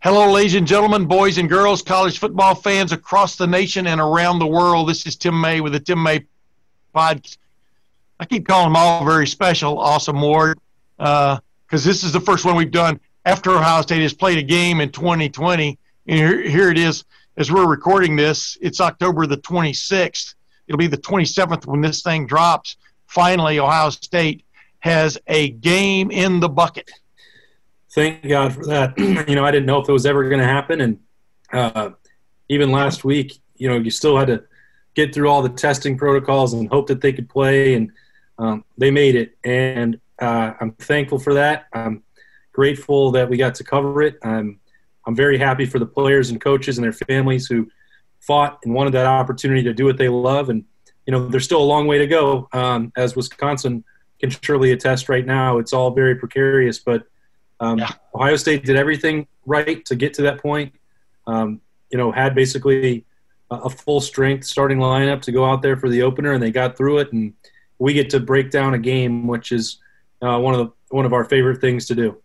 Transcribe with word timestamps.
Hello, 0.00 0.30
ladies 0.30 0.54
and 0.54 0.66
gentlemen, 0.66 1.06
boys 1.06 1.38
and 1.38 1.48
girls, 1.48 1.80
college 1.80 2.18
football 2.18 2.54
fans 2.54 2.92
across 2.92 3.36
the 3.36 3.46
nation 3.46 3.86
and 3.86 4.00
around 4.00 4.38
the 4.38 4.46
world. 4.46 4.88
This 4.88 5.06
is 5.06 5.16
Tim 5.16 5.40
May 5.40 5.60
with 5.60 5.72
the 5.72 5.80
Tim 5.80 6.00
May 6.02 6.26
Pod. 6.92 7.26
I 8.20 8.26
keep 8.26 8.46
calling 8.46 8.66
them 8.66 8.76
all 8.76 9.04
very 9.04 9.26
special, 9.26 9.80
Austin 9.80 10.20
Ward, 10.20 10.60
because 10.98 11.40
uh, 11.40 11.40
this 11.70 12.04
is 12.04 12.12
the 12.12 12.20
first 12.20 12.44
one 12.44 12.56
we've 12.56 12.70
done 12.70 13.00
after 13.24 13.50
Ohio 13.50 13.80
State 13.82 14.02
has 14.02 14.12
played 14.12 14.36
a 14.38 14.42
game 14.42 14.80
in 14.80 14.92
2020. 14.92 15.78
And 16.06 16.18
here, 16.18 16.42
here 16.42 16.70
it 16.70 16.78
is 16.78 17.04
as 17.38 17.50
we're 17.50 17.66
recording 17.66 18.16
this. 18.16 18.58
It's 18.60 18.82
October 18.82 19.26
the 19.26 19.38
26th. 19.38 20.34
It'll 20.68 20.78
be 20.78 20.88
the 20.88 20.98
27th 20.98 21.66
when 21.66 21.80
this 21.80 22.02
thing 22.02 22.26
drops. 22.26 22.76
Finally, 23.06 23.58
Ohio 23.58 23.90
State 23.90 24.44
has 24.80 25.18
a 25.26 25.50
game 25.50 26.10
in 26.10 26.38
the 26.38 26.50
bucket. 26.50 26.90
Thank 27.96 28.28
God 28.28 28.52
for 28.52 28.64
that. 28.66 28.96
you 29.28 29.34
know, 29.34 29.44
I 29.44 29.50
didn't 29.50 29.66
know 29.66 29.80
if 29.80 29.88
it 29.88 29.92
was 29.92 30.06
ever 30.06 30.28
going 30.28 30.40
to 30.40 30.46
happen, 30.46 30.80
and 30.82 31.00
uh, 31.52 31.90
even 32.48 32.70
last 32.70 33.04
week, 33.04 33.40
you 33.56 33.68
know, 33.68 33.76
you 33.76 33.90
still 33.90 34.16
had 34.16 34.28
to 34.28 34.44
get 34.94 35.12
through 35.12 35.28
all 35.28 35.42
the 35.42 35.48
testing 35.48 35.98
protocols 35.98 36.52
and 36.52 36.68
hope 36.68 36.86
that 36.88 37.00
they 37.00 37.12
could 37.12 37.28
play, 37.28 37.74
and 37.74 37.90
um, 38.38 38.64
they 38.78 38.90
made 38.90 39.16
it. 39.16 39.36
And 39.42 39.98
uh, 40.20 40.52
I'm 40.60 40.72
thankful 40.72 41.18
for 41.18 41.34
that. 41.34 41.66
I'm 41.72 42.02
grateful 42.52 43.10
that 43.12 43.28
we 43.28 43.38
got 43.38 43.54
to 43.56 43.64
cover 43.64 44.02
it. 44.02 44.18
I'm 44.22 44.60
I'm 45.06 45.16
very 45.16 45.38
happy 45.38 45.64
for 45.64 45.78
the 45.78 45.86
players 45.86 46.30
and 46.30 46.40
coaches 46.40 46.78
and 46.78 46.84
their 46.84 46.92
families 46.92 47.46
who 47.46 47.70
fought 48.20 48.58
and 48.64 48.74
wanted 48.74 48.92
that 48.92 49.06
opportunity 49.06 49.62
to 49.62 49.72
do 49.72 49.84
what 49.84 49.96
they 49.96 50.08
love. 50.08 50.50
And 50.50 50.64
you 51.06 51.12
know, 51.12 51.28
there's 51.28 51.44
still 51.44 51.62
a 51.62 51.64
long 51.64 51.86
way 51.86 51.98
to 51.98 52.06
go, 52.06 52.48
um, 52.52 52.92
as 52.96 53.16
Wisconsin 53.16 53.84
can 54.18 54.30
surely 54.30 54.72
attest 54.72 55.08
right 55.08 55.24
now. 55.24 55.58
It's 55.58 55.72
all 55.72 55.92
very 55.92 56.16
precarious, 56.16 56.78
but 56.78 57.06
um, 57.60 57.78
Yeah. 57.78 57.92
Ohio 58.14 58.36
State 58.36 58.64
did 58.64 58.76
everything 58.76 59.26
right 59.44 59.84
to 59.86 59.94
get 59.94 60.14
to 60.14 60.22
that 60.22 60.38
point. 60.38 60.72
Um, 61.26 61.60
you 61.90 61.98
know, 61.98 62.12
had 62.12 62.34
basically 62.34 63.04
a, 63.50 63.56
a 63.56 63.70
full 63.70 64.00
strength 64.00 64.44
starting 64.44 64.78
lineup 64.78 65.22
to 65.22 65.32
go 65.32 65.44
out 65.44 65.62
there 65.62 65.76
for 65.76 65.88
the 65.88 66.02
opener, 66.02 66.32
and 66.32 66.42
they 66.42 66.50
got 66.50 66.76
through 66.76 66.98
it. 66.98 67.12
And 67.12 67.32
we 67.78 67.92
get 67.92 68.10
to 68.10 68.20
break 68.20 68.50
down 68.50 68.74
a 68.74 68.78
game, 68.78 69.26
which 69.26 69.52
is 69.52 69.78
uh, 70.22 70.38
one 70.38 70.54
of 70.54 70.60
the 70.60 70.72
one 70.94 71.04
of 71.04 71.12
our 71.12 71.24
favorite 71.24 71.60
things 71.60 71.86
to 71.86 71.94
do. 71.94 72.20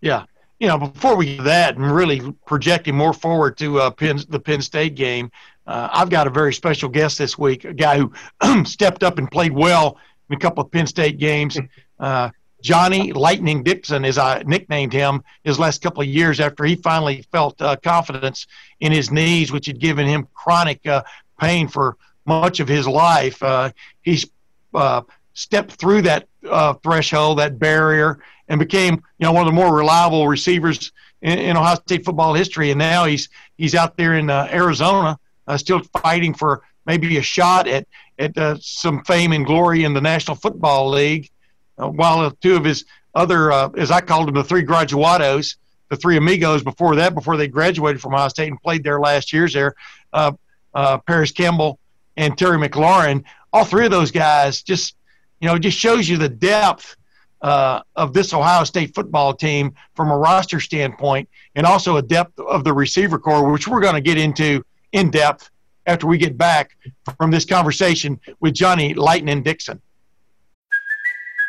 Yeah. 0.00 0.24
You 0.60 0.68
know, 0.68 0.78
before 0.78 1.16
we 1.16 1.36
do 1.36 1.42
that 1.42 1.76
and 1.76 1.90
really 1.90 2.32
projecting 2.46 2.94
more 2.94 3.12
forward 3.12 3.58
to 3.58 3.80
uh, 3.80 3.90
Penn, 3.90 4.18
the 4.28 4.40
Penn 4.40 4.62
State 4.62 4.94
game, 4.94 5.30
uh, 5.66 5.88
I've 5.92 6.08
got 6.08 6.26
a 6.26 6.30
very 6.30 6.54
special 6.54 6.88
guest 6.88 7.18
this 7.18 7.36
week, 7.36 7.64
a 7.64 7.74
guy 7.74 7.98
who 7.98 8.12
stepped 8.64 9.02
up 9.02 9.18
and 9.18 9.30
played 9.30 9.52
well 9.52 9.98
in 10.30 10.36
a 10.36 10.38
couple 10.38 10.64
of 10.64 10.70
Penn 10.70 10.86
State 10.86 11.18
games. 11.18 11.58
Uh, 11.98 12.28
Johnnie 12.62 13.12
Lightning 13.12 13.62
Dixon, 13.62 14.04
as 14.04 14.18
I 14.18 14.42
nicknamed 14.46 14.92
him, 14.92 15.22
his 15.44 15.58
last 15.58 15.82
couple 15.82 16.02
of 16.02 16.08
years 16.08 16.40
after 16.40 16.64
he 16.64 16.76
finally 16.76 17.22
felt 17.30 17.60
uh, 17.60 17.76
confidence 17.76 18.46
in 18.80 18.92
his 18.92 19.10
knees, 19.10 19.52
which 19.52 19.66
had 19.66 19.78
given 19.78 20.06
him 20.06 20.28
chronic 20.34 20.86
uh, 20.86 21.02
pain 21.38 21.68
for 21.68 21.96
much 22.24 22.60
of 22.60 22.68
his 22.68 22.88
life. 22.88 23.42
Uh, 23.42 23.70
he's 24.02 24.26
uh, 24.74 25.02
stepped 25.34 25.72
through 25.72 26.02
that 26.02 26.28
uh, 26.48 26.74
threshold, 26.74 27.38
that 27.38 27.58
barrier, 27.58 28.18
and 28.48 28.58
became 28.58 28.94
you 29.18 29.26
know 29.26 29.32
one 29.32 29.46
of 29.46 29.52
the 29.52 29.60
more 29.60 29.74
reliable 29.74 30.26
receivers 30.26 30.92
in, 31.22 31.38
in 31.38 31.56
Ohio 31.56 31.76
State 31.76 32.04
football 32.04 32.34
history. 32.34 32.70
And 32.70 32.78
now 32.78 33.04
he's 33.04 33.28
he's 33.56 33.74
out 33.74 33.96
there 33.96 34.14
in 34.14 34.30
uh, 34.30 34.48
Arizona, 34.50 35.18
still 35.56 35.82
fighting 36.02 36.32
for 36.34 36.62
maybe 36.86 37.16
a 37.18 37.22
shot 37.22 37.68
at 37.68 37.86
at 38.18 38.62
some 38.62 39.04
fame 39.04 39.32
and 39.32 39.44
glory 39.44 39.84
in 39.84 39.92
the 39.92 40.00
National 40.00 40.36
Football 40.36 40.88
League. 40.90 41.30
Uh, 41.78 41.88
while 41.88 42.30
two 42.30 42.56
of 42.56 42.64
his 42.64 42.84
other, 43.14 43.52
uh, 43.52 43.68
as 43.76 43.90
I 43.90 44.00
called 44.00 44.28
them, 44.28 44.34
the 44.34 44.44
three 44.44 44.64
graduados, 44.64 45.56
the 45.88 45.96
three 45.96 46.16
amigos 46.16 46.62
before 46.62 46.96
that, 46.96 47.14
before 47.14 47.36
they 47.36 47.48
graduated 47.48 48.00
from 48.00 48.14
Ohio 48.14 48.28
State 48.28 48.48
and 48.48 48.60
played 48.60 48.82
their 48.82 49.00
last 49.00 49.32
years 49.32 49.54
there, 49.54 49.74
uh, 50.12 50.32
uh, 50.74 50.98
Parris 50.98 51.30
Campbell 51.30 51.78
and 52.16 52.36
Terry 52.36 52.58
McLaurin, 52.58 53.24
all 53.52 53.64
three 53.64 53.84
of 53.84 53.90
those 53.90 54.10
guys 54.10 54.62
just, 54.62 54.96
you 55.40 55.48
know, 55.48 55.58
just 55.58 55.78
shows 55.78 56.08
you 56.08 56.16
the 56.16 56.28
depth 56.28 56.96
uh, 57.42 57.82
of 57.94 58.12
this 58.12 58.32
Ohio 58.32 58.64
State 58.64 58.94
football 58.94 59.34
team 59.34 59.74
from 59.94 60.10
a 60.10 60.16
roster 60.16 60.60
standpoint, 60.60 61.28
and 61.54 61.66
also 61.66 61.96
a 61.96 62.02
depth 62.02 62.38
of 62.38 62.64
the 62.64 62.72
receiver 62.72 63.18
corps, 63.18 63.50
which 63.50 63.68
we're 63.68 63.80
going 63.80 63.94
to 63.94 64.00
get 64.00 64.18
into 64.18 64.64
in 64.92 65.10
depth 65.10 65.50
after 65.86 66.06
we 66.06 66.18
get 66.18 66.36
back 66.36 66.76
from 67.16 67.30
this 67.30 67.44
conversation 67.44 68.18
with 68.40 68.54
Johnnie 68.54 68.94
Lightning 68.94 69.42
Dixon. 69.42 69.80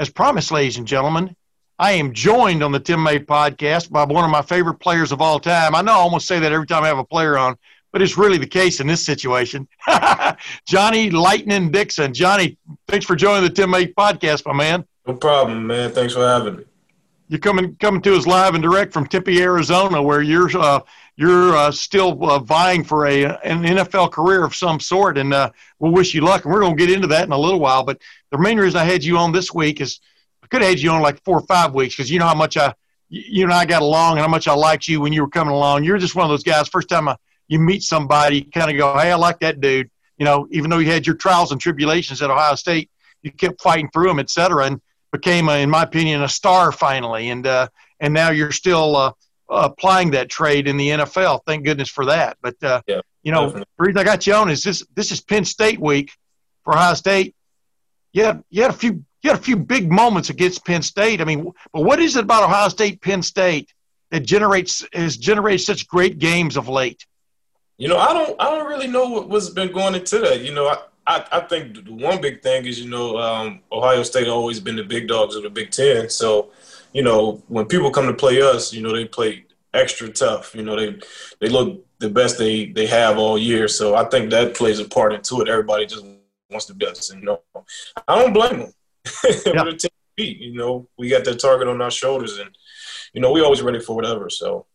As 0.00 0.08
promised, 0.08 0.50
ladies 0.50 0.78
and 0.78 0.86
gentlemen, 0.86 1.36
I 1.78 1.92
am 1.92 2.14
joined 2.14 2.62
on 2.62 2.72
the 2.72 2.80
Tim 2.80 3.02
May 3.02 3.18
podcast 3.18 3.90
by 3.90 4.02
one 4.04 4.24
of 4.24 4.30
my 4.30 4.40
favorite 4.40 4.76
players 4.76 5.12
of 5.12 5.20
all 5.20 5.38
time. 5.38 5.74
I 5.74 5.82
know 5.82 5.92
I 5.92 5.96
almost 5.96 6.26
say 6.26 6.38
that 6.38 6.52
every 6.52 6.66
time 6.66 6.84
I 6.84 6.86
have 6.86 6.96
a 6.96 7.04
player 7.04 7.36
on, 7.36 7.54
but 7.92 8.00
it's 8.00 8.16
really 8.16 8.38
the 8.38 8.46
case 8.46 8.80
in 8.80 8.86
this 8.86 9.04
situation. 9.04 9.68
Johnnie 10.66 11.10
Lightning 11.10 11.70
Dixon. 11.70 12.14
Johnnie, 12.14 12.56
thanks 12.88 13.04
for 13.04 13.14
joining 13.14 13.44
the 13.44 13.50
Tim 13.50 13.68
May 13.68 13.88
podcast, 13.88 14.46
my 14.46 14.54
man. 14.54 14.86
No 15.06 15.12
problem, 15.12 15.66
man. 15.66 15.90
Thanks 15.92 16.14
for 16.14 16.26
having 16.26 16.56
me. 16.56 16.64
You're 17.28 17.38
coming 17.38 17.76
coming 17.76 18.00
to 18.00 18.16
us 18.16 18.26
live 18.26 18.54
and 18.54 18.62
direct 18.62 18.94
from 18.94 19.06
Tempe, 19.06 19.42
Arizona, 19.42 20.02
where 20.02 20.22
you're 20.22 20.48
uh, 20.56 20.80
you're 21.16 21.56
uh, 21.56 21.70
still 21.70 22.18
uh, 22.30 22.38
vying 22.38 22.84
for 22.84 23.06
a 23.06 23.24
an 23.24 23.62
NFL 23.62 24.12
career 24.12 24.44
of 24.44 24.54
some 24.54 24.80
sort, 24.80 25.18
and 25.18 25.34
uh, 25.34 25.50
we'll 25.78 25.92
wish 25.92 26.14
you 26.14 26.22
luck. 26.22 26.44
And 26.44 26.52
we're 26.52 26.60
going 26.60 26.76
to 26.76 26.86
get 26.86 26.94
into 26.94 27.08
that 27.08 27.24
in 27.24 27.32
a 27.32 27.38
little 27.38 27.60
while. 27.60 27.84
But 27.84 28.00
the 28.30 28.38
main 28.38 28.58
reason 28.58 28.80
I 28.80 28.84
had 28.84 29.04
you 29.04 29.18
on 29.18 29.32
this 29.32 29.52
week 29.52 29.80
is 29.80 30.00
I 30.42 30.46
could 30.46 30.62
have 30.62 30.70
had 30.70 30.80
you 30.80 30.90
on 30.90 31.02
like 31.02 31.22
four 31.24 31.38
or 31.38 31.46
five 31.46 31.74
weeks 31.74 31.96
because 31.96 32.10
you 32.10 32.18
know 32.18 32.26
how 32.26 32.34
much 32.34 32.56
I 32.56 32.74
you 33.10 33.44
and 33.44 33.52
I 33.52 33.66
got 33.66 33.82
along 33.82 34.12
and 34.12 34.20
how 34.20 34.28
much 34.28 34.48
I 34.48 34.54
liked 34.54 34.86
you 34.86 35.00
when 35.00 35.12
you 35.12 35.22
were 35.22 35.28
coming 35.28 35.52
along. 35.52 35.84
You're 35.84 35.98
just 35.98 36.14
one 36.14 36.24
of 36.24 36.30
those 36.30 36.44
guys. 36.44 36.68
First 36.68 36.88
time 36.88 37.08
I, 37.08 37.16
you 37.48 37.58
meet 37.58 37.82
somebody, 37.82 38.36
you 38.36 38.50
kind 38.50 38.70
of 38.70 38.76
go, 38.76 38.96
"Hey, 38.98 39.10
I 39.10 39.16
like 39.16 39.40
that 39.40 39.60
dude." 39.60 39.90
You 40.16 40.24
know, 40.24 40.46
even 40.50 40.70
though 40.70 40.78
you 40.78 40.90
had 40.90 41.06
your 41.06 41.16
trials 41.16 41.50
and 41.50 41.60
tribulations 41.60 42.22
at 42.22 42.30
Ohio 42.30 42.54
State, 42.54 42.90
you 43.22 43.32
kept 43.32 43.60
fighting 43.60 43.90
through 43.90 44.08
them, 44.08 44.18
et 44.18 44.30
cetera, 44.30 44.66
and 44.66 44.80
became, 45.12 45.48
a, 45.48 45.56
in 45.56 45.70
my 45.70 45.82
opinion, 45.82 46.22
a 46.22 46.28
star 46.28 46.72
finally. 46.72 47.30
And 47.30 47.46
uh, 47.46 47.68
and 47.98 48.14
now 48.14 48.30
you're 48.30 48.52
still 48.52 48.96
uh, 48.96 49.12
applying 49.50 50.12
that 50.12 50.28
trade 50.28 50.68
in 50.68 50.76
the 50.76 50.88
NFL. 50.88 51.40
Thank 51.46 51.64
goodness 51.64 51.88
for 51.88 52.06
that. 52.06 52.38
But 52.40 52.62
uh, 52.62 52.82
Yeah, 52.86 53.00
you 53.22 53.32
know, 53.32 53.46
definitely. 53.46 53.66
the 53.78 53.84
reason 53.84 53.98
I 53.98 54.04
got 54.04 54.26
you 54.26 54.34
on 54.34 54.50
is 54.50 54.62
this: 54.62 54.84
this 54.94 55.12
is 55.12 55.20
Penn 55.20 55.44
State 55.44 55.80
week 55.80 56.12
for 56.64 56.74
Ohio 56.74 56.94
State. 56.94 57.34
Yeah, 58.12 58.38
you 58.50 58.62
had 58.62 58.70
a 58.70 58.74
few 58.74 59.04
you 59.22 59.30
had 59.30 59.38
a 59.38 59.42
few 59.42 59.56
big 59.56 59.90
moments 59.90 60.30
against 60.30 60.64
Penn 60.64 60.82
State. 60.82 61.20
I 61.20 61.24
mean, 61.24 61.52
but 61.72 61.82
what 61.82 62.00
is 62.00 62.16
it 62.16 62.24
about 62.24 62.44
Ohio 62.44 62.68
State, 62.68 63.02
Penn 63.02 63.22
State 63.22 63.72
that 64.10 64.20
generates 64.20 64.86
has 64.92 65.16
generated 65.16 65.60
such 65.60 65.86
great 65.86 66.18
games 66.18 66.56
of 66.56 66.68
late? 66.68 67.04
You 67.76 67.88
know, 67.88 67.98
I 67.98 68.12
don't 68.12 68.40
I 68.40 68.50
don't 68.50 68.68
really 68.68 68.88
know 68.88 69.08
what, 69.08 69.28
what's 69.28 69.50
been 69.50 69.72
going 69.72 69.94
into 69.94 70.18
that. 70.18 70.40
You 70.40 70.52
know, 70.54 70.66
I, 70.68 70.78
I, 71.06 71.26
I 71.32 71.40
think 71.40 71.84
the 71.84 71.92
one 71.92 72.20
big 72.20 72.42
thing 72.42 72.66
is, 72.66 72.80
you 72.80 72.88
know, 72.88 73.16
um, 73.18 73.60
Ohio 73.72 74.02
State 74.02 74.28
always 74.28 74.60
been 74.60 74.76
the 74.76 74.84
big 74.84 75.08
dogs 75.08 75.34
of 75.34 75.42
the 75.42 75.50
Big 75.50 75.70
Ten. 75.70 76.08
So, 76.08 76.50
you 76.92 77.02
know, 77.02 77.42
when 77.48 77.66
people 77.66 77.90
come 77.90 78.06
to 78.06 78.14
play 78.14 78.40
us, 78.42 78.72
you 78.72 78.82
know, 78.82 78.92
they 78.92 79.04
play 79.04 79.44
extra 79.74 80.08
tough. 80.08 80.54
You 80.54 80.62
know, 80.62 80.76
they 80.76 80.98
they 81.40 81.48
look 81.48 81.84
the 81.98 82.10
best 82.10 82.38
they 82.38 82.66
they 82.66 82.86
have 82.86 83.18
all 83.18 83.38
year. 83.38 83.68
So 83.68 83.94
I 83.94 84.04
think 84.04 84.30
that 84.30 84.54
plays 84.54 84.80
a 84.80 84.84
part 84.84 85.12
into 85.12 85.40
it. 85.40 85.48
Everybody 85.48 85.86
just 85.86 86.04
wants 86.50 86.66
the 86.66 86.74
best, 86.74 87.12
and 87.12 87.20
you 87.20 87.26
know, 87.26 87.42
I 88.08 88.18
don't 88.20 88.32
blame 88.32 88.60
them. 88.60 88.72
Yeah. 89.46 90.26
you 90.26 90.52
know, 90.52 90.86
we 90.98 91.08
got 91.08 91.24
that 91.24 91.40
target 91.40 91.66
on 91.66 91.80
our 91.80 91.90
shoulders, 91.90 92.38
and 92.38 92.50
you 93.14 93.22
know, 93.22 93.32
we 93.32 93.40
always 93.40 93.62
ready 93.62 93.80
for 93.80 93.96
whatever. 93.96 94.28
So 94.28 94.66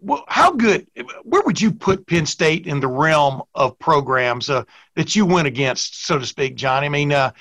well, 0.00 0.24
how 0.28 0.52
good? 0.52 0.86
Where 1.24 1.42
would 1.42 1.60
you 1.60 1.72
put 1.72 2.06
Penn 2.06 2.26
State 2.26 2.66
in 2.66 2.80
the 2.80 2.88
realm 2.88 3.42
of 3.54 3.78
programs 3.78 4.48
uh, 4.48 4.64
that 4.94 5.16
you 5.16 5.26
went 5.26 5.48
against, 5.48 6.06
so 6.06 6.18
to 6.18 6.26
speak, 6.26 6.54
John? 6.54 6.84
I 6.84 6.88
mean, 6.88 7.12
uh, 7.12 7.32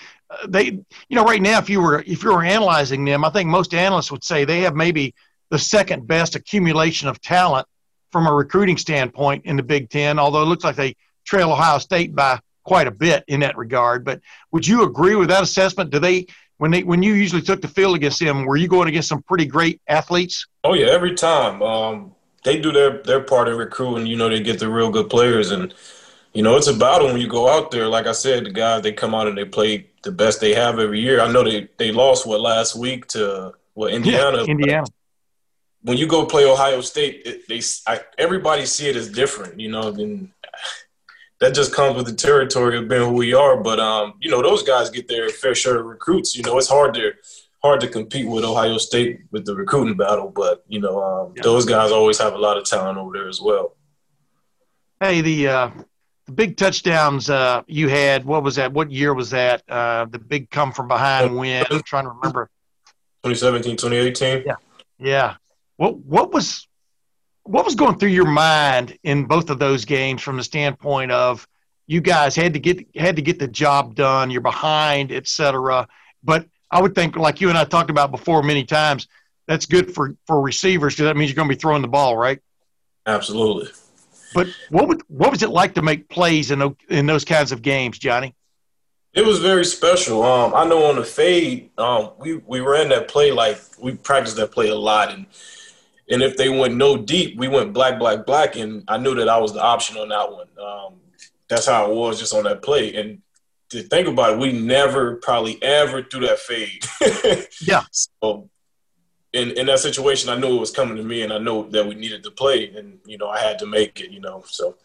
they, 0.47 0.65
you 0.65 1.15
know, 1.15 1.23
right 1.23 1.41
now, 1.41 1.59
if 1.59 1.69
you 1.69 1.81
were 1.81 2.03
if 2.05 2.23
you 2.23 2.31
were 2.31 2.43
analyzing 2.43 3.05
them, 3.05 3.23
I 3.23 3.29
think 3.29 3.49
most 3.49 3.73
analysts 3.73 4.11
would 4.11 4.23
say 4.23 4.45
they 4.45 4.61
have 4.61 4.75
maybe 4.75 5.13
the 5.49 5.59
second 5.59 6.07
best 6.07 6.35
accumulation 6.35 7.07
of 7.07 7.21
talent 7.21 7.67
from 8.11 8.27
a 8.27 8.33
recruiting 8.33 8.77
standpoint 8.77 9.45
in 9.45 9.55
the 9.55 9.63
Big 9.63 9.89
Ten. 9.89 10.19
Although 10.19 10.43
it 10.43 10.45
looks 10.45 10.63
like 10.63 10.75
they 10.75 10.95
trail 11.25 11.51
Ohio 11.51 11.77
State 11.77 12.15
by 12.15 12.39
quite 12.63 12.87
a 12.87 12.91
bit 12.91 13.23
in 13.27 13.41
that 13.41 13.57
regard. 13.57 14.05
But 14.05 14.21
would 14.51 14.67
you 14.67 14.83
agree 14.83 15.15
with 15.15 15.29
that 15.29 15.43
assessment? 15.43 15.89
Do 15.89 15.99
they 15.99 16.27
when 16.57 16.71
they 16.71 16.83
when 16.83 17.03
you 17.03 17.13
usually 17.13 17.41
took 17.41 17.61
the 17.61 17.67
field 17.67 17.95
against 17.95 18.19
them, 18.19 18.45
were 18.45 18.57
you 18.57 18.67
going 18.67 18.87
against 18.87 19.09
some 19.09 19.21
pretty 19.23 19.45
great 19.45 19.81
athletes? 19.87 20.47
Oh 20.63 20.73
yeah, 20.73 20.87
every 20.87 21.15
time. 21.15 21.61
Um, 21.61 22.15
they 22.43 22.59
do 22.59 22.71
their 22.71 23.01
their 23.03 23.21
part 23.21 23.47
in 23.47 23.57
recruiting. 23.57 24.07
You 24.07 24.17
know, 24.17 24.29
they 24.29 24.41
get 24.41 24.59
the 24.59 24.69
real 24.69 24.91
good 24.91 25.09
players, 25.09 25.51
and 25.51 25.73
you 26.33 26.43
know 26.43 26.55
it's 26.55 26.67
a 26.67 26.73
battle 26.73 27.07
when 27.07 27.17
you 27.17 27.27
go 27.27 27.49
out 27.49 27.71
there. 27.71 27.87
Like 27.87 28.07
I 28.07 28.11
said, 28.11 28.45
the 28.45 28.51
guys 28.51 28.81
they 28.81 28.91
come 28.91 29.15
out 29.15 29.27
and 29.27 29.37
they 29.37 29.45
play 29.45 29.87
the 30.03 30.11
best 30.11 30.39
they 30.39 30.53
have 30.53 30.79
every 30.79 30.99
year. 30.99 31.21
I 31.21 31.31
know 31.31 31.43
they 31.43 31.69
they 31.77 31.91
lost 31.91 32.27
what 32.27 32.41
last 32.41 32.75
week 32.75 33.07
to 33.07 33.53
what 33.73 33.93
Indiana. 33.93 34.43
Yeah, 34.43 34.51
Indiana. 34.51 34.87
When 35.81 35.97
you 35.97 36.07
go 36.07 36.25
play 36.25 36.45
Ohio 36.45 36.81
State, 36.81 37.23
it, 37.25 37.47
they 37.47 37.61
I, 37.87 38.01
everybody 38.17 38.65
see 38.65 38.87
it 38.87 38.95
as 38.95 39.09
different. 39.09 39.59
You 39.59 39.71
know, 39.71 39.87
and 39.89 40.29
that 41.39 41.53
just 41.53 41.73
comes 41.73 41.95
with 41.97 42.05
the 42.05 42.13
territory 42.13 42.77
of 42.77 42.87
being 42.87 43.01
who 43.01 43.13
we 43.13 43.33
are. 43.33 43.57
But 43.57 43.79
um, 43.79 44.13
you 44.19 44.29
know, 44.29 44.41
those 44.41 44.63
guys 44.63 44.89
get 44.89 45.07
their 45.07 45.29
fair 45.29 45.55
share 45.55 45.79
of 45.79 45.85
recruits. 45.85 46.35
You 46.35 46.43
know, 46.43 46.57
it's 46.57 46.69
hard 46.69 46.93
to 46.95 47.13
hard 47.63 47.79
to 47.79 47.87
compete 47.87 48.27
with 48.27 48.43
Ohio 48.43 48.77
State 48.77 49.21
with 49.31 49.45
the 49.45 49.55
recruiting 49.55 49.95
battle, 49.95 50.29
but 50.29 50.63
you 50.67 50.79
know 50.79 51.01
um, 51.01 51.33
yeah. 51.35 51.43
those 51.43 51.65
guys 51.65 51.91
always 51.91 52.19
have 52.19 52.33
a 52.33 52.37
lot 52.37 52.57
of 52.57 52.65
talent 52.65 52.97
over 52.97 53.13
there 53.13 53.29
as 53.29 53.41
well. 53.41 53.75
Hey, 54.99 55.21
the 55.21 55.47
uh, 55.47 55.71
the 56.25 56.31
big 56.31 56.57
touchdowns 56.57 57.29
uh, 57.29 57.63
you 57.67 57.89
had. 57.89 58.25
What 58.25 58.43
was 58.43 58.55
that? 58.55 58.71
What 58.71 58.91
year 58.91 59.13
was 59.13 59.29
that? 59.31 59.63
Uh, 59.67 60.05
the 60.05 60.19
big 60.19 60.49
come 60.49 60.71
from 60.71 60.87
behind 60.87 61.37
win. 61.37 61.65
I'm 61.69 61.81
trying 61.83 62.05
to 62.05 62.11
remember. 62.11 62.49
2017, 63.23 63.77
2018. 63.77 64.43
Yeah, 64.45 64.55
yeah. 64.99 65.35
What 65.77 65.97
what 65.97 66.31
was 66.31 66.67
what 67.43 67.65
was 67.65 67.75
going 67.75 67.97
through 67.97 68.09
your 68.09 68.27
mind 68.27 68.97
in 69.03 69.25
both 69.25 69.49
of 69.49 69.59
those 69.59 69.85
games 69.85 70.21
from 70.21 70.37
the 70.37 70.43
standpoint 70.43 71.11
of 71.11 71.47
you 71.87 72.01
guys 72.01 72.35
had 72.35 72.53
to 72.53 72.59
get 72.59 72.85
had 72.95 73.15
to 73.17 73.21
get 73.21 73.39
the 73.39 73.47
job 73.47 73.95
done. 73.95 74.31
You're 74.31 74.41
behind, 74.41 75.11
etc. 75.11 75.87
But 76.23 76.47
I 76.71 76.81
would 76.81 76.95
think, 76.95 77.15
like 77.17 77.41
you 77.41 77.49
and 77.49 77.57
I 77.57 77.65
talked 77.65 77.89
about 77.89 78.11
before 78.11 78.43
many 78.43 78.63
times, 78.63 79.07
that's 79.47 79.65
good 79.65 79.93
for 79.93 80.15
for 80.25 80.41
receivers 80.41 80.95
because 80.95 81.05
that 81.05 81.17
means 81.17 81.29
you're 81.29 81.35
going 81.35 81.49
to 81.49 81.55
be 81.55 81.59
throwing 81.59 81.81
the 81.81 81.87
ball, 81.87 82.15
right? 82.15 82.39
Absolutely. 83.05 83.69
But 84.33 84.47
what 84.69 84.87
would 84.87 85.01
what 85.07 85.31
was 85.31 85.43
it 85.43 85.49
like 85.49 85.73
to 85.75 85.81
make 85.81 86.09
plays 86.09 86.51
in 86.51 86.75
in 86.89 87.05
those 87.05 87.25
kinds 87.25 87.51
of 87.51 87.61
games, 87.61 87.97
Johnnie? 87.99 88.35
It 89.13 89.25
was 89.25 89.39
very 89.39 89.63
special. 89.63 90.23
Um, 90.23 90.55
I 90.55 90.65
know 90.65 90.85
on 90.85 90.95
the 90.95 91.03
fade, 91.03 91.69
um, 91.77 92.11
we 92.17 92.37
we 92.37 92.59
ran 92.61 92.89
that 92.89 93.07
play 93.07 93.31
like 93.31 93.61
we 93.79 93.95
practiced 93.95 94.37
that 94.37 94.51
play 94.51 94.69
a 94.69 94.75
lot, 94.75 95.11
and 95.11 95.27
and 96.09 96.21
if 96.21 96.35
they 96.37 96.49
went 96.49 96.75
no 96.75 96.97
deep, 96.97 97.37
we 97.37 97.47
went 97.47 97.73
black, 97.73 97.99
black, 97.99 98.25
black, 98.25 98.55
and 98.55 98.83
I 98.87 98.97
knew 98.97 99.15
that 99.15 99.29
I 99.29 99.37
was 99.37 99.53
the 99.53 99.61
option 99.61 99.97
on 99.97 100.09
that 100.09 100.31
one. 100.31 100.47
Um, 100.59 100.95
that's 101.47 101.67
how 101.67 101.91
it 101.91 101.95
was 101.95 102.19
just 102.19 102.33
on 102.33 102.43
that 102.45 102.63
play, 102.63 102.95
and 102.95 103.21
to 103.69 103.83
think 103.83 104.07
about 104.07 104.33
it, 104.33 104.39
we 104.39 104.51
never 104.51 105.15
probably 105.17 105.61
ever 105.61 106.03
threw 106.03 106.27
that 106.27 106.39
fade. 106.39 106.85
yeah. 107.61 107.83
So 107.91 108.49
in 109.33 109.51
in 109.51 109.65
that 109.65 109.79
situation, 109.79 110.29
I 110.29 110.37
knew 110.37 110.55
it 110.55 110.59
was 110.59 110.71
coming 110.71 110.95
to 110.95 111.03
me, 111.03 111.23
and 111.23 111.33
I 111.33 111.39
know 111.39 111.63
that 111.69 111.85
we 111.85 111.95
needed 111.95 112.23
to 112.23 112.31
play, 112.31 112.69
and 112.69 112.99
you 113.05 113.17
know 113.17 113.27
I 113.27 113.39
had 113.39 113.59
to 113.59 113.65
make 113.65 113.99
it. 113.99 114.11
You 114.11 114.21
know, 114.21 114.43
so 114.47 114.75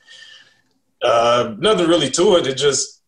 uh, 1.02 1.54
nothing 1.58 1.88
really 1.88 2.10
to 2.10 2.36
it. 2.36 2.46
It 2.46 2.56
just 2.56 3.02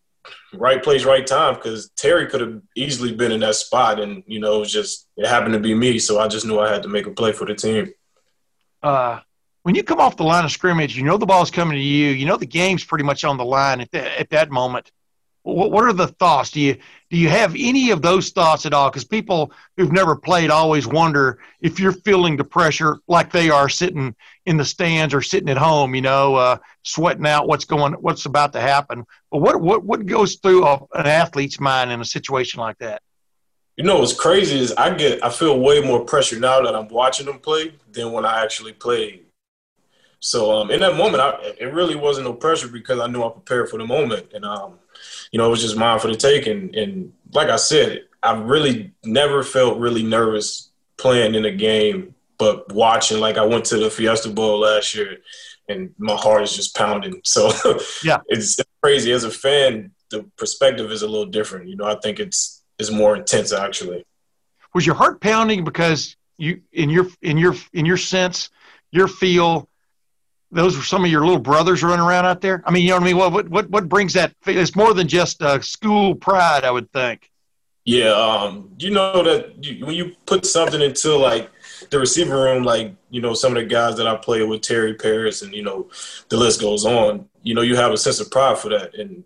right 0.52 0.82
place, 0.82 1.04
right 1.04 1.26
time. 1.26 1.54
Because 1.54 1.90
Terry 1.96 2.26
could 2.26 2.42
have 2.42 2.60
easily 2.76 3.14
been 3.14 3.32
in 3.32 3.40
that 3.40 3.54
spot, 3.54 4.00
and 4.00 4.22
you 4.26 4.38
know, 4.38 4.56
it 4.56 4.60
was 4.60 4.72
just 4.72 5.08
it 5.16 5.26
happened 5.26 5.54
to 5.54 5.60
be 5.60 5.74
me. 5.74 5.98
So 5.98 6.20
I 6.20 6.28
just 6.28 6.46
knew 6.46 6.60
I 6.60 6.72
had 6.72 6.82
to 6.82 6.88
make 6.88 7.06
a 7.06 7.10
play 7.10 7.32
for 7.32 7.46
the 7.46 7.54
team. 7.54 7.90
Uh, 8.82 9.20
when 9.62 9.74
you 9.74 9.82
come 9.82 10.00
off 10.00 10.16
the 10.16 10.24
line 10.24 10.44
of 10.44 10.52
scrimmage, 10.52 10.96
you 10.96 11.04
know 11.04 11.16
the 11.16 11.26
ball's 11.26 11.50
coming 11.50 11.76
to 11.76 11.82
you. 11.82 12.10
You 12.10 12.26
know 12.26 12.36
the 12.36 12.46
game's 12.46 12.84
pretty 12.84 13.04
much 13.04 13.24
on 13.24 13.38
the 13.38 13.44
line 13.44 13.80
at, 13.80 13.90
the, 13.90 14.20
at 14.20 14.30
that 14.30 14.50
moment 14.50 14.90
what, 15.42 15.70
what 15.70 15.84
are 15.84 15.92
the 15.92 16.08
thoughts? 16.08 16.50
Do 16.50 16.60
you 16.60 16.76
do 17.10 17.16
you 17.16 17.28
have 17.28 17.54
any 17.58 17.90
of 17.90 18.02
those 18.02 18.30
thoughts 18.30 18.66
at 18.66 18.74
all? 18.74 18.90
Because 18.90 19.04
people 19.04 19.52
who've 19.76 19.92
never 19.92 20.14
played 20.14 20.50
always 20.50 20.86
wonder 20.86 21.38
if 21.60 21.80
you're 21.80 21.92
feeling 21.92 22.36
the 22.36 22.44
pressure 22.44 22.98
like 23.08 23.32
they 23.32 23.50
are 23.50 23.68
sitting 23.68 24.14
in 24.46 24.56
the 24.56 24.64
stands 24.64 25.12
or 25.12 25.22
sitting 25.22 25.48
at 25.48 25.56
home, 25.56 25.94
you 25.94 26.02
know, 26.02 26.34
uh, 26.34 26.58
sweating 26.82 27.26
out 27.26 27.48
what's 27.48 27.64
going, 27.64 27.94
what's 27.94 28.26
about 28.26 28.52
to 28.52 28.60
happen. 28.60 29.04
But 29.30 29.38
what 29.38 29.60
what 29.60 29.84
what 29.84 30.06
goes 30.06 30.36
through 30.36 30.66
an 30.66 31.06
athlete's 31.06 31.58
mind 31.58 31.90
in 31.90 32.00
a 32.00 32.04
situation 32.04 32.60
like 32.60 32.78
that? 32.78 33.02
You 33.76 33.84
know 33.84 33.98
what's 33.98 34.12
crazy 34.12 34.58
is 34.58 34.72
I 34.72 34.94
get 34.94 35.24
I 35.24 35.30
feel 35.30 35.58
way 35.58 35.80
more 35.80 36.04
pressure 36.04 36.38
now 36.38 36.60
that 36.62 36.74
I'm 36.74 36.88
watching 36.88 37.26
them 37.26 37.38
play 37.38 37.72
than 37.90 38.12
when 38.12 38.26
I 38.26 38.42
actually 38.42 38.74
played. 38.74 39.24
So 40.20 40.52
um, 40.52 40.70
in 40.70 40.80
that 40.80 40.96
moment, 40.96 41.22
I, 41.22 41.54
it 41.58 41.72
really 41.72 41.94
wasn't 41.94 42.26
no 42.26 42.34
pressure 42.34 42.68
because 42.68 43.00
I 43.00 43.06
knew 43.06 43.24
I 43.24 43.30
prepared 43.30 43.70
for 43.70 43.78
the 43.78 43.86
moment, 43.86 44.26
and 44.34 44.44
um, 44.44 44.78
you 45.30 45.38
know, 45.38 45.46
it 45.46 45.50
was 45.50 45.62
just 45.62 45.76
mine 45.76 45.98
for 45.98 46.08
the 46.08 46.16
take. 46.16 46.46
And, 46.46 46.74
and 46.74 47.12
like 47.32 47.48
I 47.48 47.56
said, 47.56 48.04
I 48.22 48.38
really 48.38 48.92
never 49.04 49.42
felt 49.42 49.78
really 49.78 50.02
nervous 50.02 50.70
playing 50.98 51.34
in 51.34 51.44
a 51.44 51.52
game, 51.52 52.14
but 52.38 52.72
watching, 52.72 53.20
like 53.20 53.38
I 53.38 53.44
went 53.44 53.64
to 53.66 53.78
the 53.78 53.90
Fiesta 53.90 54.28
Bowl 54.28 54.60
last 54.60 54.94
year 54.94 55.18
and 55.68 55.94
my 55.98 56.16
heart 56.16 56.42
is 56.42 56.54
just 56.54 56.76
pounding. 56.76 57.20
So 57.24 57.50
yeah, 58.04 58.18
it's 58.26 58.58
crazy. 58.82 59.12
As 59.12 59.24
a 59.24 59.30
fan, 59.30 59.92
the 60.10 60.24
perspective 60.36 60.90
is 60.90 61.02
a 61.02 61.08
little 61.08 61.26
different. 61.26 61.68
You 61.68 61.76
know, 61.76 61.86
I 61.86 61.96
think 62.02 62.18
it's, 62.20 62.62
it's 62.78 62.90
more 62.90 63.16
intense 63.16 63.52
actually. 63.52 64.04
Was 64.74 64.86
your 64.86 64.94
heart 64.96 65.20
pounding 65.20 65.64
because 65.64 66.16
you, 66.36 66.60
in 66.72 66.90
your, 66.90 67.06
in 67.22 67.38
your, 67.38 67.54
in 67.72 67.86
your 67.86 67.96
sense, 67.96 68.50
your 68.90 69.08
feel, 69.08 69.68
those 70.52 70.76
were 70.76 70.82
some 70.82 71.04
of 71.04 71.10
your 71.10 71.24
little 71.24 71.40
brothers 71.40 71.82
running 71.82 72.04
around 72.04 72.26
out 72.26 72.40
there? 72.40 72.62
I 72.66 72.70
mean, 72.70 72.82
you 72.82 72.90
know 72.90 72.96
what 72.96 73.02
I 73.02 73.06
mean? 73.06 73.16
What 73.16 73.48
what 73.48 73.70
what 73.70 73.88
brings 73.88 74.12
that? 74.14 74.34
It's 74.46 74.74
more 74.74 74.94
than 74.94 75.08
just 75.08 75.42
uh, 75.42 75.60
school 75.60 76.14
pride, 76.14 76.64
I 76.64 76.70
would 76.70 76.90
think. 76.92 77.30
Yeah, 77.84 78.10
um, 78.10 78.70
you 78.78 78.90
know 78.90 79.22
that 79.22 79.64
you, 79.64 79.86
when 79.86 79.94
you 79.94 80.14
put 80.26 80.44
something 80.44 80.80
into 80.80 81.16
like 81.16 81.50
the 81.90 81.98
receiver 81.98 82.42
room, 82.42 82.62
like 82.62 82.94
you 83.08 83.20
know 83.20 83.34
some 83.34 83.56
of 83.56 83.62
the 83.62 83.68
guys 83.68 83.96
that 83.96 84.06
I 84.06 84.16
played 84.16 84.48
with, 84.48 84.60
Terry 84.60 84.94
Parris, 84.94 85.42
and 85.42 85.54
you 85.54 85.62
know 85.62 85.88
the 86.28 86.36
list 86.36 86.60
goes 86.60 86.84
on. 86.84 87.28
You 87.42 87.54
know, 87.54 87.62
you 87.62 87.76
have 87.76 87.92
a 87.92 87.96
sense 87.96 88.20
of 88.20 88.30
pride 88.30 88.58
for 88.58 88.68
that, 88.68 88.94
and 88.94 89.24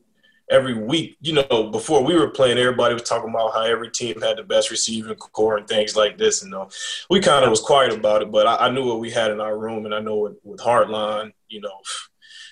every 0.50 0.74
week, 0.74 1.16
you 1.20 1.32
know, 1.32 1.70
before 1.70 2.02
we 2.02 2.14
were 2.14 2.28
playing, 2.28 2.58
everybody 2.58 2.94
was 2.94 3.04
talking 3.04 3.30
about 3.30 3.54
how 3.54 3.62
every 3.62 3.90
team 3.90 4.20
had 4.20 4.36
the 4.36 4.42
best 4.42 4.70
receiving 4.70 5.14
corps 5.16 5.56
and 5.56 5.68
things 5.68 5.96
like 5.96 6.18
this. 6.18 6.42
And 6.42 6.54
uh, 6.54 6.66
we 7.08 7.20
kind 7.20 7.44
of 7.44 7.50
was 7.50 7.60
quiet 7.60 7.92
about 7.92 8.22
it, 8.22 8.30
but 8.30 8.46
I, 8.46 8.66
I, 8.66 8.68
knew 8.70 8.86
what 8.86 9.00
we 9.00 9.10
had 9.10 9.30
in 9.30 9.40
our 9.40 9.58
room, 9.58 9.86
and 9.86 9.94
I 9.94 10.00
know 10.00 10.18
with, 10.18 10.36
with 10.42 10.60
Hartline, 10.60 11.32
you 11.48 11.60
know, 11.60 11.80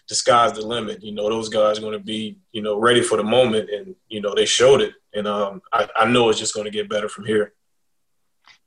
the 0.09 0.15
sky's 0.15 0.53
the 0.53 0.67
limit. 0.67 1.03
You 1.03 1.13
know, 1.13 1.29
those 1.29 1.49
guys 1.49 1.79
are 1.79 1.83
going 1.83 1.99
to 1.99 2.05
be, 2.05 2.39
you 2.53 2.63
know, 2.63 2.79
ready 2.79 3.03
for 3.03 3.17
the 3.17 3.25
moment, 3.25 3.71
and 3.71 3.95
you 4.09 4.21
know, 4.21 4.35
they 4.35 4.47
showed 4.47 4.81
it, 4.81 4.95
and 5.15 5.27
um, 5.27 5.63
I, 5.73 5.89
I 5.97 6.07
know 6.07 6.29
it's 6.31 6.39
just 6.39 6.55
going 6.55 6.65
to 6.65 6.71
get 6.71 6.89
better 6.89 7.09
from 7.09 7.27
here. 7.27 7.53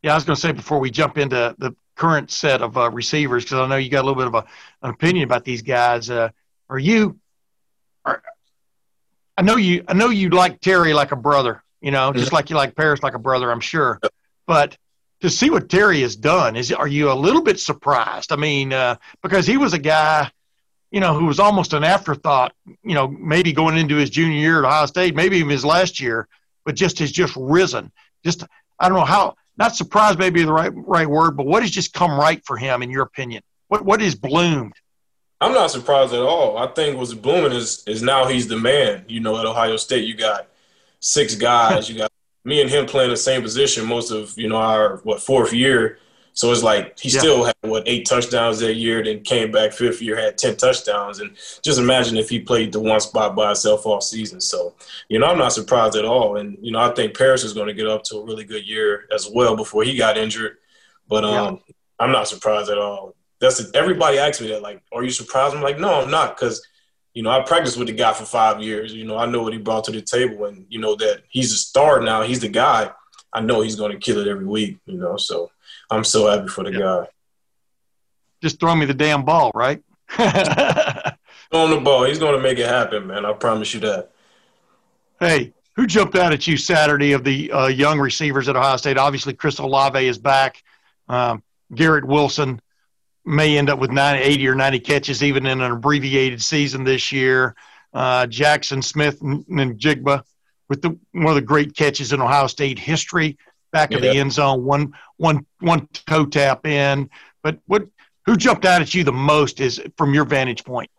Yeah, 0.02 0.12
I 0.12 0.16
was 0.16 0.24
going 0.24 0.36
to 0.36 0.42
say 0.42 0.52
before 0.52 0.80
we 0.80 0.92
jump 0.92 1.18
into 1.18 1.56
the 1.58 1.76
current 1.96 2.30
set 2.30 2.62
of 2.62 2.78
uh, 2.78 2.92
receivers, 2.92 3.44
because 3.44 3.60
I 3.60 3.68
know 3.68 3.78
you 3.78 3.90
got 3.90 4.04
a 4.04 4.08
little 4.08 4.16
bit 4.16 4.28
of 4.28 4.36
a, 4.36 4.46
an 4.84 4.92
opinion 4.92 5.24
about 5.24 5.44
these 5.44 5.62
guys. 5.62 6.10
Uh, 6.10 6.30
are 6.70 6.80
you 6.80 7.20
are 8.06 8.22
I 9.38 9.42
know 9.42 9.58
you. 9.58 9.84
I 9.88 9.94
know 9.94 10.10
you 10.10 10.30
like 10.30 10.62
Terry 10.62 10.94
like 10.94 11.12
a 11.12 11.16
brother. 11.16 11.62
You 11.82 11.92
know, 11.92 12.14
just 12.14 12.34
like 12.34 12.50
you 12.50 12.56
like 12.56 12.76
Parris 12.76 13.04
like 13.04 13.14
a 13.14 13.20
brother. 13.20 13.52
I'm 13.52 13.60
sure. 13.60 14.00
But 14.48 14.78
to 15.22 15.30
see 15.30 15.50
what 15.50 15.70
Terry 15.70 16.02
has 16.02 16.16
done, 16.16 16.56
is 16.56 16.72
are 16.72 16.88
you 16.88 17.12
a 17.12 17.14
little 17.14 17.42
bit 17.42 17.60
surprised? 17.60 18.32
I 18.32 18.38
mean, 18.38 18.74
uh, 18.74 18.96
because 19.22 19.46
he 19.46 19.58
was 19.58 19.74
a 19.74 19.80
guy, 19.80 20.32
you 20.90 21.00
know, 21.00 21.18
who 21.18 21.26
was 21.26 21.40
almost 21.40 21.74
an 21.74 21.84
afterthought. 21.84 22.54
You 22.66 22.96
know, 22.96 23.08
maybe 23.08 23.54
going 23.54 23.78
into 23.78 23.96
his 23.96 24.10
junior 24.10 24.38
year 24.38 24.60
at 24.60 24.66
Ohio 24.66 24.86
State, 24.88 25.16
maybe 25.16 25.38
even 25.38 25.50
his 25.50 25.66
last 25.66 26.00
year, 26.00 26.28
but 26.64 26.76
just 26.76 27.00
has 27.00 27.12
just 27.12 27.36
risen. 27.36 27.92
Just 28.24 28.44
I 28.80 28.90
don't 28.90 28.98
know 28.98 29.06
how 29.06 29.36
not 29.58 29.76
surprised 29.76 30.20
maybe 30.20 30.44
the 30.44 30.54
right 30.54 30.72
right 30.74 31.08
word, 31.08 31.38
but 31.38 31.46
what 31.46 31.62
has 31.62 31.72
just 31.72 31.94
come 31.94 32.20
right 32.20 32.44
for 32.46 32.58
him 32.58 32.82
in 32.82 32.90
your 32.90 33.04
opinion? 33.04 33.44
What 33.68 33.86
what 33.86 34.02
has 34.02 34.16
bloomed? 34.16 34.74
I'm 35.46 35.54
not 35.54 35.70
surprised 35.70 36.14
at 36.14 36.22
all. 36.22 36.58
I 36.58 36.68
think 36.68 36.98
what's 36.98 37.14
blooming 37.14 37.52
is 37.52 37.84
is 37.88 38.02
now 38.02 38.26
he's 38.28 38.48
the 38.48 38.58
man. 38.58 39.06
You 39.08 39.20
know, 39.20 39.38
at 39.38 39.46
Ohio 39.46 39.78
State, 39.78 40.06
you 40.06 40.16
got 40.16 40.48
six 41.00 41.36
guys. 41.36 41.90
you 41.90 41.98
got 41.98 42.12
me 42.44 42.62
and 42.62 42.70
him 42.70 42.86
playing 42.86 43.12
the 43.12 43.18
same 43.18 43.42
position 43.42 43.86
most 43.86 44.12
of 44.12 44.34
you 44.38 44.48
know 44.50 44.58
our 44.58 44.98
what 45.04 45.22
fourth 45.22 45.54
year. 45.54 46.00
So 46.34 46.52
it's 46.52 46.64
like 46.64 47.00
he 47.00 47.10
yeah. 47.10 47.20
still 47.20 47.44
had 47.46 47.56
what 47.62 47.88
eight 47.88 48.06
touchdowns 48.06 48.60
that 48.60 48.74
year, 48.74 49.02
then 49.02 49.22
came 49.22 49.52
back 49.52 49.72
fifth 49.72 50.02
year, 50.02 50.18
had 50.18 50.38
ten 50.38 50.58
touchdowns, 50.58 51.20
and 51.20 51.36
just 51.62 51.80
imagine 51.80 52.18
if 52.18 52.28
he 52.30 52.40
played 52.40 52.74
the 52.74 52.80
one 52.80 53.00
spot 53.00 53.36
by 53.36 53.48
himself 53.48 53.86
all 53.86 54.02
season. 54.02 54.42
So 54.42 54.74
you 55.10 55.20
know 55.20 55.28
I'm 55.28 55.38
not 55.38 55.54
surprised 55.54 55.96
at 55.96 56.06
all, 56.06 56.38
and 56.38 56.58
you 56.60 56.72
know 56.72 56.80
I 56.80 56.94
think 56.94 57.16
Parris 57.16 57.44
is 57.44 57.54
going 57.54 57.68
to 57.68 57.74
get 57.74 57.88
up 57.88 58.04
to 58.06 58.18
a 58.18 58.26
really 58.26 58.44
good 58.44 58.68
year 58.68 59.08
as 59.14 59.30
well 59.32 59.56
before 59.56 59.84
he 59.84 59.96
got 59.96 60.18
injured. 60.18 60.58
But 61.08 61.24
um, 61.24 61.62
yeah. 61.68 61.74
I'm 62.00 62.12
not 62.12 62.28
surprised 62.28 62.70
at 62.72 62.80
all. 62.80 63.16
That's 63.46 63.72
everybody 63.74 64.18
asks 64.18 64.42
me 64.42 64.50
that 64.50 64.62
like, 64.62 64.82
are 64.92 65.04
you 65.04 65.10
surprised? 65.10 65.56
I'm 65.56 65.62
like, 65.62 65.80
no, 65.80 66.02
I'm 66.02 66.12
not, 66.12 66.36
because 66.36 66.66
you 67.14 67.24
know 67.24 67.30
I 67.30 67.42
practiced 67.44 67.78
with 67.78 67.88
the 67.88 67.94
guy 67.94 68.14
for 68.14 68.26
five 68.26 68.62
years. 68.62 68.94
You 68.94 69.06
know 69.06 69.18
I 69.18 69.26
know 69.26 69.44
what 69.44 69.54
he 69.54 69.60
brought 69.60 69.84
to 69.86 69.92
the 69.92 70.02
table, 70.02 70.46
and 70.46 70.66
you 70.70 70.80
know 70.80 70.96
that 70.96 71.24
he's 71.30 71.54
a 71.54 71.58
star 71.58 72.02
now. 72.02 72.24
He's 72.24 72.42
the 72.42 72.50
guy. 72.50 72.92
I 73.34 73.42
know 73.42 73.62
he's 73.62 73.76
going 73.76 73.92
to 73.92 73.98
kill 73.98 74.20
it 74.20 74.28
every 74.28 74.46
week. 74.46 74.78
You 74.86 74.98
know 74.98 75.18
so. 75.18 75.52
I'm 75.90 76.04
so 76.04 76.28
happy 76.28 76.48
for 76.48 76.64
the 76.64 76.72
yeah. 76.72 76.80
guy. 76.80 77.08
Just 78.42 78.60
throw 78.60 78.76
me 78.76 78.86
the 78.86 78.94
damn 78.94 79.24
ball, 79.24 79.52
right? 79.54 79.82
on 80.20 81.70
the 81.70 81.82
ball. 81.84 82.04
He's 82.06 82.20
going 82.20 82.36
to 82.36 82.42
make 82.42 82.60
it 82.60 82.68
happen, 82.68 83.08
man. 83.08 83.26
I 83.26 83.34
promise 83.34 83.74
you 83.74 83.80
that. 83.82 84.12
Hey, 85.20 85.54
who 85.76 85.88
jumped 85.88 86.16
out 86.16 86.34
at 86.34 86.48
you 86.48 86.58
Saturday 86.58 87.14
of 87.14 87.24
the 87.24 87.52
uh, 87.52 87.68
young 87.68 88.00
receivers 88.00 88.48
at 88.50 88.56
Ohio 88.56 88.78
State? 88.78 88.98
Obviously, 88.98 89.34
Chris 89.34 89.60
Olave 89.60 90.06
is 90.06 90.18
back. 90.18 90.64
Um, 91.08 91.44
Garrett 91.74 92.06
Wilson 92.06 92.62
may 93.26 93.58
end 93.58 93.70
up 93.70 93.80
with 93.80 93.92
90, 93.92 94.24
80 94.24 94.48
or 94.48 94.56
90 94.56 94.80
catches, 94.80 95.24
even 95.24 95.46
in 95.46 95.62
an 95.62 95.72
abbreviated 95.72 96.42
season 96.42 96.84
this 96.84 97.12
year. 97.12 97.56
Uh, 97.94 98.26
Jaxon 98.26 98.84
Smith-Njigba 98.84 100.24
with 100.70 100.82
the, 100.82 100.98
one 101.12 101.28
of 101.28 101.36
the 101.36 101.42
great 101.42 101.76
catches 101.76 102.12
in 102.14 102.22
Ohio 102.22 102.48
State 102.48 102.80
history 102.80 103.38
back 103.76 103.94
of 103.94 104.02
the 104.02 104.10
end 104.10 104.32
zone, 104.32 104.64
one 104.64 104.94
one 105.18 105.46
one 105.60 105.88
toe 106.08 106.26
tap 106.26 106.66
in. 106.66 107.10
But 107.44 107.60
what 107.66 107.84
who 108.26 108.38
jumped 108.38 108.66
out 108.66 108.82
at 108.82 108.94
you 108.94 109.04
the 109.04 109.12
most 109.12 109.60
is 109.60 109.82
from 109.98 110.14
your 110.14 110.26
vantage 110.26 110.64
point? 110.64 110.90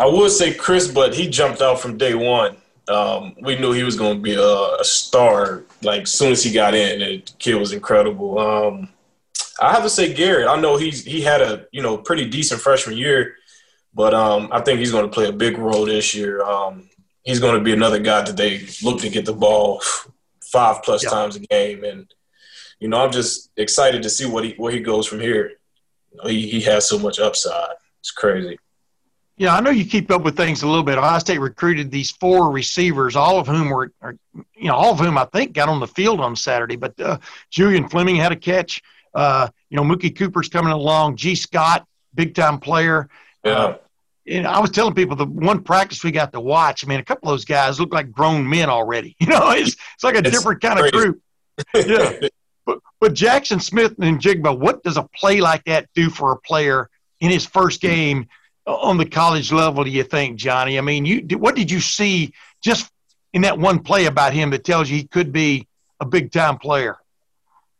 I 0.00 0.06
would 0.06 0.30
say 0.30 0.54
Chris, 0.54 0.88
but 0.90 1.14
he 1.14 1.28
jumped 1.28 1.60
out 1.60 1.78
from 1.78 1.98
day 1.98 2.14
one. 2.14 2.56
Um, 2.88 3.34
we 3.42 3.56
knew 3.58 3.72
he 3.72 3.82
was 3.82 3.96
going 3.96 4.16
to 4.16 4.22
be 4.22 4.34
a, 4.34 4.80
a, 4.80 4.84
star. 4.84 5.64
Like 5.82 6.06
soon 6.06 6.32
as 6.32 6.42
he 6.42 6.52
got 6.52 6.74
in, 6.74 6.98
the 6.98 7.22
kid 7.38 7.54
was 7.54 7.72
incredible. 7.72 8.38
Um, 8.38 8.88
I 9.60 9.72
have 9.72 9.82
to 9.82 9.90
say 9.90 10.12
Garrett. 10.12 10.48
I 10.48 10.60
know 10.60 10.76
he's 10.76 11.04
he 11.04 11.20
had 11.20 11.40
a 11.40 11.66
you 11.72 11.82
know 11.82 11.98
pretty 11.98 12.28
decent 12.28 12.60
freshman 12.60 12.96
year, 12.96 13.36
but 13.94 14.14
um, 14.14 14.48
I 14.52 14.60
think 14.60 14.78
he's 14.78 14.92
going 14.92 15.04
to 15.04 15.12
play 15.12 15.28
a 15.28 15.32
big 15.32 15.58
role 15.58 15.86
this 15.86 16.14
year. 16.14 16.42
Um, 16.42 16.88
he's 17.22 17.40
going 17.40 17.54
to 17.54 17.64
be 17.64 17.72
another 17.72 17.98
guy 17.98 18.22
that 18.22 18.36
they 18.36 18.66
look 18.82 19.00
to 19.00 19.08
get 19.08 19.26
the 19.26 19.32
ball 19.32 19.82
five 20.42 20.82
plus 20.82 21.04
yeah. 21.04 21.10
times 21.10 21.36
a 21.36 21.40
game, 21.40 21.84
and 21.84 22.12
you 22.80 22.88
know 22.88 23.04
I'm 23.04 23.12
just 23.12 23.50
excited 23.56 24.02
to 24.02 24.10
see 24.10 24.26
what 24.26 24.44
he 24.44 24.52
where 24.52 24.72
he 24.72 24.80
goes 24.80 25.06
from 25.06 25.20
here. 25.20 25.52
You 26.12 26.18
know, 26.18 26.28
he 26.28 26.48
he 26.48 26.60
has 26.62 26.88
so 26.88 26.98
much 26.98 27.18
upside. 27.18 27.76
It's 28.00 28.10
crazy. 28.10 28.58
Yeah, 29.36 29.56
I 29.56 29.60
know 29.60 29.70
you 29.70 29.84
keep 29.84 30.12
up 30.12 30.22
with 30.22 30.36
things 30.36 30.62
a 30.62 30.68
little 30.68 30.84
bit. 30.84 30.96
Ohio 30.96 31.18
State 31.18 31.40
recruited 31.40 31.90
these 31.90 32.12
four 32.12 32.52
receivers, 32.52 33.16
all 33.16 33.40
of 33.40 33.48
whom 33.48 33.68
were, 33.68 33.90
are, 34.00 34.16
you 34.54 34.68
know, 34.68 34.74
all 34.74 34.92
of 34.92 35.00
whom 35.00 35.18
I 35.18 35.24
think 35.24 35.54
got 35.54 35.68
on 35.68 35.80
the 35.80 35.88
field 35.88 36.20
on 36.20 36.36
Saturday. 36.36 36.76
But 36.76 36.98
uh, 37.00 37.18
Julian 37.50 37.88
Fleming 37.88 38.14
had 38.14 38.30
a 38.30 38.36
catch. 38.36 38.80
Uh, 39.14 39.48
you 39.70 39.76
know, 39.76 39.82
Mookie 39.82 40.16
Cooper's 40.16 40.48
coming 40.48 40.72
along. 40.72 41.16
Gee 41.16 41.34
Scott, 41.34 41.86
big 42.14 42.34
time 42.34 42.58
player. 42.58 43.08
Yeah. 43.44 43.52
Uh, 43.52 43.78
and 44.26 44.46
I 44.46 44.58
was 44.58 44.70
telling 44.70 44.94
people 44.94 45.16
the 45.16 45.26
one 45.26 45.62
practice 45.62 46.02
we 46.02 46.10
got 46.10 46.32
to 46.32 46.40
watch. 46.40 46.84
I 46.84 46.88
mean, 46.88 46.98
a 46.98 47.04
couple 47.04 47.28
of 47.28 47.34
those 47.34 47.44
guys 47.44 47.78
look 47.78 47.92
like 47.92 48.10
grown 48.10 48.48
men 48.48 48.68
already. 48.70 49.16
You 49.20 49.28
know, 49.28 49.50
it's 49.50 49.76
it's 49.94 50.04
like 50.04 50.14
a 50.14 50.18
it's 50.18 50.30
different 50.30 50.60
kind 50.60 50.78
crazy. 50.78 50.96
of 50.96 51.02
group. 51.02 51.20
Yeah. 51.74 52.28
but 52.66 52.78
but 53.00 53.14
Jaxon 53.14 53.60
Smith-Njigba, 53.60 54.58
what 54.58 54.82
does 54.82 54.96
a 54.96 55.04
play 55.14 55.40
like 55.40 55.64
that 55.64 55.88
do 55.94 56.10
for 56.10 56.32
a 56.32 56.36
player 56.38 56.88
in 57.20 57.30
his 57.30 57.46
first 57.46 57.80
game 57.80 58.26
on 58.66 58.96
the 58.96 59.06
college 59.06 59.52
level? 59.52 59.84
Do 59.84 59.90
you 59.90 60.02
think, 60.02 60.36
Johnnie? 60.36 60.78
I 60.78 60.80
mean, 60.80 61.04
you 61.04 61.20
what 61.38 61.54
did 61.54 61.70
you 61.70 61.80
see 61.80 62.32
just 62.62 62.90
in 63.32 63.42
that 63.42 63.58
one 63.58 63.80
play 63.80 64.06
about 64.06 64.32
him 64.32 64.50
that 64.50 64.64
tells 64.64 64.90
you 64.90 64.96
he 64.96 65.04
could 65.04 65.32
be 65.32 65.68
a 66.00 66.06
big 66.06 66.32
time 66.32 66.58
player? 66.58 66.96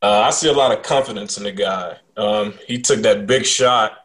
Uh, 0.05 0.21
I 0.27 0.31
see 0.31 0.49
a 0.49 0.53
lot 0.53 0.71
of 0.77 0.83
confidence 0.83 1.39
in 1.39 1.45
the 1.45 1.53
guy. 1.53 1.97
Um, 2.17 2.55
he 2.67 2.79
took 2.81 3.01
that 3.01 3.27
big 3.27 3.45
shot 3.47 4.05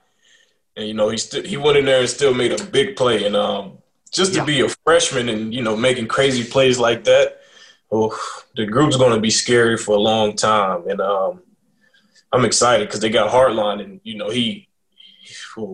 and 0.80 0.88
you 0.88 0.94
know 0.94 1.10
he 1.10 1.18
st- 1.18 1.46
he 1.46 1.58
went 1.58 1.78
in 1.78 1.86
there 1.86 2.00
and 2.00 2.10
still 2.10 2.34
made 2.34 2.54
a 2.54 2.64
big 2.64 2.96
play. 2.96 3.26
And 3.26 3.36
um, 3.36 3.80
just 4.12 4.32
to 4.34 4.40
yeah. 4.40 4.46
be 4.46 4.62
a 4.62 4.70
freshman 4.86 5.30
and 5.30 5.54
you 5.54 5.62
know 5.62 5.76
making 5.76 6.08
crazy 6.08 6.50
plays 6.50 6.80
like 6.80 7.04
that, 7.04 7.42
oh, 7.92 8.18
the 8.56 8.66
group's 8.66 8.96
going 8.98 9.14
to 9.14 9.20
be 9.20 9.30
scary 9.30 9.78
for 9.78 9.96
a 9.96 10.00
long 10.00 10.36
time. 10.36 10.88
And 10.88 11.02
um, 11.02 11.42
I'm 12.32 12.46
excited 12.46 12.88
because 12.88 13.02
they 13.02 13.10
got 13.10 13.32
Hartline, 13.32 13.84
and 13.84 14.00
you 14.04 14.18
know 14.18 14.30
he 14.30 14.70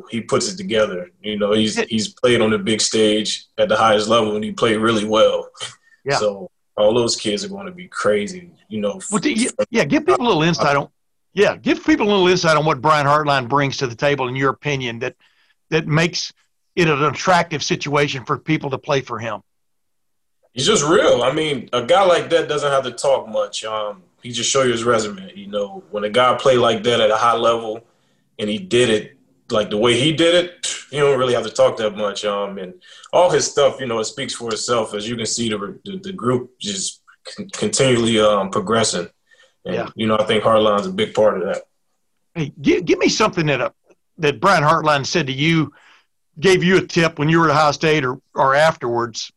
he 0.09 0.21
puts 0.21 0.51
it 0.51 0.57
together. 0.57 1.11
You 1.21 1.37
know 1.37 1.53
he's 1.53 1.79
he's 1.83 2.07
played 2.07 2.41
on 2.41 2.49
the 2.49 2.57
big 2.57 2.81
stage 2.81 3.45
at 3.59 3.69
the 3.69 3.77
highest 3.77 4.07
level, 4.07 4.35
and 4.35 4.43
he 4.43 4.51
played 4.51 4.77
really 4.77 5.05
well. 5.05 5.49
Yeah. 6.03 6.17
So 6.17 6.51
all 6.77 6.93
those 6.93 7.15
kids 7.15 7.43
are 7.45 7.49
going 7.49 7.65
to 7.65 7.71
be 7.71 7.87
crazy. 7.87 8.51
You 8.67 8.81
know. 8.81 8.99
Well, 9.11 9.21
yeah, 9.69 9.85
give 9.85 10.05
people 10.05 10.25
a 10.25 10.27
little 10.27 10.43
insight 10.43 10.75
on 10.75 10.89
yeah, 11.35 11.57
give 11.57 11.85
people 11.85 12.07
a 12.07 12.09
little 12.09 12.27
insight 12.29 12.55
on 12.55 12.65
what 12.65 12.81
Brian 12.81 13.05
Hartline 13.05 13.49
brings 13.49 13.75
to 13.77 13.87
the 13.87 13.95
table, 13.95 14.29
in 14.29 14.37
your 14.37 14.49
opinion, 14.49 14.99
that 14.99 15.15
that 15.69 15.85
makes 15.85 16.31
it 16.75 16.87
an 16.87 17.03
attractive 17.03 17.61
situation 17.61 18.23
for 18.23 18.37
people 18.37 18.69
to 18.69 18.77
play 18.77 19.01
for 19.01 19.19
him. 19.19 19.41
He's 20.53 20.65
just 20.65 20.85
real. 20.85 21.23
I 21.23 21.33
mean, 21.33 21.69
a 21.73 21.85
guy 21.85 22.05
like 22.05 22.29
that 22.29 22.47
doesn't 22.47 22.71
have 22.71 22.85
to 22.85 22.91
talk 22.91 23.27
much. 23.27 23.65
Um, 23.65 24.03
he 24.23 24.31
just 24.31 24.49
show 24.49 24.63
you 24.63 24.71
his 24.71 24.85
resume. 24.85 25.29
You 25.35 25.47
know, 25.47 25.83
when 25.91 26.05
a 26.05 26.09
guy 26.09 26.33
play 26.35 26.55
like 26.55 26.83
that 26.83 27.01
at 27.01 27.11
a 27.11 27.17
high 27.17 27.35
level, 27.35 27.85
and 28.39 28.49
he 28.49 28.57
did 28.57 28.89
it 28.89 29.14
like 29.51 29.69
the 29.69 29.77
way 29.77 29.99
he 29.99 30.11
did 30.11 30.35
it, 30.35 30.75
you 30.91 30.99
don't 30.99 31.19
really 31.19 31.33
have 31.33 31.45
to 31.45 31.51
talk 31.51 31.77
that 31.77 31.95
much. 31.95 32.25
Um, 32.25 32.57
and 32.57 32.73
all 33.13 33.29
his 33.29 33.49
stuff, 33.49 33.79
you 33.79 33.87
know, 33.87 33.99
it 33.99 34.05
speaks 34.05 34.33
for 34.33 34.49
itself. 34.49 34.93
As 34.93 35.07
you 35.07 35.15
can 35.15 35.25
see, 35.25 35.49
the 35.49 35.79
the, 35.85 35.97
the 35.97 36.13
group 36.13 36.57
just 36.59 37.01
continually 37.53 38.19
um, 38.19 38.49
progressing. 38.49 39.07
And, 39.65 39.75
yeah. 39.75 39.89
You 39.95 40.07
know, 40.07 40.17
I 40.17 40.25
think 40.25 40.43
Hartline's 40.43 40.87
a 40.87 40.91
big 40.91 41.13
part 41.13 41.41
of 41.41 41.47
that. 41.47 41.63
Hey, 42.33 42.53
give, 42.61 42.85
give 42.85 42.99
me 42.99 43.09
something 43.09 43.45
that 43.47 43.61
uh, 43.61 43.69
that 44.17 44.39
Brian 44.39 44.63
Hartline 44.63 45.05
said 45.05 45.27
to 45.27 45.33
you, 45.33 45.73
gave 46.39 46.63
you 46.63 46.77
a 46.77 46.81
tip 46.81 47.17
when 47.17 47.29
you 47.29 47.39
were 47.39 47.49
at 47.49 47.51
Ohio 47.51 47.71
State 47.71 48.05
or, 48.05 48.19
or 48.33 48.55
afterwards 48.55 49.31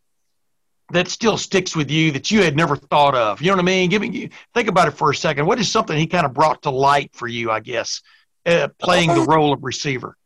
that 0.91 1.09
still 1.09 1.37
sticks 1.37 1.77
with 1.77 1.91
you 1.91 2.11
that 2.13 2.31
you 2.31 2.43
had 2.43 2.57
never 2.57 2.75
thought 2.75 3.15
of. 3.15 3.41
You 3.43 3.49
know 3.49 3.57
what 3.57 3.63
I 3.63 3.67
mean? 3.67 3.91
Give 3.91 4.03
me, 4.03 4.31
think 4.55 4.69
about 4.69 4.89
it 4.89 4.93
for 4.93 5.11
a 5.11 5.15
second. 5.15 5.47
What 5.47 5.61
is 5.61 5.71
something 5.71 5.97
he 5.97 6.07
kind 6.07 6.25
of 6.25 6.33
brought 6.33 6.63
to 6.63 6.71
light 6.71 7.11
for 7.15 7.29
you, 7.29 7.51
I 7.51 7.61
guess, 7.61 8.01
uh, 8.47 8.69
playing 8.79 9.15
the 9.15 9.23
role 9.23 9.53
of 9.53 9.63
receiver? 9.63 10.17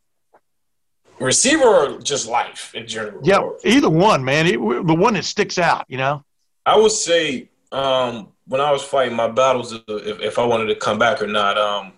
Receiver 1.19 1.65
or 1.65 1.99
just 2.01 2.27
life 2.27 2.75
in 2.75 2.87
general? 2.87 3.21
Yeah, 3.23 3.49
either 3.65 3.91
one, 3.91 4.25
man. 4.25 4.47
It, 4.47 4.59
the 4.59 4.95
one 4.95 5.15
that 5.15 5.25
sticks 5.25 5.59
out, 5.59 5.85
you 5.89 5.97
know? 5.97 6.25
I 6.67 6.77
would 6.77 6.93
say 6.93 7.49
um, 7.71 8.29
when 8.47 8.61
I 8.61 8.71
was 8.73 8.83
fighting 8.83 9.17
my 9.17 9.29
battles, 9.29 9.73
if, 9.73 9.83
if 9.89 10.39
I 10.39 10.45
wanted 10.45 10.67
to 10.67 10.75
come 10.75 10.99
back 10.99 11.23
or 11.23 11.27
not, 11.27 11.59
um, 11.59 11.93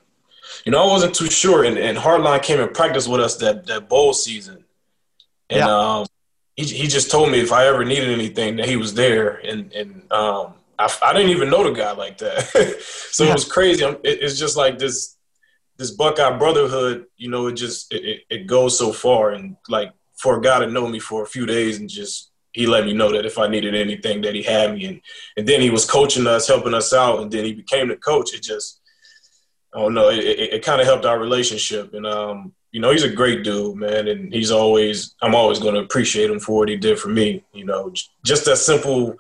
you 0.65 0.73
know, 0.73 0.83
I 0.83 0.87
wasn't 0.87 1.15
too 1.15 1.31
sure. 1.31 1.65
And, 1.65 1.79
and 1.79 1.97
Hartline 1.97 2.43
came 2.43 2.61
and 2.61 2.73
practiced 2.73 3.09
with 3.09 3.21
us 3.21 3.37
that, 3.37 3.67
that 3.67 3.89
bowl 3.89 4.13
season. 4.13 4.65
And 5.51 5.61
yeah. 5.61 5.69
um, 5.69 6.07
he, 6.57 6.65
he 6.65 6.87
just 6.87 7.11
told 7.11 7.31
me 7.31 7.41
if 7.41 7.53
I 7.53 7.67
ever 7.67 7.85
needed 7.85 8.11
anything 8.11 8.57
that 8.57 8.69
he 8.69 8.77
was 8.77 8.95
there. 8.95 9.41
And, 9.45 9.73
and 9.73 10.13
um, 10.13 10.55
I, 10.79 10.95
I 11.03 11.13
didn't 11.13 11.31
even 11.31 11.51
know 11.51 11.65
the 11.65 11.73
guy 11.73 11.93
like 11.93 12.19
that. 12.19 12.79
so 13.11 13.25
yeah. 13.25 13.31
it 13.31 13.35
was 13.35 13.45
crazy. 13.45 13.85
It, 13.85 14.01
it's 14.05 14.39
just 14.39 14.57
like 14.57 14.79
this, 14.79 15.14
this 15.77 15.91
Buckeye 15.91 16.39
brotherhood, 16.39 17.07
you 17.17 17.31
know, 17.31 17.49
it 17.49 17.55
just, 17.55 17.93
it, 17.93 18.23
it 18.31 18.47
goes 18.47 18.79
so 18.79 18.93
far. 18.93 19.31
And 19.31 19.57
like 19.69 19.93
for 20.17 20.41
guy 20.41 20.61
to 20.61 20.71
know 20.71 20.89
me 20.89 20.99
for 20.99 21.23
a 21.23 21.27
few 21.27 21.47
days 21.47 21.79
and 21.79 21.89
just 21.89 22.31
he 22.53 22.67
let 22.67 22.85
me 22.85 22.93
know 22.93 23.11
that 23.13 23.27
if 23.27 23.37
I 23.37 23.49
needed 23.49 23.75
anything 23.75 24.23
that 24.23 24.35
he 24.35 24.43
had 24.43 24.75
me 24.75 24.87
and 24.87 25.01
and 25.37 25.47
then 25.47 25.61
he 25.61 25.71
was 25.71 25.85
coaching 25.85 26.27
us, 26.27 26.47
helping 26.47 26.75
us 26.75 26.93
out, 26.93 27.21
and 27.21 27.31
then 27.31 27.45
he 27.45 27.53
became 27.53 27.89
the 27.89 27.97
coach. 27.97 28.33
It 28.33 28.43
just 28.43 28.81
I 29.75 29.81
don't 29.81 29.95
know, 29.95 30.09
it, 30.09 30.21
it, 30.21 30.53
it 30.55 30.65
kind 30.65 30.81
of 30.81 30.87
helped 30.87 31.05
our 31.05 31.19
relationship. 31.19 31.95
And 31.95 32.07
um, 32.07 32.53
you 32.71 32.81
know, 32.81 32.91
he's 32.91 33.03
a 33.03 33.11
great 33.11 33.43
dude, 33.43 33.77
man, 33.77 34.07
and 34.07 34.33
he's 34.33 34.53
always 34.53 35.17
I'm 35.21 35.35
always 35.35 35.59
gonna 35.59 35.81
appreciate 35.81 36.31
him 36.31 36.39
for 36.39 36.57
what 36.57 36.69
he 36.69 36.77
did 36.77 36.99
for 36.99 37.09
me. 37.09 37.45
You 37.53 37.65
know, 37.65 37.93
just 38.25 38.45
that 38.45 38.59
simple 38.59 39.17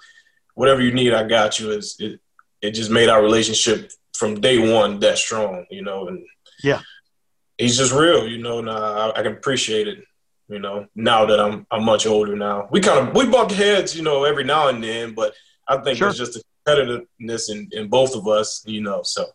whatever 0.54 0.80
you 0.80 0.92
need, 0.92 1.12
I 1.12 1.24
got 1.26 1.58
you 1.58 1.72
is 1.72 1.96
it 1.98 2.20
it 2.62 2.70
just 2.70 2.90
made 2.90 3.08
our 3.08 3.20
relationship 3.20 3.90
from 4.14 4.40
day 4.40 4.72
one 4.72 5.00
that 5.00 5.18
strong, 5.18 5.66
you 5.70 5.82
know, 5.82 6.06
and 6.06 6.24
yeah. 6.64 6.80
He's 7.58 7.76
just 7.78 7.92
real, 7.92 8.26
you 8.26 8.38
know, 8.38 8.58
and 8.58 8.68
I, 8.68 9.10
I 9.10 9.22
can 9.22 9.32
appreciate 9.32 9.86
it 9.86 10.04
you 10.48 10.58
know, 10.58 10.86
now 10.94 11.24
that 11.24 11.40
I'm 11.40 11.66
I'm 11.70 11.84
much 11.84 12.06
older 12.06 12.36
now. 12.36 12.68
We 12.70 12.80
kind 12.80 13.08
of 13.08 13.14
we 13.14 13.26
bump 13.26 13.50
heads, 13.50 13.96
you 13.96 14.02
know, 14.02 14.24
every 14.24 14.44
now 14.44 14.68
and 14.68 14.82
then, 14.82 15.14
but 15.14 15.34
I 15.66 15.78
think 15.78 15.98
sure. 15.98 16.08
it's 16.08 16.18
just 16.18 16.36
a 16.36 16.42
competitiveness 16.66 17.50
in, 17.50 17.68
in 17.72 17.88
both 17.88 18.14
of 18.14 18.28
us, 18.28 18.62
you 18.66 18.82
know. 18.82 19.02
So 19.02 19.26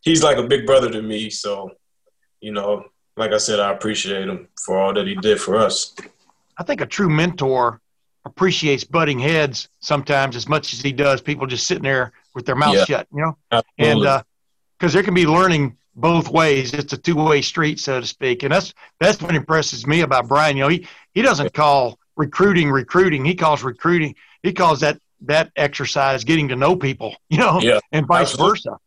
he's 0.00 0.22
like 0.22 0.38
a 0.38 0.42
big 0.42 0.66
brother 0.66 0.90
to 0.90 1.02
me. 1.02 1.30
So, 1.30 1.70
you 2.40 2.52
know, 2.52 2.84
like 3.16 3.32
I 3.32 3.38
said, 3.38 3.60
I 3.60 3.72
appreciate 3.72 4.28
him 4.28 4.48
for 4.64 4.78
all 4.78 4.92
that 4.94 5.06
he 5.06 5.14
did 5.14 5.40
for 5.40 5.56
us. 5.56 5.94
I 6.58 6.64
think 6.64 6.80
a 6.80 6.86
true 6.86 7.08
mentor 7.08 7.80
appreciates 8.24 8.84
butting 8.84 9.18
heads 9.18 9.68
sometimes 9.78 10.36
as 10.36 10.48
much 10.48 10.72
as 10.74 10.82
he 10.82 10.92
does 10.92 11.20
people 11.20 11.46
just 11.46 11.66
sitting 11.66 11.84
there 11.84 12.12
with 12.34 12.44
their 12.44 12.56
mouth 12.56 12.74
Yeah. 12.74 12.84
shut, 12.84 13.06
you 13.14 13.22
know? 13.22 13.38
Absolutely. 13.50 13.92
And 13.92 14.06
uh, 14.06 14.22
because 14.78 14.92
there 14.92 15.02
can 15.02 15.14
be 15.14 15.26
learning 15.26 15.76
both 15.94 16.28
ways. 16.28 16.72
It's 16.72 16.92
a 16.92 16.96
two 16.96 17.16
way 17.16 17.42
street, 17.42 17.80
so 17.80 18.00
to 18.00 18.06
speak. 18.06 18.42
And 18.42 18.52
that's 18.52 18.74
that's 19.00 19.20
what 19.20 19.34
impresses 19.34 19.86
me 19.86 20.00
about 20.02 20.28
Brian. 20.28 20.56
You 20.56 20.64
know, 20.64 20.68
he, 20.68 20.86
he 21.12 21.22
doesn't 21.22 21.52
call 21.54 21.98
recruiting 22.16 22.70
recruiting. 22.70 23.24
He 23.24 23.34
calls 23.34 23.62
recruiting, 23.62 24.14
he 24.42 24.52
calls 24.52 24.80
that 24.80 24.98
that 25.22 25.50
exercise 25.56 26.24
getting 26.24 26.48
to 26.48 26.56
know 26.56 26.76
people, 26.76 27.14
you 27.28 27.38
know, 27.38 27.60
Yeah, 27.60 27.78
and 27.92 28.06
vice 28.06 28.30
absolutely. 28.32 28.50
versa. 28.52 28.78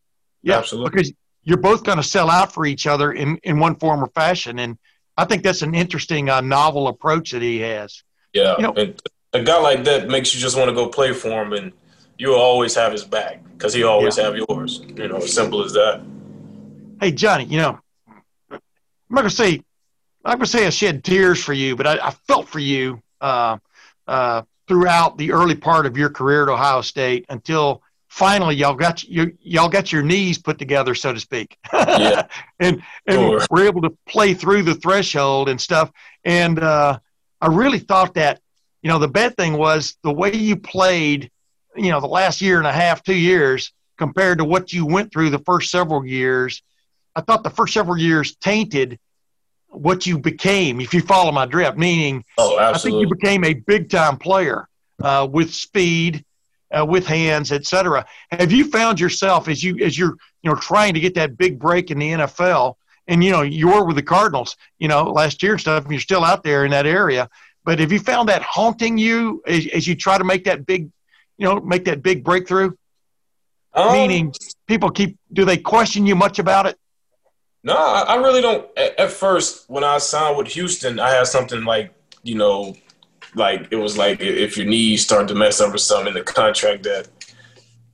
Yeah, 0.42 0.58
Absolutely. 0.58 0.90
because 0.92 1.14
you're 1.44 1.58
both 1.58 1.84
going 1.84 1.98
to 1.98 2.04
sell 2.04 2.30
out 2.30 2.54
for 2.54 2.66
each 2.66 2.88
other 2.88 3.12
in, 3.12 3.38
in 3.44 3.60
one 3.60 3.76
form 3.76 4.04
or 4.04 4.08
fashion. 4.08 4.60
And 4.60 4.78
I 5.18 5.26
think 5.26 5.44
that's 5.44 5.62
an 5.62 5.74
interesting, 5.76 6.30
uh, 6.30 6.42
novel 6.42 6.88
approach 6.88 7.32
that 7.32 7.42
he 7.42 7.60
has. 7.60 8.04
Yeah, 8.34 8.56
You 8.58 8.64
know- 8.64 8.74
and 8.74 9.00
a 9.34 9.42
guy 9.44 9.60
like 9.60 9.84
that 9.86 10.08
makes 10.10 10.34
you 10.34 10.40
just 10.42 10.58
want 10.58 10.70
to 10.70 10.76
go 10.76 10.88
play 10.90 11.12
for 11.14 11.30
him, 11.44 11.54
and 11.54 11.72
you'll 12.18 12.36
always 12.36 12.76
have 12.76 12.92
his 12.92 13.04
back 13.04 13.44
because 13.54 13.74
he 13.74 13.84
always 13.84 14.16
have 14.18 14.36
yours. 14.36 14.82
You 14.96 15.08
know, 15.08 15.18
as 15.18 15.34
simple 15.34 15.64
as 15.64 15.74
that. 15.74 16.02
Hey, 17.04 17.12
Johnnie, 17.12 17.44
you 17.44 17.58
know, 17.58 17.78
I'm 18.50 18.62
not 19.10 19.24
going 19.24 19.30
to 19.30 19.36
say, 19.36 19.62
I'm 20.24 20.40
not 20.40 20.46
to 20.46 20.46
say 20.46 20.66
I 20.66 20.70
shed 20.70 21.04
tears 21.04 21.44
for 21.44 21.52
you, 21.52 21.76
but 21.76 21.86
I, 21.86 21.98
I 22.02 22.12
felt 22.12 22.48
for 22.48 22.60
you 22.60 23.04
uh, 23.20 23.58
uh, 24.08 24.44
throughout 24.70 25.18
the 25.18 25.34
early 25.34 25.56
part 25.56 25.86
of 25.86 25.98
your 25.98 26.10
career 26.10 26.44
at 26.44 26.50
Ohio 26.50 26.80
State 26.80 27.26
until 27.28 27.84
finally 28.08 28.56
y'all 28.56 28.74
got 28.74 29.04
you, 29.04 29.38
y'all 29.42 29.68
got 29.68 29.92
your 29.92 30.02
knees 30.02 30.38
put 30.38 30.58
together, 30.58 30.96
so 30.96 31.12
to 31.12 31.20
speak. 31.20 31.58
Yeah. 31.74 32.26
and 32.62 32.82
and 33.06 33.18
Sure. 33.18 33.42
we're 33.52 33.66
able 33.66 33.82
to 33.82 33.98
play 34.08 34.34
through 34.34 34.64
the 34.64 34.76
threshold 34.76 35.50
and 35.50 35.60
stuff. 35.60 35.92
And 36.24 36.58
uh, 36.58 37.00
I 37.42 37.48
really 37.48 37.80
thought 37.80 38.14
that, 38.14 38.40
you 38.82 38.88
know, 38.88 38.98
the 38.98 39.10
bad 39.10 39.36
thing 39.36 39.58
was 39.58 39.98
the 40.04 40.14
way 40.14 40.34
you 40.34 40.56
played, 40.56 41.30
you 41.76 41.92
know, 41.92 42.00
the 42.00 42.08
last 42.08 42.40
year 42.40 42.60
and 42.60 42.68
a 42.68 42.72
half, 42.72 43.04
two 43.04 43.14
years 43.14 43.74
compared 43.98 44.38
to 44.38 44.46
what 44.46 44.72
you 44.72 44.86
went 44.86 45.12
through 45.12 45.32
the 45.32 45.40
first 45.40 45.70
several 45.70 46.06
years. 46.06 46.64
I 47.16 47.22
thought 47.22 47.44
the 47.44 47.50
first 47.50 47.74
several 47.74 47.98
years 47.98 48.36
tainted 48.36 49.00
what 49.68 50.06
you 50.06 50.20
became, 50.20 50.80
if 50.82 50.94
you 50.94 51.02
follow 51.02 51.32
my 51.32 51.46
drift, 51.46 51.78
meaning 51.78 52.24
Oh, 52.38 52.58
I 52.58 52.78
think 52.78 53.00
you 53.00 53.08
became 53.08 53.44
a 53.44 53.54
big 53.54 53.90
time 53.90 54.18
player 54.18 54.68
uh, 55.02 55.28
with 55.30 55.54
speed, 55.54 56.24
uh, 56.76 56.86
with 56.86 57.06
hands, 57.06 57.52
etc. 57.52 58.06
Have 58.32 58.52
you 58.52 58.70
found 58.70 59.00
yourself 59.00 59.48
as 59.48 59.64
you 59.64 59.78
as 59.80 59.98
you're 59.98 60.16
you 60.42 60.50
know 60.50 60.56
trying 60.56 60.94
to 60.94 61.00
get 61.00 61.16
that 61.16 61.38
big 61.38 61.60
break 61.60 61.92
in 61.92 62.00
the 62.00 62.10
NFL, 62.10 62.76
and 63.08 63.24
you 63.24 63.32
know 63.32 63.42
you 63.42 63.68
were 63.68 63.84
with 63.84 63.96
the 63.96 64.04
Cardinals, 64.04 64.56
you 64.80 64.88
know 64.88 65.04
last 65.04 65.44
year 65.44 65.54
and 65.54 65.62
stuff, 65.62 65.84
and 65.84 65.92
you're 65.92 66.02
still 66.02 66.24
out 66.24 66.44
there 66.44 66.66
in 66.66 66.72
that 66.72 66.86
area. 66.86 67.30
But 67.66 67.80
have 67.80 67.92
you 67.92 68.00
found 68.00 68.30
that 68.30 68.42
haunting 68.42 68.98
you 68.98 69.42
as, 69.48 69.68
as 69.68 69.88
you 69.88 69.96
try 69.96 70.18
to 70.18 70.24
make 70.24 70.44
that 70.46 70.66
big, 70.66 70.92
you 71.38 71.46
know, 71.46 71.62
make 71.62 71.86
that 71.86 72.04
big 72.04 72.24
breakthrough? 72.24 72.72
Um, 73.74 73.94
Meaning, 73.94 74.34
people 74.68 74.92
keep 74.92 75.18
do 75.32 75.46
they 75.46 75.58
question 75.58 76.06
you 76.06 76.16
much 76.16 76.40
about 76.40 76.66
it? 76.68 76.78
No, 77.64 77.76
I 77.76 78.16
really 78.18 78.42
don't. 78.42 78.68
At, 78.78 79.10
first, 79.10 79.70
when 79.70 79.84
I 79.84 79.98
signed 79.98 80.38
with 80.38 80.48
Houston, 80.48 81.00
I 81.00 81.12
had 81.12 81.28
something 81.28 81.64
like, 81.64 81.94
you 82.22 82.36
know, 82.36 82.76
like 83.36 83.68
it 83.72 83.78
was 83.78 83.98
like 83.98 84.20
if 84.20 84.58
your 84.58 84.66
knees 84.66 85.04
start 85.04 85.28
to 85.30 85.36
mess 85.36 85.62
up 85.62 85.74
or 85.74 85.78
something 85.78 86.10
in 86.10 86.14
the 86.14 86.24
contract 86.24 86.84
that 86.84 87.08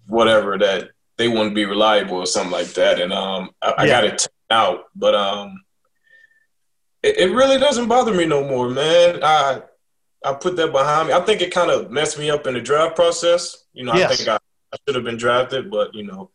whatever 0.07 0.57
that 0.57 0.89
they 1.17 1.27
wouldn't 1.27 1.55
be 1.55 1.65
reliable 1.65 2.17
or 2.17 2.25
something 2.25 2.51
like 2.51 2.73
that, 2.73 2.99
and 2.99 3.13
um, 3.13 3.51
I, 3.61 3.73
I 3.79 3.87
got 3.87 4.03
it 4.05 4.27
out. 4.49 4.85
But 4.95 5.15
um, 5.15 5.63
it, 7.03 7.17
it 7.17 7.33
really 7.33 7.59
doesn't 7.59 7.87
bother 7.87 8.13
me 8.13 8.25
no 8.25 8.43
more, 8.43 8.69
man. 8.69 9.19
I 9.23 9.61
I 10.25 10.33
put 10.33 10.55
that 10.55 10.71
behind 10.71 11.09
me. 11.09 11.13
I 11.13 11.21
think 11.21 11.41
it 11.41 11.53
kind 11.53 11.69
of 11.69 11.91
messed 11.91 12.17
me 12.17 12.29
up 12.31 12.47
in 12.47 12.55
the 12.55 12.61
draft 12.61 12.95
process. 12.95 13.65
You 13.73 13.85
know, 13.85 13.93
I 13.93 14.07
think 14.07 14.27
I, 14.27 14.39
I 14.73 14.77
should 14.85 14.95
have 14.95 15.03
been 15.03 15.17
drafted, 15.17 15.69
but 15.69 15.93
you 15.93 16.03
know, 16.03 16.31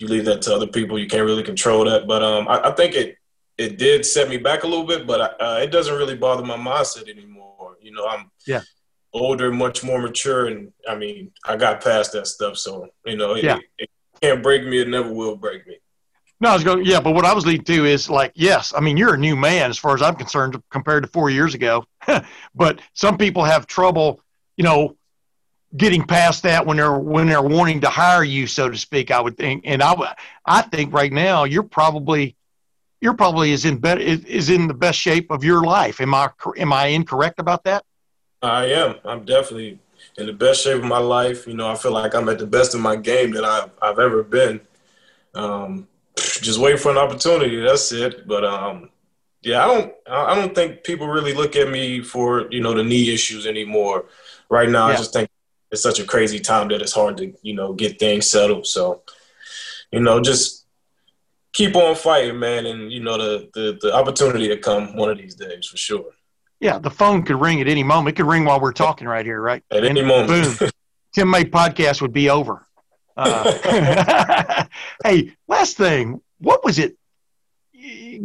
you 0.00 0.08
leave 0.08 0.24
that 0.24 0.42
to 0.42 0.54
other 0.54 0.66
people. 0.66 0.98
You 0.98 1.06
can't 1.06 1.24
really 1.24 1.42
control 1.42 1.84
that. 1.84 2.06
But 2.08 2.22
um, 2.22 2.48
I, 2.48 2.68
I 2.68 2.70
think 2.72 2.94
it 2.94 3.16
it 3.58 3.76
did 3.78 4.06
set 4.06 4.28
me 4.30 4.38
back 4.38 4.62
a 4.64 4.66
little 4.66 4.86
bit, 4.86 5.06
but 5.06 5.36
uh, 5.40 5.60
it 5.62 5.70
doesn't 5.70 5.94
really 5.94 6.16
bother 6.16 6.42
my 6.42 6.56
mindset 6.56 7.08
anymore. 7.08 7.76
You 7.82 7.92
know, 7.92 8.06
I'm 8.08 8.30
Yeah. 8.46 8.62
older, 9.12 9.52
much 9.52 9.84
more 9.84 10.00
mature, 10.00 10.46
and 10.46 10.72
I 10.88 10.94
mean, 10.96 11.30
I 11.44 11.56
got 11.56 11.84
past 11.84 12.12
that 12.12 12.26
stuff. 12.26 12.56
So 12.56 12.88
you 13.04 13.16
know, 13.16 13.34
it, 13.34 13.44
Yeah. 13.44 13.56
it, 13.56 13.64
it 13.78 13.90
can't 14.22 14.42
break 14.42 14.64
me. 14.64 14.80
It 14.80 14.88
never 14.88 15.12
will 15.12 15.36
break 15.36 15.66
me. 15.66 15.76
No, 16.40 16.48
I 16.48 16.54
was 16.54 16.64
going. 16.64 16.86
Yeah, 16.86 17.00
but 17.00 17.12
what 17.12 17.26
I 17.26 17.34
was 17.34 17.44
leading 17.44 17.64
to 17.66 17.84
is 17.84 18.08
like, 18.08 18.32
yes, 18.34 18.72
I 18.74 18.80
mean, 18.80 18.96
you're 18.96 19.12
a 19.12 19.18
new 19.18 19.36
man 19.36 19.68
as 19.68 19.76
far 19.76 19.94
as 19.94 20.00
I'm 20.00 20.14
concerned 20.14 20.60
compared 20.70 21.02
to 21.02 21.10
four 21.10 21.28
years 21.28 21.52
ago. 21.54 21.84
but 22.54 22.80
some 22.94 23.18
people 23.18 23.44
have 23.44 23.66
trouble, 23.66 24.22
you 24.56 24.64
know, 24.64 24.96
getting 25.76 26.04
past 26.04 26.42
that 26.42 26.66
when 26.66 26.76
they're 26.76 26.98
when 26.98 27.28
they're 27.28 27.42
wanting 27.42 27.80
to 27.82 27.88
hire 27.88 28.24
you, 28.24 28.46
so 28.46 28.68
to 28.68 28.76
speak. 28.76 29.10
I 29.10 29.20
would 29.20 29.36
think, 29.36 29.62
and 29.66 29.82
I 29.82 29.94
would, 29.94 30.08
I 30.46 30.62
think 30.62 30.92
right 30.92 31.12
now 31.12 31.44
you're 31.44 31.62
probably 31.62 32.36
you're 33.00 33.14
probably 33.14 33.52
is 33.52 33.64
in 33.64 33.78
better 33.78 34.00
is, 34.00 34.50
in 34.50 34.66
the 34.68 34.74
best 34.74 34.98
shape 34.98 35.30
of 35.30 35.44
your 35.44 35.62
life. 35.62 36.00
Am 36.00 36.14
I 36.14 36.30
am 36.58 36.72
I 36.72 36.86
incorrect 36.86 37.38
about 37.38 37.64
that? 37.64 37.84
I 38.42 38.66
am. 38.66 38.96
I'm 39.04 39.24
definitely 39.24 39.78
in 40.16 40.26
the 40.26 40.32
best 40.32 40.62
shape 40.62 40.78
of 40.78 40.84
my 40.84 40.98
life. 40.98 41.46
You 41.46 41.54
know, 41.54 41.68
I 41.68 41.76
feel 41.76 41.92
like 41.92 42.14
I'm 42.14 42.28
at 42.28 42.38
the 42.38 42.46
best 42.46 42.74
of 42.74 42.80
my 42.80 42.96
game 42.96 43.32
that 43.32 43.44
I've 43.44 43.70
I've 43.80 43.98
ever 43.98 44.22
been. 44.22 44.60
Um, 45.34 45.86
just 46.16 46.58
waiting 46.58 46.78
for 46.78 46.90
an 46.90 46.98
opportunity. 46.98 47.60
That's 47.60 47.92
it. 47.92 48.26
But 48.26 48.44
um, 48.44 48.90
yeah, 49.42 49.64
I 49.64 49.66
don't 49.68 49.94
I 50.08 50.24
I 50.32 50.34
don't 50.34 50.54
think 50.54 50.84
people 50.84 51.08
really 51.08 51.32
look 51.32 51.56
at 51.56 51.70
me 51.70 52.02
for 52.02 52.50
you 52.50 52.60
know 52.60 52.74
the 52.74 52.84
knee 52.84 53.12
issues 53.12 53.46
anymore. 53.46 54.06
Right 54.50 54.68
now, 54.68 54.86
I 54.86 54.96
just 54.96 55.12
think 55.12 55.29
it's 55.70 55.82
such 55.82 56.00
a 56.00 56.04
crazy 56.04 56.40
time 56.40 56.68
that 56.68 56.82
it's 56.82 56.92
hard 56.92 57.16
to 57.18 57.32
you 57.42 57.54
know 57.54 57.72
get 57.72 57.98
things 57.98 58.28
settled. 58.28 58.66
So, 58.66 59.02
you 59.92 60.00
know, 60.00 60.20
just 60.20 60.66
keep 61.52 61.74
on 61.76 61.94
fighting, 61.94 62.38
man, 62.38 62.66
and 62.66 62.92
you 62.92 63.00
know 63.00 63.18
the 63.18 63.50
the, 63.54 63.78
the 63.80 63.94
opportunity 63.94 64.48
to 64.48 64.56
come 64.56 64.96
one 64.96 65.10
of 65.10 65.18
these 65.18 65.34
days 65.34 65.66
for 65.66 65.76
sure. 65.76 66.12
Yeah, 66.60 66.78
the 66.78 66.90
phone 66.90 67.22
could 67.22 67.40
ring 67.40 67.60
at 67.60 67.68
any 67.68 67.82
moment. 67.82 68.14
It 68.14 68.22
could 68.22 68.28
ring 68.28 68.44
while 68.44 68.60
we're 68.60 68.72
talking 68.72 69.08
right 69.08 69.24
here, 69.24 69.40
right? 69.40 69.62
At 69.70 69.84
any 69.84 70.00
And 70.00 70.08
moment. 70.08 70.58
Boom. 70.58 70.70
Tim 71.14 71.30
May 71.30 71.44
podcast 71.44 72.02
would 72.02 72.12
be 72.12 72.30
over. 72.30 72.66
Uh, 73.16 74.64
hey, 75.04 75.32
last 75.48 75.76
thing, 75.76 76.20
what 76.38 76.64
was 76.64 76.78
it? 76.78 76.96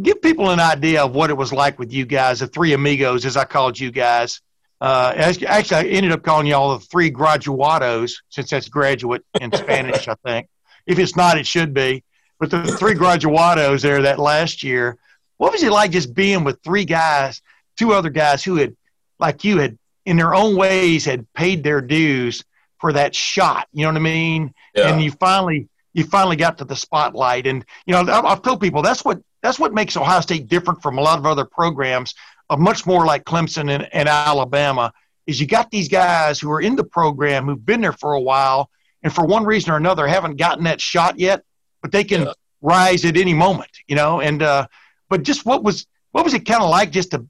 Give 0.02 0.20
people 0.20 0.50
an 0.50 0.60
idea 0.60 1.02
of 1.02 1.14
what 1.14 1.30
it 1.30 1.36
was 1.36 1.52
like 1.52 1.78
with 1.78 1.92
you 1.92 2.06
guys, 2.06 2.40
the 2.40 2.46
three 2.46 2.74
amigos, 2.74 3.24
as 3.24 3.36
I 3.36 3.44
called 3.44 3.78
you 3.80 3.90
guys. 3.90 4.40
Uh, 4.80 5.12
actually, 5.16 5.76
I 5.76 5.82
ended 5.84 6.12
up 6.12 6.22
calling 6.22 6.46
y'all 6.46 6.78
the 6.78 6.84
three 6.84 7.10
graduados, 7.10 8.16
since 8.28 8.50
that's 8.50 8.68
graduate 8.68 9.24
in 9.40 9.52
Spanish, 9.52 10.06
I 10.08 10.14
think. 10.24 10.48
If 10.86 10.98
it's 10.98 11.16
not, 11.16 11.38
it 11.38 11.46
should 11.46 11.72
be. 11.72 12.04
But 12.38 12.50
the 12.50 12.64
three 12.64 12.94
graduados 12.94 13.80
there 13.80 14.02
that 14.02 14.18
last 14.18 14.62
year, 14.62 14.98
what 15.38 15.52
was 15.52 15.62
it 15.62 15.72
like 15.72 15.90
just 15.90 16.14
being 16.14 16.44
with 16.44 16.62
three 16.62 16.84
guys, 16.84 17.40
two 17.76 17.92
other 17.92 18.10
guys 18.10 18.44
who 18.44 18.56
had, 18.56 18.76
like 19.18 19.44
you, 19.44 19.58
had 19.58 19.78
in 20.04 20.16
their 20.16 20.34
own 20.34 20.56
ways 20.56 21.04
had 21.04 21.32
paid 21.32 21.64
their 21.64 21.80
dues 21.80 22.44
for 22.78 22.92
that 22.92 23.14
shot? 23.14 23.68
You 23.72 23.84
know 23.84 23.92
what 23.92 23.96
I 23.96 24.00
mean? 24.00 24.52
Yeah. 24.74 24.92
and 24.92 25.02
you 25.02 25.10
finally 25.10 25.68
you 25.94 26.04
finally 26.04 26.36
got 26.36 26.58
to 26.58 26.64
the 26.64 26.76
spotlight 26.76 27.46
and 27.46 27.64
you 27.86 27.92
know 27.92 28.00
I've, 28.00 28.24
I've 28.26 28.42
told 28.42 28.60
people 28.60 28.82
that's 28.82 29.02
what 29.02 29.18
that's 29.42 29.58
what 29.58 29.72
makes 29.72 29.96
ohio 29.96 30.20
state 30.20 30.46
different 30.46 30.82
from 30.82 30.98
a 30.98 31.00
lot 31.00 31.18
of 31.18 31.24
other 31.24 31.46
programs 31.46 32.14
of 32.50 32.58
much 32.58 32.86
more 32.86 33.04
like 33.06 33.24
clemson 33.24 33.70
and, 33.70 33.88
and 33.92 34.08
alabama 34.08 34.92
is 35.26 35.40
you 35.40 35.46
got 35.46 35.70
these 35.70 35.88
guys 35.88 36.38
who 36.38 36.50
are 36.50 36.60
in 36.60 36.76
the 36.76 36.84
program 36.84 37.46
who've 37.46 37.64
been 37.66 37.80
there 37.80 37.92
for 37.92 38.12
a 38.14 38.20
while 38.20 38.70
and 39.02 39.12
for 39.12 39.24
one 39.26 39.44
reason 39.44 39.72
or 39.72 39.76
another 39.76 40.06
haven't 40.06 40.36
gotten 40.36 40.64
that 40.64 40.80
shot 40.80 41.18
yet 41.18 41.42
but 41.82 41.92
they 41.92 42.04
can 42.04 42.22
Yeah. 42.22 42.32
rise 42.62 43.04
at 43.04 43.16
any 43.16 43.34
moment 43.34 43.70
you 43.86 43.96
know 43.96 44.20
and 44.20 44.42
uh 44.42 44.66
but 45.08 45.22
just 45.22 45.44
what 45.44 45.62
was 45.62 45.86
what 46.12 46.24
was 46.24 46.34
it 46.34 46.46
kind 46.46 46.62
of 46.62 46.70
like 46.70 46.90
just 46.90 47.10
to 47.12 47.26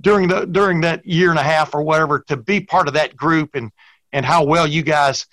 during 0.00 0.28
the 0.28 0.46
during 0.46 0.80
that 0.82 1.04
year 1.04 1.30
and 1.30 1.38
a 1.38 1.42
half 1.42 1.74
or 1.74 1.82
whatever 1.82 2.20
to 2.28 2.36
be 2.36 2.60
part 2.60 2.86
of 2.86 2.94
that 2.94 3.16
group 3.16 3.54
and 3.54 3.70
and 4.12 4.24
how 4.24 4.44
well 4.44 4.66
you 4.66 4.82
guys 4.82 5.26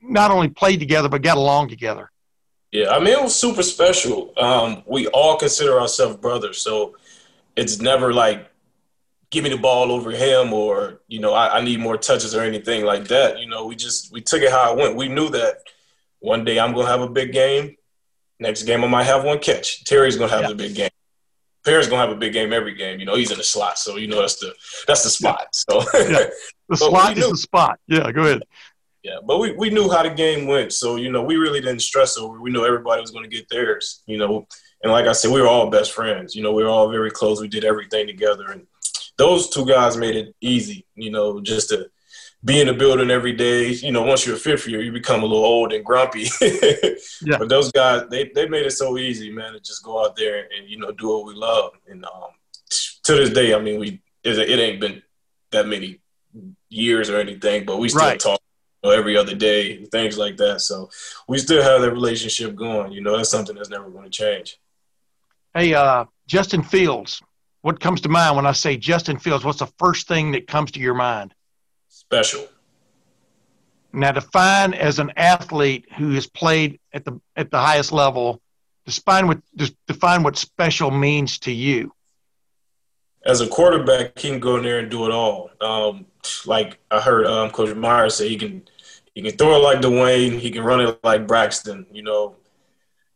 not 0.00 0.30
only 0.30 0.48
played 0.48 0.78
together 0.80 1.08
but 1.08 1.22
got 1.22 1.36
along 1.36 1.68
together. 1.68 2.10
Yeah, 2.72 2.90
I 2.90 2.98
mean 3.00 3.14
it 3.18 3.22
was 3.22 3.34
super 3.34 3.62
special. 3.62 4.32
Um, 4.38 4.82
we 4.86 5.06
all 5.08 5.36
consider 5.38 5.80
ourselves 5.80 6.16
brothers, 6.16 6.58
so 6.58 6.96
it's 7.56 7.80
never 7.80 8.12
like 8.14 8.50
give 9.32 9.42
me 9.42 9.50
the 9.50 9.56
ball 9.56 9.90
over 9.90 10.12
him 10.12 10.52
or 10.52 11.00
you 11.08 11.18
know 11.18 11.32
I, 11.32 11.58
I 11.58 11.60
need 11.64 11.80
more 11.80 11.96
touches 11.96 12.34
or 12.36 12.42
anything 12.42 12.84
like 12.84 13.08
that. 13.08 13.40
You 13.40 13.48
know, 13.48 13.66
we 13.66 13.74
just 13.74 14.12
we 14.12 14.20
took 14.20 14.42
it 14.42 14.52
how 14.52 14.70
it 14.72 14.78
went. 14.78 14.94
We 14.94 15.08
knew 15.08 15.28
that 15.30 15.56
one 16.20 16.44
day 16.44 16.60
I'm 16.60 16.72
gonna 16.72 16.86
have 16.86 17.00
a 17.00 17.08
big 17.08 17.32
game. 17.32 17.74
Next 18.38 18.62
game 18.62 18.84
I 18.84 18.86
might 18.88 19.04
have 19.04 19.24
one 19.24 19.40
catch. 19.40 19.82
Terry's 19.84 20.16
gonna 20.16 20.30
have 20.30 20.42
Yeah. 20.42 20.48
the 20.50 20.54
big 20.54 20.74
game. 20.76 20.90
Perry's 21.64 21.88
gonna 21.88 22.02
have 22.06 22.10
a 22.16 22.18
big 22.18 22.32
game 22.32 22.52
every 22.52 22.74
game. 22.74 23.00
You 23.00 23.06
know, 23.06 23.16
he's 23.16 23.30
in 23.32 23.38
the 23.38 23.44
slot, 23.44 23.78
so 23.78 23.96
you 23.96 24.06
know 24.06 24.20
that's 24.20 24.36
the 24.38 24.54
that's 24.86 25.02
the 25.02 25.10
spot. 25.10 25.48
So 25.52 25.80
Yeah. 25.94 26.26
The 26.68 26.76
slot 26.76 27.18
is 27.18 27.28
the 27.30 27.36
spot. 27.36 27.80
Yeah, 27.88 28.10
go 28.12 28.22
ahead. 28.22 28.42
Yeah, 29.02 29.16
but 29.26 29.38
we, 29.38 29.50
we 29.52 29.68
knew 29.68 29.90
how 29.90 30.04
the 30.04 30.10
game 30.10 30.46
went, 30.46 30.72
so 30.72 30.94
you 30.96 31.10
know 31.10 31.22
we 31.22 31.34
really 31.36 31.60
didn't 31.60 31.80
stress 31.82 32.16
over. 32.16 32.36
it. 32.36 32.40
We 32.40 32.52
knew 32.52 32.64
everybody 32.64 33.00
was 33.00 33.10
going 33.10 33.28
to 33.28 33.36
get 33.36 33.48
theirs, 33.48 34.02
you 34.06 34.16
know. 34.16 34.46
And 34.82 34.92
like 34.92 35.06
I 35.06 35.12
said, 35.12 35.32
we 35.32 35.40
were 35.40 35.48
all 35.48 35.70
best 35.70 35.90
friends. 35.92 36.34
You 36.36 36.42
know, 36.44 36.52
we 36.52 36.62
were 36.62 36.68
all 36.68 36.88
very 36.88 37.10
close. 37.10 37.40
We 37.40 37.48
did 37.48 37.64
everything 37.64 38.06
together, 38.06 38.52
and 38.52 38.64
those 39.22 39.48
two 39.48 39.64
guys 39.64 39.96
made 39.96 40.16
it 40.16 40.34
easy. 40.40 40.84
You 40.96 41.10
know, 41.10 41.40
just 41.40 41.68
to 41.70 41.88
be 42.44 42.60
in 42.60 42.66
the 42.66 42.74
building 42.74 43.10
every 43.10 43.32
day. 43.32 43.68
You 43.68 43.92
know, 43.92 44.02
once 44.02 44.26
you're 44.26 44.34
a 44.34 44.38
fifth 44.38 44.66
year, 44.66 44.82
you 44.82 44.90
become 44.90 45.22
a 45.22 45.26
little 45.26 45.44
old 45.44 45.72
and 45.72 45.84
grumpy. 45.84 46.26
Yeah. 47.24 47.38
But 47.38 47.48
those 47.48 47.70
guys, 47.70 48.02
they 48.10 48.30
they 48.34 48.48
made 48.48 48.66
it 48.66 48.72
so 48.72 48.98
easy, 48.98 49.30
man, 49.30 49.52
to 49.52 49.60
just 49.60 49.84
go 49.84 50.04
out 50.04 50.16
there 50.16 50.48
and, 50.56 50.68
you 50.68 50.76
know 50.78 50.90
do 50.92 51.08
what 51.08 51.26
we 51.26 51.34
love. 51.34 51.70
And 51.88 52.04
um, 52.04 52.30
to 53.04 53.14
this 53.14 53.30
day, 53.30 53.54
I 53.54 53.60
mean, 53.60 53.78
we 53.78 54.00
it, 54.24 54.38
it 54.38 54.58
ain't 54.58 54.80
been 54.80 55.02
that 55.52 55.68
many 55.68 56.00
years 56.68 57.10
or 57.10 57.18
anything, 57.18 57.64
but 57.64 57.78
we 57.78 57.88
still 57.88 58.02
Right. 58.02 58.18
talk 58.18 58.40
you 58.82 58.90
know, 58.90 58.96
every 58.96 59.16
other 59.16 59.36
day, 59.36 59.84
things 59.86 60.18
like 60.18 60.36
that. 60.38 60.60
So 60.62 60.90
we 61.28 61.38
still 61.38 61.62
have 61.62 61.82
that 61.82 61.92
relationship 61.92 62.56
going. 62.56 62.92
You 62.92 63.02
know, 63.02 63.16
that's 63.16 63.30
something 63.30 63.54
that's 63.54 63.70
never 63.70 63.88
going 63.90 64.10
to 64.10 64.10
change. 64.10 64.58
Hey, 65.54 65.74
uh, 65.74 66.06
Justin 66.26 66.62
Fields. 66.62 67.22
What 67.62 67.80
comes 67.80 68.02
to 68.02 68.08
mind 68.08 68.36
when 68.36 68.46
I 68.46 68.52
say 68.52 68.76
Justin 68.76 69.18
Fields? 69.18 69.44
What's 69.44 69.60
the 69.60 69.72
first 69.78 70.08
thing 70.08 70.32
that 70.32 70.46
comes 70.46 70.72
to 70.72 70.80
your 70.80 70.94
mind? 70.94 71.34
Special. 71.88 72.46
Now, 73.92 74.12
define 74.12 74.74
as 74.74 74.98
an 74.98 75.12
athlete 75.16 75.86
who 75.96 76.12
has 76.12 76.26
played 76.26 76.80
at 76.92 77.04
the 77.04 77.20
at 77.36 77.50
the 77.50 77.58
highest 77.58 77.92
level. 77.92 78.40
Define 78.86 79.28
what 79.28 79.38
define 79.86 80.22
what 80.22 80.36
special 80.36 80.90
means 80.90 81.38
to 81.40 81.52
you. 81.52 81.92
as 83.24 83.40
a 83.40 83.46
quarterback, 83.46 84.18
he 84.18 84.30
can 84.30 84.40
go 84.40 84.56
in 84.56 84.64
there 84.64 84.80
and 84.80 84.90
do 84.90 85.04
it 85.06 85.12
all. 85.12 85.50
Um, 85.60 86.06
like 86.46 86.78
I 86.90 87.00
heard 87.00 87.26
um, 87.26 87.50
Coach 87.50 87.74
Myers 87.76 88.16
say, 88.16 88.28
he 88.28 88.36
can 88.36 88.68
he 89.14 89.22
can 89.22 89.36
throw 89.36 89.54
it 89.54 89.58
like 89.58 89.78
Dwayne, 89.80 90.38
he 90.38 90.50
can 90.50 90.64
run 90.64 90.80
it 90.80 90.98
like 91.04 91.26
Braxton. 91.26 91.86
You 91.92 92.02
know, 92.02 92.36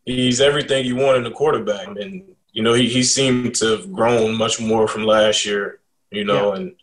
he's 0.05 0.41
everything 0.41 0.85
you 0.85 0.97
want 0.97 1.19
in 1.19 1.27
a 1.27 1.31
quarterback, 1.31 1.89
and 1.89 2.36
you 2.57 2.63
know 2.63 2.73
he 2.73 2.89
he 2.89 3.03
seemed 3.03 3.55
to 3.57 3.67
have 3.77 3.93
grown 3.93 4.37
much 4.37 4.61
more 4.61 4.89
from 4.89 5.05
last 5.05 5.45
year. 5.47 5.81
You 6.11 6.25
know, 6.25 6.53
and 6.53 6.75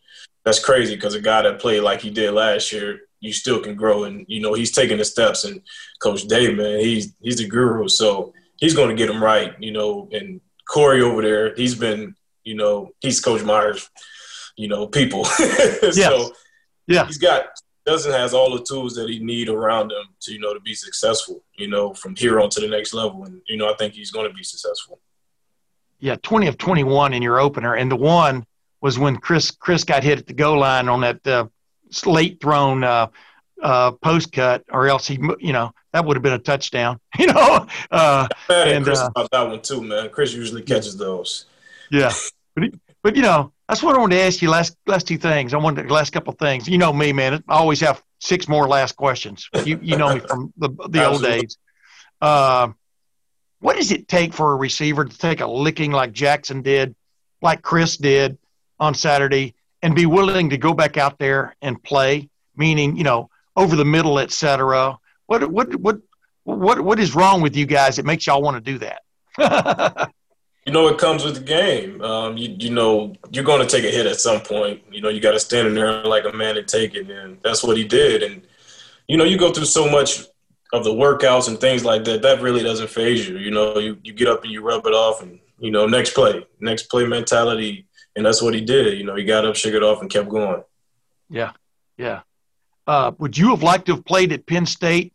that's 0.46 0.64
crazy 0.64 0.96
because 0.96 1.16
a 1.16 1.22
guy 1.22 1.42
that 1.42 1.60
played 1.60 1.82
like 1.82 2.02
he 2.02 2.10
did 2.10 2.32
last 2.32 2.72
year, 2.72 3.02
you 3.20 3.34
still 3.34 3.60
can 3.60 3.76
grow, 3.76 4.04
and 4.04 4.26
you 4.28 4.40
know 4.40 4.54
he's 4.54 4.72
taking 4.72 4.98
the 4.98 5.06
steps. 5.06 5.46
And 5.46 5.62
Coach 6.00 6.24
Day, 6.24 6.54
man, 6.54 6.80
he's 6.80 7.16
he's 7.22 7.40
a 7.40 7.48
guru, 7.48 7.88
so 7.88 8.34
he's 8.58 8.76
going 8.76 8.90
to 8.90 8.96
get 8.96 9.10
him 9.10 9.24
right. 9.24 9.56
You 9.60 9.72
know, 9.72 10.10
and 10.12 10.42
Corey 10.70 11.02
over 11.02 11.22
there, 11.22 11.56
he's 11.56 11.76
been 11.76 12.16
you 12.44 12.56
know, 12.56 12.92
he's 13.00 13.20
Coach 13.20 13.44
Meyer's, 13.44 13.90
you 14.56 14.68
know, 14.68 14.88
people. 14.88 15.26
so 15.26 16.34
Yeah. 16.88 17.06
he's 17.06 17.18
got 17.18 17.46
doesn't 17.86 18.14
has 18.14 18.34
all 18.34 18.58
the 18.58 18.64
tools 18.64 18.96
that 18.96 19.10
he 19.10 19.20
need 19.20 19.50
around 19.50 19.92
him 19.92 20.06
to, 20.22 20.32
you 20.32 20.40
know, 20.40 20.54
to 20.54 20.60
be 20.62 20.74
successful, 20.74 21.44
you 21.58 21.68
know, 21.68 21.94
from 21.94 22.16
here 22.16 22.40
on 22.40 22.50
to 22.50 22.62
the 22.62 22.68
next 22.68 22.94
level. 22.94 23.26
And, 23.26 23.42
you 23.48 23.58
know, 23.58 23.70
I 23.70 23.76
think 23.76 23.94
he's 23.94 24.12
gonna 24.12 24.32
be 24.32 24.44
successful. 24.44 25.00
Yeah, 26.04 26.18
twenty 26.22 26.48
of 26.48 26.58
twenty-one 26.58 27.14
in 27.14 27.22
your 27.22 27.40
opener, 27.40 27.76
and 27.76 27.90
the 27.90 27.96
one 27.96 28.46
was 28.82 29.00
when 29.00 29.16
Chris 29.16 29.52
Chris 29.52 29.86
got 29.86 30.04
hit 30.04 30.20
at 30.20 30.28
the 30.28 30.34
goal 30.34 30.60
line 30.60 30.90
on 30.90 31.00
that 31.00 31.26
uh, 31.26 31.46
late 32.06 32.42
thrown 32.42 32.84
uh, 32.84 33.08
uh, 33.62 33.92
post 33.92 34.34
cut, 34.34 34.66
or 34.70 34.90
else 34.90 35.08
he, 35.08 35.18
you 35.40 35.54
know, 35.54 35.72
that 35.94 36.04
would 36.04 36.18
have 36.18 36.22
been 36.22 36.34
a 36.34 36.40
touchdown. 36.40 37.00
You 37.18 37.28
know, 37.28 37.68
uh, 37.90 38.28
And, 38.50 38.84
Chris 38.84 39.00
uh, 39.00 39.12
about 39.16 39.32
that 39.32 39.48
one 39.48 39.62
too, 39.62 39.82
man. 39.82 40.10
Chris 40.10 40.34
usually 40.34 40.62
catches 40.62 40.98
those. 40.98 41.46
Yeah, 41.90 42.12
but 42.54 42.72
but 43.02 43.16
you 43.16 43.22
know 43.22 43.54
that's 43.70 43.82
what 43.82 43.96
I 43.96 44.00
wanted 44.00 44.18
to 44.18 44.24
ask 44.24 44.42
you 44.42 44.50
last 44.50 44.76
last 44.86 45.08
two 45.08 45.18
things. 45.18 45.54
I 45.54 45.58
wanted 45.58 45.88
the 45.88 45.94
last 45.94 46.12
couple 46.12 46.34
of 46.34 46.38
things. 46.38 46.68
You 46.68 46.80
know 46.80 46.92
me, 46.92 47.14
man. 47.14 47.42
I 47.48 47.54
always 47.54 47.80
have 47.80 48.04
six 48.20 48.50
more 48.50 48.68
last 48.68 48.98
questions. 48.98 49.48
You 49.64 49.80
you 49.82 49.96
know 49.96 50.16
me 50.16 50.20
from 50.20 50.52
the 50.58 50.68
the 50.90 51.08
old 51.08 51.24
days. 51.24 51.58
Uh, 52.20 52.74
what 53.64 53.78
does 53.78 53.94
it 53.94 54.10
take 54.10 54.34
for 54.34 54.52
a 54.52 54.56
receiver 54.56 55.06
to 55.06 55.18
take 55.18 55.40
a 55.40 55.48
licking 55.48 55.92
like 55.92 56.12
Jaxon 56.12 56.62
did, 56.64 56.96
like 57.42 57.62
Chris 57.62 57.96
did 57.96 58.38
on 58.78 58.94
Saturday, 58.94 59.56
and 59.82 59.96
be 59.96 60.06
willing 60.06 60.50
to 60.50 60.58
go 60.58 60.74
back 60.74 60.98
out 60.98 61.18
there 61.18 61.56
and 61.62 61.82
play? 61.82 62.30
Meaning, 62.58 62.98
you 62.98 63.06
know, 63.06 63.30
over 63.56 63.78
the 63.78 63.86
middle, 63.86 64.20
et 64.20 64.32
cetera. 64.32 64.98
What 65.28 65.50
what 65.50 65.74
what 65.78 66.00
what 66.44 66.82
what 66.82 67.00
is 67.00 67.16
wrong 67.16 67.42
with 67.42 67.56
you 67.56 67.66
guys 67.66 67.96
that 67.96 68.06
makes 68.06 68.28
y'all 68.28 68.42
want 68.42 68.64
to 68.64 68.72
do 68.72 68.80
that? 68.80 70.12
You 70.66 70.72
know, 70.72 70.88
it 70.88 70.98
comes 70.98 71.26
with 71.26 71.36
the 71.36 71.42
game. 71.42 72.02
Um, 72.02 72.38
you, 72.38 72.56
you 72.58 72.70
know, 72.70 73.14
you're 73.32 73.44
going 73.44 73.60
to 73.60 73.68
take 73.68 73.84
a 73.84 73.94
hit 73.94 74.06
at 74.06 74.22
some 74.22 74.40
point. 74.40 74.82
You 74.90 75.02
know, 75.02 75.10
you 75.10 75.20
got 75.20 75.34
to 75.34 75.40
stand 75.42 75.68
in 75.68 75.74
there 75.74 76.06
like 76.06 76.24
a 76.24 76.32
man 76.32 76.56
and 76.56 76.66
take 76.66 76.96
it, 76.96 77.12
and 77.12 77.38
that's 77.44 77.64
what 77.64 77.76
he 77.76 77.84
did. 77.84 78.24
And 78.24 78.44
you 79.10 79.18
know, 79.18 79.26
you 79.26 79.38
go 79.38 79.52
through 79.52 79.66
so 79.66 79.90
much 79.90 80.22
of 80.74 80.84
the 80.84 80.92
workouts 80.92 81.48
and 81.48 81.60
things 81.60 81.86
like 81.86 82.04
that. 82.04 82.24
That 82.24 82.42
really 82.42 82.64
doesn't 82.64 82.90
phase 82.90 83.28
you. 83.30 83.38
You 83.38 83.52
know, 83.52 83.78
you, 83.78 83.98
you 84.04 84.12
get 84.12 84.28
up 84.28 84.44
and 84.44 84.52
you 84.52 84.62
rub 84.62 84.86
it 84.86 84.94
off, 84.94 85.22
and 85.22 85.40
you 85.60 85.72
know, 85.72 85.86
next 85.86 86.14
play, 86.14 86.46
next 86.60 86.90
play 86.90 87.06
mentality, 87.06 87.88
and 88.16 88.26
that's 88.26 88.42
what 88.42 88.56
he 88.56 88.62
did. 88.62 88.98
You 88.98 89.06
know, 89.06 89.16
he 89.16 89.24
got 89.24 89.46
up, 89.46 89.56
shook 89.56 89.76
it 89.76 89.84
off, 89.84 90.02
and 90.02 90.10
kept 90.10 90.28
going. 90.28 90.64
Yeah, 91.30 91.52
yeah. 91.98 92.22
Uh, 92.86 93.12
would 93.20 93.38
you 93.38 93.52
have 93.52 93.64
liked 93.64 93.86
to 93.86 93.96
have 93.96 94.04
played 94.04 94.34
at 94.34 94.46
Penn 94.46 94.66
State 94.66 95.14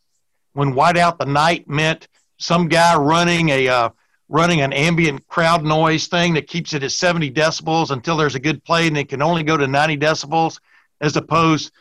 when 0.54 0.72
whiteout 0.72 1.18
the 1.18 1.26
night 1.26 1.68
meant 1.68 2.08
some 2.38 2.68
guy 2.68 2.96
running 2.96 3.50
a 3.50 3.68
uh, 3.68 3.90
running 4.28 4.60
an 4.60 4.72
ambient 4.72 5.26
crowd 5.26 5.64
noise 5.64 6.06
thing 6.06 6.34
that 6.34 6.46
keeps 6.46 6.72
it 6.72 6.82
at 6.82 6.92
70 6.92 7.30
decibels 7.32 7.90
until 7.90 8.16
there's 8.16 8.34
a 8.34 8.40
good 8.40 8.62
play 8.62 8.86
and 8.86 8.96
it 8.96 9.08
can 9.08 9.22
only 9.22 9.42
go 9.42 9.56
to 9.56 9.66
90 9.66 9.96
decibels, 9.96 10.60
as 11.00 11.16
opposed, 11.16 11.72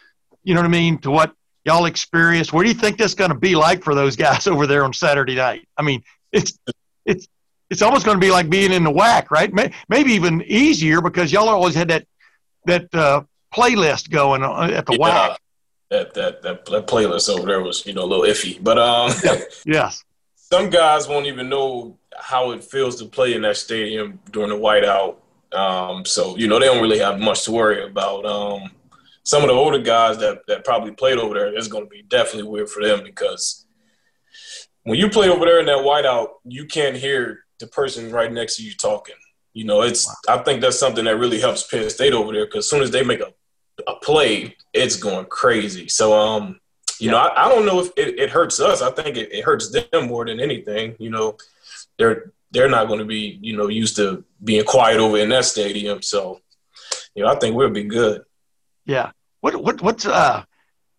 you 0.43 0.55
know 0.55 0.61
what 0.61 0.67
I 0.67 0.71
mean, 0.71 0.97
to 0.99 1.11
what 1.11 1.33
y'all 1.67 1.85
experienced? 1.85 2.53
What 2.53 2.63
do 2.63 2.69
you 2.69 2.73
think 2.75 2.97
that's 2.97 3.13
going 3.13 3.29
to 3.29 3.37
be 3.37 3.55
like 3.55 3.83
for 3.83 3.93
those 3.93 4.15
guys 4.15 4.47
over 4.53 4.65
there 4.65 4.83
on 4.83 4.93
Saturday 4.93 5.35
night? 5.35 5.67
I 5.77 5.83
mean, 5.83 6.01
it's 6.31 6.57
it's 7.05 7.27
it's 7.69 7.81
almost 7.81 8.05
going 8.05 8.15
to 8.19 8.25
be 8.25 8.31
like 8.31 8.49
being 8.49 8.71
in 8.71 8.83
the 8.85 8.89
whack, 8.91 9.29
right? 9.29 9.53
May- 9.53 9.73
Maybe 9.89 10.13
even 10.13 10.41
easier 10.47 11.01
because 11.01 11.31
y'all 11.31 11.49
always 11.49 11.75
had 11.75 11.89
that 11.89 12.07
that 12.65 12.93
uh, 12.95 13.21
playlist 13.53 14.09
going 14.09 14.41
at 14.43 14.85
the 14.87 14.93
Yeah. 14.93 14.97
whack. 14.99 15.39
That, 15.89 16.13
that 16.15 16.41
that 16.41 16.65
that 16.65 16.87
playlist 16.87 17.29
over 17.29 17.45
there 17.45 17.61
was 17.61 17.85
you 17.85 17.93
know 17.93 18.03
a 18.03 18.09
little 18.11 18.25
iffy, 18.25 18.61
but 18.63 18.77
um, 18.79 19.11
Yes. 19.65 20.03
some 20.35 20.69
guys 20.69 21.07
won't 21.07 21.27
even 21.27 21.49
know 21.49 21.97
how 22.17 22.51
it 22.51 22.63
feels 22.63 22.95
to 22.97 23.05
play 23.05 23.33
in 23.35 23.41
that 23.43 23.57
stadium 23.57 24.19
during 24.31 24.49
the 24.49 24.55
whiteout. 24.55 25.15
Um, 25.53 26.03
so 26.05 26.35
you 26.37 26.47
know 26.47 26.59
they 26.59 26.65
don't 26.65 26.81
really 26.81 26.99
have 26.99 27.19
much 27.19 27.43
to 27.45 27.51
worry 27.51 27.85
about. 27.85 28.25
Um, 28.25 28.71
some 29.27 29.43
of 29.43 29.49
the 29.49 29.53
older 29.53 29.79
guys 29.79 30.17
that 30.19 30.39
that 30.47 30.63
probably 30.63 30.91
played 30.91 31.17
over 31.17 31.33
there, 31.33 31.53
it's 31.53 31.67
going 31.67 31.83
to 31.83 31.89
be 31.89 32.01
definitely 32.01 32.49
weird 32.49 32.69
for 32.69 32.81
them 32.81 33.03
because 33.03 33.65
when 34.83 34.97
you 34.97 35.09
play 35.09 35.27
over 35.27 35.43
there 35.43 35.59
in 35.59 35.65
that 35.65 35.79
whiteout, 35.79 36.29
you 36.45 36.65
can't 36.65 36.95
hear 36.95 37.39
the 37.59 37.67
person 37.67 38.09
right 38.09 38.31
next 38.31 38.55
to 38.55 38.63
you 38.63 38.73
talking. 38.73 39.15
You 39.53 39.65
know, 39.65 39.81
it's 39.81 40.09
I 40.29 40.37
think 40.37 40.61
that's 40.61 40.79
something 40.79 41.03
that 41.03 41.17
really 41.17 41.41
helps 41.41 41.63
Penn 41.63 41.89
State 41.89 42.13
over 42.13 42.31
there 42.31 42.45
because 42.45 42.65
as 42.65 42.69
soon 42.69 42.81
as 42.81 42.91
they 42.91 43.03
make 43.03 43.19
a, 43.19 43.33
a 43.85 43.95
play, 43.95 44.55
it's 44.71 44.95
going 44.95 45.25
crazy. 45.25 45.89
So 45.89 46.17
um, 46.17 46.61
you 46.97 47.11
know, 47.11 47.17
I, 47.17 47.45
I 47.45 47.49
don't 47.49 47.65
know 47.65 47.81
if 47.81 47.89
it, 47.97 48.17
it 48.17 48.29
hurts 48.29 48.61
us. 48.61 48.81
I 48.81 48.91
think 48.91 49.17
it, 49.17 49.33
it 49.33 49.43
hurts 49.43 49.69
them 49.71 50.07
more 50.07 50.25
than 50.25 50.39
anything. 50.39 50.95
You 50.99 51.09
know, 51.09 51.35
they're 51.97 52.31
they're 52.51 52.69
not 52.69 52.87
going 52.87 52.99
to 52.99 53.05
be 53.05 53.39
you 53.41 53.57
know 53.57 53.67
used 53.67 53.97
to 53.97 54.23
being 54.41 54.63
quiet 54.63 55.01
over 55.01 55.17
in 55.17 55.27
that 55.29 55.43
stadium. 55.43 56.01
So, 56.01 56.39
you 57.13 57.23
know, 57.25 57.29
I 57.29 57.35
think 57.35 57.57
we'll 57.57 57.71
be 57.71 57.83
good. 57.83 58.23
Yeah. 58.85 59.11
What 59.47 59.63
what 59.63 59.81
what's 59.81 60.05
uh 60.05 60.43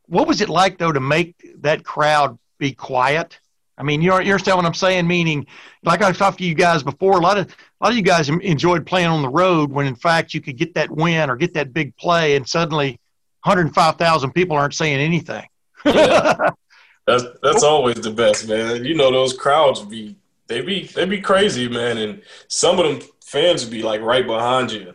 what 0.07 0.27
was 0.27 0.41
it 0.41 0.49
like 0.49 0.79
though 0.79 0.91
to 0.93 1.01
make 1.01 1.35
that 1.61 1.85
crowd 1.85 2.39
be 2.57 2.73
quiet? 2.73 3.39
I 3.77 3.83
mean, 3.83 4.01
you 4.01 4.11
understand 4.11 4.57
what 4.57 4.65
I'm 4.65 4.73
saying? 4.73 5.07
Meaning, 5.07 5.47
like 5.85 6.01
I've 6.01 6.17
talked 6.17 6.39
to 6.39 6.45
you 6.45 6.55
guys 6.55 6.83
before, 6.83 7.19
a 7.19 7.21
lot 7.21 7.37
of 7.37 7.47
a 7.47 7.85
lot 7.85 7.91
of 7.91 7.97
you 7.97 8.03
guys 8.03 8.31
enjoyed 8.31 8.87
playing 8.87 9.09
on 9.09 9.21
the 9.21 9.29
road 9.29 9.71
when 9.71 9.87
in 9.87 9.95
fact 9.95 10.33
you 10.33 10.41
could 10.41 10.57
get 10.57 10.73
that 10.75 10.91
win 10.91 11.29
or 11.29 11.37
get 11.37 11.53
that 11.55 11.75
big 11.75 11.95
play, 11.99 12.37
and 12.37 12.49
suddenly 12.49 12.99
105,000 13.43 14.33
people 14.33 14.57
aren't 14.57 14.75
saying 14.75 14.99
anything. 14.99 15.47
Yeah. 15.85 16.37
That's 17.07 17.25
that's 17.43 17.63
always 17.63 17.97
the 17.97 18.11
best, 18.11 18.49
man. 18.49 18.85
You 18.85 18.95
know, 18.95 19.11
those 19.11 19.33
crowds 19.33 19.81
be 19.81 20.17
they 20.47 20.61
be 20.61 20.85
they 20.89 21.07
be 21.07 21.23
crazy, 21.23 21.67
man, 21.67 21.97
and 21.97 22.21
some 22.49 22.79
of 22.79 22.85
them 22.85 23.09
fans 23.25 23.65
be 23.65 23.83
like 23.83 24.03
right 24.03 24.27
behind 24.27 24.73
you. 24.73 24.93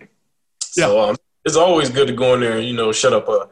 So 0.59 1.09
um, 1.09 1.15
it's 1.45 1.55
always 1.55 1.89
good 1.89 2.07
to 2.07 2.13
go 2.13 2.33
in 2.33 2.39
there 2.39 2.57
and 2.57 2.67
you 2.67 2.73
know 2.73 2.91
shut 2.91 3.13
up 3.13 3.27
a 3.27 3.49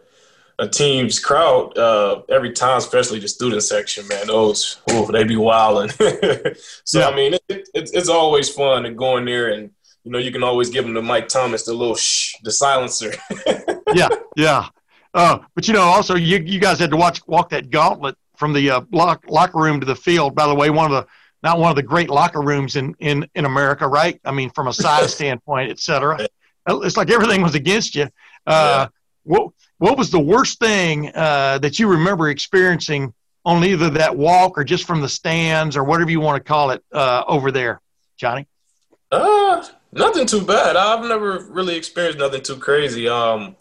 a 0.60 0.68
team's 0.68 1.18
crowd 1.20 1.76
uh, 1.76 2.22
every 2.30 2.52
time, 2.52 2.78
especially 2.78 3.20
the 3.20 3.28
student 3.28 3.64
section, 3.64 4.08
man. 4.08 4.28
Those 4.28 4.80
ooh, 4.92 5.08
they 5.12 5.24
be 5.24 5.36
wilding. 5.36 5.90
so 6.84 7.00
Yeah. 7.00 7.08
I 7.08 7.16
mean, 7.16 7.34
it, 7.34 7.68
it's 7.74 7.92
it's 7.92 8.10
always 8.10 8.50
fun 8.50 8.84
to 8.84 8.92
go 8.92 9.18
in 9.18 9.26
there 9.26 9.54
and 9.54 9.72
you 10.04 10.12
know 10.12 10.20
you 10.20 10.32
can 10.32 10.44
always 10.44 10.70
give 10.70 10.86
them 10.86 10.94
the 10.94 11.02
Mike 11.02 11.28
Thomas 11.28 11.64
the 11.64 11.74
little 11.74 11.96
shh, 11.96 12.36
the 12.44 12.52
silencer. 12.52 13.14
yeah, 13.94 14.10
yeah. 14.36 14.68
Uh, 15.14 15.40
but 15.56 15.68
you 15.68 15.74
know, 15.74 15.82
also 15.82 16.16
you 16.16 16.38
you 16.38 16.60
guys 16.60 16.80
had 16.80 16.92
to 16.92 16.98
watch 16.98 17.26
walk 17.28 17.50
that 17.50 17.72
gauntlet 17.72 18.16
from 18.36 18.54
the 18.54 18.70
uh, 18.70 18.82
lock, 18.92 19.24
locker 19.28 19.60
room 19.60 19.80
to 19.80 19.86
the 19.86 19.96
field. 19.96 20.36
By 20.36 20.48
the 20.48 20.56
way, 20.56 20.70
one 20.70 20.86
of 20.86 20.92
the 20.92 21.08
not 21.44 21.60
one 21.60 21.72
of 21.72 21.76
the 21.76 21.84
great 21.84 22.10
locker 22.10 22.42
rooms 22.42 22.76
in 22.76 22.96
in 23.00 23.28
in 23.34 23.46
America, 23.46 23.88
right? 23.88 24.22
I 24.26 24.32
mean, 24.32 24.52
from 24.52 24.68
a 24.68 24.74
size 24.74 25.14
standpoint, 25.16 25.72
et 25.72 25.80
cetera. 25.80 26.28
It's 26.68 26.98
like 26.98 27.10
everything 27.10 27.42
was 27.42 27.56
against 27.56 27.96
you. 27.96 28.08
Uh, 28.46 28.88
what 29.24 29.52
what 29.78 29.98
was 29.98 30.12
the 30.12 30.20
worst 30.20 30.60
thing 30.60 31.12
uh, 31.16 31.58
that 31.60 31.80
you 31.80 31.88
remember 31.88 32.30
experiencing 32.30 33.14
on 33.44 33.64
either 33.64 33.90
that 33.90 34.16
walk 34.16 34.58
or 34.58 34.64
just 34.64 34.86
from 34.86 35.02
the 35.02 35.10
stands 35.10 35.76
or 35.76 35.84
whatever 35.84 36.12
you 36.12 36.20
want 36.20 36.44
to 36.44 36.48
call 36.48 36.70
it 36.70 36.84
uh, 36.92 37.24
over 37.28 37.52
there, 37.52 37.82
Johnnie? 38.18 38.48
Uh, 39.12 39.66
nothing 39.92 40.28
too 40.28 40.42
bad. 40.42 40.76
I've 40.76 41.04
never 41.06 41.40
really 41.50 41.76
experienced 41.76 42.20
nothing 42.20 42.44
too 42.44 42.58
crazy. 42.58 43.08
Um, 43.10 43.56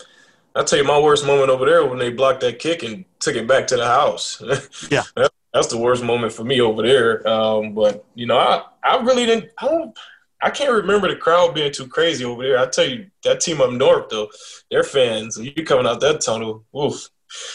I'll 0.54 0.64
tell 0.64 0.78
you 0.78 0.84
my 0.84 0.98
worst 0.98 1.24
moment 1.26 1.50
over 1.50 1.64
there 1.64 1.86
when 1.86 1.98
they 1.98 2.10
blocked 2.10 2.40
that 2.40 2.58
kick 2.58 2.82
and 2.82 3.04
took 3.20 3.36
it 3.36 3.46
back 3.46 3.66
to 3.68 3.76
the 3.76 3.86
house. 3.86 4.42
Yeah. 4.90 5.04
That's 5.52 5.66
the 5.66 5.78
worst 5.78 6.04
moment 6.04 6.32
for 6.32 6.44
me 6.44 6.60
over 6.60 6.82
there. 6.82 7.26
Um, 7.26 7.72
but 7.72 8.04
you 8.14 8.26
know, 8.26 8.38
I, 8.38 8.62
I 8.84 9.02
really 9.02 9.26
didn't 9.26 9.50
I 9.58 9.66
don't 9.66 9.98
I 10.42 10.50
can't 10.50 10.72
remember 10.72 11.08
the 11.08 11.16
crowd 11.16 11.54
being 11.54 11.72
too 11.72 11.86
crazy 11.86 12.24
over 12.24 12.42
there. 12.42 12.58
I 12.58 12.66
tell 12.66 12.88
you, 12.88 13.10
that 13.24 13.40
team 13.40 13.60
up 13.60 13.72
north 13.72 14.08
though, 14.08 14.30
their 14.70 14.84
fans, 14.84 15.38
you 15.38 15.64
coming 15.64 15.86
out 15.86 16.00
that 16.00 16.20
tunnel, 16.20 16.64
oof. 16.76 17.08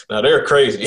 Now 0.08 0.22
they're 0.22 0.44
crazy. 0.44 0.86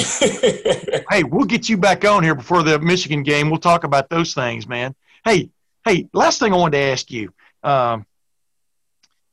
hey, 1.10 1.24
we'll 1.24 1.46
get 1.46 1.70
you 1.70 1.78
back 1.78 2.06
on 2.06 2.24
here 2.24 2.34
before 2.34 2.64
the 2.64 2.80
Michigan 2.80 3.22
game. 3.22 3.50
We'll 3.50 3.60
talk 3.60 3.84
about 3.84 4.10
those 4.10 4.34
things, 4.34 4.68
man. 4.68 4.96
Hey, 5.24 5.52
hey, 5.86 6.08
last 6.14 6.40
thing 6.40 6.54
I 6.54 6.56
wanted 6.56 6.78
to 6.78 6.84
ask 6.86 7.12
you, 7.12 7.32
um, 7.64 8.06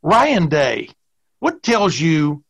Ryan 0.03 0.49
Day, 0.49 0.91
what 1.39 1.63
tells 1.63 1.99
you 1.99 2.45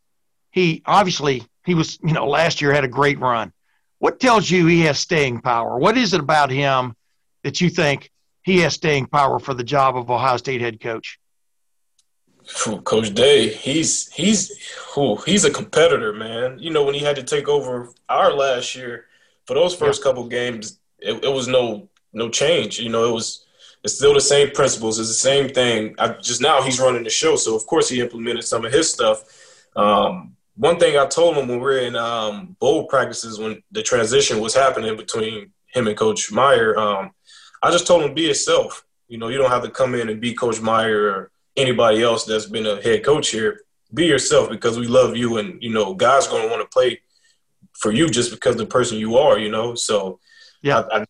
he 0.51 0.81
obviously 0.85 1.43
he 1.65 1.75
was 1.75 1.99
you 2.03 2.13
know 2.13 2.27
last 2.27 2.61
year 2.61 2.73
had 2.73 2.83
a 2.83 2.89
great 2.89 3.19
run. 3.19 3.53
What 3.99 4.19
tells 4.19 4.49
you 4.49 4.65
he 4.65 4.81
has 4.81 4.99
staying 4.99 5.41
power? 5.41 5.77
What 5.77 5.97
is 5.97 6.13
it 6.13 6.19
about 6.19 6.51
him 6.51 6.95
that 7.43 7.61
you 7.61 7.69
think 7.69 8.11
he 8.47 8.59
has 8.59 8.75
staying 8.75 9.07
power 9.07 9.39
for 9.39 9.53
the 9.53 9.63
job 9.63 9.97
of 9.97 10.09
Ohio 10.09 10.37
State 10.37 10.61
head 10.61 10.79
coach? 10.79 11.19
Coach 12.85 13.13
Day, 13.13 13.49
he's 13.49 14.09
he's 14.13 14.57
he's 15.25 15.43
a 15.43 15.51
competitor, 15.51 16.13
man. 16.13 16.57
You 16.57 16.69
know 16.69 16.85
when 16.85 16.93
he 16.93 17.01
had 17.01 17.17
to 17.17 17.23
take 17.23 17.49
over 17.49 17.89
our 18.07 18.31
last 18.31 18.73
year 18.73 19.07
for 19.45 19.53
those 19.53 19.75
first 19.75 19.99
yeah. 19.99 20.03
couple 20.05 20.25
games, 20.29 20.79
it, 20.99 21.25
it, 21.25 21.33
was 21.33 21.49
no 21.49 21.89
no 22.13 22.29
change. 22.29 22.79
You 22.79 22.87
know 22.87 23.09
it 23.09 23.11
was 23.11 23.45
it's 23.83 23.95
still 23.95 24.13
the 24.13 24.21
same 24.21 24.51
principles. 24.51 24.97
It's 24.97 25.09
the 25.09 25.13
same 25.13 25.49
thing. 25.49 25.95
I, 25.99 26.13
just 26.13 26.39
now 26.41 26.61
he's 26.61 26.79
running 26.79 27.03
the 27.03 27.09
show, 27.09 27.35
so 27.35 27.53
of 27.53 27.65
course 27.65 27.89
he 27.89 27.99
implemented 27.99 28.45
some 28.45 28.63
of 28.63 28.71
his 28.71 28.89
stuff. 28.89 29.25
Um, 29.75 30.37
one 30.55 30.79
thing 30.79 30.97
I 30.97 31.05
told 31.05 31.35
him 31.35 31.49
when 31.49 31.59
we 31.59 31.63
were 31.65 31.79
in 31.79 31.97
um, 31.97 32.55
bowl 32.61 32.87
practices 32.87 33.39
when 33.39 33.61
the 33.71 33.83
transition 33.83 34.39
was 34.39 34.55
happening 34.55 34.95
between 34.95 35.51
him 35.65 35.87
and 35.87 35.97
Coach 35.97 36.31
Meyer, 36.31 36.79
um, 36.79 37.11
I 37.61 37.71
just 37.71 37.87
told 37.87 38.03
him 38.03 38.13
be 38.13 38.23
yourself. 38.23 38.85
You 39.07 39.17
know, 39.17 39.29
you 39.29 39.37
don't 39.37 39.49
have 39.49 39.63
to 39.63 39.69
come 39.69 39.95
in 39.95 40.09
and 40.09 40.19
be 40.19 40.33
Coach 40.33 40.61
Meyer 40.61 41.09
or 41.09 41.31
anybody 41.55 42.03
else 42.03 42.25
that's 42.25 42.45
been 42.45 42.65
a 42.65 42.81
head 42.81 43.03
coach 43.03 43.29
here. 43.29 43.61
Be 43.93 44.05
yourself 44.05 44.49
because 44.49 44.77
we 44.77 44.87
love 44.87 45.15
you, 45.15 45.37
and 45.37 45.61
you 45.63 45.71
know, 45.71 45.93
guys 45.93 46.27
going 46.27 46.43
to 46.43 46.49
want 46.49 46.61
to 46.61 46.67
play 46.67 47.01
for 47.73 47.91
you 47.91 48.09
just 48.09 48.31
because 48.31 48.57
the 48.57 48.65
person 48.65 48.97
you 48.97 49.17
are. 49.17 49.39
You 49.39 49.49
know, 49.49 49.75
so 49.75 50.19
yeah, 50.61 50.83
I, 50.91 51.01
I, 51.01 51.05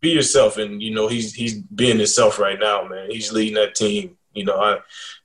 be 0.00 0.10
yourself, 0.10 0.58
and 0.58 0.82
you 0.82 0.94
know, 0.94 1.08
he's 1.08 1.34
he's 1.34 1.54
being 1.54 1.96
himself 1.96 2.38
right 2.38 2.58
now, 2.60 2.84
man. 2.84 3.10
He's 3.10 3.32
leading 3.32 3.54
that 3.54 3.74
team. 3.74 4.16
You 4.34 4.44
know, 4.44 4.58
I 4.60 4.78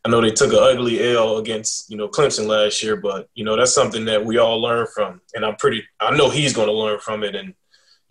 I 0.05 0.09
know 0.09 0.21
they 0.21 0.31
took 0.31 0.53
an 0.53 0.59
ugly 0.59 1.13
L 1.13 1.37
against 1.37 1.91
you 1.91 1.97
know 1.97 2.07
Clemson 2.07 2.47
last 2.47 2.81
year, 2.81 2.95
but 2.95 3.29
you 3.35 3.43
know 3.43 3.57
that's 3.57 3.75
something 3.75 4.05
that 4.05 4.25
we 4.25 4.37
all 4.37 4.61
learn 4.61 4.87
from, 4.95 5.19
and 5.35 5.45
I'm 5.45 5.57
pretty. 5.57 5.83
I 5.99 6.15
know 6.15 6.29
he's 6.29 6.53
going 6.53 6.67
to 6.67 6.73
learn 6.73 6.99
from 6.99 7.23
it, 7.23 7.35
and 7.35 7.53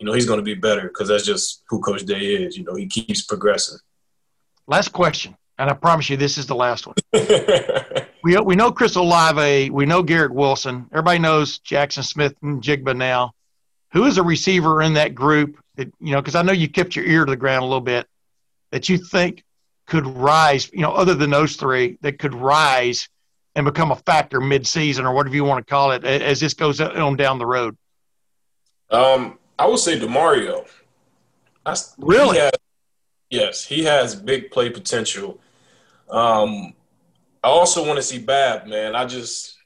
you 0.03 0.07
know 0.07 0.13
he's 0.13 0.25
going 0.25 0.39
to 0.39 0.43
be 0.43 0.53
better 0.53 0.89
because 0.89 1.07
that's 1.07 1.25
just 1.25 1.63
who 1.69 1.79
Coach 1.79 2.03
Day 2.03 2.19
is. 2.19 2.57
You 2.57 2.65
know, 2.65 2.75
he 2.75 2.87
keeps 2.87 3.21
progressing. 3.21 3.77
Last 4.67 4.89
question, 4.89 5.37
and 5.57 5.69
I 5.69 5.73
promise 5.73 6.09
you 6.09 6.17
this 6.17 6.37
is 6.37 6.45
the 6.45 6.55
last 6.55 6.85
one. 6.85 6.97
we 8.23 8.37
we 8.37 8.57
know 8.57 8.69
Chris 8.69 8.97
Olave, 8.97 9.69
we 9.69 9.85
know 9.85 10.03
Garrett 10.03 10.33
Wilson, 10.33 10.87
everybody 10.91 11.19
knows 11.19 11.59
Jaxon 11.59 12.03
Smith-Njigba 12.03 12.97
now. 12.97 13.31
Who 13.93 14.03
is 14.03 14.17
a 14.17 14.23
receiver 14.23 14.81
in 14.81 14.95
that 14.95 15.15
group 15.15 15.57
that 15.75 15.87
you 16.01 16.11
know? 16.11 16.21
Because 16.21 16.35
I 16.35 16.41
know 16.41 16.51
you 16.51 16.67
kept 16.67 16.97
your 16.97 17.05
ear 17.05 17.23
to 17.23 17.29
the 17.29 17.37
ground 17.37 17.63
a 17.63 17.65
little 17.65 17.79
bit. 17.79 18.05
That 18.71 18.89
you 18.89 18.97
think 18.97 19.45
could 19.87 20.05
rise, 20.05 20.69
you 20.73 20.81
know, 20.81 20.91
other 20.91 21.15
than 21.15 21.29
those 21.29 21.55
three, 21.55 21.97
that 22.01 22.19
could 22.19 22.33
rise 22.33 23.07
and 23.55 23.63
become 23.65 23.91
a 23.91 23.95
factor 23.95 24.41
mid-season 24.41 25.05
or 25.05 25.13
whatever 25.13 25.35
you 25.35 25.45
want 25.45 25.65
to 25.65 25.71
call 25.71 25.91
it 25.91 26.03
as 26.03 26.41
this 26.41 26.55
goes 26.55 26.81
on 26.81 27.15
down 27.15 27.37
the 27.37 27.45
road? 27.45 27.77
Um, 28.89 29.37
I 29.57 29.67
would 29.67 29.79
say 29.79 29.99
Demario. 29.99 30.67
really? 31.97 32.37
He 32.37 32.41
has, 32.41 32.51
yes, 33.29 33.65
he 33.65 33.83
has 33.83 34.15
big 34.15 34.51
play 34.51 34.69
potential. 34.69 35.39
Um, 36.09 36.73
I 37.43 37.49
also 37.49 37.85
want 37.85 37.97
to 37.97 38.03
see 38.03 38.19
Bab, 38.19 38.67
man. 38.67 38.95
I 38.95 39.05
just, 39.05 39.57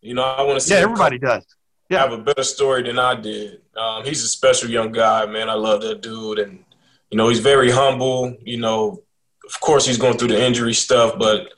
you 0.00 0.14
know, 0.14 0.22
I 0.22 0.42
want 0.42 0.58
to 0.58 0.60
see. 0.60 0.74
Yeah, 0.74 0.80
everybody 0.80 1.18
does. 1.18 1.44
Yeah. 1.90 1.98
Have 2.00 2.12
a 2.12 2.18
better 2.18 2.42
story 2.42 2.82
than 2.82 2.98
I 2.98 3.14
did. 3.14 3.60
Um, 3.76 4.04
he's 4.04 4.22
a 4.24 4.28
special 4.28 4.70
young 4.70 4.90
guy, 4.90 5.26
man. 5.26 5.50
I 5.50 5.54
love 5.54 5.82
that 5.82 6.00
dude, 6.00 6.38
and 6.38 6.64
you 7.10 7.18
know, 7.18 7.28
he's 7.28 7.40
very 7.40 7.70
humble. 7.70 8.36
You 8.42 8.58
know, 8.58 9.02
of 9.46 9.60
course, 9.60 9.86
he's 9.86 9.98
going 9.98 10.16
through 10.16 10.28
the 10.28 10.42
injury 10.42 10.74
stuff, 10.74 11.18
but 11.18 11.52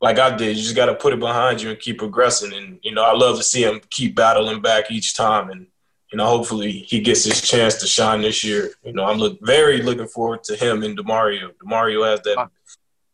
like 0.00 0.18
I 0.18 0.34
did, 0.36 0.56
you 0.56 0.62
just 0.62 0.76
got 0.76 0.86
to 0.86 0.94
put 0.94 1.12
it 1.12 1.20
behind 1.20 1.60
you 1.60 1.70
and 1.70 1.78
keep 1.78 1.98
progressing. 1.98 2.52
And 2.52 2.78
you 2.82 2.92
know, 2.92 3.04
I 3.04 3.12
love 3.12 3.36
to 3.36 3.42
see 3.42 3.62
him 3.62 3.80
keep 3.90 4.14
battling 4.14 4.62
back 4.62 4.90
each 4.90 5.14
time, 5.14 5.50
and 5.50 5.66
you 6.16 6.22
know, 6.22 6.28
hopefully 6.28 6.72
he 6.72 7.00
gets 7.00 7.24
his 7.24 7.42
chance 7.42 7.74
to 7.74 7.86
shine 7.86 8.22
this 8.22 8.42
year. 8.42 8.70
You 8.82 8.94
know, 8.94 9.04
I'm 9.04 9.18
look 9.18 9.38
very 9.42 9.82
looking 9.82 10.06
forward 10.06 10.44
to 10.44 10.56
him 10.56 10.82
and 10.82 10.96
Demario. 10.96 11.52
Demario 11.62 12.10
has 12.10 12.22
that 12.22 12.48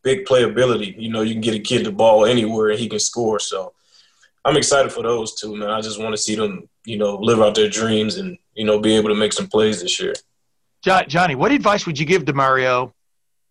big 0.05 0.25
playability. 0.25 0.95
You 0.97 1.09
know, 1.09 1.23
you 1.23 1.33
can 1.33 1.41
get 1.41 1.57
a 1.57 1.59
kid 1.59 1.85
the 1.85 1.91
ball 1.91 2.25
anywhere 2.25 2.69
and 2.69 2.79
he 2.79 2.89
can 2.89 3.01
score. 3.01 3.41
So 3.41 3.73
I'm 4.45 4.57
excited 4.57 4.93
for 4.93 5.03
those 5.03 5.35
two, 5.35 5.57
man. 5.57 5.71
I 5.71 5.81
just 5.81 6.01
want 6.01 6.13
to 6.13 6.17
see 6.17 6.37
them, 6.37 6.69
you 6.85 6.97
know, 6.97 7.17
live 7.17 7.41
out 7.41 7.57
their 7.57 7.69
dreams 7.69 8.19
and 8.19 8.39
you 8.55 8.65
know 8.65 8.79
be 8.79 8.95
able 8.95 9.09
to 9.09 9.17
make 9.17 9.33
some 9.33 9.49
plays 9.49 9.83
this 9.83 9.99
year. 9.99 10.15
Johnnie, 10.83 11.35
what 11.35 11.51
advice 11.51 11.87
would 11.87 11.99
you 11.99 12.07
give 12.07 12.25
Demario 12.25 12.93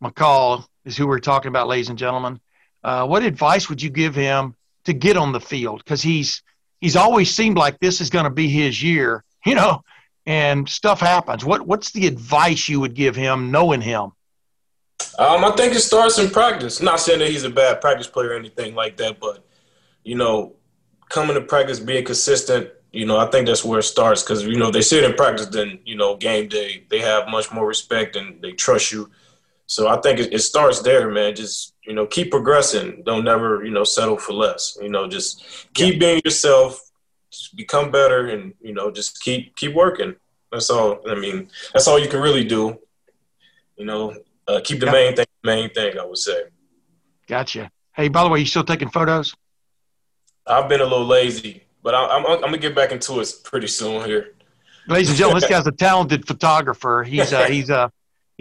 McCall, 0.01 0.63
is 0.85 0.95
who 0.95 1.07
we're 1.07 1.19
talking 1.19 1.49
about, 1.49 1.67
ladies 1.67 1.89
and 1.89 1.99
gentlemen? 1.99 2.39
Uh, 2.85 3.05
what 3.05 3.21
advice 3.21 3.67
would 3.67 3.81
you 3.81 3.89
give 3.89 4.15
him 4.15 4.55
to 4.85 4.93
get 4.93 5.17
on 5.17 5.33
the 5.33 5.41
field? 5.41 5.83
Because 5.83 6.01
he's 6.01 6.41
he's 6.79 6.95
always 6.95 7.35
seemed 7.35 7.57
like 7.57 7.79
this 7.79 7.99
is 7.99 8.09
going 8.09 8.23
to 8.23 8.31
be 8.31 8.47
his 8.47 8.81
year, 8.81 9.25
you 9.45 9.55
know, 9.55 9.83
and 10.25 10.67
stuff 10.67 10.99
happens. 10.99 11.43
What 11.43 11.65
what's 11.65 11.91
the 11.91 12.07
advice 12.07 12.69
you 12.69 12.79
would 12.79 12.93
give 12.93 13.15
him, 13.15 13.51
knowing 13.51 13.81
him? 13.81 14.11
Um, 15.17 15.43
I 15.43 15.51
think 15.55 15.73
it 15.73 15.79
starts 15.79 16.19
in 16.19 16.29
practice. 16.29 16.81
Not 16.81 16.99
saying 16.99 17.19
that 17.19 17.29
he's 17.29 17.43
a 17.43 17.49
bad 17.49 17.81
practice 17.81 18.07
player 18.07 18.29
or 18.29 18.35
anything 18.35 18.75
like 18.75 18.97
that, 18.97 19.19
but 19.19 19.45
you 20.03 20.15
know, 20.15 20.55
coming 21.09 21.35
to 21.35 21.41
practice, 21.41 21.79
being 21.79 22.05
consistent, 22.05 22.69
you 22.91 23.05
know, 23.05 23.17
I 23.17 23.27
think 23.27 23.47
that's 23.47 23.63
where 23.63 23.79
it 23.79 23.83
starts 23.83 24.21
because 24.21 24.43
you 24.43 24.57
know 24.57 24.69
they 24.71 24.81
see 24.81 24.97
it 24.97 25.03
in 25.03 25.13
practice. 25.13 25.47
Then 25.47 25.79
you 25.85 25.95
know, 25.95 26.17
game 26.17 26.49
day, 26.49 26.85
they 26.89 26.99
have 26.99 27.29
much 27.29 27.51
more 27.51 27.67
respect 27.67 28.15
and 28.15 28.41
they 28.41 28.51
trust 28.51 28.91
you. 28.91 29.09
So 29.65 29.87
I 29.87 30.01
think 30.01 30.19
it, 30.19 30.33
it 30.33 30.39
starts 30.39 30.81
there, 30.81 31.09
man. 31.09 31.35
Just 31.35 31.75
you 31.85 31.93
know, 31.93 32.05
keep 32.05 32.31
progressing. 32.31 33.03
Don't 33.05 33.23
never 33.23 33.63
you 33.63 33.71
know 33.71 33.85
settle 33.85 34.17
for 34.17 34.33
less. 34.33 34.77
You 34.81 34.89
know, 34.89 35.07
just 35.07 35.67
keep 35.73 35.93
yeah. 35.93 35.99
being 35.99 36.21
yourself. 36.25 36.90
Just 37.31 37.55
become 37.55 37.91
better, 37.91 38.27
and 38.27 38.53
you 38.61 38.73
know, 38.73 38.91
just 38.91 39.21
keep 39.21 39.55
keep 39.55 39.73
working. 39.73 40.15
That's 40.51 40.69
all. 40.69 40.99
I 41.09 41.15
mean, 41.15 41.49
that's 41.73 41.87
all 41.87 41.97
you 41.97 42.09
can 42.09 42.21
really 42.21 42.43
do. 42.43 42.77
You 43.77 43.85
know, 43.85 44.15
uh, 44.47 44.59
keep 44.63 44.79
the 44.79 44.91
main 44.91 45.15
thing 45.15 45.25
main 45.43 45.69
thing. 45.69 45.97
I 45.97 46.05
would 46.05 46.17
say. 46.17 46.43
Gotcha. 47.27 47.71
Hey, 47.93 48.09
by 48.09 48.23
the 48.23 48.29
way, 48.29 48.39
you 48.39 48.45
still 48.45 48.63
taking 48.63 48.89
photos? 48.89 49.33
I've 50.45 50.67
been 50.67 50.81
a 50.81 50.85
little 50.85 51.05
lazy. 51.05 51.63
But 51.83 51.95
I, 51.95 52.17
am 52.17 52.25
I'm, 52.25 52.31
I'm 52.35 52.41
gonna 52.41 52.57
get 52.57 52.75
back 52.75 52.91
into 52.91 53.19
it 53.19 53.33
pretty 53.43 53.67
soon 53.67 54.05
here. 54.05 54.33
Ladies 54.87 55.09
and 55.09 55.17
gentlemen, 55.17 55.41
this 55.41 55.49
guy's 55.49 55.67
a 55.67 55.71
talented 55.71 56.27
photographer. 56.27 57.03
He's 57.03 57.33
uh, 57.33 57.45
he's 57.49 57.69
uh, 57.69 57.89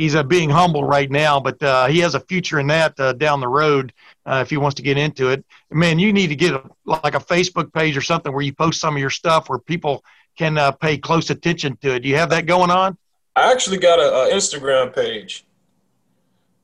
he's 0.00 0.14
uh, 0.14 0.22
being 0.22 0.48
humble 0.48 0.82
right 0.82 1.10
now, 1.10 1.38
but 1.38 1.62
uh, 1.62 1.86
he 1.86 1.98
has 1.98 2.14
a 2.14 2.20
future 2.20 2.58
in 2.58 2.66
that 2.68 2.98
uh, 2.98 3.12
down 3.12 3.40
the 3.40 3.48
road 3.48 3.92
uh, 4.24 4.40
if 4.42 4.48
he 4.48 4.56
wants 4.56 4.74
to 4.76 4.82
get 4.82 4.96
into 4.96 5.28
it. 5.28 5.44
Man, 5.70 5.98
you 5.98 6.10
need 6.12 6.28
to 6.28 6.36
get 6.36 6.54
a, 6.54 6.62
like 6.86 7.14
a 7.14 7.20
Facebook 7.20 7.72
page 7.72 7.96
or 7.96 8.00
something 8.00 8.32
where 8.32 8.42
you 8.42 8.54
post 8.54 8.80
some 8.80 8.94
of 8.96 9.00
your 9.00 9.10
stuff 9.10 9.50
where 9.50 9.58
people 9.58 10.02
can 10.38 10.56
uh, 10.56 10.72
pay 10.72 10.96
close 10.96 11.28
attention 11.28 11.76
to 11.82 11.94
it. 11.94 12.00
Do 12.00 12.08
you 12.08 12.16
have 12.16 12.30
that 12.30 12.46
going 12.46 12.70
on? 12.70 12.96
I 13.36 13.52
actually 13.52 13.76
got 13.76 13.98
a, 13.98 14.30
a 14.30 14.34
Instagram 14.34 14.94
page. 14.94 15.44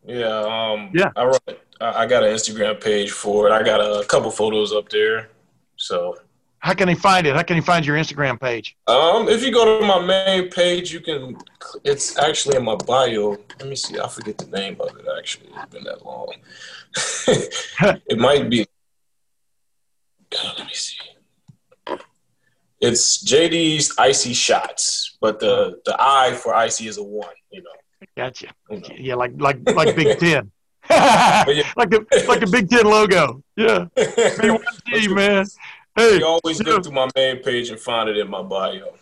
Yeah, 0.07 0.27
um, 0.27 0.90
yeah. 0.94 1.11
I 1.14 1.25
run, 1.25 1.38
I 1.81 2.07
got 2.07 2.25
an 2.25 2.33
Instagram 2.33 2.83
page 2.83 3.11
for 3.11 3.49
it. 3.49 3.53
I 3.53 3.62
got 3.62 3.81
a 3.81 4.05
couple 4.07 4.31
photos 4.31 4.72
up 4.72 4.88
there, 4.88 5.29
so 5.77 6.16
how 6.66 6.74
can 6.74 6.88
they 6.88 6.96
find 6.96 7.29
it? 7.29 7.37
How 7.37 7.44
can 7.44 7.57
they 7.57 7.64
find 7.64 7.87
your 7.87 7.96
Instagram 7.96 8.40
page? 8.40 8.76
Um, 8.88 9.29
if 9.29 9.40
you 9.44 9.52
go 9.52 9.79
to 9.79 9.87
my 9.87 10.05
main 10.05 10.50
page, 10.50 10.92
you 10.92 10.98
can. 10.98 11.38
It's 11.85 12.18
actually 12.18 12.57
in 12.57 12.64
my 12.64 12.74
bio. 12.74 13.38
Let 13.61 13.68
me 13.68 13.76
see. 13.76 14.00
I 14.00 14.09
forget 14.09 14.37
the 14.37 14.46
name 14.46 14.76
of 14.81 14.88
it. 14.96 15.07
Actually, 15.16 15.50
it's 15.55 15.72
been 15.72 15.85
that 15.85 16.05
long. 16.05 16.35
it 18.11 18.18
might 18.18 18.50
be. 18.50 18.66
God, 20.29 20.55
let 20.59 20.66
me 20.66 20.74
see. 20.74 20.98
It's 22.81 23.24
JD's 23.24 23.94
icy 23.96 24.35
shots, 24.35 25.16
but 25.20 25.38
the 25.38 25.81
the 25.85 25.94
I 26.00 26.33
for 26.33 26.52
icy 26.52 26.88
is 26.88 26.98
a 26.98 27.05
one. 27.05 27.29
You 27.52 27.62
know. 27.62 27.70
Gotcha. 28.16 28.48
You 28.70 28.81
know. 28.81 28.88
Yeah, 28.98 29.14
like 29.14 29.35
like 29.37 29.59
like 29.70 29.94
Big 29.94 30.18
Ten. 30.24 30.50
like 30.90 31.90
the 31.90 32.24
like 32.26 32.40
the 32.40 32.48
Big 32.50 32.68
Ten 32.68 32.87
logo. 32.87 33.40
Yeah. 33.55 33.87
B1T, 33.96 35.14
man. 35.14 35.46
Hey, 35.96 36.18
You 36.18 36.26
always 36.26 36.61
know- 36.61 36.80
through 36.80 36.92
my 36.92 37.09
main 37.16 37.38
page 37.42 37.70
and 37.70 37.80
find 37.80 38.09
it 38.09 38.16
in 38.18 38.28
my 38.28 38.42
bio. 38.42 38.94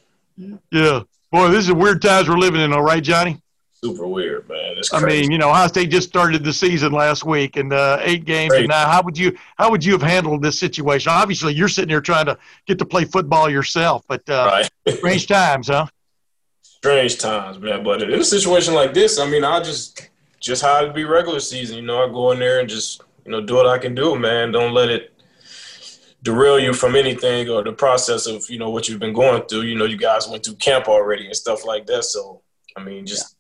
Yeah. 0.70 1.00
Boy, 1.30 1.48
this 1.48 1.66
is 1.66 1.72
weird 1.72 2.00
times 2.00 2.28
we're 2.28 2.38
living 2.38 2.60
in, 2.60 2.72
all 2.72 2.82
right, 2.82 3.02
Johnnie? 3.02 3.40
Super 3.72 4.06
weird, 4.06 4.48
man. 4.48 4.76
It's 4.78 4.94
I 4.94 5.00
mean, 5.00 5.30
you 5.30 5.36
know, 5.36 5.50
Ohio 5.50 5.66
State 5.66 5.90
just 5.90 6.08
started 6.08 6.42
the 6.42 6.52
season 6.54 6.92
last 6.92 7.24
week 7.24 7.56
and 7.56 7.70
uh, 7.72 7.98
eight 8.00 8.24
games. 8.24 8.50
Great. 8.50 8.60
And 8.60 8.68
now, 8.70 8.88
how 8.88 9.02
would 9.02 9.18
you 9.18 9.36
how 9.58 9.70
would 9.70 9.84
you 9.84 9.92
have 9.92 10.00
handled 10.00 10.40
this 10.40 10.58
situation? 10.58 11.12
Obviously, 11.12 11.52
you're 11.52 11.68
sitting 11.68 11.90
here 11.90 12.00
trying 12.00 12.24
to 12.24 12.38
get 12.66 12.78
to 12.78 12.86
play 12.86 13.04
football 13.04 13.50
yourself, 13.50 14.02
but 14.08 14.22
uh, 14.30 14.46
right. 14.86 14.96
strange 14.96 15.26
times, 15.26 15.68
huh? 15.68 15.86
strange 16.62 17.18
times, 17.18 17.58
man. 17.58 17.82
But 17.84 18.02
in 18.02 18.12
a 18.12 18.24
situation 18.24 18.72
like 18.72 18.94
this, 18.94 19.18
I 19.18 19.26
mean, 19.28 19.44
I 19.44 19.60
just 19.60 20.08
just 20.40 20.62
how 20.62 20.84
it 20.84 20.94
be 20.94 21.04
regular 21.04 21.40
season. 21.40 21.76
You 21.76 21.82
know, 21.82 22.04
I 22.04 22.08
go 22.10 22.30
in 22.32 22.38
there 22.38 22.60
and 22.60 22.68
just 22.68 23.02
you 23.26 23.32
know 23.32 23.40
do 23.42 23.54
what 23.54 23.66
I 23.66 23.76
can 23.76 23.94
do, 23.94 24.16
man. 24.16 24.52
Don't 24.52 24.72
let 24.72 24.88
it 24.88 25.13
derail 26.24 26.58
you 26.58 26.72
from 26.72 26.96
anything 26.96 27.50
or 27.50 27.62
the 27.62 27.72
process 27.72 28.26
of 28.26 28.48
you 28.48 28.58
know 28.58 28.70
what 28.70 28.88
you've 28.88 28.98
been 28.98 29.12
going 29.12 29.42
through. 29.46 29.62
You 29.62 29.76
know, 29.76 29.84
you 29.84 29.98
guys 29.98 30.26
went 30.26 30.44
through 30.44 30.56
camp 30.56 30.88
already 30.88 31.26
and 31.26 31.36
stuff 31.36 31.64
like 31.64 31.86
that. 31.86 32.04
So 32.04 32.42
I 32.76 32.82
mean, 32.82 33.06
just 33.06 33.36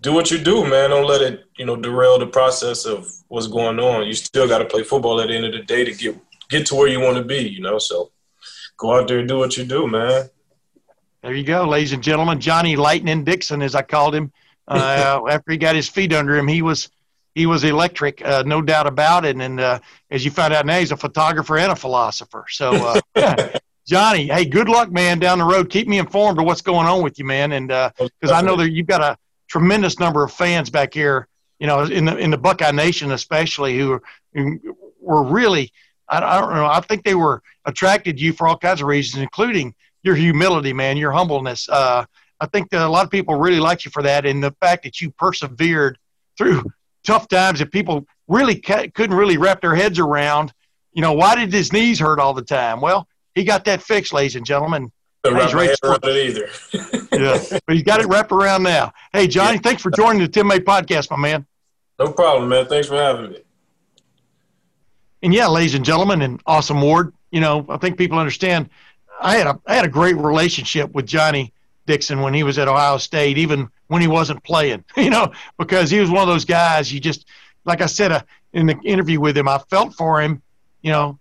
do 0.00 0.12
what 0.12 0.30
you 0.30 0.38
do, 0.38 0.68
man. 0.68 0.90
Don't 0.90 1.06
let 1.06 1.22
it 1.22 1.44
you 1.56 1.64
know 1.64 1.76
derail 1.76 2.18
the 2.18 2.26
process 2.26 2.84
of 2.84 3.10
what's 3.28 3.46
going 3.46 3.78
on. 3.78 4.06
You 4.06 4.12
still 4.12 4.48
got 4.48 4.58
to 4.58 4.66
play 4.66 4.82
football 4.82 5.20
at 5.20 5.28
the 5.28 5.36
end 5.36 5.46
of 5.46 5.52
the 5.52 5.62
day 5.62 5.84
to 5.84 5.94
get 5.94 6.18
get 6.50 6.66
to 6.66 6.74
where 6.74 6.88
you 6.88 7.00
want 7.00 7.16
to 7.16 7.24
be. 7.24 7.48
You 7.48 7.62
know, 7.62 7.78
so 7.78 8.10
go 8.76 8.98
out 8.98 9.08
there 9.08 9.20
and 9.20 9.28
do 9.28 9.38
what 9.38 9.56
you 9.56 9.64
do, 9.64 9.86
man. 9.86 10.28
There 11.22 11.32
you 11.32 11.44
go, 11.44 11.66
ladies 11.66 11.92
and 11.92 12.02
gentlemen. 12.02 12.40
Johnnie 12.40 12.76
Lightning 12.76 13.24
Dixon, 13.24 13.62
as 13.62 13.74
I 13.74 13.80
called 13.82 14.14
him, 14.14 14.32
uh, 14.68 15.22
after 15.30 15.52
he 15.52 15.56
got 15.56 15.76
his 15.76 15.88
feet 15.88 16.12
under 16.12 16.36
him, 16.36 16.48
he 16.48 16.60
was 16.60 16.90
he 17.34 17.46
was 17.46 17.64
electric, 17.64 18.24
uh, 18.24 18.44
no 18.46 18.62
doubt 18.62 18.86
about 18.86 19.24
it. 19.24 19.36
And 19.36 19.60
uh, 19.60 19.80
as 20.10 20.24
you 20.24 20.30
found 20.30 20.54
out 20.54 20.66
now, 20.66 20.78
he's 20.78 20.92
a 20.92 20.96
photographer 20.96 21.58
and 21.58 21.72
a 21.72 21.76
philosopher. 21.76 22.44
So, 22.48 23.00
uh, 23.16 23.48
Johnnie, 23.86 24.28
hey, 24.28 24.44
good 24.44 24.68
luck, 24.68 24.90
man, 24.90 25.18
down 25.18 25.38
the 25.38 25.44
road. 25.44 25.68
Keep 25.68 25.88
me 25.88 25.98
informed 25.98 26.38
of 26.38 26.46
what's 26.46 26.62
going 26.62 26.86
on 26.86 27.02
with 27.02 27.18
you, 27.18 27.24
man, 27.24 27.52
and 27.52 27.68
because 27.68 28.30
I 28.32 28.40
know 28.40 28.56
that 28.56 28.70
you've 28.70 28.86
got 28.86 29.02
a 29.02 29.18
tremendous 29.48 29.98
number 29.98 30.24
of 30.24 30.32
fans 30.32 30.70
back 30.70 30.94
here, 30.94 31.28
you 31.58 31.66
know, 31.66 31.82
in 31.82 32.04
the 32.06 32.16
in 32.16 32.30
the 32.30 32.38
Buckeye 32.38 32.70
Nation, 32.70 33.12
especially 33.12 33.78
who, 33.78 34.00
who 34.32 34.76
were 35.00 35.22
really. 35.22 35.72
I, 36.08 36.18
I 36.18 36.40
don't 36.40 36.54
know. 36.54 36.66
I 36.66 36.80
think 36.80 37.02
they 37.02 37.14
were 37.14 37.42
attracted 37.64 38.18
to 38.18 38.22
you 38.22 38.32
for 38.32 38.46
all 38.46 38.58
kinds 38.58 38.82
of 38.82 38.86
reasons, 38.86 39.22
including 39.22 39.74
your 40.02 40.14
humility, 40.14 40.72
man, 40.72 40.98
your 40.98 41.12
humbleness. 41.12 41.68
Uh, 41.68 42.04
I 42.40 42.46
think 42.46 42.70
that 42.70 42.82
a 42.82 42.88
lot 42.88 43.04
of 43.04 43.10
people 43.10 43.36
really 43.36 43.60
liked 43.60 43.84
you 43.84 43.90
for 43.90 44.02
that, 44.02 44.26
and 44.26 44.42
the 44.42 44.54
fact 44.60 44.84
that 44.84 45.00
you 45.00 45.10
persevered 45.10 45.98
through 46.36 46.64
tough 47.04 47.28
times 47.28 47.60
that 47.60 47.70
people 47.70 48.06
really 48.26 48.56
ca- 48.56 48.88
couldn't 48.94 49.16
really 49.16 49.36
wrap 49.36 49.60
their 49.60 49.74
heads 49.74 49.98
around. 49.98 50.52
You 50.92 51.02
know, 51.02 51.12
why 51.12 51.34
did 51.36 51.52
his 51.52 51.72
knees 51.72 51.98
hurt 51.98 52.18
all 52.18 52.34
the 52.34 52.42
time? 52.42 52.80
Well, 52.80 53.06
he 53.34 53.44
got 53.44 53.64
that 53.66 53.82
fixed, 53.82 54.12
ladies 54.12 54.36
and 54.36 54.46
gentlemen. 54.46 54.90
Don't 55.22 55.34
wrap 55.34 55.54
my 55.54 55.64
head 55.64 55.76
around 55.82 56.04
it 56.04 56.28
either. 56.28 56.48
Yeah, 57.14 57.40
but 57.64 57.76
he's 57.76 57.84
got 57.84 58.00
it 58.00 58.08
wrapped 58.08 58.32
around 58.32 58.64
now. 58.64 58.92
Hey, 59.12 59.28
Johnnie, 59.28 59.58
thanks 59.58 59.80
for 59.80 59.92
joining 59.92 60.20
the 60.20 60.26
Tim 60.26 60.48
May 60.48 60.58
podcast, 60.58 61.12
my 61.12 61.16
man. 61.16 61.46
No 61.96 62.10
problem, 62.10 62.48
man. 62.48 62.66
Thanks 62.66 62.88
for 62.88 62.96
having 62.96 63.30
me. 63.30 63.38
And 65.22 65.32
yeah, 65.32 65.46
ladies 65.46 65.74
and 65.74 65.84
gentlemen, 65.84 66.22
and 66.22 66.40
Austin 66.44 66.80
Ward, 66.80 67.14
you 67.30 67.40
know, 67.40 67.64
I 67.68 67.76
think 67.76 67.96
people 67.98 68.18
understand. 68.18 68.68
I 69.20 69.36
had 69.36 69.46
a 69.46 69.60
I 69.64 69.76
had 69.76 69.84
a 69.84 69.88
great 69.88 70.16
relationship 70.16 70.92
with 70.92 71.06
Johnnie 71.06 71.52
Dixon 71.86 72.20
when 72.20 72.34
he 72.34 72.42
was 72.42 72.58
at 72.58 72.66
Ohio 72.66 72.98
State, 72.98 73.38
even 73.38 73.68
when 73.88 74.02
he 74.02 74.08
wasn't 74.08 74.42
playing, 74.44 74.84
you 74.96 75.10
know, 75.10 75.32
because 75.58 75.90
he 75.90 76.00
was 76.00 76.10
one 76.10 76.22
of 76.22 76.28
those 76.28 76.44
guys. 76.44 76.92
You 76.92 77.00
just, 77.00 77.26
like 77.64 77.80
I 77.80 77.86
said 77.86 78.12
uh, 78.12 78.22
in 78.52 78.66
the 78.66 78.78
interview 78.84 79.20
with 79.20 79.36
him, 79.36 79.48
I 79.48 79.58
felt 79.70 79.94
for 79.94 80.20
him, 80.20 80.42
you 80.82 80.92
know, 80.92 81.18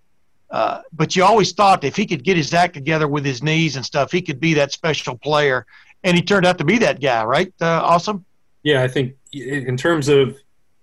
uh, 0.49 0.81
but 0.91 1.15
you 1.15 1.23
always 1.23 1.51
thought 1.51 1.83
if 1.83 1.95
he 1.95 2.05
could 2.05 2.23
get 2.23 2.37
his 2.37 2.53
act 2.53 2.75
together 2.75 3.07
with 3.07 3.25
his 3.25 3.41
knees 3.41 3.75
and 3.75 3.83
stuff, 3.83 4.11
he 4.11 4.21
could 4.21 4.39
be 4.39 4.53
that 4.53 4.71
special 4.71 5.17
player, 5.17 5.65
and 6.03 6.15
he 6.15 6.21
turned 6.21 6.45
out 6.45 6.59
to 6.59 6.63
be 6.63 6.77
that 6.77 7.01
guy, 7.01 7.23
right? 7.23 7.51
Uh, 7.59 7.81
Austin. 7.81 8.23
Yeah, 8.61 8.83
I 8.83 8.87
think 8.87 9.15
in 9.33 9.75
terms 9.75 10.09
of 10.09 10.37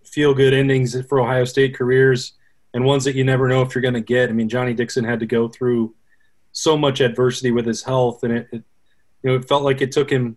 feel 0.05 0.35
good 0.35 0.53
endings 0.53 1.01
for 1.07 1.21
Ohio 1.21 1.45
State 1.45 1.77
careers 1.77 2.33
and 2.75 2.85
ones 2.85 3.05
that 3.05 3.15
you 3.15 3.25
never 3.25 3.49
know 3.49 3.63
if 3.63 3.75
you're 3.75 3.83
going 3.83 3.95
to 3.95 4.01
get. 4.01 4.29
I 4.29 4.33
mean, 4.33 4.49
Johnnie 4.49 4.75
Dixon 4.75 5.05
had 5.05 5.21
to 5.21 5.27
go 5.27 5.49
through 5.49 5.95
so 6.53 6.77
much 6.77 7.01
adversity 7.01 7.53
with 7.53 7.65
his 7.65 7.83
health, 7.83 8.25
and 8.25 8.33
it, 8.33 8.49
it 8.53 8.65
you 9.23 9.31
know 9.31 9.37
it 9.37 9.47
felt 9.47 9.63
like 9.63 9.81
it 9.81 9.93
took 9.93 10.11
him 10.11 10.37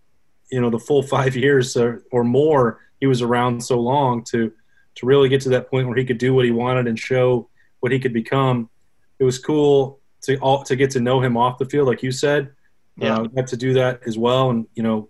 you 0.54 0.62
know 0.62 0.70
the 0.70 0.80
full 0.80 1.04
five 1.04 1.36
years 1.46 1.76
or, 1.76 2.04
or 2.12 2.24
more. 2.24 2.80
He 3.00 3.08
was 3.08 3.22
around 3.22 3.62
so 3.64 3.80
long 3.80 4.24
to 4.26 4.52
to 4.96 5.06
really 5.06 5.28
get 5.28 5.42
to 5.42 5.50
that 5.50 5.70
point 5.70 5.88
where 5.88 5.98
he 5.98 6.06
could 6.06 6.20
do 6.20 6.34
what 6.34 6.46
he 6.46 6.52
wanted 6.52 6.88
and 6.88 6.98
show 6.98 7.50
what 7.80 7.92
he 7.92 8.00
could 8.00 8.14
become. 8.14 8.70
It 9.20 9.24
was 9.24 9.40
cool 9.40 10.00
to 10.22 10.38
all 10.38 10.64
to 10.64 10.76
get 10.76 10.92
to 10.92 11.00
know 11.00 11.22
him 11.22 11.36
off 11.36 11.58
the 11.58 11.66
field, 11.66 11.88
like 11.88 12.04
you 12.04 12.12
said. 12.12 12.52
Yeah. 12.96 13.18
Uh, 13.18 13.24
got 13.24 13.48
to 13.48 13.58
do 13.58 13.74
that 13.74 14.02
as 14.06 14.18
well, 14.18 14.52
and 14.52 14.68
you 14.76 14.84
know 14.84 15.10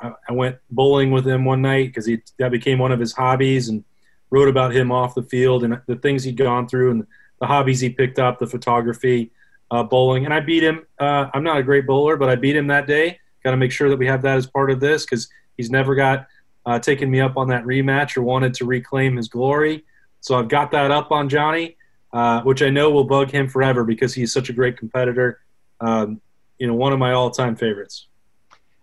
I, 0.00 0.12
I 0.28 0.32
went 0.32 0.56
bowling 0.70 1.10
with 1.10 1.26
him 1.26 1.44
one 1.44 1.62
night 1.62 1.88
because 1.88 2.06
he 2.06 2.20
that 2.38 2.50
became 2.50 2.78
one 2.78 2.92
of 2.92 3.00
his 3.00 3.12
hobbies 3.12 3.68
and 3.68 3.84
wrote 4.30 4.48
about 4.48 4.74
him 4.74 4.90
off 4.90 5.14
the 5.14 5.22
field 5.22 5.62
and 5.62 5.80
the 5.86 5.96
things 5.96 6.24
he'd 6.24 6.36
gone 6.36 6.68
through 6.68 6.90
and 6.90 7.06
the 7.40 7.46
hobbies 7.46 7.80
he 7.80 7.90
picked 7.90 8.18
up, 8.18 8.38
the 8.38 8.46
photography, 8.46 9.30
uh, 9.70 9.82
bowling. 9.82 10.24
And 10.24 10.34
I 10.34 10.40
beat 10.40 10.62
him. 10.62 10.84
Uh, 10.98 11.26
I'm 11.32 11.44
not 11.44 11.58
a 11.58 11.62
great 11.62 11.86
bowler, 11.86 12.16
but 12.16 12.28
I 12.28 12.34
beat 12.34 12.56
him 12.56 12.66
that 12.68 12.86
day. 12.86 13.20
Got 13.46 13.52
to 13.52 13.58
make 13.58 13.70
sure 13.70 13.88
that 13.88 13.96
we 13.96 14.08
have 14.08 14.22
that 14.22 14.38
as 14.38 14.48
part 14.48 14.72
of 14.72 14.80
this 14.80 15.04
because 15.04 15.28
he's 15.56 15.70
never 15.70 15.94
got 15.94 16.26
uh, 16.66 16.80
taken 16.80 17.08
me 17.08 17.20
up 17.20 17.36
on 17.36 17.46
that 17.46 17.62
rematch 17.62 18.16
or 18.16 18.22
wanted 18.22 18.54
to 18.54 18.64
reclaim 18.64 19.16
his 19.16 19.28
glory. 19.28 19.84
So 20.20 20.36
I've 20.36 20.48
got 20.48 20.72
that 20.72 20.90
up 20.90 21.12
on 21.12 21.28
Johnnie, 21.28 21.76
uh, 22.12 22.42
which 22.42 22.60
I 22.60 22.70
know 22.70 22.90
will 22.90 23.04
bug 23.04 23.30
him 23.30 23.48
forever 23.48 23.84
because 23.84 24.12
he's 24.12 24.32
such 24.32 24.48
a 24.48 24.52
great 24.52 24.76
competitor. 24.76 25.42
Um, 25.80 26.20
you 26.58 26.66
know, 26.66 26.74
one 26.74 26.92
of 26.92 26.98
my 26.98 27.12
all-time 27.12 27.54
favorites. 27.54 28.08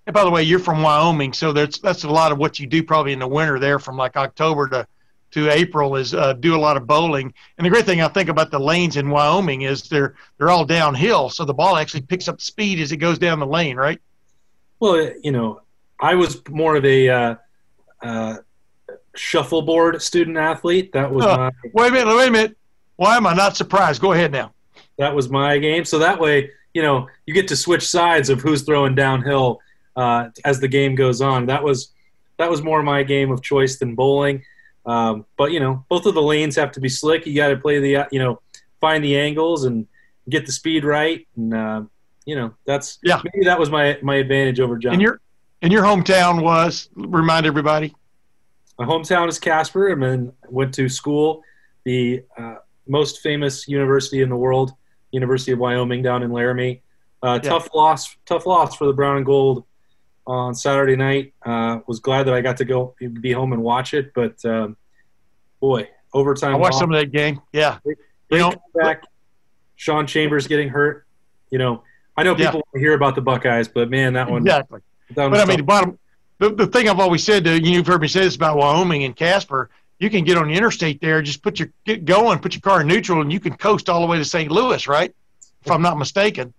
And 0.07 0.13
by 0.13 0.23
the 0.23 0.29
way, 0.29 0.43
you're 0.43 0.59
from 0.59 0.81
Wyoming, 0.81 1.33
so 1.33 1.51
that's 1.51 1.79
that's 1.79 2.05
a 2.05 2.09
lot 2.09 2.31
of 2.31 2.37
what 2.37 2.57
you 2.57 2.65
do 2.65 2.83
probably 2.83 3.11
in 3.11 3.19
the 3.19 3.27
winter 3.27 3.59
there, 3.59 3.79
from 3.79 3.97
like 3.97 4.15
October 4.15 4.69
to 4.69 4.87
to 5.31 5.49
April, 5.49 5.97
is 5.97 6.13
uh, 6.13 6.31
do 6.31 6.55
a 6.55 6.61
lot 6.67 6.77
of 6.77 6.87
bowling. 6.87 7.33
And 7.57 7.65
the 7.65 7.69
great 7.69 7.85
thing 7.85 7.99
I 7.99 8.07
think 8.07 8.29
about 8.29 8.49
the 8.49 8.59
lanes 8.59 8.95
in 8.95 9.09
Wyoming 9.09 9.63
is 9.63 9.89
they're 9.89 10.15
they're 10.37 10.49
all 10.49 10.63
downhill, 10.63 11.29
so 11.29 11.43
the 11.43 11.53
ball 11.53 11.75
actually 11.75 12.03
picks 12.03 12.29
up 12.29 12.39
speed 12.39 12.79
as 12.79 12.93
it 12.93 12.97
goes 12.97 13.19
down 13.19 13.39
the 13.39 13.45
lane, 13.45 13.75
right? 13.75 13.99
Well, 14.83 15.11
you 15.23 15.31
know, 15.31 15.61
I 16.01 16.15
was 16.15 16.41
more 16.49 16.75
of 16.75 16.83
a 16.83 17.07
uh, 17.07 17.35
uh, 18.01 18.37
shuffleboard 19.15 20.01
student 20.01 20.35
athlete. 20.37 20.91
That 20.91 21.09
was 21.09 21.25
Oh, 21.25 21.37
my 21.37 21.51
wait 21.73 21.87
a 21.89 21.91
minute, 21.91 22.15
wait 22.17 22.27
a 22.27 22.31
minute. 22.31 22.57
Why 22.97 23.15
am 23.15 23.25
I 23.25 23.33
not 23.33 23.55
surprised? 23.55 24.01
Go 24.01 24.11
ahead 24.11 24.33
now. 24.33 24.53
that 24.97 25.15
was 25.15 25.29
my 25.29 25.57
game. 25.57 25.85
So 25.85 25.99
that 25.99 26.19
way, 26.19 26.51
you 26.73 26.81
know, 26.81 27.07
you 27.25 27.33
get 27.33 27.47
to 27.47 27.55
switch 27.55 27.87
sides 27.87 28.29
of 28.29 28.41
who's 28.41 28.63
throwing 28.63 28.93
downhill 28.93 29.59
uh, 29.95 30.29
as 30.43 30.59
the 30.59 30.67
game 30.67 30.95
goes 30.95 31.21
on. 31.21 31.45
That 31.45 31.63
was 31.63 31.93
that 32.37 32.49
was 32.49 32.61
more 32.61 32.83
my 32.83 33.03
game 33.03 33.31
of 33.31 33.41
choice 33.41 33.79
than 33.79 33.95
bowling. 33.95 34.43
Um, 34.85 35.25
but 35.37 35.51
you 35.53 35.61
know, 35.61 35.85
both 35.87 36.05
of 36.05 36.13
the 36.13 36.21
lanes 36.21 36.57
have 36.57 36.73
to 36.73 36.81
be 36.81 36.89
slick. 36.89 37.25
You 37.25 37.35
got 37.35 37.47
to 37.49 37.57
play 37.57 37.79
the 37.79 38.07
you 38.11 38.19
know 38.19 38.41
find 38.81 39.01
the 39.01 39.17
angles 39.17 39.63
and 39.63 39.87
get 40.29 40.45
the 40.45 40.51
speed 40.51 40.83
right. 40.83 41.25
And 41.37 41.53
uh, 41.53 41.83
you 42.25 42.35
know, 42.35 42.53
that's 42.65 42.99
Yeah. 43.03 43.21
maybe 43.33 43.45
that 43.45 43.59
was 43.59 43.69
my 43.69 43.97
my 44.01 44.15
advantage 44.15 44.59
over 44.59 44.77
John. 44.77 44.93
And 44.93 45.01
your 45.01 45.19
and 45.61 45.71
your 45.71 45.83
hometown 45.83 46.41
was 46.43 46.89
remind 46.95 47.45
everybody. 47.45 47.95
My 48.79 48.85
hometown 48.85 49.27
is 49.29 49.39
Casper, 49.39 49.89
and 49.89 50.01
then 50.01 50.33
went 50.49 50.73
to 50.75 50.89
school, 50.89 51.43
the 51.85 52.23
uh, 52.37 52.55
most 52.87 53.21
famous 53.21 53.67
university 53.67 54.21
in 54.21 54.29
the 54.29 54.35
world, 54.35 54.73
University 55.11 55.51
of 55.51 55.59
Wyoming, 55.59 56.01
down 56.01 56.23
in 56.23 56.31
Laramie. 56.31 56.81
Uh, 57.21 57.39
Yeah. 57.41 57.49
Tough 57.51 57.69
loss, 57.73 58.15
tough 58.25 58.45
loss 58.45 58.75
for 58.75 58.85
the 58.85 58.93
Brown 58.93 59.17
and 59.17 59.25
Gold 59.25 59.63
on 60.25 60.55
Saturday 60.55 60.95
night. 60.95 61.33
Uh, 61.45 61.79
was 61.87 61.99
glad 61.99 62.23
that 62.27 62.33
I 62.33 62.41
got 62.41 62.57
to 62.57 62.65
go 62.65 62.95
be 63.21 63.31
home 63.31 63.53
and 63.53 63.61
watch 63.61 63.93
it, 63.93 64.11
but 64.15 64.43
um, 64.43 64.75
boy, 65.61 65.87
overtime. 66.13 66.55
I 66.55 66.57
watched 66.57 66.73
loss, 66.73 66.79
some 66.81 66.91
of 66.93 66.99
that 66.99 67.11
game. 67.11 67.41
Yeah, 67.53 67.77
you 67.85 68.37
know, 68.39 68.53
comeback. 68.73 69.03
Sean 69.75 70.07
Chambers 70.07 70.47
getting 70.47 70.69
hurt. 70.69 71.05
You 71.51 71.59
know, 71.59 71.83
I 72.17 72.23
know 72.23 72.31
Yeah. 72.31 72.47
people 72.47 72.59
want 72.59 72.73
to 72.75 72.79
hear 72.79 72.93
about 72.93 73.15
the 73.15 73.21
Buckeyes, 73.21 73.67
but 73.67 73.89
man, 73.89 74.13
that 74.13 74.29
one. 74.29 74.41
exactly. 74.43 74.81
That 75.15 75.23
one 75.23 75.31
But 75.31 75.39
I 75.41 75.45
mean, 75.45 75.57
the 75.57 75.63
bottom, 75.63 75.99
the, 76.39 76.49
the 76.49 76.67
thing 76.67 76.89
I've 76.89 76.99
always 76.99 77.23
said 77.23 77.43
to 77.45 77.59
you, 77.59 77.71
you've 77.73 77.87
heard 77.87 78.01
me 78.01 78.07
say 78.07 78.21
this 78.21 78.35
about 78.35 78.57
Wyoming 78.57 79.03
and 79.03 79.15
Casper. 79.15 79.69
You 79.99 80.09
can 80.09 80.23
get 80.23 80.37
on 80.37 80.47
the 80.49 80.53
interstate 80.53 80.99
there, 81.01 81.21
just 81.21 81.41
put 81.41 81.59
your 81.59 81.69
get 81.85 82.05
going, 82.05 82.39
put 82.39 82.53
your 82.53 82.61
car 82.61 82.81
in 82.81 82.87
neutral, 82.87 83.21
and 83.21 83.31
you 83.31 83.39
can 83.39 83.55
coast 83.55 83.89
all 83.89 84.01
the 84.01 84.07
way 84.07 84.17
to 84.17 84.25
St. 84.25 84.51
Louis, 84.51 84.87
right? 84.87 85.13
If 85.63 85.71
I'm 85.71 85.81
not 85.81 85.97
mistaken. 85.97 86.53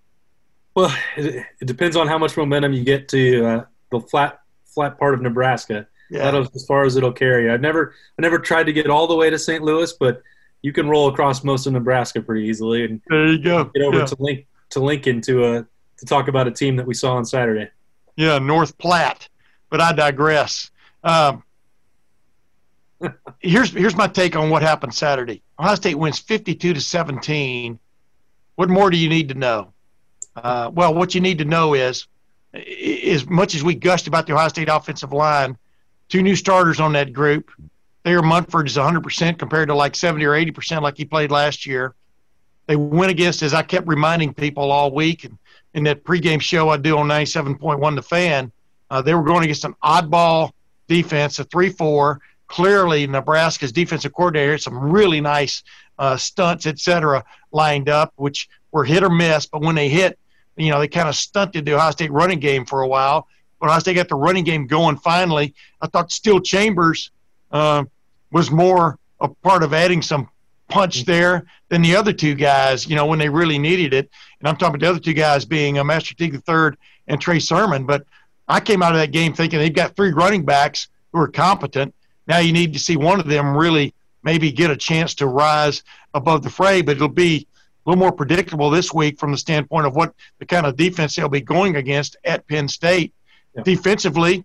Well, 0.74 0.94
it, 1.16 1.44
it 1.60 1.66
depends 1.66 1.94
on 1.94 2.08
how 2.08 2.18
much 2.18 2.36
momentum 2.36 2.72
you 2.72 2.82
get 2.84 3.08
to 3.08 3.46
uh, 3.46 3.64
the 3.90 4.00
flat 4.00 4.40
flat 4.66 4.98
part 4.98 5.14
of 5.14 5.20
Nebraska. 5.22 5.86
Yeah. 6.10 6.24
That'll 6.24 6.48
as 6.54 6.66
far 6.66 6.84
as 6.84 6.96
it'll 6.96 7.12
carry. 7.12 7.50
I've 7.50 7.60
never 7.60 7.94
I 8.18 8.22
never 8.22 8.38
tried 8.38 8.64
to 8.64 8.72
get 8.72 8.88
all 8.90 9.06
the 9.06 9.14
way 9.14 9.30
to 9.30 9.38
St. 9.38 9.62
Louis, 9.62 9.92
but 9.92 10.22
you 10.62 10.72
can 10.72 10.88
roll 10.88 11.08
across 11.08 11.44
most 11.44 11.66
of 11.66 11.72
Nebraska 11.74 12.22
pretty 12.22 12.46
easily 12.48 12.84
and 12.84 13.00
There 13.08 13.26
you 13.26 13.38
go. 13.38 13.64
get 13.64 13.82
over 13.82 13.98
yeah. 13.98 14.06
to 14.06 14.16
Link 14.18 14.46
to 14.74 14.80
Lincoln 14.80 15.20
to 15.22 15.44
uh, 15.44 15.62
to 15.98 16.06
talk 16.06 16.28
about 16.28 16.46
a 16.46 16.50
team 16.50 16.76
that 16.76 16.86
we 16.86 16.94
saw 16.94 17.16
on 17.16 17.24
Saturday. 17.24 17.70
yeah, 18.16 18.38
North 18.38 18.76
Platte. 18.78 19.28
But 19.70 19.80
I 19.80 19.92
digress. 19.92 20.70
Um, 21.02 21.42
here's 23.40 23.70
here's 23.70 23.96
my 23.96 24.06
take 24.06 24.36
on 24.36 24.50
what 24.50 24.62
happened 24.62 24.94
Saturday. 24.94 25.42
Ohio 25.58 25.74
State 25.74 25.94
wins 25.94 26.18
52 26.18 26.74
to 26.74 26.80
17. 26.80 27.78
What 28.56 28.68
more 28.68 28.90
do 28.90 28.96
you 28.96 29.08
need 29.08 29.28
to 29.30 29.34
know? 29.34 29.72
Uh, 30.36 30.70
well, 30.72 30.94
what 30.94 31.14
you 31.14 31.20
need 31.20 31.38
to 31.38 31.44
know 31.44 31.74
is, 31.74 32.06
as 32.52 33.28
much 33.28 33.54
as 33.54 33.64
we 33.64 33.74
gushed 33.74 34.06
about 34.06 34.26
the 34.26 34.34
Ohio 34.34 34.48
State 34.48 34.68
offensive 34.68 35.12
line, 35.12 35.56
two 36.08 36.22
new 36.22 36.36
starters 36.36 36.80
on 36.80 36.92
that 36.92 37.12
group. 37.12 37.50
Thayer 38.04 38.22
Munford 38.22 38.66
is 38.66 38.76
100% 38.76 39.38
compared 39.38 39.68
to 39.68 39.74
like 39.74 39.96
70 39.96 40.24
or 40.26 40.32
80% 40.32 40.82
like 40.82 40.98
he 40.98 41.06
played 41.06 41.30
last 41.30 41.64
year. 41.64 41.94
They 42.66 42.76
went 42.76 43.10
against, 43.10 43.42
as 43.42 43.54
I 43.54 43.62
kept 43.62 43.86
reminding 43.86 44.34
people 44.34 44.70
all 44.72 44.92
week, 44.92 45.24
and 45.24 45.38
in 45.74 45.84
that 45.84 46.04
pregame 46.04 46.40
show 46.40 46.68
I 46.70 46.76
do 46.76 46.96
on 46.98 47.06
97.1 47.08 47.96
The 47.96 48.02
Fan, 48.02 48.52
uh, 48.90 49.02
they 49.02 49.14
were 49.14 49.22
going 49.22 49.44
against 49.44 49.64
an 49.64 49.74
oddball 49.82 50.52
defense, 50.88 51.38
a 51.38 51.44
3 51.44 51.70
4. 51.70 52.20
Clearly, 52.46 53.06
Nebraska's 53.06 53.72
defensive 53.72 54.12
coordinator 54.12 54.52
had 54.52 54.62
some 54.62 54.78
really 54.78 55.20
nice 55.20 55.62
uh, 55.98 56.16
stunts, 56.16 56.66
et 56.66 56.78
cetera, 56.78 57.24
lined 57.52 57.88
up, 57.88 58.12
which 58.16 58.48
were 58.70 58.84
hit 58.84 59.02
or 59.02 59.10
miss. 59.10 59.46
But 59.46 59.62
when 59.62 59.74
they 59.74 59.88
hit, 59.88 60.18
you 60.56 60.70
know, 60.70 60.78
they 60.78 60.88
kind 60.88 61.08
of 61.08 61.16
stunted 61.16 61.64
the 61.64 61.74
Ohio 61.74 61.90
State 61.90 62.12
running 62.12 62.38
game 62.38 62.64
for 62.64 62.82
a 62.82 62.88
while. 62.88 63.26
But 63.58 63.66
Ohio 63.66 63.80
State 63.80 63.94
got 63.94 64.08
the 64.08 64.14
running 64.14 64.44
game 64.44 64.66
going 64.66 64.96
finally. 64.98 65.54
I 65.80 65.86
thought 65.86 66.12
Steele 66.12 66.40
Chambers 66.40 67.10
uh, 67.50 67.84
was 68.30 68.50
more 68.50 68.98
a 69.20 69.28
part 69.28 69.62
of 69.62 69.72
adding 69.72 70.02
some 70.02 70.28
punch 70.68 71.04
there 71.04 71.46
than 71.68 71.82
the 71.82 71.96
other 71.96 72.12
two 72.12 72.34
guys, 72.34 72.86
you 72.86 72.96
know, 72.96 73.06
when 73.06 73.18
they 73.18 73.28
really 73.28 73.58
needed 73.58 73.92
it. 73.92 74.10
And 74.38 74.48
I'm 74.48 74.56
talking 74.56 74.76
about 74.76 74.80
the 74.80 74.90
other 74.90 75.00
two 75.00 75.14
guys 75.14 75.44
being 75.44 75.78
uh, 75.78 75.84
Master 75.84 76.14
Teague 76.14 76.40
III 76.48 76.70
and 77.08 77.20
Trey 77.20 77.38
Sermon. 77.38 77.86
But 77.86 78.04
I 78.48 78.60
came 78.60 78.82
out 78.82 78.92
of 78.92 78.98
that 78.98 79.12
game 79.12 79.32
thinking 79.32 79.58
they've 79.58 79.74
got 79.74 79.96
three 79.96 80.12
running 80.12 80.44
backs 80.44 80.88
who 81.12 81.20
are 81.20 81.28
competent. 81.28 81.94
Now 82.26 82.38
you 82.38 82.52
need 82.52 82.72
to 82.72 82.78
see 82.78 82.96
one 82.96 83.20
of 83.20 83.26
them 83.26 83.56
really 83.56 83.94
maybe 84.22 84.50
get 84.50 84.70
a 84.70 84.76
chance 84.76 85.14
to 85.16 85.26
rise 85.26 85.82
above 86.14 86.42
the 86.42 86.50
fray, 86.50 86.82
but 86.82 86.96
it'll 86.96 87.08
be 87.08 87.46
a 87.84 87.90
little 87.90 88.00
more 88.00 88.12
predictable 88.12 88.70
this 88.70 88.92
week 88.92 89.18
from 89.18 89.30
the 89.30 89.38
standpoint 89.38 89.86
of 89.86 89.94
what 89.94 90.14
the 90.38 90.46
kind 90.46 90.64
of 90.64 90.76
defense 90.76 91.14
they'll 91.14 91.28
be 91.28 91.40
going 91.40 91.76
against 91.76 92.16
at 92.24 92.46
Penn 92.48 92.66
State. 92.66 93.12
Yeah. 93.54 93.62
Defensively, 93.62 94.44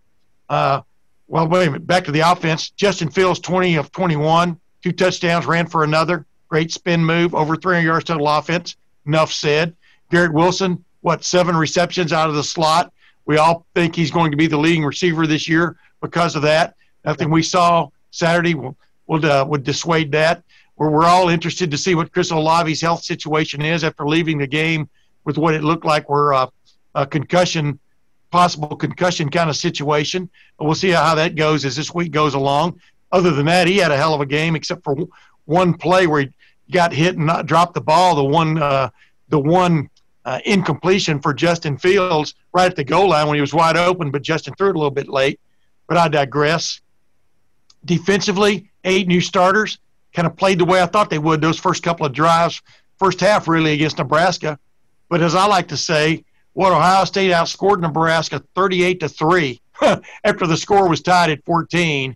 uh, 0.50 0.82
well, 1.28 1.48
wait 1.48 1.68
a 1.68 1.72
minute, 1.72 1.88
back 1.88 2.06
to 2.06 2.12
the 2.12 2.20
offense. 2.20 2.72
Justin 2.72 3.10
Fields, 3.10 3.40
20 3.40 3.76
of 3.78 3.92
21, 3.92 4.60
two 4.84 4.92
touchdowns, 4.92 5.46
ran 5.46 5.68
for 5.68 5.84
another. 5.84 6.26
Great 6.48 6.72
spin 6.72 7.04
move, 7.04 7.36
over 7.36 7.56
300 7.56 7.86
yards 7.86 8.06
total 8.06 8.28
offense. 8.28 8.76
Enough 9.06 9.32
said. 9.32 9.76
Garrett 10.10 10.34
Wilson, 10.34 10.84
what, 11.02 11.24
seven 11.24 11.56
receptions 11.56 12.12
out 12.12 12.30
of 12.30 12.36
the 12.36 12.44
slot. 12.44 12.92
We 13.26 13.38
all 13.38 13.66
think 13.76 13.96
he's 13.96 14.12
going 14.12 14.32
to 14.32 14.38
be 14.38 14.48
the 14.48 14.58
leading 14.58 14.84
receiver 14.84 15.28
this 15.28 15.48
year 15.48 15.78
because 16.02 16.36
of 16.36 16.42
that. 16.44 16.76
Nothing 17.06 17.30
we 17.30 17.44
saw 17.44 17.90
Saturday 18.12 18.56
will 18.56 18.76
uh, 19.10 19.46
would 19.46 19.64
dissuade 19.64 20.12
that. 20.12 20.44
We're, 20.78 20.90
we're 20.90 21.06
all 21.06 21.30
interested 21.30 21.70
to 21.72 21.78
see 21.78 21.96
what 21.96 22.12
Chris 22.12 22.32
Olave's 22.32 22.82
health 22.82 23.04
situation 23.04 23.62
is 23.62 23.84
after 23.84 24.08
leaving 24.08 24.38
the 24.38 24.48
game 24.48 24.90
with 25.26 25.38
what 25.38 25.54
it 25.54 25.64
looked 25.64 25.86
like 25.86 26.10
were 26.10 26.34
uh, 26.34 26.48
a 26.96 27.06
concussion, 27.06 27.80
possible 28.32 28.76
concussion 28.76 29.30
kind 29.30 29.50
of 29.50 29.56
situation. 29.56 30.30
We'll 30.60 30.76
see 30.76 30.90
how 30.90 31.16
that 31.16 31.36
goes 31.36 31.66
as 31.66 31.76
this 31.76 31.94
week 31.94 32.12
goes 32.12 32.34
along. 32.34 32.80
Other 33.12 33.32
than 33.32 33.46
that, 33.48 33.68
he 33.68 33.78
had 33.78 33.92
a 33.92 33.98
hell 33.98 34.14
of 34.14 34.22
a 34.22 34.26
game, 34.26 34.56
except 34.56 34.84
for 34.84 34.96
one 35.46 35.74
play 35.74 36.08
where 36.08 36.22
he 36.22 36.30
got 36.72 36.94
hit 36.94 37.18
and 37.18 37.26
not 37.26 37.46
dropped 37.46 37.74
the 37.74 37.82
ball. 37.82 38.16
The 38.16 38.24
one, 38.24 38.62
uh, 38.62 38.90
the 39.30 39.40
one 39.40 39.90
uh, 40.26 40.40
incompletion 40.46 41.20
for 41.20 41.34
Justin 41.34 41.78
Fields 41.78 42.36
right 42.54 42.70
at 42.70 42.76
the 42.76 42.84
goal 42.84 43.10
line 43.10 43.28
when 43.28 43.36
he 43.36 43.42
was 43.42 43.54
wide 43.54 43.78
open, 43.78 44.12
but 44.12 44.22
Justin 44.22 44.54
threw 44.56 44.70
it 44.70 44.76
a 44.76 44.80
little 44.80 44.92
bit 44.92 45.10
late. 45.10 45.40
But 45.88 45.98
I 45.98 46.08
digress. 46.08 46.82
Defensively, 47.84 48.70
eight 48.84 49.08
new 49.08 49.22
starters 49.22 49.80
kind 50.14 50.28
of 50.28 50.36
played 50.36 50.60
the 50.60 50.66
way 50.66 50.82
I 50.82 50.86
thought 50.86 51.10
they 51.10 51.20
would 51.20 51.42
those 51.42 51.60
first 51.60 51.82
couple 51.82 52.06
of 52.06 52.14
drives, 52.14 52.62
first 52.98 53.20
half 53.20 53.48
really 53.48 53.74
against 53.74 53.98
Nebraska. 53.98 54.60
But 55.10 55.22
as 55.22 55.34
I 55.34 55.48
like 55.48 55.70
to 55.70 55.78
say, 55.78 56.24
what 56.54 56.72
Ohio 56.72 57.06
State 57.06 57.32
outscored 57.32 57.80
Nebraska 57.80 58.44
38 58.56 59.00
to 59.00 59.10
3 59.10 59.62
after 60.24 60.46
the 60.46 60.58
score 60.58 60.90
was 60.90 61.02
tied 61.02 61.30
at 61.30 61.44
14. 61.46 62.16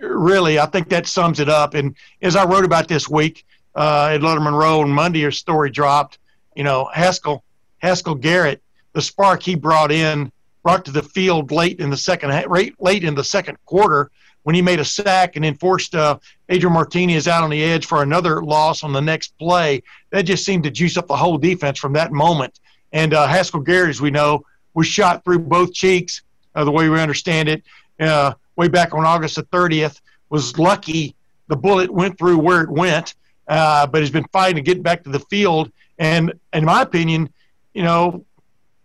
Really, 0.00 0.58
I 0.58 0.66
think 0.66 0.88
that 0.88 1.06
sums 1.06 1.40
it 1.40 1.48
up. 1.48 1.74
And 1.74 1.94
as 2.22 2.36
I 2.36 2.44
wrote 2.44 2.64
about 2.64 2.88
this 2.88 3.08
week 3.08 3.44
uh, 3.74 4.10
at 4.12 4.20
Lettermen 4.20 4.58
Row 4.58 4.80
on 4.80 4.90
Monday, 4.90 5.24
a 5.24 5.32
story 5.32 5.70
dropped 5.70 6.18
you 6.54 6.64
know, 6.64 6.90
Haskell, 6.92 7.44
Haskell 7.78 8.14
Garrett, 8.14 8.62
the 8.92 9.02
spark 9.02 9.42
he 9.42 9.54
brought 9.54 9.92
in, 9.92 10.30
brought 10.62 10.84
to 10.84 10.90
the 10.90 11.02
field 11.02 11.52
late 11.52 11.80
in 11.80 11.90
the 11.90 11.96
second, 11.96 12.30
late 12.78 13.04
in 13.04 13.14
the 13.14 13.24
second 13.24 13.56
quarter 13.64 14.10
when 14.42 14.54
he 14.54 14.62
made 14.62 14.80
a 14.80 14.84
sack 14.84 15.36
and 15.36 15.44
then 15.44 15.54
forced 15.54 15.94
uh, 15.94 16.18
Adrian 16.48 16.72
Martinez 16.72 17.28
out 17.28 17.42
on 17.42 17.50
the 17.50 17.62
edge 17.62 17.86
for 17.86 18.02
another 18.02 18.42
loss 18.42 18.82
on 18.82 18.92
the 18.92 19.00
next 19.00 19.36
play. 19.38 19.82
That 20.10 20.22
just 20.22 20.44
seemed 20.44 20.64
to 20.64 20.70
juice 20.70 20.96
up 20.96 21.06
the 21.06 21.16
whole 21.16 21.38
defense 21.38 21.78
from 21.78 21.92
that 21.94 22.12
moment. 22.12 22.60
And 22.92 23.14
uh, 23.14 23.26
Haskell 23.26 23.60
Garrett, 23.60 23.90
as 23.90 24.00
we 24.00 24.10
know, 24.10 24.44
was 24.74 24.86
shot 24.86 25.24
through 25.24 25.40
both 25.40 25.72
cheeks, 25.72 26.22
uh, 26.54 26.64
the 26.64 26.70
way 26.70 26.88
we 26.88 27.00
understand 27.00 27.48
it, 27.48 27.62
uh, 28.00 28.34
way 28.60 28.68
back 28.68 28.94
on 28.94 29.04
August 29.04 29.36
the 29.36 29.42
30th. 29.44 30.00
Was 30.28 30.58
lucky 30.58 31.16
the 31.48 31.56
bullet 31.56 31.90
went 31.90 32.16
through 32.16 32.38
where 32.38 32.60
it 32.60 32.70
went, 32.70 33.14
uh, 33.48 33.86
but 33.88 34.00
has 34.02 34.10
been 34.10 34.26
fighting 34.32 34.56
to 34.56 34.62
get 34.62 34.82
back 34.82 35.02
to 35.02 35.10
the 35.10 35.18
field 35.18 35.72
and 36.00 36.32
in 36.54 36.64
my 36.64 36.80
opinion, 36.80 37.28
you 37.74 37.82
know, 37.82 38.24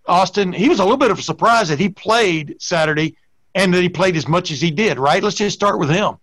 Austin, 0.05 0.51
he 0.51 0.69
was 0.69 0.79
a 0.79 0.83
little 0.83 0.97
bit 0.97 1.09
of 1.09 1.17
a 1.17 1.21
surprise 1.21 1.69
that 1.69 1.79
he 1.79 1.89
played 1.89 2.57
Saturday 2.59 3.15
and 3.55 3.73
that 3.73 3.81
he 3.81 3.89
played 3.89 4.17
as 4.17 4.27
much 4.27 4.51
as 4.51 4.61
he 4.61 4.69
did, 4.69 4.99
right? 4.99 5.23
Let's 5.23 5.37
just 5.37 5.55
start 5.55 5.79
with 5.79 5.89
him. 5.89 6.17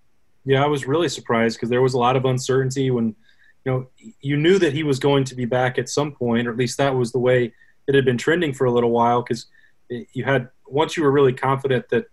Yeah, 0.45 0.63
I 0.63 0.67
was 0.67 0.87
really 0.87 1.09
surprised 1.09 1.57
because 1.57 1.71
there 1.71 1.81
was 1.81 1.95
a 1.95 1.99
lot 1.99 2.15
of 2.15 2.27
uncertainty 2.27 2.91
when, 2.91 3.17
you 3.65 3.73
know, 3.73 3.87
you 4.21 4.37
knew 4.37 4.59
that 4.59 4.75
he 4.75 4.83
was 4.83 4.99
going 4.99 5.25
to 5.25 5.35
be 5.35 5.47
back 5.47 5.79
at 5.79 5.89
some 5.89 6.13
point, 6.13 6.47
or 6.47 6.51
at 6.51 6.59
least 6.59 6.77
that 6.77 6.95
was 6.95 7.11
the 7.11 7.19
way 7.19 7.53
it 7.87 7.95
had 7.95 8.05
been 8.05 8.19
trending 8.19 8.53
for 8.53 8.67
a 8.67 8.71
little 8.71 8.91
while 8.91 9.23
because 9.23 9.47
you 9.89 10.25
had, 10.25 10.49
once 10.67 10.97
you 10.97 11.03
were 11.03 11.11
really 11.11 11.33
confident 11.33 11.89
that 11.89 12.05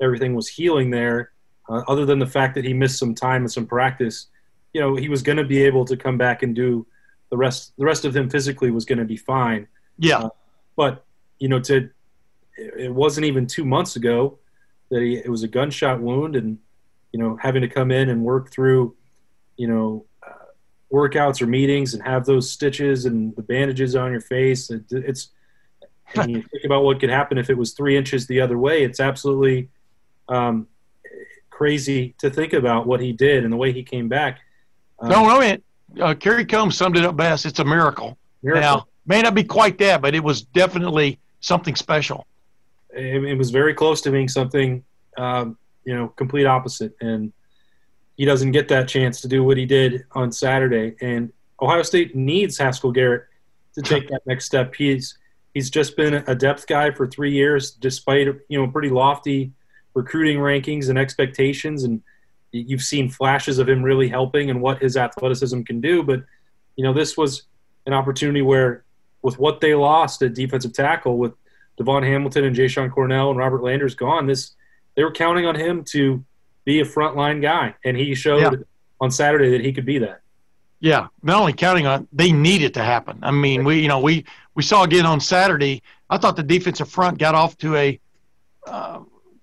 everything 0.00 0.34
was 0.34 0.48
healing 0.48 0.90
there, 0.90 1.32
uh, 1.68 1.82
other 1.88 2.04
than 2.04 2.18
the 2.18 2.26
fact 2.26 2.54
that 2.54 2.64
he 2.64 2.72
missed 2.72 2.98
some 2.98 3.14
time 3.14 3.42
and 3.42 3.52
some 3.52 3.66
practice, 3.66 4.26
you 4.72 4.80
know, 4.80 4.94
he 4.94 5.08
was 5.08 5.22
going 5.22 5.38
to 5.38 5.44
be 5.44 5.62
able 5.62 5.84
to 5.84 5.96
come 5.96 6.18
back 6.18 6.42
and 6.42 6.54
do 6.54 6.86
the 7.30 7.36
rest 7.36 7.72
the 7.76 7.84
rest 7.84 8.04
of 8.04 8.14
him 8.14 8.30
physically 8.30 8.70
was 8.70 8.84
going 8.84 8.98
to 8.98 9.04
be 9.04 9.16
fine. 9.16 9.66
Yeah, 9.98 10.18
uh, 10.18 10.28
but 10.76 11.04
you 11.38 11.48
know, 11.48 11.60
to 11.60 11.90
it 12.56 12.92
wasn't 12.92 13.26
even 13.26 13.46
two 13.46 13.64
months 13.64 13.96
ago 13.96 14.38
that 14.90 15.02
he 15.02 15.16
it 15.16 15.28
was 15.28 15.42
a 15.42 15.48
gunshot 15.48 16.00
wound, 16.00 16.36
and 16.36 16.58
you 17.12 17.18
know, 17.18 17.36
having 17.40 17.62
to 17.62 17.68
come 17.68 17.90
in 17.90 18.10
and 18.10 18.22
work 18.22 18.50
through, 18.50 18.94
you 19.56 19.66
know, 19.66 20.04
uh, 20.26 20.46
workouts 20.92 21.40
or 21.40 21.46
meetings 21.46 21.94
and 21.94 22.02
have 22.02 22.24
those 22.26 22.50
stitches 22.50 23.06
and 23.06 23.34
the 23.36 23.42
bandages 23.42 23.96
on 23.96 24.12
your 24.12 24.20
face. 24.20 24.70
It, 24.70 24.84
it's 24.90 25.30
and 26.14 26.30
you 26.30 26.42
think 26.52 26.64
about 26.64 26.84
what 26.84 27.00
could 27.00 27.10
happen 27.10 27.38
if 27.38 27.50
it 27.50 27.58
was 27.58 27.72
three 27.72 27.96
inches 27.96 28.26
the 28.26 28.40
other 28.40 28.58
way. 28.58 28.84
It's 28.84 29.00
absolutely 29.00 29.70
um, 30.28 30.66
crazy 31.50 32.14
to 32.18 32.30
think 32.30 32.52
about 32.52 32.86
what 32.86 33.00
he 33.00 33.12
did 33.12 33.44
and 33.44 33.52
the 33.52 33.56
way 33.56 33.72
he 33.72 33.82
came 33.82 34.08
back. 34.08 34.40
Um, 34.98 35.08
no, 35.08 35.26
no, 35.26 35.40
it 35.40 35.62
uh, 36.00 36.14
Kerry 36.14 36.44
Coombs 36.44 36.76
summed 36.76 36.96
it 36.96 37.04
up 37.04 37.16
best. 37.16 37.46
It's 37.46 37.58
a 37.58 37.64
miracle. 37.64 38.18
miracle. 38.42 38.62
Now, 38.62 38.86
may 39.06 39.22
not 39.22 39.34
be 39.34 39.44
quite 39.44 39.78
that, 39.78 40.02
but 40.02 40.14
it 40.14 40.22
was 40.22 40.42
definitely 40.42 41.18
something 41.40 41.74
special. 41.74 42.26
It, 42.90 43.24
it 43.24 43.38
was 43.38 43.50
very 43.50 43.74
close 43.74 44.00
to 44.02 44.10
being 44.10 44.28
something, 44.28 44.84
um, 45.16 45.56
you 45.84 45.94
know, 45.94 46.08
complete 46.08 46.46
opposite. 46.46 46.94
And 47.00 47.32
he 48.16 48.24
doesn't 48.24 48.52
get 48.52 48.68
that 48.68 48.88
chance 48.88 49.20
to 49.22 49.28
do 49.28 49.44
what 49.44 49.56
he 49.56 49.66
did 49.66 50.04
on 50.12 50.32
Saturday. 50.32 50.96
And 51.00 51.32
Ohio 51.60 51.82
State 51.82 52.14
needs 52.14 52.58
Haskell 52.58 52.92
Garrett 52.92 53.24
to 53.74 53.82
take 53.82 54.08
that 54.10 54.22
next 54.26 54.46
step. 54.46 54.74
He's 54.74 55.18
he's 55.54 55.70
just 55.70 55.96
been 55.96 56.14
a 56.26 56.34
depth 56.34 56.66
guy 56.66 56.90
for 56.90 57.06
three 57.06 57.32
years, 57.32 57.70
despite 57.70 58.26
you 58.48 58.60
know 58.60 58.66
pretty 58.68 58.90
lofty 58.90 59.52
recruiting 59.96 60.38
rankings 60.38 60.88
and 60.88 60.98
expectations 60.98 61.82
and– 61.82 62.02
you've 62.52 62.82
seen 62.82 63.08
flashes 63.08 63.58
of 63.58 63.68
him 63.68 63.82
really 63.82 64.08
helping 64.08 64.50
and 64.50 64.60
what 64.60 64.80
his 64.80 64.96
athleticism 64.96 65.62
can 65.62 65.80
do. 65.80 66.02
But 66.02 66.24
you 66.76 66.84
know, 66.84 66.92
this 66.92 67.16
was 67.16 67.42
an 67.86 67.92
opportunity 67.92 68.42
where, 68.42 68.84
with 69.22 69.38
what 69.38 69.60
they 69.60 69.74
lost 69.74 70.22
at 70.22 70.34
defensive 70.34 70.72
tackle, 70.72 71.18
with 71.18 71.32
DaVon 71.80 72.02
Hamilton 72.02 72.44
and 72.44 72.56
Jashon 72.56 72.90
Cornell 72.90 73.30
and 73.30 73.38
Robert 73.38 73.62
Landers 73.62 73.94
gone, 73.94 74.26
this 74.26 74.54
they 74.94 75.04
were 75.04 75.12
counting 75.12 75.46
on 75.46 75.54
him 75.54 75.84
to 75.84 76.24
be 76.64 76.80
a 76.80 76.84
frontline 76.84 77.42
guy, 77.42 77.74
and 77.84 77.96
he 77.96 78.14
showed 78.14 78.40
yeah. 78.40 78.50
on 79.00 79.10
Saturday 79.10 79.50
that 79.50 79.60
he 79.60 79.72
could 79.72 79.86
be 79.86 79.98
that. 79.98 80.20
Yeah, 80.80 81.08
not 81.22 81.40
only 81.40 81.52
counting 81.52 81.86
on, 81.86 82.06
they 82.12 82.32
need 82.32 82.62
it 82.62 82.74
to 82.74 82.82
happen. 82.82 83.18
I 83.22 83.30
mean, 83.30 83.64
we 83.64 83.80
you 83.80 83.88
know 83.88 84.00
we 84.00 84.24
we 84.54 84.62
saw 84.62 84.84
again 84.84 85.06
on 85.06 85.20
Saturday. 85.20 85.82
I 86.08 86.18
thought 86.18 86.36
the 86.36 86.42
defensive 86.42 86.88
front 86.88 87.18
got 87.18 87.34
off 87.34 87.56
to 87.58 87.74
a 87.76 88.00
uh, 88.66 89.00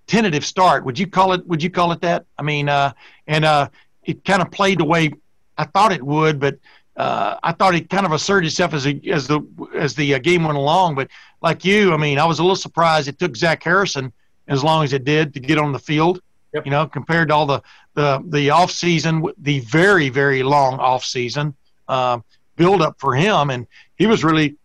tentative 0.08 0.46
start. 0.46 0.86
Would 0.86 1.00
you 1.00 1.08
call 1.08 1.34
it? 1.34 1.46
Would 1.48 1.64
you 1.64 1.70
call 1.70 1.92
it 1.92 2.02
that? 2.02 2.26
I 2.38 2.44
mean, 2.44 2.70
uh, 2.70 2.94
and 3.28 3.46
uh, 3.46 3.70
it 4.04 4.24
kind 4.26 4.42
of 4.42 4.52
played 4.52 4.80
the 4.80 4.86
way 4.86 5.14
I 5.58 5.66
thought 5.66 5.92
it 5.92 6.04
would, 6.04 6.40
but 6.40 6.58
uh, 6.96 7.38
I 7.44 7.54
thought 7.54 7.76
it 7.76 7.90
kind 7.90 8.06
of 8.06 8.12
asserted 8.12 8.48
itself 8.48 8.74
as 8.74 8.86
a, 8.86 9.00
as 9.10 9.28
the 9.28 9.42
as 9.76 9.96
the 9.96 10.16
uh, 10.16 10.20
game 10.20 10.44
went 10.44 10.58
along. 10.58 10.96
But 10.96 11.10
like 11.42 11.66
you, 11.66 11.94
I 11.94 11.98
mean, 11.98 12.20
I 12.20 12.26
was 12.26 12.40
a 12.40 12.44
little 12.44 12.56
surprised 12.56 13.08
it 13.08 13.20
took 13.20 13.36
Zach 13.36 13.64
Harrison 13.64 14.12
as 14.48 14.64
long 14.64 14.84
as 14.84 14.94
it 14.94 15.04
did 15.04 15.34
to 15.34 15.40
get 15.40 15.58
on 15.58 15.72
the 15.72 15.80
field. 15.80 16.22
You 16.54 16.70
know, 16.70 16.86
compared 16.86 17.30
to 17.30 17.34
all 17.34 17.48
the 17.48 17.62
the 17.96 18.24
the 18.28 18.52
off 18.52 18.70
season, 18.70 19.26
the 19.40 19.60
very 19.62 20.10
very 20.10 20.44
long 20.44 20.76
off 20.80 21.04
season 21.04 21.56
um, 21.88 22.24
build 22.56 22.82
up 22.82 23.00
for 23.00 23.16
him, 23.16 23.50
and 23.50 23.66
he 23.96 24.06
was 24.06 24.24
really 24.24 24.56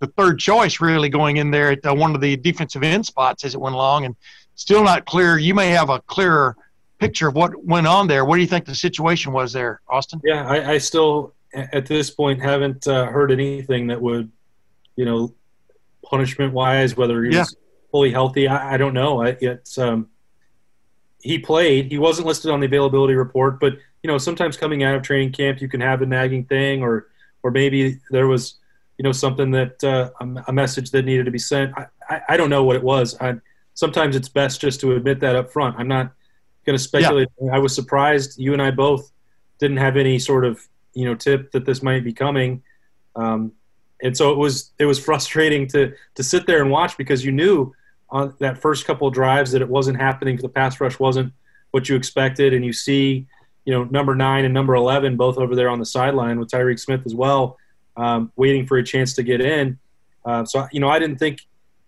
the 0.00 0.08
third 0.08 0.38
choice, 0.38 0.80
really 0.80 1.08
going 1.08 1.36
in 1.36 1.50
there 1.50 1.70
at 1.70 1.86
uh, 1.86 1.94
one 1.94 2.14
of 2.14 2.20
the 2.20 2.36
defensive 2.36 2.82
end 2.82 3.06
spots 3.06 3.44
as 3.44 3.54
it 3.54 3.60
went 3.60 3.74
along, 3.74 4.04
and 4.04 4.16
still 4.56 4.82
not 4.82 5.06
clear. 5.06 5.38
You 5.38 5.54
may 5.54 5.68
have 5.68 5.88
a 5.88 6.00
clearer 6.00 6.56
picture 6.98 7.28
of 7.28 7.34
what 7.34 7.64
went 7.64 7.86
on 7.86 8.08
there. 8.08 8.24
What 8.24 8.36
do 8.36 8.42
you 8.42 8.48
think 8.48 8.64
the 8.64 8.74
situation 8.74 9.32
was 9.32 9.52
there, 9.52 9.80
Austin? 9.88 10.20
Yeah, 10.24 10.46
I, 10.46 10.72
I 10.72 10.78
still 10.78 11.34
at 11.54 11.86
this 11.86 12.10
point 12.10 12.42
haven't 12.42 12.86
uh, 12.88 13.06
heard 13.06 13.30
anything 13.30 13.86
that 13.86 14.00
would, 14.00 14.30
you 14.96 15.04
know, 15.04 15.32
punishment 16.04 16.52
wise, 16.52 16.96
whether 16.96 17.22
he 17.24 17.32
yeah. 17.32 17.40
was 17.40 17.56
fully 17.90 18.10
healthy. 18.10 18.48
I, 18.48 18.74
I 18.74 18.76
don't 18.76 18.94
know. 18.94 19.22
I, 19.22 19.36
it's 19.40 19.78
um, 19.78 20.08
he 21.20 21.38
played. 21.38 21.90
He 21.90 21.98
wasn't 21.98 22.26
listed 22.26 22.50
on 22.50 22.60
the 22.60 22.66
availability 22.66 23.14
report, 23.14 23.60
but 23.60 23.74
you 24.02 24.08
know, 24.08 24.18
sometimes 24.18 24.56
coming 24.56 24.82
out 24.82 24.94
of 24.94 25.02
training 25.02 25.32
camp, 25.32 25.60
you 25.60 25.68
can 25.68 25.80
have 25.80 26.02
a 26.02 26.06
nagging 26.06 26.44
thing, 26.44 26.82
or 26.82 27.08
or 27.42 27.50
maybe 27.50 27.98
there 28.10 28.26
was, 28.26 28.56
you 28.98 29.02
know, 29.02 29.12
something 29.12 29.50
that 29.52 29.82
uh, 29.84 30.10
a, 30.46 30.52
message 30.52 30.90
that 30.90 31.04
needed 31.04 31.24
to 31.26 31.30
be 31.30 31.38
sent. 31.38 31.76
I, 31.76 31.86
I, 32.08 32.20
I 32.30 32.36
don't 32.36 32.50
know 32.50 32.64
what 32.64 32.76
it 32.76 32.82
was. 32.82 33.16
I, 33.20 33.34
sometimes 33.76 34.16
it's 34.16 34.28
best 34.28 34.60
just 34.60 34.80
to 34.80 34.96
admit 34.96 35.20
that 35.20 35.36
up 35.36 35.52
front. 35.52 35.76
I'm 35.78 35.86
not 35.86 36.12
going 36.64 36.76
to 36.76 36.82
speculate. 36.82 37.28
Yeah. 37.40 37.54
I 37.54 37.58
was 37.60 37.72
surprised 37.72 38.40
you 38.40 38.52
and 38.52 38.60
I 38.60 38.72
both 38.72 39.12
didn't 39.60 39.76
have 39.76 39.96
any 39.96 40.18
sort 40.18 40.44
of 40.44 40.60
you 40.94 41.04
know 41.04 41.14
tip 41.14 41.52
that 41.52 41.64
this 41.64 41.82
might 41.82 42.02
be 42.02 42.12
coming. 42.12 42.62
Um, 43.14 43.52
and 44.02 44.16
so 44.16 44.32
it 44.32 44.38
was 44.38 44.72
it 44.78 44.86
was 44.86 44.98
frustrating 44.98 45.68
to 45.68 45.94
to 46.16 46.22
sit 46.22 46.46
there 46.46 46.60
and 46.60 46.70
watch 46.70 46.96
because 46.96 47.24
you 47.24 47.30
knew 47.30 47.72
on 48.10 48.34
that 48.40 48.58
first 48.58 48.86
couple 48.86 49.06
of 49.06 49.14
drives 49.14 49.52
that 49.52 49.62
it 49.62 49.68
wasn't 49.68 49.98
happening. 49.98 50.36
The 50.36 50.48
pass 50.48 50.80
rush 50.80 50.98
wasn't 50.98 51.32
what 51.70 51.88
you 51.88 51.96
expected, 51.96 52.54
and 52.54 52.64
you 52.64 52.72
see, 52.72 53.26
you 53.64 53.72
know, 53.72 53.84
number 53.84 54.14
nine 54.14 54.44
and 54.44 54.52
number 54.52 54.74
eleven 54.74 55.16
both 55.16 55.38
over 55.38 55.54
there 55.54 55.68
on 55.68 55.78
the 55.78 55.86
sideline 55.86 56.38
with 56.38 56.50
Tyreke 56.50 56.80
Smith 56.80 57.02
as 57.06 57.14
well, 57.14 57.58
um, 57.96 58.32
waiting 58.36 58.66
for 58.66 58.78
a 58.78 58.84
chance 58.84 59.14
to 59.14 59.22
get 59.22 59.40
in. 59.40 59.78
Uh, 60.24 60.44
so 60.44 60.66
you 60.72 60.80
know, 60.80 60.88
I 60.88 60.98
didn't 60.98 61.18
think. 61.18 61.40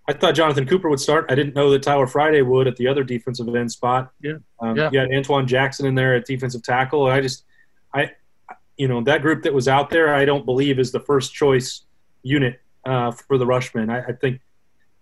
I 0.08 0.14
thought 0.14 0.34
Jonathan 0.34 0.66
Cooper 0.66 0.88
would 0.88 1.00
start. 1.00 1.26
I 1.28 1.34
didn't 1.34 1.54
know 1.54 1.70
that 1.70 1.82
Tyler 1.82 2.06
Friday 2.06 2.40
would 2.40 2.66
at 2.66 2.76
the 2.76 2.88
other 2.88 3.04
defensive 3.04 3.54
end 3.54 3.70
spot. 3.70 4.10
Yeah, 4.22 4.38
um, 4.58 4.74
yeah. 4.74 4.88
You 4.90 5.00
had 5.00 5.10
Antwuan 5.10 5.44
Jackson 5.44 5.84
in 5.84 5.94
there 5.94 6.14
at 6.14 6.24
defensive 6.24 6.62
tackle. 6.62 7.06
I 7.06 7.20
just, 7.20 7.44
I, 7.92 8.12
you 8.78 8.88
know, 8.88 9.02
that 9.02 9.20
group 9.20 9.42
that 9.42 9.52
was 9.52 9.68
out 9.68 9.90
there, 9.90 10.14
I 10.14 10.24
don't 10.24 10.46
believe 10.46 10.78
is 10.78 10.92
the 10.92 11.00
first 11.00 11.34
choice 11.34 11.82
unit 12.22 12.58
uh, 12.86 13.10
for 13.10 13.36
the 13.36 13.44
Rushmen. 13.44 13.90
I, 13.90 14.02
I, 14.06 14.12
think 14.12 14.40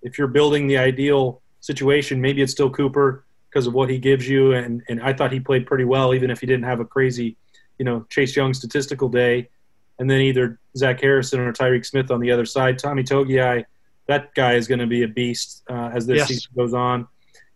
if 0.03 0.19
you're 0.19 0.27
building 0.27 0.67
the 0.67 0.79
ideal 0.79 1.41
situation, 1.61 2.21
maybe 2.21 2.43
it's 2.43 2.51
still 2.51 2.71
Cooper 2.71 3.25
because 3.49 3.69
of 3.69 3.75
what 3.75 3.89
he 3.89 3.99
gives 3.99 4.29
you. 4.29 4.55
And, 4.55 4.83
and 4.89 5.01
I 5.01 5.13
thought 5.13 5.31
he 5.31 5.39
played 5.39 5.67
pretty 5.67 5.85
well, 5.85 6.15
even 6.15 6.31
if 6.31 6.41
he 6.41 6.47
didn't 6.47 6.65
have 6.65 6.81
a 6.81 6.85
crazy, 6.85 7.37
you 7.79 7.85
know, 7.85 8.05
Chase 8.11 8.35
Young 8.35 8.53
statistical 8.55 9.09
day. 9.09 9.51
And 10.01 10.11
then 10.11 10.21
either 10.21 10.59
Zach 10.77 11.01
Harrison 11.01 11.41
or 11.41 11.53
Tyreke 11.53 11.87
Smith 11.87 12.11
on 12.11 12.21
the 12.21 12.31
other 12.33 12.45
side. 12.45 12.79
Tommy 12.79 13.05
Togiai, 13.05 13.65
that 14.07 14.35
guy 14.35 14.55
is 14.55 14.69
going 14.69 14.79
to 14.79 14.87
be 14.87 15.03
a 15.03 15.09
beast 15.09 15.65
uh, 15.69 15.91
as 15.93 16.07
this 16.07 16.19
yes. 16.19 16.29
season 16.29 16.53
goes 16.57 16.75
on. 16.75 17.09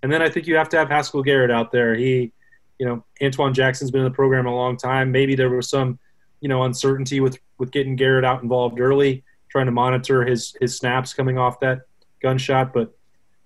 And 0.02 0.12
then 0.12 0.22
I 0.22 0.28
think 0.28 0.46
you 0.46 0.56
have 0.56 0.68
to 0.70 0.78
have 0.78 0.88
Haskell 0.88 1.22
Garrett 1.22 1.50
out 1.50 1.70
there. 1.72 1.94
He, 1.94 2.32
you 2.78 2.86
know, 2.86 3.04
Antwuan 3.20 3.52
Jackson's 3.52 3.90
been 3.90 4.00
in 4.00 4.06
the 4.06 4.14
program 4.14 4.46
a 4.46 4.54
long 4.54 4.76
time. 4.76 5.12
Maybe 5.12 5.34
there 5.34 5.50
was 5.50 5.68
some, 5.68 5.98
you 6.40 6.48
know, 6.48 6.62
uncertainty 6.62 7.20
with 7.20 7.38
with 7.58 7.70
getting 7.70 7.96
Garrett 7.96 8.24
out 8.24 8.42
involved 8.42 8.80
early 8.80 9.22
trying 9.50 9.66
to 9.66 9.72
monitor 9.72 10.24
his 10.24 10.56
his 10.60 10.76
snaps 10.76 11.12
coming 11.12 11.36
off 11.36 11.60
that 11.60 11.82
gunshot. 12.22 12.72
But 12.72 12.96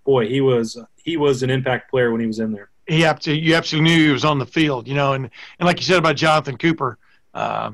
boy, 0.05 0.28
he 0.28 0.40
was 0.40 0.78
he 0.96 1.16
was 1.16 1.42
an 1.42 1.50
impact 1.50 1.90
player 1.90 2.12
when 2.12 2.20
he 2.20 2.26
was 2.26 2.38
in 2.38 2.52
there. 2.52 2.70
He 2.86 3.00
you 3.00 3.55
absolutely 3.55 3.80
knew 3.80 4.07
he 4.07 4.12
was 4.12 4.24
on 4.24 4.38
the 4.38 4.46
field, 4.46 4.86
you 4.86 4.94
know, 4.94 5.14
and 5.14 5.30
and 5.59 5.66
like 5.66 5.78
you 5.78 5.84
said 5.84 5.98
about 5.98 6.16
Jonathan 6.16 6.57
Cooper, 6.59 6.98
uh, 7.32 7.72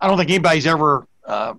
I 0.00 0.08
don't 0.08 0.16
think 0.16 0.30
anybody's 0.30 0.66
ever 0.66 1.06
uh, 1.24 1.54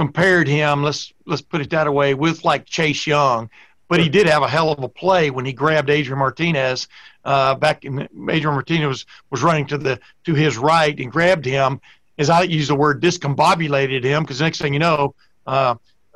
compared 0.00 0.48
him. 0.48 0.82
Let's 0.82 1.12
let's 1.26 1.42
put 1.42 1.60
it 1.60 1.68
that 1.68 1.92
way 1.92 2.14
with 2.14 2.42
like 2.42 2.64
Chase 2.64 3.06
Young, 3.06 3.50
but 3.86 4.00
he 4.00 4.08
did 4.08 4.26
have 4.26 4.42
a 4.42 4.48
hell 4.48 4.72
of 4.72 4.82
a 4.82 4.88
play 4.88 5.28
when 5.28 5.44
he 5.44 5.52
grabbed 5.52 5.90
Adrian 5.90 6.18
Martinez 6.18 6.88
uh, 7.22 7.54
back 7.54 7.84
in 7.84 8.08
Adrian 8.30 8.54
Martinez 8.54 8.88
was, 8.88 9.06
was 9.28 9.42
running 9.42 9.66
to 9.66 9.76
the 9.76 10.00
to 10.24 10.32
his 10.32 10.56
right 10.56 10.98
and 10.98 11.12
grabbed 11.12 11.44
him 11.44 11.82
as 12.16 12.30
I 12.30 12.44
use 12.44 12.68
the 12.68 12.74
word, 12.74 13.02
discombobulated 13.02 14.02
him 14.02 14.22
because 14.22 14.40
next 14.40 14.62
thing 14.62 14.72
you 14.72 14.78
know, 14.78 15.14
uh, 15.46 15.74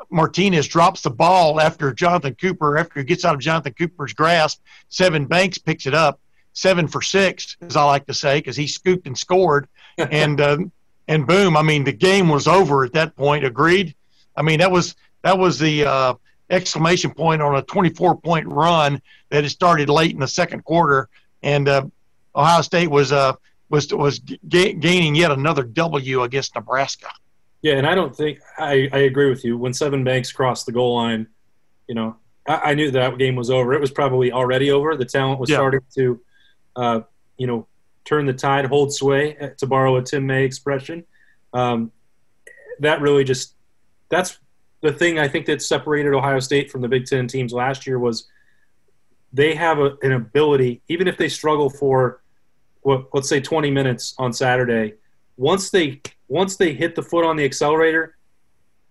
Martinez 0.08 0.66
drops 0.66 1.02
the 1.02 1.10
ball 1.10 1.60
after 1.60 1.92
Jonathan 1.92 2.34
Cooper, 2.36 2.78
after 2.78 3.00
he 3.00 3.04
gets 3.04 3.26
out 3.26 3.34
of 3.34 3.40
Jonathan 3.42 3.74
Cooper's 3.74 4.14
grasp. 4.14 4.62
Sevyn 4.90 5.28
Banks 5.28 5.58
picks 5.58 5.84
it 5.84 5.92
up, 5.92 6.20
seven 6.54 6.88
for 6.88 7.02
six, 7.02 7.58
as 7.60 7.76
I 7.76 7.84
like 7.84 8.06
to 8.06 8.14
say, 8.14 8.38
because 8.38 8.56
he 8.56 8.66
scooped 8.66 9.06
and 9.06 9.16
scored. 9.16 9.68
and 9.98 10.40
uh, 10.40 10.56
and 11.08 11.26
boom, 11.26 11.56
I 11.56 11.62
mean, 11.62 11.84
the 11.84 11.92
game 11.92 12.28
was 12.28 12.46
over 12.46 12.84
at 12.84 12.92
that 12.94 13.16
point. 13.16 13.44
Agreed. 13.44 13.94
I 14.36 14.42
mean, 14.42 14.58
that 14.58 14.70
was 14.70 14.96
that 15.22 15.38
was 15.38 15.58
the 15.58 15.84
uh, 15.84 16.14
exclamation 16.50 17.12
point 17.12 17.42
on 17.42 17.56
a 17.56 17.62
24 17.62 18.16
point 18.18 18.46
run 18.46 19.00
that 19.30 19.42
had 19.42 19.50
started 19.50 19.88
late 19.88 20.12
in 20.12 20.20
the 20.20 20.28
second 20.28 20.64
quarter, 20.64 21.08
and 21.42 21.68
uh, 21.68 21.86
Ohio 22.34 22.62
State 22.62 22.90
was 22.90 23.12
uh, 23.12 23.34
was 23.68 23.92
was 23.92 24.20
ga- 24.48 24.74
gaining 24.74 25.14
yet 25.14 25.30
another 25.30 25.62
W 25.62 26.22
against 26.22 26.54
Nebraska. 26.54 27.10
Yeah, 27.62 27.74
and 27.74 27.86
I 27.86 27.94
don't 27.94 28.14
think 28.14 28.40
I, 28.58 28.88
I 28.92 28.98
agree 28.98 29.30
with 29.30 29.44
you. 29.44 29.56
When 29.56 29.72
Sevyn 29.72 30.04
Banks 30.04 30.30
crossed 30.32 30.66
the 30.66 30.72
goal 30.72 30.96
line, 30.96 31.26
you 31.88 31.94
know, 31.94 32.16
I, 32.46 32.56
I 32.56 32.74
knew 32.74 32.90
that 32.90 33.18
game 33.18 33.36
was 33.36 33.50
over. 33.50 33.72
It 33.72 33.80
was 33.80 33.90
probably 33.90 34.32
already 34.32 34.70
over. 34.70 34.96
The 34.96 35.06
talent 35.06 35.40
was 35.40 35.48
yeah. 35.48 35.56
starting 35.56 35.80
to, 35.94 36.20
uh, 36.76 37.00
you 37.38 37.46
know, 37.46 37.66
turn 38.04 38.26
the 38.26 38.32
tide, 38.32 38.66
hold 38.66 38.92
sway, 38.92 39.36
uh, 39.38 39.48
to 39.58 39.66
borrow 39.66 39.96
a 39.96 40.02
Tim 40.02 40.26
May 40.26 40.44
expression. 40.44 41.04
Um, 41.52 41.92
that 42.80 43.00
really 43.00 43.24
just 43.24 43.54
that's 44.08 44.38
the 44.80 44.92
thing 44.92 45.18
I 45.18 45.28
think 45.28 45.46
that 45.46 45.62
separated 45.62 46.12
Ohio 46.12 46.40
State 46.40 46.70
from 46.70 46.82
the 46.82 46.88
Big 46.88 47.06
Ten 47.06 47.26
teams 47.26 47.52
last 47.52 47.86
year 47.86 47.98
was 47.98 48.28
they 49.32 49.54
have 49.54 49.78
a, 49.78 49.96
an 50.02 50.12
ability, 50.12 50.82
even 50.88 51.08
if 51.08 51.16
they 51.16 51.28
struggle 51.28 51.70
for 51.70 52.20
let's 52.84 53.28
say 53.28 53.40
20 53.40 53.70
minutes 53.70 54.14
on 54.18 54.32
Saturday, 54.32 54.94
once 55.36 55.70
they 55.70 56.00
once 56.28 56.56
they 56.56 56.72
hit 56.74 56.94
the 56.94 57.02
foot 57.02 57.24
on 57.24 57.36
the 57.36 57.44
accelerator, 57.44 58.16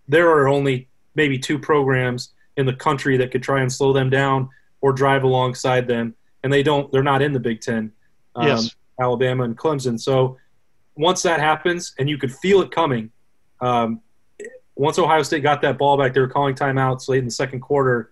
there 0.08 0.28
are 0.30 0.48
only 0.48 0.88
maybe 1.14 1.38
two 1.38 1.58
programs 1.58 2.32
in 2.56 2.66
the 2.66 2.74
country 2.74 3.16
that 3.16 3.30
could 3.30 3.42
try 3.42 3.60
and 3.60 3.72
slow 3.72 3.92
them 3.92 4.10
down 4.10 4.48
or 4.80 4.92
drive 4.92 5.22
alongside 5.22 5.86
them, 5.86 6.14
and 6.42 6.52
they 6.52 6.62
don't. 6.62 6.90
They're 6.92 7.02
not 7.02 7.22
in 7.22 7.32
the 7.32 7.40
Big 7.40 7.60
Ten. 7.60 7.92
Um, 8.36 8.48
yes. 8.48 8.74
Alabama 9.00 9.44
and 9.44 9.56
Clemson. 9.56 10.00
So 10.00 10.38
once 10.96 11.22
that 11.22 11.40
happens, 11.40 11.94
and 11.98 12.08
you 12.08 12.18
could 12.18 12.32
feel 12.32 12.60
it 12.62 12.70
coming. 12.70 13.10
Um, 13.60 14.00
once 14.76 14.98
Ohio 14.98 15.22
State 15.22 15.42
got 15.42 15.62
that 15.62 15.78
ball 15.78 15.96
back, 15.96 16.14
they 16.14 16.20
were 16.20 16.28
calling 16.28 16.54
timeouts 16.54 17.08
late 17.08 17.18
in 17.18 17.24
the 17.24 17.30
second 17.30 17.60
quarter. 17.60 18.10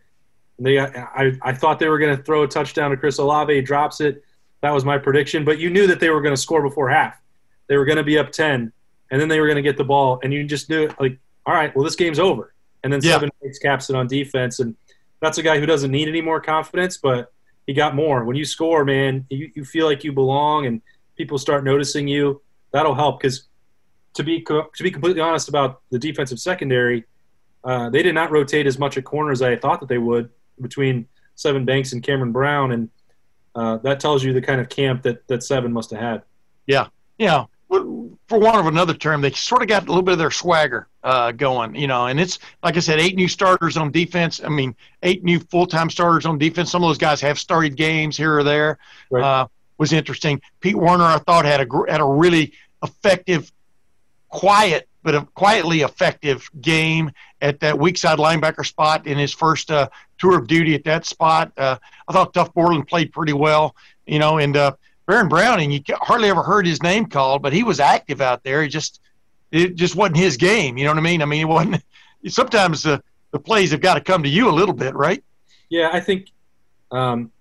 They, 0.59 0.79
I, 0.79 1.33
I 1.43 1.53
thought 1.53 1.79
they 1.79 1.89
were 1.89 1.99
going 1.99 2.17
to 2.17 2.23
throw 2.23 2.45
a 2.45 2.49
touchdown 2.49 2.91
to 2.91 2.97
Chris 2.97 3.19
Olave. 3.19 3.61
Drops 3.63 4.01
it. 4.01 4.23
That 4.61 4.71
was 4.71 4.85
my 4.85 4.99
prediction. 4.99 5.45
But 5.45 5.59
you 5.59 5.71
knew 5.71 5.87
that 5.89 5.99
they 5.99 6.11
were 6.11 6.21
going 6.21 6.35
to 6.35 6.41
score 6.41 6.63
before 6.63 6.89
half. 6.89 7.21
They 7.69 7.77
were 7.77 7.85
going 7.85 7.97
to 7.97 8.05
be 8.05 8.19
up 8.19 8.31
10, 8.31 8.73
and 9.11 9.21
then 9.21 9.29
they 9.29 9.41
were 9.41 9.47
going 9.47 9.57
to 9.57 9.63
get 9.63 9.77
the 9.77 9.85
ball. 9.85 10.21
And 10.23 10.33
you 10.33 10.45
just 10.45 10.69
knew, 10.69 10.89
like, 11.01 11.19
all 11.47 11.55
right, 11.55 11.75
well, 11.75 11.85
this 11.85 11.97
game's 11.97 12.19
over. 12.19 12.55
And 12.85 12.93
then 12.93 13.01
yeah. 13.03 13.19
Banks 13.19 13.59
caps 13.59 13.91
it 13.91 13.97
on 13.97 14.07
defense. 14.07 14.61
And 14.61 14.77
that's 15.21 15.39
a 15.39 15.43
guy 15.43 15.59
who 15.59 15.67
doesn't 15.67 15.91
need 15.91 16.09
any 16.09 16.21
more 16.21 16.41
confidence, 16.41 16.97
but 16.97 17.33
he 17.67 17.73
got 17.73 17.95
more. 17.95 18.25
When 18.25 18.37
you 18.37 18.45
score, 18.45 18.85
man, 18.85 19.27
you, 19.31 19.51
you 19.55 19.65
feel 19.65 19.87
like 19.87 20.05
you 20.05 20.13
belong 20.13 20.67
and 20.67 20.83
people 21.17 21.39
start 21.39 21.65
noticing 21.65 22.09
you. 22.09 22.43
That'll 22.73 22.95
help 22.95 23.21
because 23.21 23.49
to 24.15 24.23
be 24.23 24.43
to 24.43 24.83
be 24.83 24.91
completely 24.91 25.21
honest 25.21 25.49
about 25.49 25.83
the 25.91 25.99
defensive 25.99 26.39
secondary, 26.39 27.05
uh, 27.65 27.91
they 27.91 28.03
did 28.03 28.15
not 28.15 28.31
rotate 28.31 28.67
as 28.67 28.79
much 28.79 28.97
at 28.97 29.05
corner 29.05 29.31
as 29.31 29.43
I 29.43 29.57
thought 29.57 29.81
that 29.81 29.89
they 29.89 29.99
would 29.99 30.31
between 30.61 31.07
Sevyn 31.37 31.65
Banks 31.65 31.93
and 31.93 32.03
Cameron 32.03 32.33
Brown. 32.33 32.73
And 32.73 32.91
uh, 33.55 33.79
that 33.79 34.01
tells 34.01 34.25
you 34.25 34.33
the 34.33 34.43
kind 34.43 34.61
of 34.61 34.69
camp 34.69 35.03
that 35.03 35.27
that 35.29 35.41
Sevyn 35.41 35.73
must 35.73 35.91
have 35.91 36.01
had. 36.01 36.23
Yeah, 36.67 36.89
yeah. 37.19 37.45
For 38.29 38.39
want 38.39 38.59
of 38.59 38.67
another 38.67 38.95
term, 38.95 39.21
they 39.21 39.31
sort 39.33 39.63
of 39.63 39.69
got 39.69 39.85
a 39.85 39.87
little 39.87 40.03
bit 40.03 40.13
of 40.13 40.19
their 40.19 40.31
swagger 40.31 40.89
uh, 41.03 41.33
going, 41.33 41.75
you 41.75 41.87
know. 41.87 42.07
And 42.07 42.21
it's 42.21 42.39
like 42.63 42.77
I 42.77 42.81
said, 42.81 43.01
eight 43.01 43.17
new 43.17 43.29
starters 43.29 43.77
on 43.77 43.91
defense. 43.91 44.41
I 44.43 44.49
mean, 44.49 44.75
eight 45.03 45.25
new 45.25 45.39
full-time 45.39 45.91
starters 45.91 46.25
on 46.25 46.39
defense. 46.39 46.71
Some 46.71 46.83
of 46.83 46.89
those 46.89 46.99
guys 46.99 47.21
have 47.21 47.39
started 47.39 47.77
games 47.77 48.17
here 48.17 48.39
or 48.39 48.45
there. 48.45 48.79
Right. 49.11 49.25
Uh, 49.25 49.49
was 49.79 49.93
interesting. 49.93 50.41
Pete 50.61 50.77
Werner, 50.77 51.05
I 51.05 51.19
thought 51.19 51.45
had 51.45 51.61
a 51.61 51.91
had 51.91 52.01
a 52.01 52.05
really 52.05 52.53
effective, 52.83 53.51
quiet 54.29 54.89
but 55.03 55.15
a 55.15 55.27
quietly 55.35 55.81
effective 55.81 56.49
game 56.61 57.11
at 57.41 57.61
that 57.61 57.79
weak 57.79 57.99
side 57.99 58.19
linebacker 58.19 58.65
spot 58.65 59.07
in 59.07 59.19
his 59.19 59.33
first 59.33 59.71
uh, 59.71 59.89
tour 60.19 60.39
of 60.39 60.47
duty 60.47 60.75
at 60.75 60.85
that 60.85 61.05
spot. 61.05 61.53
Uh, 61.57 61.77
I 62.07 62.13
thought 62.13 62.33
Tuf 62.33 62.55
Borland 62.55 62.87
played 62.87 63.13
pretty 63.13 63.33
well, 63.33 63.75
you 64.07 64.19
know, 64.19 64.39
and 64.39 64.57
uh, 64.57 64.75
Baron 65.07 65.29
Browning, 65.29 65.71
you 65.71 65.81
hardly 65.93 66.29
ever 66.29 66.43
heard 66.43 66.67
his 66.67 66.83
name 66.83 67.07
called, 67.07 67.43
but 67.43 67.53
he 67.53 67.63
was 67.63 67.81
active 67.81 68.21
out 68.21 68.43
there. 68.45 68.63
He 68.63 68.69
just 68.69 69.01
it 69.51 69.75
just 69.75 69.97
wasn't 69.97 70.17
his 70.17 70.37
game. 70.37 70.77
You 70.79 70.85
know 70.85 70.91
what 70.91 70.99
I 70.99 71.03
mean? 71.03 71.23
I 71.23 71.25
mean, 71.25 71.43
it 71.43 71.49
wasn't. 71.49 71.83
Sometimes 72.29 72.83
the 72.83 73.03
the 73.33 73.39
plays 73.39 73.71
have 73.73 73.81
got 73.81 73.95
to 73.95 74.01
come 74.01 74.23
to 74.23 74.29
you 74.29 74.49
a 74.49 74.53
little 74.53 74.75
bit, 74.75 74.95
right? 74.95 75.23
Yeah, 75.69 75.91
I 75.93 76.01
think. 76.01 76.29
Um, 76.91 77.33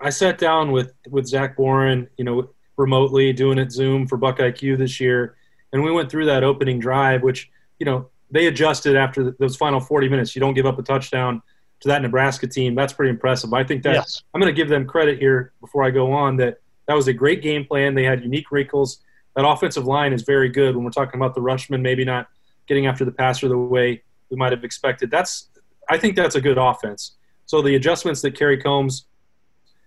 I 0.00 0.10
sat 0.10 0.38
down 0.38 0.72
with 0.72 0.92
with 1.08 1.26
Zach 1.26 1.56
Boren, 1.56 2.08
you 2.16 2.24
know, 2.24 2.50
remotely 2.76 3.32
doing 3.32 3.58
it 3.58 3.72
Zoom 3.72 4.06
for 4.06 4.16
Buck 4.16 4.38
IQ 4.38 4.78
this 4.78 5.00
year, 5.00 5.36
and 5.72 5.82
we 5.82 5.90
went 5.90 6.10
through 6.10 6.26
that 6.26 6.44
opening 6.44 6.78
drive, 6.78 7.22
which 7.22 7.50
you 7.78 7.86
know 7.86 8.08
they 8.30 8.46
adjusted 8.46 8.96
after 8.96 9.32
those 9.38 9.56
final 9.56 9.80
40 9.80 10.08
minutes. 10.08 10.34
You 10.34 10.40
don't 10.40 10.54
give 10.54 10.66
up 10.66 10.78
a 10.78 10.82
touchdown 10.82 11.42
to 11.80 11.88
that 11.88 12.00
Nebraska 12.00 12.46
team. 12.46 12.74
That's 12.74 12.92
pretty 12.92 13.10
impressive. 13.10 13.52
I 13.52 13.64
think 13.64 13.82
that 13.82 13.94
Yes. 13.96 14.22
I'm 14.32 14.40
going 14.40 14.52
to 14.52 14.56
give 14.56 14.68
them 14.68 14.86
credit 14.86 15.18
here 15.18 15.52
before 15.60 15.84
I 15.84 15.90
go 15.90 16.12
on 16.12 16.36
that 16.36 16.58
that 16.92 16.96
was 16.96 17.08
a 17.08 17.12
great 17.14 17.40
game 17.40 17.64
plan. 17.64 17.94
They 17.94 18.04
had 18.04 18.22
unique 18.22 18.52
wrinkles. 18.52 18.98
That 19.34 19.48
offensive 19.48 19.86
line 19.86 20.12
is 20.12 20.24
very 20.24 20.50
good 20.50 20.76
when 20.76 20.84
we're 20.84 20.90
talking 20.90 21.18
about 21.18 21.34
the 21.34 21.40
Rushmen 21.40 21.80
maybe 21.80 22.04
not 22.04 22.28
getting 22.66 22.86
after 22.86 23.02
the 23.06 23.10
passer 23.10 23.48
the 23.48 23.56
way 23.56 24.02
we 24.28 24.36
might 24.36 24.52
have 24.52 24.62
expected. 24.62 25.10
That's 25.10 25.48
I 25.88 25.96
think 25.96 26.16
that's 26.16 26.34
a 26.34 26.40
good 26.40 26.58
offense. 26.58 27.12
So 27.46 27.62
the 27.62 27.76
adjustments 27.76 28.20
that 28.20 28.32
Kerry 28.32 28.58
Coombs 28.58 29.06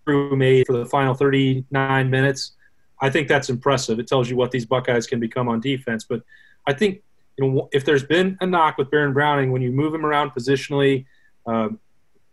crew 0.04 0.36
made 0.36 0.66
for 0.66 0.74
the 0.74 0.88
final 0.88 1.14
39 1.14 2.10
minutes, 2.10 2.54
I 3.00 3.12
think 3.12 3.28
that's 3.28 3.52
impressive. 3.52 4.00
It 4.00 4.08
tells 4.08 4.28
you 4.28 4.36
what 4.36 4.50
these 4.50 4.66
Buckeyes 4.66 5.06
can 5.06 5.20
become 5.20 5.48
on 5.48 5.60
defense. 5.60 6.06
But 6.06 6.24
I 6.66 6.74
think 6.74 7.04
you 7.38 7.46
know 7.48 7.70
if 7.72 7.86
there's 7.86 8.04
been 8.04 8.36
a 8.42 8.48
knock 8.48 8.80
with 8.80 8.90
Baron 8.90 9.14
Browning 9.14 9.52
when 9.52 9.62
you 9.62 9.72
move 9.72 9.94
him 9.94 10.08
around 10.08 10.32
positionally, 10.32 11.06
um, 11.46 11.78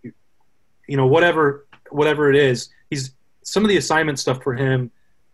you, 0.03 0.15
you 0.89 0.97
know 0.97 1.07
whatever 1.07 1.67
whatever 1.91 2.31
it 2.31 2.37
is, 2.37 2.71
some 3.43 3.65
of 3.65 3.69
the 3.69 3.77
assignment 3.77 4.19
stuff 4.19 4.43
for 4.43 4.55
him, 4.55 4.91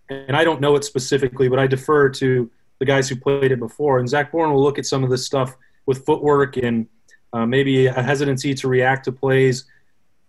and 0.09 0.37
I 0.37 0.45
don't 0.45 0.61
know 0.61 0.77
it 0.77 0.85
specifically, 0.85 1.49
but 1.49 1.59
I 1.59 1.67
defer 1.67 2.09
to 2.11 2.51
the 2.79 2.85
guys 2.85 3.09
who 3.09 3.17
played 3.17 3.53
it 3.53 3.59
before. 3.59 3.99
And 3.99 4.09
Zach 4.09 4.33
Boren 4.33 4.53
will 4.53 4.63
look 4.63 4.79
at 4.79 4.87
some 4.87 5.05
of 5.05 5.11
this 5.11 5.27
stuff 5.27 5.57
with 5.87 6.05
footwork 6.07 6.57
and 6.57 6.87
uh, 7.33 7.45
maybe 7.45 7.87
a 7.87 8.03
hesitancy 8.03 8.55
to 8.55 8.69
react 8.69 9.05
to 9.05 9.13
plays. 9.13 9.65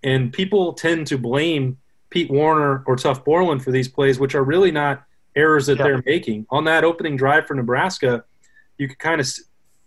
And 0.03 0.33
people 0.33 0.73
tend 0.73 1.07
to 1.07 1.17
blame 1.17 1.77
Pete 2.09 2.29
Werner 2.31 2.83
or 2.87 2.95
Tuf 2.95 3.23
Borland 3.23 3.63
for 3.63 3.71
these 3.71 3.87
plays, 3.87 4.19
which 4.19 4.35
are 4.35 4.43
really 4.43 4.71
not 4.71 5.03
errors 5.35 5.67
that 5.67 5.77
Yeah. 5.77 5.83
they're 5.83 6.03
making. 6.05 6.45
On 6.49 6.63
that 6.65 6.83
opening 6.83 7.15
drive 7.15 7.45
for 7.45 7.53
Nebraska, 7.53 8.23
you 8.77 8.87
could 8.87 8.99
kind 8.99 9.21
of, 9.21 9.31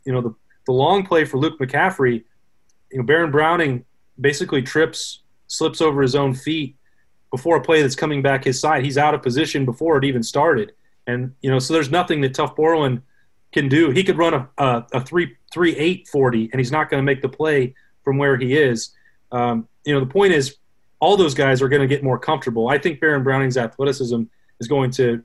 you 0.05 0.13
know, 0.13 0.21
the, 0.21 0.35
the 0.67 0.73
long 0.73 1.05
play 1.05 1.25
for 1.25 1.39
Luke 1.39 1.59
McCaffrey, 1.59 2.23
you 2.93 2.99
know, 2.99 3.05
Baron 3.05 3.31
Browning 3.31 3.85
basically 4.21 4.63
trips, 4.63 5.23
slips 5.49 5.81
over 5.81 6.01
his 6.01 6.15
own 6.15 6.35
feet 6.35 6.77
before 7.33 7.57
a 7.57 7.61
play 7.61 7.83
that's 7.83 7.97
coming 7.97 8.23
back 8.23 8.45
his 8.45 8.61
side. 8.61 8.85
He's 8.85 8.99
out 8.99 9.15
of 9.15 9.23
position 9.23 9.65
before 9.65 9.97
it 9.97 10.05
even 10.05 10.23
started. 10.23 10.73
And, 11.07 11.35
you 11.41 11.51
know, 11.51 11.59
so 11.59 11.75
there's 11.75 11.91
nothing 11.91 12.21
that 12.21 12.35
Tuf 12.35 12.55
Borland 12.55 13.03
can 13.53 13.69
do. 13.69 13.91
He 13.91 14.05
could 14.05 14.19
run 14.19 14.35
a, 14.35 14.49
a, 14.59 14.87
a 14.93 15.01
3 15.01 15.35
3 15.53 15.77
8 15.77 16.09
40, 16.09 16.51
and 16.53 16.61
he's 16.61 16.71
not 16.71 16.89
going 16.89 17.01
to 17.01 17.05
make 17.05 17.23
the 17.23 17.29
play 17.29 17.75
from 18.05 18.19
where 18.19 18.37
he 18.37 18.57
is. 18.57 18.91
Um, 19.33 19.67
you 19.85 19.93
know, 19.93 20.01
the 20.01 20.07
point 20.07 20.33
is, 20.33 20.57
all 21.01 21.17
those 21.17 21.35
guys 21.35 21.61
are 21.61 21.69
going 21.69 21.83
to 21.83 21.89
get 21.89 22.05
more 22.05 22.19
comfortable. 22.19 22.69
I 22.69 22.79
think 22.79 23.01
Baron 23.01 23.25
Browning's 23.25 23.57
athleticism 23.57 24.23
is 24.61 24.69
going 24.69 24.93
to 24.93 25.25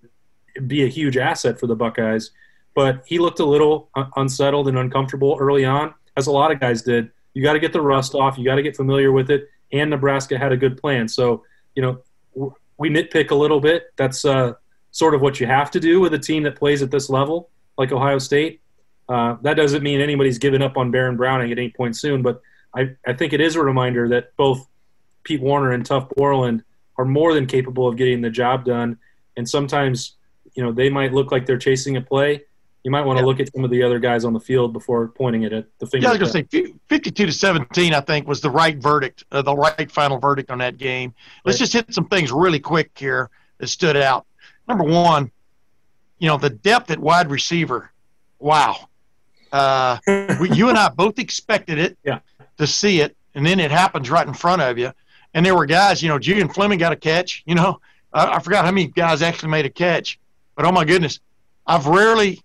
be 0.66 0.84
a 0.84 0.88
huge 0.88 1.18
asset 1.18 1.60
for 1.60 1.68
the 1.68 1.76
Buckeyes, 1.76 2.32
but 2.74 3.04
he 3.06 3.20
looked 3.20 3.40
a 3.40 3.46
little 3.46 3.90
unsettled 4.16 4.68
and 4.70 4.78
uncomfortable 4.78 5.38
early 5.40 5.66
on, 5.66 5.94
as 6.16 6.26
a 6.26 6.32
lot 6.32 6.52
of 6.52 6.60
guys 6.60 6.82
did. 6.82 7.12
You 7.36 7.44
got 7.44 7.54
to 7.54 7.60
get 7.60 7.74
the 7.74 7.82
rust 7.82 8.16
off. 8.16 8.40
You 8.40 8.46
got 8.46 8.56
to 8.56 8.64
get 8.64 8.76
familiar 8.76 9.12
with 9.12 9.30
it. 9.30 9.50
And 9.72 9.92
Nebraska 9.92 10.40
had 10.40 10.52
a 10.52 10.58
good 10.58 10.82
plan. 10.82 11.08
So, 11.08 11.44
you 11.78 11.84
know, 11.84 12.56
we 12.80 12.90
nitpick 12.90 13.30
a 13.30 13.36
little 13.36 13.62
bit. 13.62 13.94
That's 13.98 14.26
uh, 14.26 14.54
sort 14.90 15.14
of 15.14 15.22
what 15.22 15.40
you 15.40 15.46
have 15.46 15.70
to 15.72 15.80
do 15.80 16.00
with 16.00 16.12
a 16.16 16.20
team 16.20 16.42
that 16.44 16.56
plays 16.56 16.82
at 16.82 16.90
this 16.90 17.08
level, 17.08 17.50
like 17.78 17.92
Ohio 17.92 18.18
State. 18.18 18.62
Uh, 19.08 19.38
that 19.44 19.54
doesn't 19.54 19.84
mean 19.84 20.02
anybody's 20.02 20.40
given 20.40 20.64
up 20.64 20.76
on 20.76 20.90
Baron 20.90 21.16
Browning 21.16 21.52
at 21.52 21.60
any 21.60 21.70
point 21.70 21.96
soon, 21.96 22.24
but 22.24 22.42
I, 22.76 22.96
I 23.06 23.14
think 23.14 23.32
it 23.32 23.42
is 23.42 23.56
a 23.56 23.62
reminder 23.62 24.10
that 24.10 24.36
both 24.38 24.68
Pete 25.24 25.40
Werner 25.40 25.72
and 25.72 25.88
Tuf 25.88 26.10
Borland 26.16 26.64
are 26.98 27.06
more 27.06 27.36
than 27.36 27.46
capable 27.46 27.88
of 27.88 27.96
getting 27.96 28.22
the 28.22 28.32
job 28.32 28.66
done. 28.66 28.98
And 29.38 29.48
sometimes, 29.48 30.16
you 30.56 30.64
know, 30.64 30.72
they 30.72 30.90
might 30.90 31.14
look 31.14 31.32
like 31.32 31.46
they're 31.46 31.60
chasing 31.60 31.96
a 31.96 32.02
play. 32.02 32.42
You 32.88 32.92
might 32.92 33.02
want 33.06 33.18
to 33.18 33.22
Yeah. 33.24 33.26
look 33.26 33.42
at 33.42 33.52
some 33.54 33.66
of 33.66 33.70
the 33.70 33.84
other 33.84 34.00
guys 34.00 34.24
on 34.24 34.32
the 34.32 34.40
field 34.40 34.72
before 34.72 35.10
pointing 35.10 35.44
it 35.44 35.52
at 35.52 35.66
the 35.80 35.86
finger. 35.86 36.06
Yeah, 36.06 36.12
I 36.12 36.18
was 36.18 36.32
going 36.32 36.46
to 36.48 36.68
say 36.68 36.74
52 36.88 37.26
to 37.26 37.32
17, 37.34 37.94
I 37.94 38.00
think, 38.00 38.26
was 38.30 38.40
the 38.40 38.50
right 38.50 38.78
verdict, 38.78 39.26
uh, 39.30 39.42
the 39.42 39.54
right 39.54 39.92
final 39.92 40.20
verdict 40.20 40.50
on 40.50 40.60
that 40.60 40.78
game. 40.78 41.14
Let's 41.44 41.58
Right. 41.58 41.66
just 41.70 41.74
hit 41.74 41.94
some 41.94 42.06
things 42.08 42.32
really 42.32 42.62
quick 42.62 42.92
here 42.96 43.30
that 43.58 43.68
stood 43.68 43.98
out. 43.98 44.26
Number 44.70 44.86
one, 44.86 45.32
you 46.20 46.30
know, 46.30 46.38
the 46.38 46.50
depth 46.50 46.90
at 46.90 46.98
wide 46.98 47.30
receiver. 47.30 47.92
Wow. 48.40 48.88
Uh, 49.52 49.98
you 50.08 50.70
and 50.70 50.78
I 50.78 50.88
both 50.88 51.20
expected 51.20 51.78
it 51.80 51.98
Yeah. 52.06 52.20
to 52.58 52.66
see 52.68 53.02
it, 53.02 53.18
and 53.36 53.46
then 53.46 53.60
it 53.60 53.70
happens 53.70 54.10
right 54.10 54.26
in 54.26 54.34
front 54.34 54.62
of 54.62 54.78
you. 54.78 54.94
And 55.34 55.46
there 55.46 55.56
were 55.56 55.66
guys, 55.66 56.02
you 56.02 56.08
know, 56.08 56.20
Julian 56.20 56.48
Fleming 56.48 56.80
got 56.80 56.94
a 56.94 56.96
catch. 56.96 57.44
You 57.46 57.56
know, 57.56 57.82
I, 58.14 58.36
I 58.36 58.40
forgot 58.40 58.64
how 58.64 58.72
many 58.72 58.88
guys 58.88 59.22
actually 59.22 59.50
made 59.50 59.66
a 59.66 59.70
catch, 59.70 60.18
but 60.56 60.64
oh 60.66 60.72
my 60.72 60.86
goodness, 60.86 61.20
I've 61.66 61.86
rarely, 61.86 62.42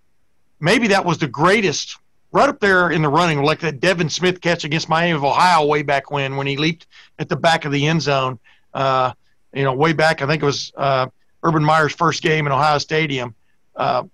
maybe 0.63 0.87
that 0.87 1.05
was 1.05 1.19
the 1.19 1.27
greatest, 1.27 1.99
right 2.31 2.49
up 2.49 2.61
there 2.61 2.91
in 2.91 3.03
the 3.03 3.09
running, 3.09 3.43
like 3.43 3.61
that 3.61 3.81
Devin 3.81 4.09
Smith 4.09 4.41
catch 4.41 4.65
against 4.65 4.89
Miami 4.89 5.13
of 5.13 5.25
Ohio 5.25 5.67
way 5.67 5.83
back 5.83 6.11
when, 6.11 6.37
when 6.37 6.47
he 6.47 6.57
leaped 6.57 6.87
at 7.19 7.29
the 7.29 7.37
back 7.37 7.65
of 7.67 7.73
the 7.73 7.87
end 7.87 8.01
zone. 8.01 8.39
Uh, 8.73 9.13
you 9.53 9.65
know, 9.65 9.75
way 9.75 9.93
back, 9.93 10.23
I 10.23 10.27
think 10.27 10.43
it 10.43 10.47
was 10.47 10.73
uh, 10.77 11.09
Urban 11.43 11.65
Meyer's 11.65 11.93
first 11.93 12.23
game 12.23 12.47
in 12.47 12.53
Ohio 12.53 12.79
Stadium. 12.79 13.35
Uh, 13.77 14.05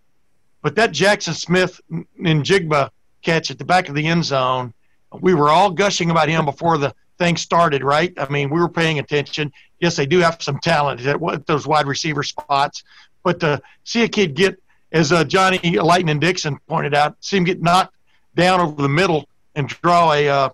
but 0.63 0.75
that 0.75 0.91
Jackson 0.91 1.35
Smith 1.35 1.81
and 1.91 2.43
Jigba 2.43 2.91
catch 3.23 3.51
at 3.51 3.59
the 3.59 3.65
back 3.65 3.89
of 3.89 3.95
the 3.95 4.07
end 4.07 4.25
zone, 4.25 4.73
we 5.21 5.35
were 5.35 5.51
all 5.51 5.71
gushing 5.71 6.11
about 6.11 6.29
him 6.29 6.45
before 6.45 6.79
the 6.79 6.95
thing 7.19 7.37
started, 7.37 7.85
right? 7.85 8.13
I 8.17 8.29
mean, 8.31 8.49
we 8.49 8.59
were 8.59 8.69
paying 8.69 8.99
attention. 8.99 9.53
Yes, 9.81 9.97
they 9.97 10.07
do 10.07 10.19
have 10.21 10.43
some 10.43 10.59
talent 10.61 11.05
at 11.05 11.47
those 11.47 11.67
wide 11.67 11.87
receiver 11.87 12.23
spots, 12.23 12.85
but 13.23 13.39
to 13.41 13.61
see 13.85 14.03
a 14.03 14.09
kid 14.09 14.35
get, 14.35 14.61
as 14.93 15.13
uh, 15.13 15.25
Johnnie 15.25 15.79
Lightning 15.79 16.19
Dixon 16.19 16.59
pointed 16.67 16.95
out, 16.95 17.17
see 17.21 17.37
him 17.37 17.45
get 17.45 17.63
knocked 17.63 17.95
down 18.35 18.61
over 18.61 18.81
the 18.81 18.89
middle 18.89 19.29
and 19.55 19.69
draw 19.69 20.13
a 20.13 20.29
uh, 20.29 20.49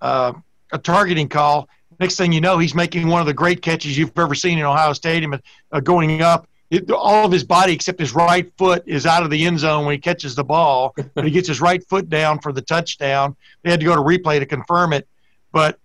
uh, 0.00 0.32
a 0.72 0.78
targeting 0.78 1.28
call. 1.28 1.68
Next 1.98 2.16
thing 2.16 2.32
you 2.32 2.40
know, 2.40 2.58
he's 2.58 2.74
making 2.74 3.08
one 3.08 3.20
of 3.20 3.26
the 3.26 3.34
great 3.34 3.60
catches 3.62 3.98
you've 3.98 4.16
ever 4.18 4.34
seen 4.34 4.58
in 4.58 4.64
Ohio 4.64 4.92
Stadium, 4.92 5.38
uh, 5.72 5.80
going 5.80 6.22
up. 6.22 6.46
It, 6.70 6.88
all 6.90 7.26
of 7.26 7.32
his 7.32 7.42
body 7.42 7.72
except 7.72 7.98
his 7.98 8.14
right 8.14 8.50
foot 8.56 8.84
is 8.86 9.04
out 9.04 9.24
of 9.24 9.30
the 9.30 9.44
end 9.44 9.58
zone 9.58 9.84
when 9.84 9.92
he 9.92 9.98
catches 9.98 10.36
the 10.36 10.44
ball, 10.44 10.94
but 11.14 11.24
he 11.24 11.30
gets 11.30 11.48
his 11.48 11.60
right 11.60 11.86
foot 11.88 12.08
down 12.08 12.38
for 12.38 12.52
the 12.52 12.62
touchdown. 12.62 13.34
They 13.62 13.70
had 13.70 13.80
to 13.80 13.86
go 13.86 13.96
to 13.96 14.02
replay 14.02 14.38
to 14.38 14.46
confirm 14.46 14.92
it, 14.92 15.08
but 15.52 15.78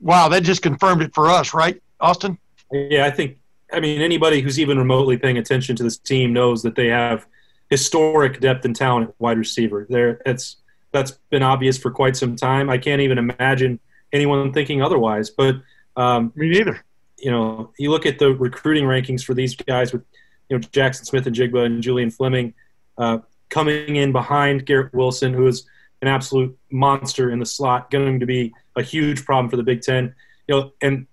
wow, 0.00 0.28
that 0.28 0.42
just 0.42 0.62
confirmed 0.62 1.02
it 1.02 1.14
for 1.14 1.28
us, 1.28 1.54
right, 1.54 1.80
Austin? 2.00 2.38
Yeah, 2.72 3.06
I 3.06 3.10
think. 3.10 3.38
I 3.72 3.80
mean, 3.80 4.00
anybody 4.00 4.40
who's 4.40 4.58
even 4.58 4.78
remotely 4.78 5.18
paying 5.18 5.38
attention 5.38 5.76
to 5.76 5.82
this 5.82 5.98
team 5.98 6.32
knows 6.32 6.62
that 6.62 6.74
they 6.74 6.88
have 6.88 7.26
historic 7.70 8.40
depth 8.40 8.64
and 8.64 8.74
talent 8.74 9.10
at 9.10 9.14
wide 9.18 9.38
receiver. 9.38 9.86
There, 9.88 10.20
it's 10.24 10.56
that's 10.92 11.12
been 11.30 11.42
obvious 11.42 11.76
for 11.76 11.90
quite 11.90 12.16
some 12.16 12.34
time. 12.34 12.70
I 12.70 12.78
can't 12.78 13.02
even 13.02 13.18
imagine 13.18 13.78
anyone 14.12 14.52
thinking 14.52 14.82
otherwise. 14.82 15.28
But 15.30 15.56
um, 15.96 16.32
Me 16.34 16.48
neither. 16.48 16.82
you 17.18 17.30
know, 17.30 17.72
you 17.78 17.90
look 17.90 18.06
at 18.06 18.18
the 18.18 18.32
recruiting 18.34 18.84
rankings 18.84 19.22
for 19.22 19.34
these 19.34 19.54
guys 19.54 19.92
with 19.92 20.02
you 20.48 20.56
know 20.56 20.60
Jaxon 20.68 21.04
Smith-Njigba 21.04 21.66
and 21.66 21.82
Julian 21.82 22.10
Fleming 22.10 22.54
uh, 22.96 23.18
coming 23.50 23.96
in 23.96 24.12
behind 24.12 24.64
Garrett 24.64 24.94
Wilson, 24.94 25.34
who 25.34 25.46
is 25.46 25.66
an 26.00 26.08
absolute 26.08 26.56
monster 26.70 27.30
in 27.30 27.38
the 27.38 27.46
slot, 27.46 27.90
going 27.90 28.20
to 28.20 28.26
be 28.26 28.54
a 28.76 28.82
huge 28.82 29.24
problem 29.24 29.50
for 29.50 29.56
the 29.56 29.62
Big 29.62 29.82
Ten. 29.82 30.14
You 30.46 30.54
know, 30.54 30.72
and 30.80 31.06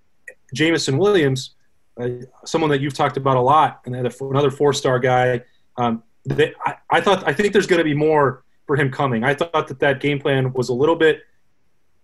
Jameson 0.54 0.96
Williams, 0.96 1.55
uh, 2.00 2.08
someone 2.44 2.70
that 2.70 2.80
you've 2.80 2.94
talked 2.94 3.16
about 3.16 3.36
a 3.36 3.40
lot, 3.40 3.80
and 3.86 3.94
then 3.94 4.06
another 4.20 4.50
four-star 4.50 4.98
guy. 4.98 5.42
Um, 5.76 6.02
they, 6.24 6.52
I, 6.64 6.74
I 6.90 7.00
thought 7.00 7.26
I 7.26 7.32
think 7.32 7.52
there's 7.52 7.66
going 7.66 7.78
to 7.78 7.84
be 7.84 7.94
more 7.94 8.44
for 8.66 8.76
him 8.76 8.90
coming. 8.90 9.24
I 9.24 9.34
thought 9.34 9.68
that 9.68 9.78
that 9.80 10.00
game 10.00 10.18
plan 10.18 10.52
was 10.52 10.68
a 10.68 10.74
little 10.74 10.96
bit, 10.96 11.20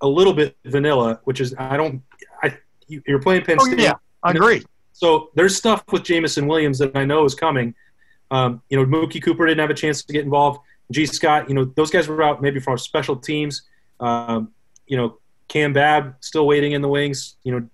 a 0.00 0.08
little 0.08 0.32
bit 0.32 0.56
vanilla, 0.64 1.20
which 1.24 1.40
is 1.40 1.54
I 1.58 1.76
don't. 1.76 2.02
I 2.42 2.56
you- 2.88 3.02
you're 3.06 3.20
playing 3.20 3.44
Penn 3.44 3.56
Oh 3.60 3.64
State. 3.64 3.80
yeah, 3.80 3.94
I 4.22 4.30
agree. 4.32 4.62
So 4.92 5.30
there's 5.34 5.56
stuff 5.56 5.82
with 5.90 6.02
Jameson 6.04 6.46
Williams 6.46 6.78
that 6.78 6.94
I 6.94 7.04
know 7.04 7.24
is 7.24 7.34
coming. 7.34 7.74
Um, 8.30 8.62
you 8.70 8.76
know, 8.78 8.86
Mookie 8.86 9.22
Cooper 9.22 9.46
didn't 9.46 9.60
have 9.60 9.70
a 9.70 9.74
chance 9.74 10.04
to 10.04 10.12
get 10.12 10.24
involved. 10.24 10.60
Gee 10.90 11.06
Scott, 11.06 11.48
you 11.48 11.54
know, 11.54 11.64
those 11.64 11.90
guys 11.90 12.06
were 12.08 12.22
out 12.22 12.40
maybe 12.42 12.60
for 12.60 12.76
special 12.78 13.16
teams. 13.16 13.62
Um, 14.00 14.52
you 14.86 14.96
know, 14.96 15.18
Cam 15.48 15.72
Babb 15.72 16.14
still 16.20 16.46
waiting 16.46 16.72
in 16.72 16.82
the 16.82 16.88
wings. 16.88 17.36
You 17.44 17.52
know, 17.52 17.68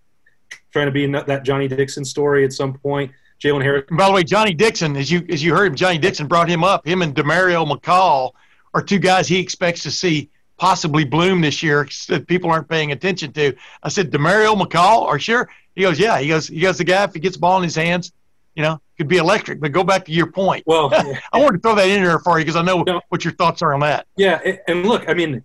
trying 0.73 0.87
to 0.87 0.93
be 0.93 1.05
in 1.05 1.13
that, 1.13 1.27
that 1.27 1.45
Johnnie 1.45 1.69
Dixon 1.69 2.05
story 2.05 2.45
at 2.45 2.53
some 2.53 2.75
point. 2.75 3.11
Jalen 3.43 3.63
Harris. 3.63 3.85
And 3.89 3.97
by 3.97 4.07
the 4.07 4.13
way, 4.13 4.25
Johnnie 4.25 4.55
Dixon, 4.55 4.97
as 4.97 5.11
you 5.11 5.25
as 5.29 5.43
you 5.43 5.55
heard 5.55 5.69
him, 5.69 5.75
Johnnie 5.77 5.99
Dixon 5.99 6.27
brought 6.27 6.49
him 6.49 6.65
up. 6.65 6.85
Him 6.87 7.03
and 7.03 7.15
Demario 7.15 7.65
McCall 7.69 8.33
are 8.75 8.83
two 8.83 8.99
guys 8.99 9.29
he 9.29 9.39
expects 9.39 9.83
to 9.85 9.91
see 9.93 10.29
possibly 10.57 11.05
bloom 11.05 11.41
this 11.41 11.63
year 11.63 11.89
that 12.09 12.27
people 12.27 12.51
aren't 12.51 12.69
paying 12.69 12.91
attention 12.91 13.33
to. 13.33 13.55
I 13.83 13.89
said, 13.91 14.11
Demario 14.11 14.61
McCall, 14.61 15.03
are 15.07 15.15
you 15.17 15.21
sure? 15.21 15.49
He 15.77 15.83
goes, 15.83 16.01
yeah. 16.01 16.19
He 16.19 16.27
goes, 16.27 16.49
he 16.49 16.59
goes, 16.61 16.79
the 16.79 16.85
guy 16.85 17.05
if 17.05 17.15
he 17.15 17.21
gets 17.21 17.37
the 17.37 17.41
ball 17.41 17.59
in 17.59 17.63
his 17.63 17.77
hands, 17.77 18.11
you 18.57 18.65
know, 18.65 18.81
could 18.97 19.07
be 19.07 19.19
electric. 19.19 19.61
But 19.61 19.71
go 19.71 19.85
back 19.85 20.05
to 20.07 20.13
your 20.13 20.33
point. 20.33 20.65
Well, 20.67 20.91
I 21.33 21.39
wanted 21.39 21.59
to 21.59 21.61
throw 21.63 21.77
that 21.77 21.89
in 21.89 22.03
there 22.03 22.19
for 22.19 22.41
you 22.41 22.45
because 22.45 22.57
I 22.57 22.63
know 22.63 22.83
No. 22.83 23.01
what 23.09 23.25
your 23.25 23.35
thoughts 23.35 23.63
are 23.63 23.73
on 23.73 23.79
that. 23.81 24.09
Yeah, 24.17 24.41
and 24.67 24.85
look, 24.85 25.09
I 25.09 25.15
mean, 25.15 25.45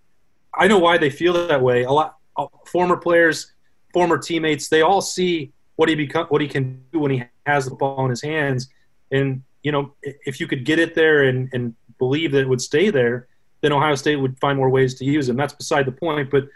I 0.56 0.68
know 0.68 0.80
why 0.80 0.98
they 0.98 1.12
feel 1.12 1.34
that 1.48 1.62
way. 1.62 1.84
A 1.84 1.92
lot, 1.92 2.18
uh, 2.36 2.48
former 2.66 2.98
players, 2.98 3.53
former 3.94 4.18
teammates, 4.18 4.68
they 4.68 4.82
all 4.82 5.02
see 5.02 5.54
what 5.76 5.88
he 5.88 5.96
become, 5.96 6.26
what 6.28 6.42
he 6.42 6.48
can 6.48 6.84
do 6.92 7.00
when 7.00 7.12
he 7.12 7.24
has 7.46 7.66
the 7.66 7.76
ball 7.76 8.04
in 8.04 8.10
his 8.10 8.22
hands. 8.22 8.70
And 9.12 9.44
you 9.62 9.72
know, 9.72 9.94
if 10.02 10.40
you 10.40 10.48
could 10.48 10.66
get 10.66 10.80
it 10.80 10.96
there 10.96 11.24
and, 11.24 11.50
and 11.54 11.76
believe 11.98 12.32
that 12.34 12.42
it 12.42 12.50
would 12.50 12.62
stay 12.62 12.90
there, 12.90 13.28
then 13.62 13.72
Ohio 13.72 13.96
State 13.96 14.18
would 14.18 14.38
find 14.40 14.58
more 14.58 14.70
ways 14.70 14.96
to 14.96 15.06
use 15.06 15.30
him. 15.30 15.38
That's 15.38 15.54
beside 15.54 15.86
the 15.86 15.92
point. 15.92 16.30
But 16.30 16.50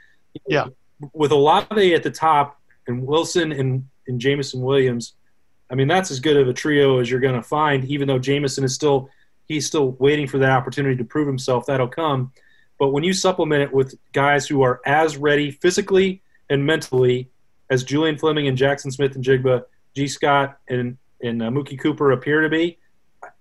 yeah, 0.46 0.68
with 1.14 1.32
Olave 1.32 1.94
at 1.94 2.04
the 2.04 2.12
top 2.12 2.60
and 2.88 3.06
Wilson 3.06 3.52
and, 3.54 3.88
and 4.08 4.20
Jameson 4.20 4.62
Williams, 4.62 5.14
I 5.70 5.76
mean 5.76 5.88
that's 5.88 6.12
as 6.12 6.20
good 6.20 6.38
of 6.38 6.48
a 6.48 6.54
trio 6.54 7.00
as 7.00 7.10
you're 7.10 7.22
going 7.22 7.36
to 7.36 7.44
find. 7.44 7.86
Even 7.86 8.08
though 8.08 8.20
Jameson 8.20 8.64
is 8.64 8.76
still 8.76 9.10
he's 9.48 9.66
still 9.66 9.92
waiting 9.92 10.28
for 10.28 10.38
that 10.40 10.52
opportunity 10.52 10.98
to 10.98 11.06
prove 11.06 11.28
himself, 11.28 11.66
that'll 11.66 11.88
come. 11.88 12.34
But 12.78 12.90
when 12.90 13.04
you 13.04 13.14
supplement 13.14 13.64
it 13.64 13.74
with 13.74 13.96
guys 14.12 14.48
who 14.48 14.62
are 14.62 14.82
as 14.86 15.18
ready 15.18 15.52
physically 15.52 16.22
and 16.50 16.66
mentally 16.66 17.30
as 17.70 17.84
Julian 17.84 18.18
Fleming 18.18 18.48
and 18.48 18.58
Jackson 18.58 18.92
Smith 18.92 19.16
and 19.16 19.24
Jigba, 19.24 19.64
Gee 19.96 20.08
Scott 20.08 20.58
and 20.70 20.98
and 21.22 21.42
uh, 21.42 21.50
Mookie 21.50 21.80
Cooper 21.80 22.12
appear 22.12 22.42
to 22.42 22.50
be, 22.50 22.78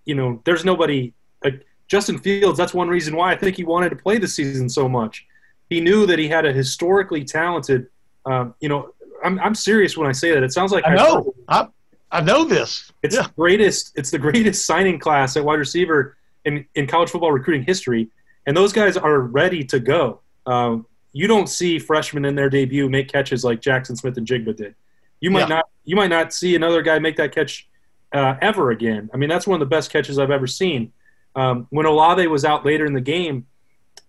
you 0.07 0.14
know, 0.14 0.40
there's 0.44 0.64
nobody 0.64 1.12
like 1.44 1.66
Justin 1.88 2.18
Fields. 2.18 2.57
That's 2.57 2.72
one 2.72 2.88
reason 2.88 3.14
why 3.14 3.32
I 3.32 3.36
think 3.36 3.57
he 3.57 3.64
wanted 3.64 3.90
to 3.90 3.96
play 3.96 4.18
the 4.18 4.28
season 4.28 4.68
so 4.68 4.88
much. 4.88 5.26
He 5.68 5.80
knew 5.80 6.07
that 6.07 6.18
he 6.18 6.28
had 6.28 6.46
a 6.46 6.52
historically 6.52 7.24
talented. 7.24 7.88
Um, 8.24 8.54
you 8.61 8.68
know, 8.68 8.92
I'm 9.24 9.38
I'm 9.40 9.54
serious 9.54 9.96
when 9.96 10.09
I 10.09 10.12
say 10.12 10.32
that. 10.32 10.42
It 10.42 10.52
sounds 10.52 10.72
like 10.72 10.86
I 10.86 10.94
know. 10.94 11.34
I, 11.48 11.68
I 12.11 12.20
know 12.20 12.44
this. 12.44 12.92
It's 13.02 13.14
yeah. 13.14 13.22
the 13.22 13.32
greatest. 13.36 13.92
It's 13.96 14.11
the 14.11 14.18
greatest 14.18 14.64
signing 14.66 14.98
class 14.98 15.36
at 15.36 15.44
wide 15.44 15.59
receiver 15.59 16.16
in 16.44 16.64
in 16.74 16.86
college 16.86 17.11
football 17.11 17.32
recruiting 17.32 17.64
history, 17.64 18.09
and 18.46 18.57
those 18.57 18.72
guys 18.72 18.96
are 18.96 19.20
ready 19.20 19.64
to 19.64 19.80
go. 19.80 20.20
Um, 20.46 20.86
you 21.16 21.26
don't 21.26 21.48
see 21.48 21.78
freshmen 21.78 22.26
in 22.26 22.34
their 22.34 22.50
debut 22.50 22.90
make 22.90 23.08
catches 23.08 23.42
like 23.42 23.62
Jaxon 23.62 23.96
Smith-Njigba 23.96 24.54
did. 24.54 24.74
You 25.18 25.30
might 25.30 25.48
yeah. 25.48 25.56
not. 25.56 25.68
You 25.84 25.96
might 25.96 26.10
not 26.10 26.34
see 26.34 26.54
another 26.54 26.82
guy 26.82 26.98
make 26.98 27.16
that 27.16 27.34
catch 27.34 27.66
uh, 28.12 28.34
ever 28.42 28.70
again. 28.70 29.08
I 29.14 29.16
mean, 29.16 29.30
that's 29.30 29.46
one 29.46 29.54
of 29.54 29.66
the 29.66 29.74
best 29.74 29.90
catches 29.90 30.18
I've 30.18 30.30
ever 30.30 30.46
seen. 30.46 30.92
Um, 31.34 31.68
when 31.70 31.86
Olave 31.86 32.26
was 32.26 32.44
out 32.44 32.66
later 32.66 32.84
in 32.84 32.92
the 32.92 33.00
game, 33.00 33.46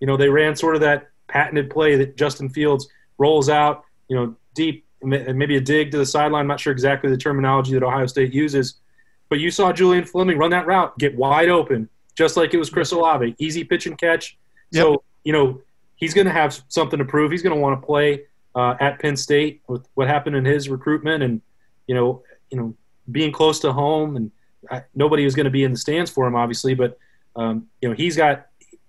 you 0.02 0.08
know, 0.08 0.18
they 0.18 0.28
ran 0.28 0.54
sort 0.58 0.76
of 0.76 0.82
that 0.82 1.08
patented 1.28 1.70
play 1.70 1.96
that 1.96 2.18
Justin 2.18 2.50
Fields 2.50 2.90
rolls 3.18 3.48
out, 3.48 3.86
you 4.10 4.18
know, 4.18 4.36
deep, 4.54 4.86
maybe 5.02 5.56
a 5.56 5.62
dig 5.62 5.92
to 5.92 5.98
the 5.98 6.06
sideline. 6.06 6.42
I'm 6.42 6.48
not 6.48 6.60
sure 6.60 6.74
exactly 6.74 7.10
the 7.10 7.18
terminology 7.18 7.74
that 7.74 7.84
Ohio 7.84 8.08
State 8.08 8.34
uses, 8.34 8.76
but 9.30 9.40
you 9.40 9.50
saw 9.50 9.72
Julian 9.72 10.04
Fleming 10.04 10.38
run 10.38 10.52
that 10.52 10.68
route, 10.68 10.98
get 10.98 11.16
wide 11.16 11.48
open, 11.48 11.88
just 12.16 12.36
like 12.36 12.54
it 12.54 12.58
was 12.58 12.70
Chris 12.70 12.92
Olave, 12.92 13.34
easy 13.40 13.64
pitch 13.64 13.86
and 13.86 13.98
catch. 13.98 14.38
Yep. 14.72 14.84
So 14.84 15.04
you 15.24 15.32
know, 15.32 15.62
he's 15.98 16.14
going 16.14 16.28
to 16.28 16.34
have 16.34 16.62
something 16.70 16.98
to 16.98 17.06
prove. 17.06 17.32
He's 17.32 17.42
going 17.42 17.56
to 17.56 17.62
want 17.62 17.80
to 17.80 17.86
play 17.86 18.24
uh, 18.56 18.76
at 18.80 19.00
Penn 19.00 19.18
State 19.18 19.62
with 19.68 19.86
what 19.96 20.08
happened 20.08 20.36
in 20.36 20.46
his 20.46 20.70
recruitment, 20.70 21.22
and 21.22 21.42
you 21.86 21.94
know, 21.94 22.24
you 22.50 22.58
know, 22.58 22.76
being 23.12 23.32
close 23.32 23.60
to 23.60 23.74
home, 23.74 24.16
and 24.16 24.32
I, 24.72 24.84
nobody 24.96 25.26
was 25.26 25.36
going 25.36 25.46
to 25.46 25.52
be 25.52 25.64
in 25.64 25.72
the 25.72 25.78
stands 25.78 26.10
for 26.10 26.26
him, 26.26 26.36
obviously, 26.36 26.74
but 26.74 26.98
um, 27.36 27.68
you 27.82 27.90
know, 27.90 27.96
he's 27.96 28.16
got. 28.16 28.48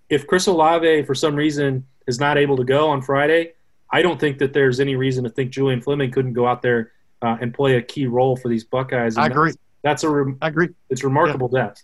If 0.09 0.27
Chris 0.27 0.47
Olave 0.47 1.03
for 1.03 1.15
some 1.15 1.35
reason 1.35 1.87
is 2.07 2.19
not 2.19 2.39
able 2.39 2.57
to 2.57 2.65
go 2.65 2.89
on 2.89 3.03
Friday, 3.03 3.53
I 3.91 4.01
don't 4.01 4.19
think 4.19 4.39
that 4.39 4.55
there's 4.55 4.81
any 4.81 4.97
reason 4.97 5.25
to 5.25 5.31
think 5.31 5.51
Julian 5.51 5.83
Fleming 5.83 6.11
couldn't 6.11 6.33
go 6.33 6.47
out 6.47 6.63
there 6.63 6.93
uh, 7.21 7.37
and 7.43 7.53
play 7.53 7.77
a 7.77 7.83
key 7.83 8.07
role 8.07 8.35
for 8.35 8.49
these 8.49 8.65
Buckeyes. 8.65 9.17
And 9.17 9.25
I 9.25 9.27
agree. 9.27 9.51
That's, 9.51 9.59
that's 9.83 10.05
a. 10.05 10.11
Re- 10.11 10.35
I 10.41 10.49
agree. 10.49 10.69
It's 10.89 11.05
remarkable 11.05 11.51
yeah. 11.53 11.65
depth. 11.65 11.83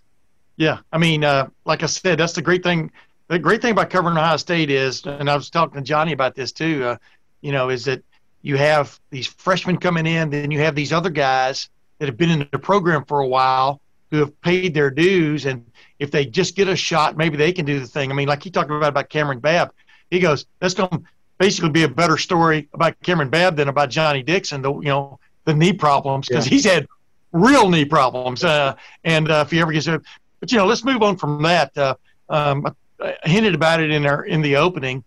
Yeah, 0.56 0.78
I 0.92 0.98
mean, 0.98 1.24
uh, 1.24 1.48
like 1.64 1.82
I 1.82 1.86
said, 1.86 2.18
that's 2.18 2.32
the 2.32 2.42
great 2.42 2.62
thing. 2.62 2.92
The 3.28 3.38
great 3.38 3.62
thing 3.62 3.72
about 3.72 3.90
covering 3.90 4.16
Ohio 4.16 4.36
State 4.36 4.70
is, 4.70 5.04
and 5.06 5.30
I 5.30 5.34
was 5.36 5.50
talking 5.50 5.76
to 5.76 5.82
Johnnie 5.82 6.12
about 6.12 6.34
this 6.34 6.52
too. 6.52 6.84
Uh, 6.84 6.96
you 7.40 7.52
know, 7.52 7.70
is 7.70 7.84
that 7.86 8.02
you 8.42 8.56
have 8.56 8.98
these 9.10 9.26
freshmen 9.26 9.78
coming 9.78 10.06
in, 10.06 10.30
then 10.30 10.50
you 10.50 10.60
have 10.60 10.74
these 10.74 10.92
other 10.92 11.10
guys 11.10 11.68
that 11.98 12.06
have 12.06 12.16
been 12.16 12.30
in 12.30 12.48
the 12.52 12.58
program 12.58 13.04
for 13.04 13.20
a 13.20 13.26
while 13.26 13.80
who 14.10 14.18
have 14.18 14.40
paid 14.42 14.74
their 14.74 14.90
dues, 14.90 15.46
and 15.46 15.64
if 15.98 16.10
they 16.10 16.26
just 16.26 16.54
get 16.54 16.68
a 16.68 16.76
shot, 16.76 17.16
maybe 17.16 17.36
they 17.36 17.52
can 17.52 17.64
do 17.64 17.80
the 17.80 17.86
thing. 17.86 18.10
I 18.10 18.14
mean, 18.14 18.28
like 18.28 18.42
he 18.42 18.50
talked 18.50 18.70
about 18.70 18.88
about 18.88 19.08
Kamryn 19.08 19.40
Babb, 19.40 19.72
he 20.10 20.20
goes, 20.20 20.46
that's 20.60 20.74
going 20.74 20.90
to 20.90 21.02
basically 21.38 21.70
be 21.70 21.82
a 21.82 21.88
better 21.88 22.16
story 22.16 22.68
about 22.74 23.00
Kamryn 23.00 23.30
Babb 23.30 23.56
than 23.56 23.68
about 23.68 23.90
Johnnie 23.90 24.22
Dixon, 24.22 24.62
the 24.62 24.72
you 24.74 24.88
know 24.88 25.18
the 25.44 25.54
knee 25.54 25.72
problems 25.72 26.28
because 26.28 26.46
yeah. 26.46 26.50
he's 26.50 26.64
had 26.64 26.86
real 27.32 27.68
knee 27.68 27.84
problems. 27.84 28.44
Uh, 28.44 28.74
and 29.04 29.30
uh, 29.30 29.44
if 29.44 29.50
he 29.50 29.60
ever 29.60 29.72
gets 29.72 29.86
it, 29.86 30.00
but 30.40 30.52
you 30.52 30.58
know, 30.58 30.66
let's 30.66 30.84
move 30.84 31.02
on 31.02 31.16
from 31.16 31.42
that. 31.42 31.76
Uh, 31.76 31.94
um, 32.28 32.66
I 32.66 32.72
hinted 33.24 33.54
about 33.54 33.80
it 33.80 33.90
in 33.90 34.06
our 34.06 34.24
in 34.24 34.42
the 34.42 34.56
opening. 34.56 35.04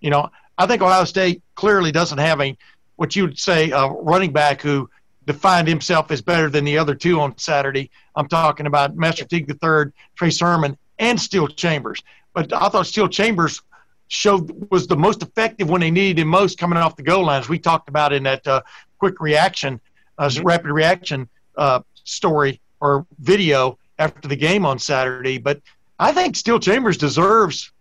You 0.00 0.10
know, 0.10 0.30
I 0.56 0.66
think 0.66 0.82
Ohio 0.82 1.04
State 1.04 1.42
clearly 1.54 1.92
doesn't 1.92 2.18
have 2.18 2.40
a 2.40 2.56
what 2.96 3.14
you 3.14 3.24
would 3.24 3.38
say 3.38 3.70
a 3.70 3.88
running 3.88 4.32
back 4.32 4.60
who 4.60 4.90
defined 5.26 5.68
himself 5.68 6.10
as 6.10 6.22
better 6.22 6.48
than 6.48 6.64
the 6.64 6.78
other 6.78 6.94
two 6.94 7.20
on 7.20 7.36
Saturday. 7.38 7.90
I'm 8.16 8.28
talking 8.28 8.66
about 8.66 8.96
Master 8.96 9.24
Teague 9.24 9.48
III, 9.50 9.92
Trey 10.16 10.30
Sermon, 10.30 10.76
and 10.98 11.20
Steele 11.20 11.48
Chambers. 11.48 12.02
But 12.34 12.52
I 12.52 12.68
thought 12.68 12.86
Steele 12.86 13.08
Chambers 13.08 13.60
showed 14.08 14.70
was 14.70 14.86
the 14.86 14.96
most 14.96 15.22
effective 15.22 15.68
when 15.68 15.82
they 15.82 15.90
needed 15.90 16.18
him 16.18 16.28
most 16.28 16.58
coming 16.58 16.78
off 16.78 16.96
the 16.96 17.02
goal 17.02 17.26
lines. 17.26 17.48
We 17.48 17.58
talked 17.58 17.88
about 17.88 18.12
in 18.12 18.22
that 18.24 18.46
uh, 18.46 18.62
quick 18.98 19.20
reaction, 19.20 19.80
uh, 20.16 20.28
mm-hmm. 20.28 20.46
rapid 20.46 20.70
reaction 20.70 21.28
uh, 21.56 21.80
story 22.04 22.60
or 22.80 23.06
video 23.18 23.78
after 23.98 24.28
the 24.28 24.36
game 24.36 24.64
on 24.64 24.78
Saturday. 24.78 25.38
But 25.38 25.60
I 25.98 26.12
think 26.12 26.36
Steele 26.36 26.60
Chambers 26.60 26.96
deserves 26.96 27.72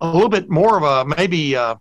a 0.00 0.08
little 0.08 0.28
bit 0.28 0.48
more 0.48 0.76
of 0.76 0.82
a 0.82 1.16
maybe 1.16 1.56
uh, 1.56 1.76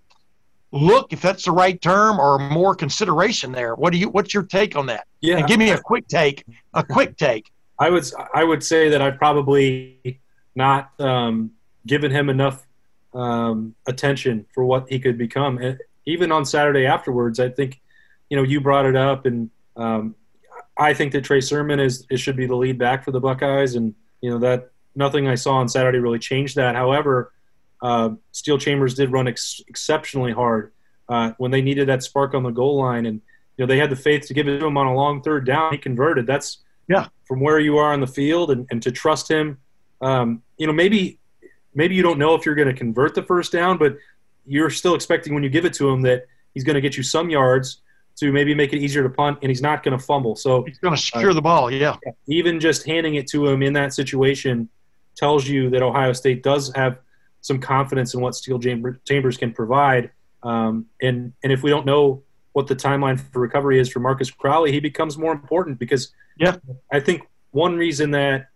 look, 0.71 1.13
if 1.13 1.21
that's 1.21 1.45
the 1.45 1.51
right 1.51 1.81
term, 1.81 2.19
or 2.19 2.37
more 2.37 2.75
consideration 2.75 3.51
there. 3.51 3.75
What 3.75 3.93
do 3.93 3.97
you? 3.97 4.09
What's 4.09 4.33
your 4.33 4.43
take 4.43 4.75
on 4.75 4.87
that? 4.87 5.07
Yeah, 5.21 5.37
and 5.37 5.47
give 5.47 5.57
me 5.57 5.71
a 5.71 5.79
quick 5.79 6.07
take. 6.07 6.43
A 6.73 6.83
quick 6.83 7.17
take. 7.17 7.51
I 7.79 7.89
would 7.89 8.05
I 8.33 8.43
would 8.43 8.63
say 8.63 8.89
that 8.89 9.01
I've 9.01 9.17
probably 9.17 10.19
not 10.55 10.91
um, 10.99 11.51
given 11.85 12.11
him 12.11 12.29
enough 12.29 12.65
um, 13.13 13.75
attention 13.87 14.45
for 14.53 14.65
what 14.65 14.87
he 14.89 14.99
could 14.99 15.17
become. 15.17 15.57
And 15.57 15.79
even 16.05 16.31
on 16.31 16.45
Saturday 16.45 16.85
afterwards, 16.85 17.39
I 17.39 17.49
think 17.49 17.81
you 18.29 18.37
know 18.37 18.43
you 18.43 18.61
brought 18.61 18.85
it 18.85 18.95
up, 18.95 19.25
and 19.25 19.49
um, 19.75 20.15
I 20.77 20.93
think 20.93 21.13
that 21.13 21.23
Trey 21.23 21.41
Sermon 21.41 21.79
is 21.79 22.05
it 22.09 22.17
should 22.17 22.35
be 22.35 22.45
the 22.45 22.55
lead 22.55 22.77
back 22.77 23.03
for 23.03 23.11
the 23.11 23.19
Buckeyes, 23.19 23.75
and 23.75 23.95
you 24.21 24.29
know 24.29 24.39
that 24.39 24.71
nothing 24.95 25.27
I 25.27 25.35
saw 25.35 25.55
on 25.55 25.67
Saturday 25.67 25.99
really 25.99 26.19
changed 26.19 26.55
that. 26.55 26.75
However, 26.75 27.33
uh, 27.81 28.11
Steele 28.31 28.57
Chambers 28.57 28.93
did 28.93 29.11
run 29.11 29.27
ex- 29.27 29.61
exceptionally 29.67 30.31
hard 30.31 30.71
uh, 31.09 31.31
when 31.37 31.51
they 31.51 31.61
needed 31.61 31.87
that 31.89 32.03
spark 32.03 32.33
on 32.33 32.43
the 32.43 32.51
goal 32.51 32.77
line, 32.77 33.05
and 33.05 33.21
you 33.57 33.65
know 33.65 33.67
they 33.67 33.77
had 33.77 33.89
the 33.89 33.95
faith 33.95 34.27
to 34.27 34.33
give 34.33 34.47
it 34.47 34.59
to 34.59 34.65
him 34.65 34.77
on 34.77 34.87
a 34.87 34.93
long 34.93 35.21
third 35.21 35.45
down. 35.45 35.71
He 35.71 35.77
converted. 35.77 36.25
That's 36.25 36.63
yeah 36.87 37.07
from 37.25 37.39
where 37.39 37.59
you 37.59 37.77
are 37.77 37.91
on 37.93 37.99
the 37.99 38.07
field, 38.07 38.51
and, 38.51 38.67
and 38.71 38.81
to 38.83 38.91
trust 38.91 39.29
him. 39.29 39.57
Um, 40.01 40.41
you 40.57 40.67
know, 40.67 40.73
maybe 40.73 41.19
maybe 41.73 41.95
you 41.95 42.01
don't 42.01 42.17
know 42.17 42.35
if 42.35 42.45
you're 42.45 42.55
going 42.55 42.67
to 42.67 42.73
convert 42.73 43.15
the 43.15 43.23
first 43.23 43.51
down, 43.51 43.77
but 43.77 43.97
you're 44.45 44.69
still 44.69 44.95
expecting 44.95 45.33
when 45.33 45.43
you 45.43 45.49
give 45.49 45.65
it 45.65 45.73
to 45.73 45.89
him 45.89 46.01
that 46.03 46.25
he's 46.53 46.63
going 46.63 46.75
to 46.75 46.81
get 46.81 46.95
you 46.97 47.03
some 47.03 47.29
yards 47.29 47.81
to 48.17 48.31
maybe 48.31 48.55
make 48.55 48.71
it 48.71 48.79
easier 48.79 49.03
to 49.03 49.09
punt, 49.09 49.37
and 49.41 49.49
he's 49.49 49.61
not 49.61 49.83
going 49.83 49.97
to 49.97 50.03
fumble. 50.03 50.35
So 50.35 50.63
he's 50.63 50.79
going 50.79 50.95
to 50.95 51.01
secure 51.01 51.31
uh, 51.31 51.33
the 51.33 51.41
ball. 51.41 51.69
Yeah. 51.69 51.97
Even 52.27 52.59
just 52.59 52.85
handing 52.85 53.15
it 53.15 53.27
to 53.27 53.45
him 53.47 53.61
in 53.61 53.73
that 53.73 53.93
situation 53.93 54.69
tells 55.15 55.47
you 55.47 55.69
that 55.69 55.81
Ohio 55.81 56.13
State 56.13 56.43
does 56.43 56.71
have 56.75 56.99
some 57.41 57.59
confidence 57.59 58.13
in 58.13 58.21
what 58.21 58.35
Steele 58.35 58.59
Chambers 58.59 59.37
can 59.37 59.53
provide. 59.53 60.11
Um, 60.43 60.87
and 61.01 61.33
and 61.43 61.51
if 61.51 61.63
we 61.63 61.69
don't 61.69 61.85
know 61.85 62.23
what 62.53 62.67
the 62.67 62.75
timeline 62.75 63.19
for 63.19 63.39
recovery 63.39 63.79
is 63.79 63.89
for 63.89 63.99
Marcus 63.99 64.31
Crowley, 64.31 64.71
he 64.71 64.79
becomes 64.79 65.17
more 65.17 65.31
important 65.31 65.79
because 65.79 66.11
yeah, 66.37 66.57
I 66.91 66.99
think 66.99 67.27
one 67.51 67.77
reason 67.77 68.11
that 68.11 68.47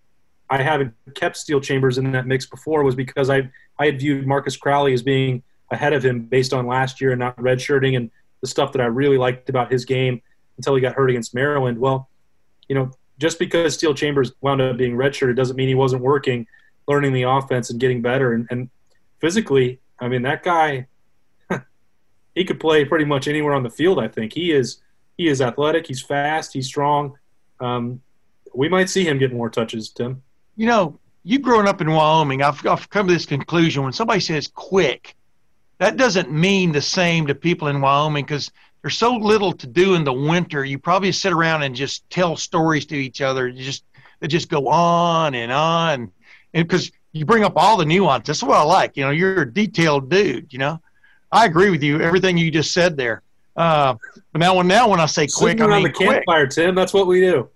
I 0.49 0.62
haven't 0.62 0.93
kept 1.16 1.38
Steele 1.38 1.62
Chambers 1.62 1.97
in 1.97 2.12
that 2.12 2.26
mix 2.26 2.45
before 2.45 2.84
was 2.84 2.95
because 2.95 3.30
I 3.30 3.49
I 3.78 3.86
had 3.86 3.99
viewed 3.99 4.26
Marcus 4.26 4.57
Crowley 4.57 4.93
as 4.93 5.03
being 5.03 5.43
ahead 5.72 5.93
of 5.93 6.03
him 6.03 6.22
based 6.26 6.53
on 6.53 6.66
last 6.66 6.99
year 6.99 7.12
and 7.12 7.20
not 7.20 7.38
redshirting 7.38 7.95
and 7.95 8.10
the 8.41 8.47
stuff 8.47 8.72
that 8.72 8.82
I 8.82 8.86
really 8.86 9.18
liked 9.18 9.49
about 9.49 9.72
his 9.72 9.86
game 9.86 10.22
until 10.57 10.76
he 10.76 10.82
got 10.82 10.95
hurt 10.95 11.10
against 11.10 11.36
Maryland. 11.36 11.78
Well, 11.78 12.10
you 12.68 12.76
know, 12.76 12.91
just 13.20 13.38
because 13.38 13.74
Steele 13.76 13.93
Chambers 13.93 14.32
wound 14.41 14.61
up 14.61 14.78
being 14.78 14.95
redshirted 14.95 15.36
doesn't 15.36 15.55
mean 15.55 15.67
he 15.67 15.76
wasn't 15.76 16.01
working, 16.01 16.47
learning 16.88 17.13
the 17.13 17.24
offense 17.24 17.70
and 17.70 17.80
getting 17.80 18.01
better. 18.01 18.34
And, 18.34 18.47
and 18.49 18.70
physically, 19.20 19.80
I 19.99 20.07
mean, 20.07 20.24
that 20.24 20.41
guy, 20.41 20.88
he 22.36 22.45
could 22.45 22.59
play 22.59 22.86
pretty 22.86 23.05
much 23.05 23.28
anywhere 23.28 23.53
on 23.53 23.63
the 23.63 23.70
field. 23.70 23.99
I 23.99 24.07
think 24.07 24.34
he 24.34 24.51
is 24.51 24.82
he 25.17 25.28
is 25.28 25.41
athletic, 25.41 25.86
he's 25.86 26.01
fast, 26.01 26.53
he's 26.53 26.67
strong. 26.67 27.17
Um, 27.59 28.01
we 28.55 28.70
might 28.70 28.89
see 28.89 29.05
him 29.05 29.17
get 29.17 29.34
more 29.34 29.49
touches, 29.49 29.89
Tim. 29.89 30.24
You 30.55 30.67
know, 30.67 30.99
you 31.24 31.39
growing 31.39 31.67
up 31.67 31.82
in 31.82 31.91
Wyoming, 31.91 32.41
I've, 32.41 32.65
I've 32.65 32.89
come 32.89 33.07
to 33.07 33.13
this 33.13 33.26
conclusion 33.26 33.84
when 33.84 33.91
somebody 33.91 34.22
says 34.22 34.47
quick, 34.47 35.17
that 35.78 35.97
doesn't 35.97 36.32
mean 36.32 36.72
the 36.72 36.82
same 36.82 37.28
to 37.28 37.36
people 37.36 37.67
in 37.67 37.82
Wyoming 37.82 38.24
because 38.24 38.49
there's 38.82 38.98
so 38.98 39.16
little 39.16 39.54
to 39.54 39.68
do 39.68 39.96
in 39.96 40.04
the 40.04 40.14
winter. 40.14 40.64
You 40.64 40.80
probably 40.80 41.12
sit 41.12 41.34
around 41.34 41.64
and 41.64 41.76
just 41.76 42.10
tell 42.10 42.36
stories 42.36 42.86
to 42.88 42.96
each 42.96 43.22
other. 43.22 43.48
You 43.48 43.64
just 43.64 43.84
they 44.20 44.28
just 44.28 44.50
go 44.50 44.68
on 44.68 45.34
and 45.36 45.52
on, 45.52 46.12
and 46.54 46.68
because 46.68 46.92
you 47.12 47.26
bring 47.26 47.44
up 47.44 47.54
all 47.56 47.78
the 47.78 47.86
nuance. 47.86 48.28
That's 48.28 48.44
what 48.44 48.58
I 48.58 48.64
like. 48.64 48.96
You 48.96 49.06
know, 49.06 49.12
you're 49.12 49.42
a 49.42 49.54
detailed 49.54 50.10
dude. 50.10 50.52
You 50.54 50.60
know, 50.60 50.82
I 51.32 51.46
agree 51.46 51.70
with 51.70 51.84
you. 51.84 52.02
Everything 52.02 52.38
you 52.38 52.52
just 52.52 52.74
said 52.74 52.98
there. 52.98 53.22
Uh, 53.56 53.96
but 54.32 54.40
now 54.40 54.56
when 54.56 54.68
now 54.68 54.88
when 54.88 55.00
I 55.00 55.06
say 55.06 55.24
quick, 55.28 55.58
Sitting 55.58 55.62
I 55.62 55.66
around 55.66 55.84
mean 55.84 55.92
the 55.92 55.98
quick. 55.98 56.10
campfire, 56.10 56.48
Tim. 56.48 56.76
That's 56.76 56.94
what 56.94 57.08
we 57.08 57.22
do. 57.22 57.50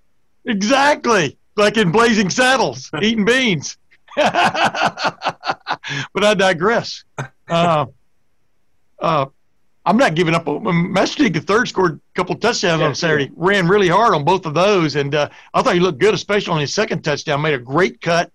Exactly, 0.46 1.38
like 1.56 1.78
in 1.78 1.92
Blazing 1.92 2.30
Saddles, 2.30 2.90
eating 3.02 3.26
beans. 3.26 3.78
but 4.16 4.30
I 6.24 6.34
digress. 6.36 7.04
Uh, 7.50 7.86
uh, 9.00 9.26
I'm 9.86 9.98
not 9.98 10.16
giving 10.16 10.34
up. 10.34 10.48
Master 10.48 11.28
the 11.28 11.42
third 11.42 11.68
scored 11.68 11.96
a 11.96 12.16
couple 12.16 12.36
touchdowns 12.36 12.80
Yeah, 12.82 12.88
on 12.88 12.96
Saturday. 12.96 13.30
Ran 13.36 13.68
really 13.68 13.90
hard 13.90 14.14
on 14.14 14.24
both 14.24 14.46
of 14.46 14.54
those, 14.54 14.96
and 14.96 15.14
uh, 15.14 15.30
I 15.54 15.62
thought 15.62 15.74
he 15.74 15.80
looked 15.82 16.00
good, 16.00 16.14
especially 16.14 16.54
on 16.54 16.60
his 16.62 16.74
second 16.74 17.02
touchdown. 17.04 17.42
Made 17.42 17.54
a 17.54 17.60
great 17.60 18.00
cut. 18.00 18.32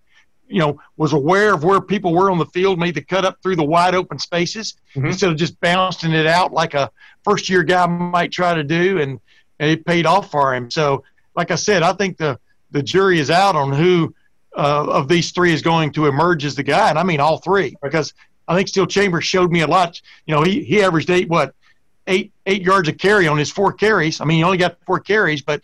You 0.50 0.60
know, 0.60 0.80
was 0.96 1.12
aware 1.12 1.52
of 1.54 1.62
where 1.64 1.80
people 1.80 2.14
were 2.14 2.30
on 2.30 2.38
the 2.38 2.46
field. 2.46 2.78
Made 2.78 2.94
the 2.94 3.02
cut 3.02 3.24
up 3.24 3.38
through 3.42 3.56
the 3.56 3.64
wide 3.64 3.94
open 3.94 4.18
spaces 4.18 4.74
Mhm. 4.96 5.06
instead 5.06 5.30
of 5.30 5.36
just 5.36 5.58
bouncing 5.60 6.12
it 6.12 6.26
out 6.26 6.52
like 6.52 6.74
a 6.74 6.90
first 7.24 7.48
year 7.50 7.62
guy 7.62 7.86
might 7.86 8.30
try 8.32 8.54
to 8.54 8.64
do, 8.64 8.98
and, 9.00 9.18
and 9.58 9.70
it 9.70 9.84
paid 9.86 10.06
off 10.06 10.30
for 10.30 10.54
him. 10.54 10.70
So, 10.70 11.04
like 11.36 11.50
I 11.50 11.54
said, 11.56 11.82
I 11.82 11.92
think 11.94 12.16
the 12.18 12.38
the 12.70 12.82
jury 12.82 13.18
is 13.20 13.30
out 13.30 13.56
on 13.56 13.72
who 13.72 14.14
uh, 14.56 14.84
of 14.86 15.08
these 15.08 15.30
three 15.32 15.52
is 15.54 15.62
going 15.62 15.92
to 15.92 16.06
emerge 16.06 16.44
as 16.44 16.54
the 16.54 16.62
guy, 16.62 16.90
and 16.90 16.98
I 16.98 17.02
mean 17.04 17.20
all 17.20 17.38
three 17.38 17.74
because 17.82 18.12
I 18.48 18.56
think 18.56 18.68
Steele 18.68 18.86
Chambers 18.86 19.24
showed 19.24 19.52
me 19.52 19.60
a 19.60 19.66
lot. 19.66 20.00
You 20.26 20.34
know, 20.34 20.42
he 20.42 20.64
he 20.64 20.82
averaged 20.82 21.10
eight 21.10 21.28
what 21.28 21.54
eight 22.06 22.32
eight 22.46 22.62
yards 22.62 22.88
of 22.88 22.98
carry 22.98 23.28
on 23.28 23.38
his 23.38 23.50
four 23.50 23.72
carries. 23.72 24.20
I 24.20 24.24
mean, 24.24 24.38
he 24.38 24.44
only 24.44 24.58
got 24.58 24.78
four 24.86 24.98
carries, 24.98 25.42
but 25.42 25.62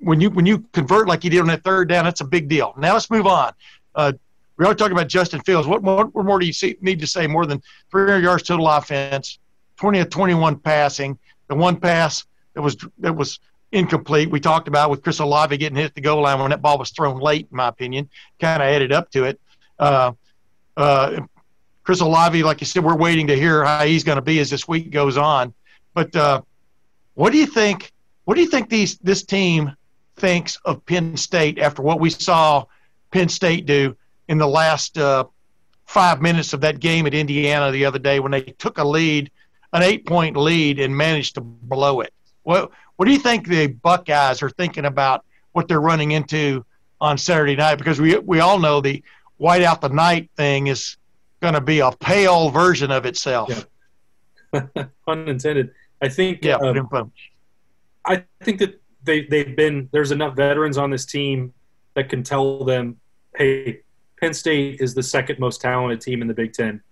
when 0.00 0.20
you 0.20 0.30
when 0.30 0.44
you 0.44 0.58
convert 0.72 1.08
like 1.08 1.22
he 1.22 1.28
did 1.28 1.40
on 1.40 1.46
that 1.46 1.64
third 1.64 1.88
down, 1.88 2.04
that's 2.04 2.20
a 2.20 2.26
big 2.26 2.48
deal. 2.48 2.74
Now 2.76 2.92
let's 2.94 3.10
move 3.10 3.26
on. 3.26 3.52
Uh, 3.94 4.12
we 4.56 4.66
are 4.66 4.74
talking 4.74 4.92
about 4.92 5.08
Justin 5.08 5.40
Fields. 5.40 5.66
What 5.66 5.82
more, 5.82 6.06
what 6.06 6.24
more 6.24 6.38
do 6.38 6.46
you 6.46 6.52
see, 6.52 6.76
need 6.80 7.00
to 7.00 7.06
say? 7.06 7.26
More 7.26 7.44
than 7.44 7.60
300 7.90 8.22
yards 8.22 8.44
total 8.44 8.68
offense, 8.68 9.38
20 9.78 9.98
of 10.00 10.10
21 10.10 10.60
passing. 10.60 11.18
The 11.48 11.54
one 11.56 11.76
pass 11.76 12.24
that 12.54 12.62
was 12.62 12.76
that 12.98 13.14
was 13.14 13.40
incomplete. 13.72 14.30
We 14.30 14.40
talked 14.40 14.68
about 14.68 14.90
with 14.90 15.02
Chris 15.02 15.18
Olave 15.18 15.56
getting 15.56 15.76
hit 15.76 15.86
at 15.86 15.94
the 15.94 16.00
goal 16.00 16.22
line 16.22 16.38
when 16.38 16.50
that 16.50 16.62
ball 16.62 16.78
was 16.78 16.90
thrown 16.90 17.18
late, 17.18 17.48
in 17.50 17.56
my 17.56 17.68
opinion, 17.68 18.08
kind 18.40 18.62
of 18.62 18.68
added 18.68 18.92
up 18.92 19.10
to 19.10 19.24
it. 19.24 19.40
Uh, 19.78 20.12
uh, 20.76 21.20
Chris 21.84 22.00
Olave, 22.00 22.42
like 22.42 22.60
you 22.60 22.66
said, 22.66 22.82
we're 22.82 22.96
waiting 22.96 23.26
to 23.26 23.36
hear 23.36 23.62
how 23.62 23.84
he's 23.84 24.04
going 24.04 24.16
to 24.16 24.22
be 24.22 24.40
as 24.40 24.48
this 24.48 24.66
week 24.66 24.90
goes 24.90 25.18
on. 25.18 25.52
But 25.92 26.16
uh, 26.16 26.40
what 27.12 27.30
do 27.30 27.38
you 27.38 27.46
think? 27.46 27.92
What 28.24 28.34
do 28.34 28.40
you 28.40 28.48
think 28.48 28.70
these 28.70 28.96
this 28.98 29.22
team 29.22 29.76
thinks 30.16 30.56
of 30.64 30.84
Penn 30.86 31.16
State 31.16 31.58
after 31.58 31.82
what 31.82 32.00
we 32.00 32.08
saw 32.08 32.64
Penn 33.10 33.28
State 33.28 33.66
do 33.66 33.94
in 34.28 34.38
the 34.38 34.46
last 34.46 34.96
uh, 34.96 35.24
five 35.84 36.22
minutes 36.22 36.54
of 36.54 36.62
that 36.62 36.80
game 36.80 37.06
at 37.06 37.12
Indiana 37.12 37.70
the 37.70 37.84
other 37.84 37.98
day 37.98 38.18
when 38.18 38.32
they 38.32 38.42
took 38.42 38.78
a 38.78 38.84
lead, 38.84 39.30
an 39.74 39.82
eight 39.82 40.06
point 40.06 40.36
lead, 40.36 40.80
and 40.80 40.96
managed 40.96 41.34
to 41.34 41.42
blow 41.42 42.00
it? 42.00 42.14
What 42.44 42.70
What 42.96 43.04
do 43.04 43.12
you 43.12 43.18
think 43.18 43.46
the 43.46 43.66
Buckeyes 43.66 44.42
are 44.42 44.50
thinking 44.50 44.86
about 44.86 45.22
what 45.52 45.68
they're 45.68 45.82
running 45.82 46.12
into 46.12 46.64
on 46.98 47.18
Saturday 47.18 47.56
night? 47.56 47.76
Because 47.76 48.00
we 48.00 48.16
we 48.18 48.40
all 48.40 48.58
know 48.58 48.80
the 48.80 49.04
white 49.36 49.62
out 49.62 49.82
the 49.82 49.90
night 49.90 50.30
thing 50.34 50.68
is 50.68 50.96
going 51.44 51.54
to 51.54 51.60
be 51.60 51.80
a 51.80 51.92
pale 51.92 52.48
version 52.48 52.90
of 52.90 53.04
itself. 53.04 53.68
Yeah. 54.52 54.84
Pun 55.06 55.28
intended. 55.28 55.70
I 56.00 56.08
think. 56.08 56.42
Yeah, 56.42 56.56
fun. 56.58 57.12
I 58.06 58.24
think 58.42 58.58
that 58.60 58.80
they 59.02 59.26
they've 59.26 59.54
been 59.54 59.90
there's 59.92 60.10
enough 60.10 60.36
veterans 60.36 60.78
on 60.78 60.90
this 60.90 61.04
team 61.04 61.52
that 61.94 62.08
can 62.08 62.22
tell 62.22 62.64
them, 62.64 62.96
hey, 63.36 63.80
Penn 64.20 64.32
State 64.32 64.80
is 64.80 64.94
the 64.94 65.02
second 65.02 65.38
most 65.38 65.60
talented 65.60 66.00
team 66.00 66.22
in 66.22 66.28
the 66.28 66.34
Big 66.34 66.54
Ten. 66.54 66.82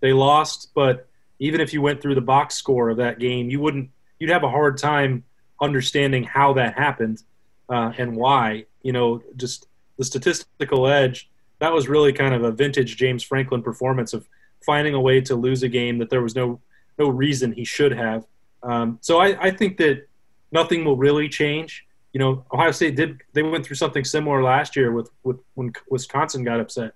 They 0.00 0.12
lost, 0.12 0.72
but 0.74 1.08
even 1.38 1.62
if 1.62 1.72
you 1.72 1.80
went 1.80 2.02
through 2.02 2.14
the 2.14 2.20
box 2.20 2.56
score 2.56 2.90
of 2.90 2.98
that 2.98 3.18
game, 3.18 3.48
you 3.48 3.60
wouldn't 3.60 3.88
you'd 4.18 4.30
have 4.30 4.44
a 4.44 4.50
hard 4.50 4.76
time 4.76 5.24
understanding 5.62 6.24
how 6.24 6.52
that 6.52 6.74
happened 6.74 7.22
uh, 7.70 7.92
and 7.96 8.14
why. 8.14 8.66
You 8.82 8.92
know, 8.92 9.22
just 9.36 9.66
the 9.96 10.04
statistical 10.04 10.86
edge. 10.86 11.30
That 11.60 11.72
was 11.72 11.88
really 11.88 12.12
kind 12.12 12.34
of 12.34 12.42
a 12.44 12.52
vintage 12.52 12.96
James 12.96 13.22
Franklin 13.22 13.62
performance 13.62 14.12
of 14.12 14.28
finding 14.64 14.94
a 14.94 15.00
way 15.00 15.20
to 15.22 15.34
lose 15.34 15.62
a 15.62 15.68
game 15.68 15.98
that 15.98 16.10
there 16.10 16.22
was 16.22 16.34
no 16.34 16.60
no 16.98 17.08
reason 17.08 17.52
he 17.52 17.64
should 17.64 17.92
have. 17.92 18.24
Um, 18.62 18.98
so 19.00 19.18
I, 19.20 19.36
I 19.46 19.50
think 19.50 19.76
that 19.78 20.06
nothing 20.52 20.84
will 20.84 20.96
really 20.96 21.28
change. 21.28 21.84
You 22.12 22.20
know, 22.20 22.44
Ohio 22.52 22.70
State 22.70 22.96
did 22.96 23.20
they 23.32 23.42
went 23.42 23.66
through 23.66 23.76
something 23.76 24.04
similar 24.04 24.42
last 24.42 24.76
year 24.76 24.92
with, 24.92 25.10
with 25.24 25.38
when 25.54 25.72
Wisconsin 25.90 26.44
got 26.44 26.60
upset. 26.60 26.94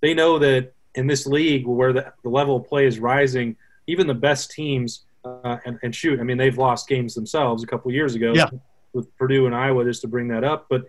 They 0.00 0.14
know 0.14 0.38
that 0.38 0.72
in 0.94 1.06
this 1.06 1.26
league 1.26 1.66
where 1.66 1.92
the, 1.92 2.12
the 2.22 2.28
level 2.28 2.56
of 2.56 2.66
play 2.66 2.86
is 2.86 2.98
rising, 2.98 3.56
even 3.86 4.06
the 4.06 4.14
best 4.14 4.50
teams 4.50 5.04
uh, 5.24 5.56
and, 5.64 5.78
and 5.82 5.94
shoot, 5.94 6.20
I 6.20 6.22
mean 6.22 6.36
they've 6.38 6.56
lost 6.56 6.88
games 6.88 7.14
themselves 7.14 7.62
a 7.62 7.66
couple 7.66 7.90
years 7.92 8.14
ago 8.14 8.32
Yeah. 8.34 8.46
with 8.92 9.14
Purdue 9.16 9.46
and 9.46 9.54
Iowa 9.54 9.84
just 9.84 10.00
to 10.02 10.08
bring 10.08 10.28
that 10.28 10.44
up. 10.44 10.66
But 10.68 10.84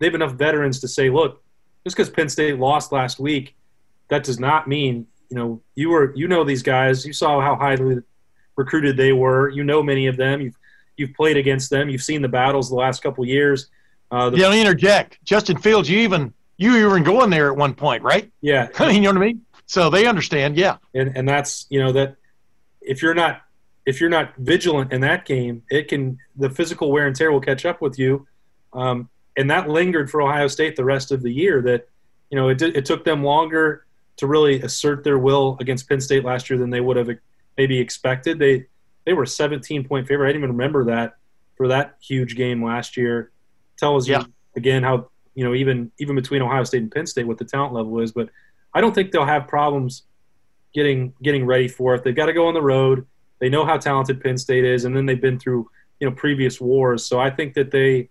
they 0.00 0.06
have 0.06 0.14
enough 0.14 0.32
veterans 0.32 0.80
to 0.80 0.88
say, 0.88 1.10
look, 1.10 1.42
just 1.88 1.96
because 1.96 2.10
Penn 2.10 2.28
State 2.28 2.58
lost 2.58 2.92
last 2.92 3.18
week, 3.18 3.56
that 4.08 4.22
does 4.22 4.38
not 4.38 4.68
mean 4.68 5.06
you 5.30 5.36
know 5.36 5.62
you 5.74 5.88
were 5.88 6.14
you 6.14 6.28
know 6.28 6.44
these 6.44 6.62
guys. 6.62 7.06
You 7.06 7.14
saw 7.14 7.40
how 7.40 7.56
highly 7.56 7.98
recruited 8.56 8.96
they 8.96 9.12
were. 9.12 9.48
You 9.48 9.64
know 9.64 9.82
many 9.82 10.06
of 10.06 10.16
them. 10.16 10.42
You've 10.42 10.56
you've 10.98 11.14
played 11.14 11.38
against 11.38 11.70
them. 11.70 11.88
You've 11.88 12.02
seen 12.02 12.20
the 12.20 12.28
battles 12.28 12.68
the 12.68 12.76
last 12.76 13.02
couple 13.02 13.24
of 13.24 13.28
years. 13.28 13.68
Uh, 14.10 14.30
the, 14.30 14.38
Yeah, 14.38 14.48
let 14.48 14.54
me 14.56 14.60
interject. 14.60 15.18
Justin 15.24 15.56
Fields, 15.56 15.88
you 15.88 16.00
even 16.00 16.32
you 16.58 16.76
even 16.76 17.04
going 17.04 17.30
there 17.30 17.50
at 17.50 17.56
one 17.56 17.74
point, 17.74 18.02
right? 18.02 18.30
yeah, 18.42 18.68
I 18.78 18.88
mean, 18.92 18.96
you 18.96 19.02
know 19.02 19.18
what 19.18 19.22
I 19.22 19.26
mean? 19.26 19.42
So 19.66 19.88
they 19.90 20.06
understand. 20.06 20.56
Yeah. 20.56 20.76
and 20.94 21.16
and 21.16 21.26
that's 21.26 21.66
you 21.70 21.82
know 21.82 21.92
that 21.92 22.16
if 22.82 23.00
you're 23.02 23.14
not 23.14 23.42
if 23.86 24.00
you're 24.00 24.10
not 24.10 24.34
vigilant 24.36 24.92
in 24.92 25.00
that 25.00 25.24
game, 25.24 25.62
it 25.70 25.88
can 25.88 26.18
the 26.36 26.50
physical 26.50 26.92
wear 26.92 27.06
and 27.06 27.16
tear 27.16 27.32
will 27.32 27.40
catch 27.40 27.64
up 27.64 27.80
with 27.80 27.98
you, 27.98 28.26
um, 28.74 29.08
and 29.38 29.50
that 29.50 29.68
lingered 29.68 30.10
for 30.10 30.20
Ohio 30.20 30.48
State 30.48 30.76
the 30.76 30.84
rest 30.84 31.10
of 31.12 31.22
the 31.22 31.32
year. 31.32 31.62
That 31.62 31.88
you 32.30 32.36
know 32.36 32.48
it 32.48 32.58
did, 32.58 32.76
it 32.76 32.84
took 32.84 33.04
them 33.04 33.24
longer 33.24 33.86
to 34.18 34.26
really 34.26 34.60
assert 34.60 35.04
their 35.04 35.18
will 35.18 35.56
against 35.60 35.88
Penn 35.88 36.00
State 36.00 36.24
last 36.24 36.50
year 36.50 36.58
than 36.58 36.70
they 36.70 36.80
would 36.80 36.96
have 36.96 37.08
maybe 37.56 37.78
expected. 37.78 38.38
They 38.38 38.66
they 39.06 39.14
were 39.14 39.22
a 39.22 39.26
17 39.26 39.84
point 39.84 40.06
favorite. 40.06 40.26
I 40.26 40.32
didn't 40.32 40.40
even 40.44 40.50
remember 40.56 40.84
that 40.86 41.16
for 41.56 41.68
that 41.68 41.96
huge 42.02 42.36
game 42.36 42.62
last 42.62 42.96
year. 42.96 43.30
Tells 43.78 44.06
you 44.08 44.14
Yeah. 44.16 44.24
again 44.56 44.82
how 44.82 45.08
you 45.34 45.44
know 45.44 45.54
even 45.54 45.90
even 45.98 46.16
between 46.16 46.42
Ohio 46.42 46.64
State 46.64 46.82
and 46.82 46.92
Penn 46.92 47.06
State 47.06 47.26
what 47.26 47.38
the 47.38 47.44
talent 47.44 47.72
level 47.72 48.00
is. 48.00 48.12
But 48.12 48.28
I 48.74 48.80
don't 48.80 48.94
think 48.94 49.12
they'll 49.12 49.24
have 49.24 49.46
problems 49.48 50.02
getting 50.74 51.14
getting 51.22 51.46
ready 51.46 51.68
for 51.68 51.94
it. 51.94 52.02
They've 52.04 52.14
got 52.14 52.26
to 52.26 52.32
go 52.32 52.48
on 52.48 52.54
the 52.54 52.62
road. 52.62 53.06
They 53.38 53.48
know 53.48 53.64
how 53.64 53.78
talented 53.78 54.20
Penn 54.20 54.36
State 54.36 54.64
is, 54.64 54.84
and 54.84 54.96
then 54.96 55.06
they've 55.06 55.20
been 55.20 55.38
through 55.38 55.70
you 56.00 56.08
know 56.10 56.14
previous 56.14 56.60
wars. 56.60 57.06
So 57.06 57.20
I 57.20 57.30
think 57.30 57.54
that 57.54 57.70
they, 57.70 58.10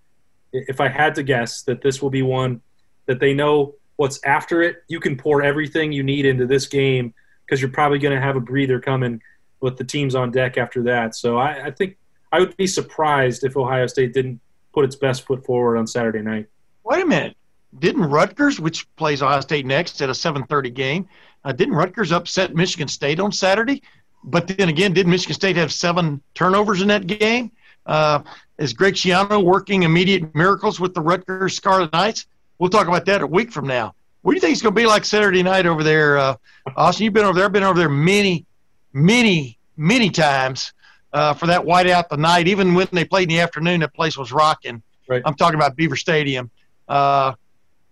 if 0.68 0.82
I 0.82 0.88
had 0.88 1.16
to 1.16 1.24
guess, 1.24 1.62
that 1.64 1.82
this 1.82 2.01
will 2.01 2.10
be 2.10 2.22
one 2.22 2.62
that 3.05 3.20
they 3.20 3.34
know 3.34 3.76
what's 3.95 4.20
after 4.24 4.62
it. 4.62 4.84
You 4.88 4.99
can 4.99 5.18
pour 5.18 5.41
everything 5.41 5.91
you 5.91 6.03
need 6.03 6.26
into 6.26 6.45
this 6.45 6.68
game 6.68 7.14
because 7.45 7.62
you're 7.62 7.72
probably 7.72 7.99
going 7.99 8.16
to 8.16 8.22
have 8.22 8.36
a 8.36 8.41
breather 8.41 8.80
coming 8.80 9.22
with 9.60 9.78
the 9.78 9.84
teams 9.84 10.16
on 10.16 10.32
deck 10.32 10.58
after 10.58 10.84
that. 10.84 11.16
So 11.16 11.38
I, 11.38 11.68
I 11.68 11.72
think 11.72 11.97
I 12.32 12.39
would 12.39 12.55
be 12.58 12.68
surprised 12.68 13.43
if 13.43 13.58
Ohio 13.58 13.88
State 13.88 14.14
didn't 14.14 14.39
put 14.74 14.86
its 14.86 14.95
best 14.95 15.26
foot 15.26 15.45
forward 15.45 15.78
on 15.78 15.88
Saturday 15.88 16.22
night. 16.22 16.47
Wait 16.84 17.03
a 17.03 17.05
minute. 17.05 17.36
Didn't 17.80 18.05
Rutgers, 18.05 18.60
which 18.60 18.93
plays 18.95 19.22
Ohio 19.22 19.41
State 19.41 19.66
next 19.66 20.01
at 20.01 20.10
a 20.10 20.14
7:30 20.14 20.74
game, 20.74 21.08
uh, 21.43 21.51
didn't 21.51 21.76
Rutgers 21.76 22.12
upset 22.12 22.55
Michigan 22.55 22.88
State 22.88 23.20
on 23.20 23.32
Saturday? 23.32 23.82
But 24.24 24.47
then 24.47 24.70
again, 24.70 24.93
did 24.93 25.08
Michigan 25.08 25.36
State 25.36 25.55
have 25.55 25.72
seven 25.72 26.22
turnovers 26.34 26.82
in 26.82 26.88
that 26.89 27.08
game? 27.08 27.51
Uh, 27.88 28.22
is 28.58 28.74
Greg 28.74 28.96
Schiano 28.96 29.44
working 29.44 29.84
immediate 29.84 30.36
miracles 30.36 30.80
with 30.80 30.94
the 30.94 31.02
Rutgers 31.02 31.56
Scarlet 31.56 31.92
Knights? 31.94 32.28
We'll 32.60 32.70
talk 32.70 32.88
about 32.88 33.06
that 33.06 33.22
a 33.22 33.28
week 33.28 33.52
from 33.52 33.68
now. 33.68 33.94
What 34.22 34.34
do 34.34 34.36
you 34.36 34.42
think 34.42 34.54
it's 34.54 34.62
going 34.62 34.76
to 34.76 34.82
be 34.82 34.86
like 34.86 35.06
Saturday 35.06 35.44
night 35.44 35.66
over 35.66 35.84
there, 35.84 36.18
uh, 36.18 36.36
Austin? 36.76 37.06
You've 37.06 37.14
been 37.14 37.26
over 37.26 37.36
there. 37.36 37.46
I've 37.46 37.52
been 37.52 37.64
over 37.64 37.80
there 37.80 37.90
many, 37.90 38.46
many, 38.94 39.58
many 39.78 40.10
times 40.10 40.74
uh, 41.14 41.34
for 41.34 41.48
that 41.48 41.62
whiteout 41.62 42.10
the 42.10 42.18
night. 42.18 42.48
Even 42.48 42.74
when 42.74 42.88
they 42.92 43.06
played 43.06 43.24
in 43.24 43.30
the 43.30 43.40
afternoon, 43.40 43.80
that 43.82 43.94
place 43.94 44.18
was 44.18 44.32
rocking. 44.32 44.82
Right. 45.08 45.22
I'm 45.24 45.36
talking 45.36 45.56
about 45.56 45.76
Beaver 45.76 45.96
Stadium. 45.96 46.52
Uh, 46.88 47.34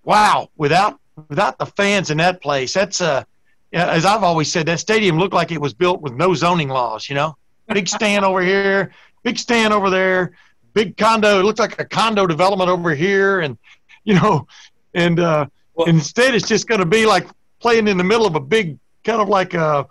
wow, 0.04 0.50
without 0.58 1.00
without 1.30 1.58
the 1.58 1.66
fans 1.66 2.10
in 2.12 2.18
that 2.18 2.42
place, 2.42 2.74
that's 2.74 3.00
uh, 3.00 3.24
as 3.72 4.06
I've 4.06 4.24
always 4.24 4.52
said, 4.52 4.66
that 4.66 4.80
stadium 4.80 5.18
looked 5.18 5.34
like 5.34 5.52
it 5.52 5.62
was 5.62 5.74
built 5.74 6.02
with 6.02 6.14
no 6.14 6.34
zoning 6.34 6.70
laws. 6.70 7.08
You 7.08 7.16
know, 7.16 7.38
big 7.68 7.88
stand 7.88 8.26
over 8.26 8.42
here, 8.42 8.92
big 9.26 9.38
stand 9.38 9.74
over 9.74 9.90
there, 9.90 10.32
big 10.74 10.96
condo. 10.96 11.40
It 11.42 11.44
looked 11.44 11.60
like 11.60 11.78
a 11.82 11.86
condo 11.86 12.26
development 12.26 12.70
over 12.70 12.96
here, 12.96 13.42
and 13.42 13.58
you 14.06 14.14
know, 14.14 14.48
and 14.94 15.20
uh, 15.20 15.48
Well- 15.74 15.88
instead 15.88 16.34
it's 16.36 16.48
just 16.48 16.68
going 16.70 16.80
to 16.80 16.86
be 16.86 17.06
like 17.06 17.28
playing 17.60 17.90
in 17.90 17.98
the 17.98 18.04
middle 18.04 18.26
of 18.26 18.36
a 18.36 18.40
big 18.40 18.78
kind 19.04 19.20
of 19.22 19.28
like 19.28 19.54
a 19.54 19.86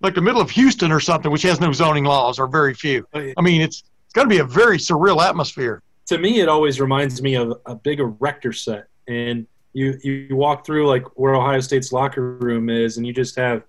like 0.00 0.14
the 0.14 0.20
middle 0.20 0.40
of 0.40 0.50
Houston 0.50 0.90
or 0.90 1.00
something, 1.00 1.30
which 1.30 1.42
has 1.42 1.60
no 1.60 1.72
zoning 1.72 2.04
laws 2.04 2.38
or 2.38 2.46
very 2.48 2.74
few. 2.74 3.06
I 3.14 3.40
mean, 3.40 3.60
it's 3.60 3.84
it's 4.04 4.14
going 4.14 4.28
to 4.28 4.34
be 4.34 4.40
a 4.40 4.44
very 4.44 4.78
surreal 4.78 5.22
atmosphere. 5.22 5.82
to 6.06 6.16
me, 6.18 6.40
it 6.40 6.48
always 6.48 6.80
reminds 6.80 7.20
me 7.20 7.34
of 7.34 7.60
a 7.66 7.74
big 7.74 8.00
erector 8.00 8.52
set. 8.54 8.86
And 9.06 9.46
you, 9.74 9.98
you 10.02 10.34
walk 10.34 10.64
through 10.64 10.86
like 10.88 11.04
where 11.18 11.34
Ohio 11.34 11.60
State's 11.60 11.92
locker 11.92 12.36
room 12.38 12.70
is, 12.70 12.96
and 12.96 13.06
you 13.06 13.12
just 13.12 13.36
have, 13.36 13.64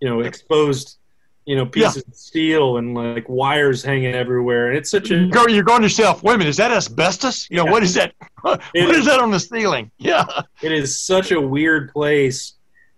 you 0.00 0.08
know, 0.08 0.20
exposed 0.20 0.98
you 1.46 1.56
know, 1.56 1.66
pieces 1.66 1.96
yeah. 2.06 2.10
of 2.10 2.16
steel 2.16 2.76
and 2.78 2.94
like 2.94 3.28
wires 3.28 3.82
hanging 3.82 4.14
everywhere. 4.14 4.68
And 4.68 4.78
it's 4.78 4.90
such 4.90 5.10
a 5.10 5.26
Go, 5.26 5.46
you're 5.46 5.62
going 5.62 5.82
to 5.82 5.86
yourself. 5.86 6.22
Wait 6.22 6.34
a 6.34 6.38
minute, 6.38 6.50
is 6.50 6.56
that 6.56 6.70
asbestos? 6.70 7.48
You 7.50 7.58
know, 7.58 7.66
yeah. 7.66 7.70
what 7.70 7.82
is 7.82 7.94
that? 7.94 8.14
what 8.40 8.62
is, 8.74 8.98
is 8.98 9.06
that 9.06 9.20
on 9.20 9.30
the 9.30 9.40
ceiling? 9.40 9.90
Yeah, 9.98 10.24
it 10.62 10.72
is 10.72 11.00
such 11.00 11.32
a 11.32 11.40
weird 11.40 11.92
place 11.92 12.54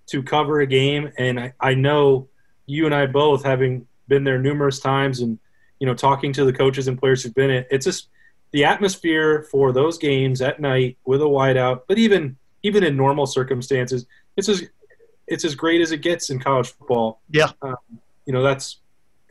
to 0.07 0.23
cover 0.23 0.61
a 0.61 0.67
game, 0.67 1.11
and 1.19 1.41
I, 1.41 1.53
I 1.61 1.75
know 1.75 2.29
you 2.67 2.87
and 2.87 2.95
I 2.95 3.07
both, 3.07 3.45
having 3.45 3.87
been 4.09 4.25
there 4.25 4.39
numerous 4.39 4.79
times, 4.79 5.21
and 5.21 5.39
you 5.81 5.87
know, 5.87 5.95
talking 5.95 6.33
to 6.35 6.45
the 6.45 6.53
coaches 6.53 6.89
and 6.89 6.99
players 6.99 7.23
who've 7.23 7.35
been 7.35 7.51
it. 7.51 7.67
It's 7.71 7.85
just 7.85 8.09
the 8.53 8.65
atmosphere 8.65 9.47
for 9.51 9.73
those 9.73 9.99
games 9.99 10.41
at 10.41 10.61
night 10.61 10.97
with 11.05 11.21
a 11.21 11.27
whiteout, 11.27 11.83
but 11.89 11.99
even 11.99 12.37
even 12.63 12.85
in 12.85 12.97
normal 12.97 13.27
circumstances, 13.27 14.07
it's 14.37 14.49
as 14.49 14.65
it's 15.27 15.45
as 15.45 15.55
great 15.55 15.81
as 15.81 15.91
it 15.91 16.03
gets 16.03 16.31
in 16.31 16.39
college 16.39 16.69
football. 16.73 17.21
Yeah. 17.31 17.51
Um, 17.61 17.77
you 18.27 18.33
know 18.33 18.43
that's 18.43 18.79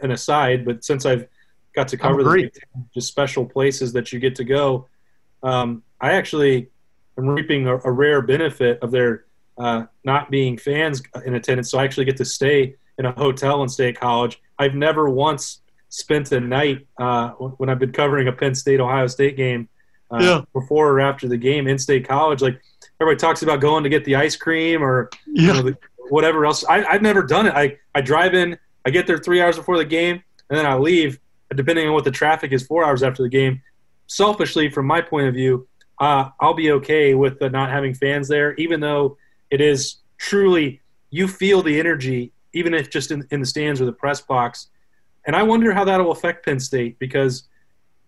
an 0.01 0.11
aside, 0.11 0.65
but 0.65 0.83
since 0.83 1.05
I've 1.05 1.27
got 1.73 1.87
to 1.89 1.97
cover 1.97 2.23
the 2.23 2.49
just 2.93 3.07
special 3.07 3.45
places 3.45 3.93
that 3.93 4.11
you 4.11 4.19
get 4.19 4.35
to 4.35 4.43
go, 4.43 4.87
um, 5.43 5.83
I 6.01 6.13
actually 6.13 6.69
am 7.17 7.27
reaping 7.27 7.67
a, 7.67 7.77
a 7.77 7.91
rare 7.91 8.21
benefit 8.21 8.79
of 8.81 8.91
their 8.91 9.25
uh, 9.57 9.85
not 10.03 10.31
being 10.31 10.57
fans 10.57 11.01
in 11.25 11.35
attendance. 11.35 11.71
So 11.71 11.79
I 11.79 11.83
actually 11.83 12.05
get 12.05 12.17
to 12.17 12.25
stay 12.25 12.75
in 12.97 13.05
a 13.05 13.11
hotel 13.11 13.61
and 13.61 13.71
stay 13.71 13.89
at 13.89 13.99
college. 13.99 14.41
I've 14.57 14.75
never 14.75 15.09
once 15.09 15.61
spent 15.89 16.31
a 16.31 16.39
night 16.39 16.87
uh, 16.99 17.29
when 17.31 17.69
I've 17.69 17.79
been 17.79 17.91
covering 17.91 18.27
a 18.27 18.31
Penn 18.31 18.55
State 18.55 18.79
Ohio 18.79 19.07
State 19.07 19.37
game 19.37 19.69
uh, 20.11 20.19
yeah. 20.21 20.41
before 20.53 20.91
or 20.91 20.99
after 20.99 21.27
the 21.27 21.37
game 21.37 21.67
in 21.67 21.77
state 21.77 22.07
college. 22.07 22.41
Like 22.41 22.61
everybody 22.99 23.19
talks 23.19 23.43
about 23.43 23.61
going 23.61 23.83
to 23.83 23.89
get 23.89 24.05
the 24.05 24.15
ice 24.15 24.35
cream 24.35 24.83
or 24.83 25.09
yeah. 25.27 25.47
you 25.47 25.53
know, 25.53 25.61
the, 25.61 25.77
whatever 26.09 26.45
else. 26.45 26.65
I, 26.65 26.83
I've 26.85 27.01
never 27.01 27.23
done 27.23 27.47
it. 27.47 27.53
I, 27.53 27.77
I 27.93 28.01
drive 28.01 28.33
in 28.33 28.57
I 28.86 28.89
get 28.91 29.07
there 29.07 29.17
three 29.17 29.41
hours 29.41 29.57
before 29.57 29.77
the 29.77 29.86
game, 29.86 30.23
and 30.49 30.57
then 30.57 30.65
I 30.65 30.75
leave. 30.77 31.19
Depending 31.53 31.88
on 31.88 31.93
what 31.93 32.03
the 32.03 32.11
traffic 32.11 32.51
is, 32.51 32.65
four 32.65 32.83
hours 32.83 33.03
after 33.03 33.23
the 33.23 33.29
game. 33.29 33.61
Selfishly, 34.07 34.69
from 34.69 34.88
my 34.88 34.99
point 34.99 35.27
of 35.27 35.33
view, 35.33 35.67
uh, 35.99 36.29
I'll 36.39 36.53
be 36.53 36.71
okay 36.71 37.13
with 37.13 37.39
not 37.39 37.69
having 37.69 37.93
fans 37.93 38.27
there, 38.27 38.53
even 38.55 38.79
though 38.79 39.17
it 39.51 39.61
is 39.61 39.97
truly 40.17 40.81
you 41.11 41.27
feel 41.27 41.61
the 41.61 41.79
energy, 41.79 42.33
even 42.53 42.73
if 42.73 42.89
just 42.89 43.11
in, 43.11 43.25
in 43.31 43.39
the 43.39 43.45
stands 43.45 43.79
or 43.79 43.86
the 43.86 43.93
press 43.93 44.21
box. 44.21 44.67
And 45.25 45.36
I 45.36 45.43
wonder 45.43 45.73
how 45.73 45.86
that 45.86 46.03
will 46.03 46.11
affect 46.11 46.45
Penn 46.45 46.59
State 46.59 46.99
because 46.99 47.47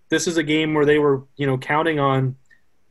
this 0.10 0.28
is 0.28 0.38
a 0.38 0.44
game 0.44 0.74
where 0.74 0.86
they 0.86 1.00
were, 1.00 1.24
you 1.38 1.48
know, 1.48 1.58
counting 1.58 2.00
on 2.00 2.36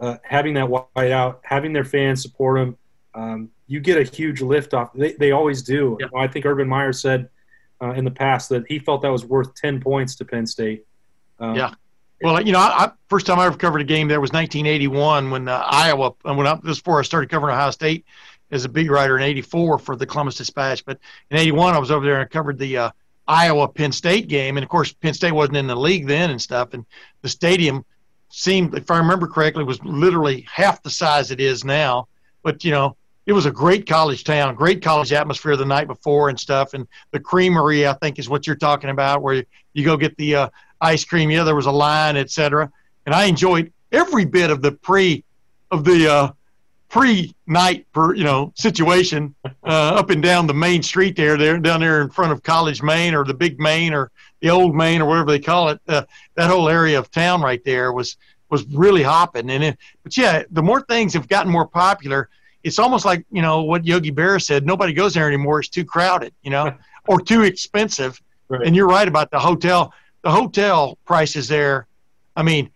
uh, 0.01 0.17
having 0.23 0.55
that 0.55 0.69
white 0.69 1.13
out, 1.13 1.41
having 1.45 1.73
their 1.73 1.85
fans 1.85 2.23
support 2.23 2.59
them. 2.59 2.79
Um, 3.15 3.51
you 3.67 3.81
get 3.81 3.99
a 3.99 4.03
huge 4.05 4.41
lift 4.41 4.75
off. 4.75 4.93
They, 4.95 5.13
they 5.13 5.33
always 5.33 5.63
do. 5.63 5.97
Yeah. 6.01 6.07
I 6.17 6.29
think 6.29 6.47
Urban 6.47 6.69
Meyer 6.69 6.93
said 6.93 7.29
uh, 7.83 7.93
in 7.93 8.05
the 8.05 8.11
past 8.11 8.49
that 8.51 8.65
he 8.69 8.79
felt 8.79 9.03
that 9.03 9.11
was 9.11 9.25
worth 9.25 9.55
10 9.55 9.81
points 9.81 10.17
to 10.17 10.25
Penn 10.25 10.47
State. 10.47 10.87
Um, 11.39 11.57
yeah. 11.57 11.75
Well, 12.23 12.41
you 12.41 12.53
know, 12.53 12.61
I, 12.61 12.85
I, 12.85 12.91
first 13.09 13.27
time 13.27 13.39
I 13.39 13.47
ever 13.47 13.59
covered 13.59 13.83
a 13.83 13.85
game 13.85 14.09
there 14.09 14.21
was 14.21 14.33
1981 14.33 15.31
when 15.31 15.49
uh, 15.49 15.63
Iowa, 15.67 16.15
and 16.25 16.39
when 16.39 16.47
I, 16.47 16.59
this 16.63 16.79
before 16.79 16.99
I 16.99 17.03
started 17.03 17.29
covering 17.29 17.55
Ohio 17.55 17.71
State 17.71 18.07
as 18.51 18.65
a 18.65 18.69
beat 18.69 18.91
writer 18.91 19.17
in 19.17 19.23
84 19.23 19.79
for 19.79 19.97
the 19.97 20.07
Columbus 20.07 20.37
Dispatch. 20.37 20.85
But 20.85 20.99
in 21.31 21.37
81, 21.37 21.75
I 21.75 21.79
was 21.79 21.91
over 21.91 22.07
there 22.07 22.15
and 22.15 22.23
I 22.23 22.29
covered 22.29 22.59
the 22.59 22.77
uh, 22.79 22.91
Iowa 23.29 23.69
Penn 23.69 23.93
State 23.93 24.29
game. 24.29 24.57
And 24.57 24.65
of 24.65 24.71
course, 24.71 24.93
Penn 24.93 25.15
State 25.15 25.33
wasn't 25.33 25.59
in 25.59 25.67
the 25.67 25.77
league 25.77 26.07
then 26.07 26.31
and 26.31 26.41
stuff. 26.41 26.73
And 26.73 26.87
the 27.23 27.29
stadium 27.29 27.85
seemed, 28.31 28.75
if 28.75 28.91
I 28.91 28.99
remember 28.99 29.27
correctly, 29.27 29.65
was 29.65 29.83
literally 29.85 30.47
half 30.51 30.83
the 30.83 30.91
size 30.91 31.31
it 31.31 31.41
is 31.41 31.65
now. 31.65 32.09
But, 32.43 32.65
you 32.65 32.71
know, 32.71 32.97
it 33.27 33.33
was 33.33 33.45
a 33.45 33.51
great 33.51 33.87
college 33.87 34.23
town, 34.23 34.55
great 34.55 34.81
college 34.81 35.13
atmosphere 35.13 35.57
the 35.57 35.65
night 35.65 35.89
before 35.89 36.29
and 36.29 36.39
stuff. 36.39 36.75
And 36.75 36.87
the 37.11 37.19
creamery, 37.19 37.87
I 37.87 37.93
think, 37.95 38.21
is 38.21 38.29
what 38.29 38.47
you're 38.47 38.57
talking 38.57 38.91
about, 38.91 39.21
where 39.21 39.45
you, 39.73 39.85
go 39.85 39.97
get 39.97 40.17
the 40.17 40.35
uh, 40.37 40.49
ice 40.81 41.05
cream. 41.05 41.31
Yeah, 41.31 41.43
there 41.43 41.57
was 41.57 41.67
a 41.67 41.73
line, 41.73 42.17
etc. 42.17 42.71
And 43.05 43.15
I 43.15 43.25
enjoyed 43.25 43.73
every 43.91 44.25
bit 44.25 44.51
of 44.51 44.63
the 44.63 44.73
pre 44.73 45.25
of 45.73 45.85
the 45.85 46.09
uh, 46.09 46.33
pre 46.89 47.35
night 47.49 47.87
you 48.15 48.23
know 48.23 48.53
situation 48.55 49.35
uh, 49.45 49.57
up 49.67 50.11
and 50.11 50.23
down 50.23 50.47
the 50.47 50.55
main 50.55 50.83
street 50.83 51.17
there, 51.17 51.37
there 51.37 51.59
down 51.59 51.81
there 51.81 52.03
in 52.03 52.11
front 52.11 52.31
of 52.31 52.45
College 52.45 52.81
Main 52.81 53.13
or 53.13 53.25
the 53.25 53.35
Big 53.35 53.59
Main 53.59 53.93
or 53.93 54.13
the 54.41 54.51
Old 54.51 54.75
Main 54.75 55.03
or 55.03 55.07
whatever 55.07 55.33
they 55.33 55.41
call 55.41 55.71
it. 55.71 55.81
Uh, 55.89 56.05
that 56.37 56.49
whole 56.49 56.69
area 56.69 56.97
of 56.97 57.11
town 57.11 57.43
right 57.43 57.63
there 57.65 57.93
was 57.93 58.17
was 58.51 58.65
really 58.67 59.03
hopping. 59.03 59.51
And 59.51 59.65
it, 59.65 59.79
but 60.05 60.17
yeah, 60.17 60.45
the 60.53 60.63
more 60.63 60.81
things 60.83 61.13
have 61.15 61.27
gotten 61.27 61.51
more 61.51 61.67
popular 61.67 62.29
it's 62.67 62.81
almost 62.81 63.05
like 63.05 63.25
you 63.31 63.43
know 63.43 63.63
what 63.63 63.87
Yogi 63.87 64.11
Berra 64.11 64.43
said. 64.43 64.67
Nobody 64.67 64.93
goes 64.93 65.15
there 65.15 65.29
anymore. 65.29 65.61
It's 65.61 65.69
too 65.69 65.85
crowded, 65.85 66.35
you 66.43 66.51
know, 66.51 66.75
or 67.07 67.21
too 67.21 67.43
expensive. 67.43 68.21
Right. 68.49 68.67
And 68.67 68.75
you're 68.75 68.89
right 68.89 69.07
about 69.07 69.31
the 69.31 69.39
hotel. 69.39 69.95
The 70.23 70.31
hotel 70.31 70.99
prices 71.05 71.47
there. 71.47 71.87
I 72.35 72.43
mean, 72.43 72.71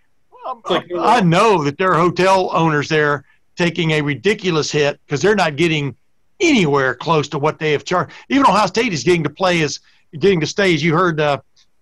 like, 0.69 0.87
I 0.97 1.21
know 1.21 1.65
that 1.65 1.77
there 1.77 1.93
are 1.93 2.01
hotel 2.01 2.51
owners 2.53 2.89
there 2.89 3.25
taking 3.57 3.91
a 3.93 4.01
ridiculous 4.01 4.71
hit 4.71 5.01
because 5.05 5.21
they're 5.21 5.35
not 5.35 5.57
getting 5.57 5.97
anywhere 6.39 6.95
close 6.95 7.29
to 7.29 7.39
what 7.39 7.59
they 7.59 7.73
have 7.73 7.85
charged. 7.85 8.13
Even 8.29 8.47
Ohio 8.47 8.67
State 8.67 8.93
is 8.93 9.03
getting 9.03 9.25
to 9.25 9.31
play 9.31 9.61
as 9.63 9.81
getting 10.19 10.41
to 10.41 10.47
stay. 10.47 10.73
As 10.73 10.83
you 10.83 10.95
heard, 10.95 11.21
uh, 11.21 11.41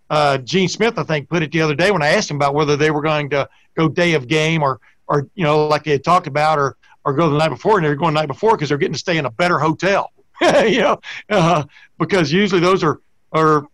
uh, 0.08 0.38
Gene 0.38 0.68
Smith, 0.68 0.98
I 0.98 1.02
think, 1.02 1.28
put 1.28 1.42
it 1.42 1.52
the 1.52 1.60
other 1.60 1.74
day 1.74 1.90
when 1.90 2.02
I 2.02 2.08
asked 2.08 2.30
him 2.30 2.36
about 2.36 2.54
whether 2.54 2.76
they 2.76 2.90
were 2.90 3.02
going 3.02 3.28
to 3.30 3.48
go 3.76 3.88
day 3.88 4.14
of 4.14 4.26
game 4.26 4.62
or 4.62 4.80
or 5.06 5.28
you 5.34 5.44
know 5.44 5.66
like 5.66 5.84
they 5.84 5.92
had 5.92 6.04
talked 6.04 6.26
about 6.26 6.58
or 6.58 6.76
or 7.08 7.14
go 7.14 7.30
the 7.30 7.38
night 7.38 7.48
before, 7.48 7.78
and 7.78 7.86
they're 7.86 7.96
going 7.96 8.12
the 8.12 8.20
night 8.20 8.26
before 8.26 8.54
because 8.54 8.68
they're 8.68 8.76
getting 8.76 8.92
to 8.92 8.98
stay 8.98 9.16
in 9.16 9.24
a 9.24 9.30
better 9.30 9.58
hotel. 9.58 10.12
you 10.40 10.80
know, 10.80 11.00
uh, 11.30 11.64
because 11.98 12.30
usually 12.30 12.60
those 12.60 12.84
are 12.84 13.00
are 13.32 13.66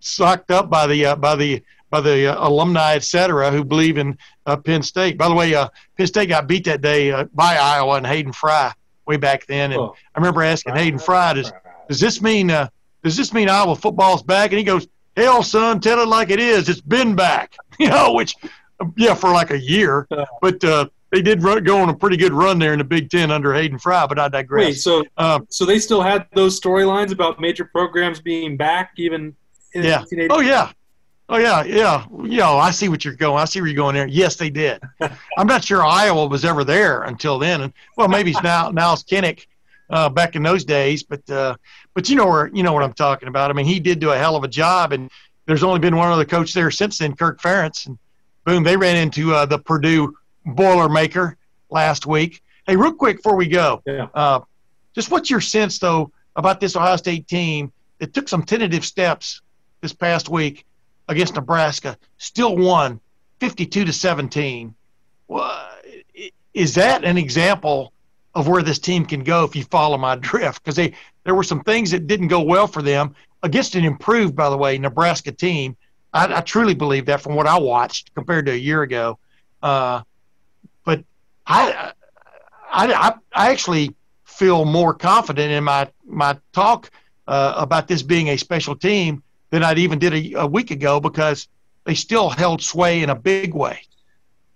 sucked 0.00 0.50
up 0.50 0.70
by 0.70 0.86
the 0.86 1.04
uh, 1.04 1.16
by 1.16 1.36
the 1.36 1.62
by 1.90 2.00
the 2.00 2.26
uh, 2.34 2.48
alumni, 2.48 2.94
et 2.94 3.04
cetera, 3.04 3.50
who 3.50 3.62
believe 3.62 3.98
in 3.98 4.16
uh, 4.46 4.56
Penn 4.56 4.82
State. 4.82 5.18
By 5.18 5.28
the 5.28 5.34
way, 5.34 5.54
uh, 5.54 5.68
Penn 5.98 6.06
State 6.06 6.30
got 6.30 6.48
beat 6.48 6.64
that 6.64 6.80
day 6.80 7.12
uh, 7.12 7.24
by 7.34 7.56
Iowa 7.56 7.96
and 7.96 8.06
Hayden 8.06 8.32
Fry 8.32 8.72
way 9.06 9.18
back 9.18 9.44
then. 9.46 9.72
And 9.72 9.80
oh. 9.80 9.94
I 10.14 10.18
remember 10.18 10.42
asking 10.42 10.76
Hayden 10.76 10.98
Fry, 10.98 11.34
does, 11.34 11.52
does 11.88 12.00
this 12.00 12.22
mean 12.22 12.50
uh, 12.50 12.68
does 13.02 13.18
this 13.18 13.34
mean 13.34 13.50
Iowa 13.50 13.76
football's 13.76 14.22
back? 14.22 14.50
And 14.50 14.58
he 14.58 14.64
goes, 14.64 14.88
Hell, 15.14 15.42
son, 15.42 15.78
tell 15.78 16.00
it 16.00 16.08
like 16.08 16.30
it 16.30 16.40
is. 16.40 16.70
It's 16.70 16.80
been 16.80 17.14
back. 17.14 17.56
You 17.76 17.88
know, 17.88 18.12
which 18.12 18.36
yeah, 18.96 19.14
for 19.14 19.32
like 19.32 19.50
a 19.50 19.58
year. 19.58 20.06
But 20.40 20.62
uh, 20.62 20.86
they 21.14 21.22
did 21.22 21.44
run, 21.44 21.62
go 21.62 21.78
on 21.78 21.88
a 21.88 21.94
pretty 21.94 22.16
good 22.16 22.32
run 22.32 22.58
there 22.58 22.72
in 22.72 22.78
the 22.78 22.84
Big 22.84 23.08
Ten 23.08 23.30
under 23.30 23.54
Hayden 23.54 23.78
Fry, 23.78 24.04
but 24.06 24.18
I 24.18 24.28
digress. 24.28 24.64
Wait, 24.64 24.74
so 24.74 25.04
um, 25.16 25.46
so 25.48 25.64
they 25.64 25.78
still 25.78 26.02
had 26.02 26.26
those 26.34 26.60
storylines 26.60 27.12
about 27.12 27.40
major 27.40 27.64
programs 27.64 28.20
being 28.20 28.56
back 28.56 28.92
even 28.96 29.34
yeah. 29.74 30.04
Oh 30.30 30.40
yeah. 30.40 30.72
Oh 31.28 31.38
yeah, 31.38 31.64
yeah, 31.64 32.04
yeah. 32.24 32.50
I 32.50 32.70
see 32.70 32.88
what 32.88 33.04
you're 33.04 33.14
going. 33.14 33.40
I 33.40 33.44
see 33.46 33.60
where 33.60 33.68
you're 33.68 33.76
going 33.76 33.94
there. 33.94 34.06
Yes, 34.06 34.36
they 34.36 34.50
did. 34.50 34.82
I'm 35.38 35.46
not 35.46 35.64
sure 35.64 35.84
Iowa 35.84 36.26
was 36.26 36.44
ever 36.44 36.64
there 36.64 37.02
until 37.02 37.38
then, 37.38 37.62
and 37.62 37.72
well, 37.96 38.08
maybe 38.08 38.32
it's 38.32 38.42
now 38.42 38.70
now 38.70 38.92
it's 38.92 39.04
Kinnick 39.04 39.46
uh, 39.88 40.08
back 40.10 40.36
in 40.36 40.42
those 40.42 40.64
days, 40.64 41.02
but 41.02 41.28
uh, 41.30 41.54
but 41.94 42.10
you 42.10 42.16
know 42.16 42.26
where 42.26 42.50
you 42.52 42.62
know 42.62 42.72
what 42.72 42.82
I'm 42.82 42.92
talking 42.92 43.28
about. 43.28 43.50
I 43.50 43.54
mean, 43.54 43.66
he 43.66 43.80
did 43.80 44.00
do 44.00 44.10
a 44.10 44.18
hell 44.18 44.36
of 44.36 44.44
a 44.44 44.48
job, 44.48 44.92
and 44.92 45.10
there's 45.46 45.62
only 45.62 45.78
been 45.78 45.96
one 45.96 46.12
other 46.12 46.24
coach 46.24 46.52
there 46.52 46.70
since 46.70 46.98
then, 46.98 47.16
Kirk 47.16 47.40
Ferentz, 47.40 47.86
and 47.86 47.98
boom, 48.44 48.62
they 48.62 48.76
ran 48.76 48.96
into 48.96 49.32
uh, 49.32 49.46
the 49.46 49.58
Purdue 49.58 50.14
Boilermaker 50.46 51.36
last 51.70 52.06
week. 52.06 52.42
Hey, 52.66 52.76
real 52.76 52.92
quick 52.92 53.18
before 53.18 53.36
we 53.36 53.46
go, 53.46 53.82
yeah. 53.86 54.08
uh, 54.14 54.40
just 54.94 55.10
what's 55.10 55.30
your 55.30 55.40
sense 55.40 55.78
though 55.78 56.12
about 56.36 56.60
this 56.60 56.76
Ohio 56.76 56.96
State 56.96 57.28
team 57.28 57.72
that 57.98 58.14
took 58.14 58.28
some 58.28 58.42
tentative 58.42 58.84
steps 58.84 59.40
this 59.80 59.92
past 59.92 60.28
week 60.28 60.64
against 61.08 61.34
Nebraska, 61.34 61.96
still 62.18 62.56
won 62.56 63.00
52 63.40 63.84
to 63.84 63.92
17. 63.92 64.74
Well, 65.28 65.68
is 66.54 66.74
that 66.74 67.04
an 67.04 67.18
example 67.18 67.92
of 68.34 68.48
where 68.48 68.62
this 68.62 68.78
team 68.78 69.04
can 69.04 69.22
go 69.22 69.44
if 69.44 69.54
you 69.54 69.64
follow 69.64 69.98
my 69.98 70.16
drift? 70.30 70.62
Because 70.62 70.76
they 70.76 70.94
there 71.24 71.34
were 71.34 71.42
some 71.42 71.62
things 71.62 71.90
that 71.90 72.06
didn't 72.06 72.28
go 72.28 72.42
well 72.42 72.66
for 72.66 72.82
them 72.82 73.14
against 73.42 73.74
an 73.74 73.84
improved, 73.84 74.34
by 74.34 74.50
the 74.50 74.56
way, 74.56 74.78
Nebraska 74.78 75.32
team. 75.32 75.76
I, 76.12 76.38
I 76.38 76.40
truly 76.40 76.74
believe 76.74 77.06
that 77.06 77.20
from 77.20 77.34
what 77.34 77.46
I 77.46 77.58
watched 77.58 78.14
compared 78.14 78.46
to 78.46 78.52
a 78.52 78.56
year 78.56 78.82
ago. 78.82 79.18
Uh, 79.62 80.02
I, 81.46 81.92
I, 82.70 83.14
I 83.32 83.50
actually 83.50 83.94
feel 84.24 84.64
more 84.64 84.94
confident 84.94 85.52
in 85.52 85.64
my 85.64 85.88
my 86.04 86.38
talk 86.52 86.90
uh, 87.28 87.54
about 87.56 87.88
this 87.88 88.02
being 88.02 88.28
a 88.28 88.36
special 88.36 88.74
team 88.74 89.22
than 89.50 89.62
I'd 89.62 89.78
even 89.78 89.98
did 89.98 90.12
a, 90.12 90.40
a, 90.40 90.46
week 90.46 90.70
ago 90.70 91.00
because 91.00 91.48
they 91.84 91.94
still 91.94 92.28
held 92.28 92.60
sway 92.60 93.02
in 93.02 93.10
a 93.10 93.14
big 93.14 93.54
way. 93.54 93.80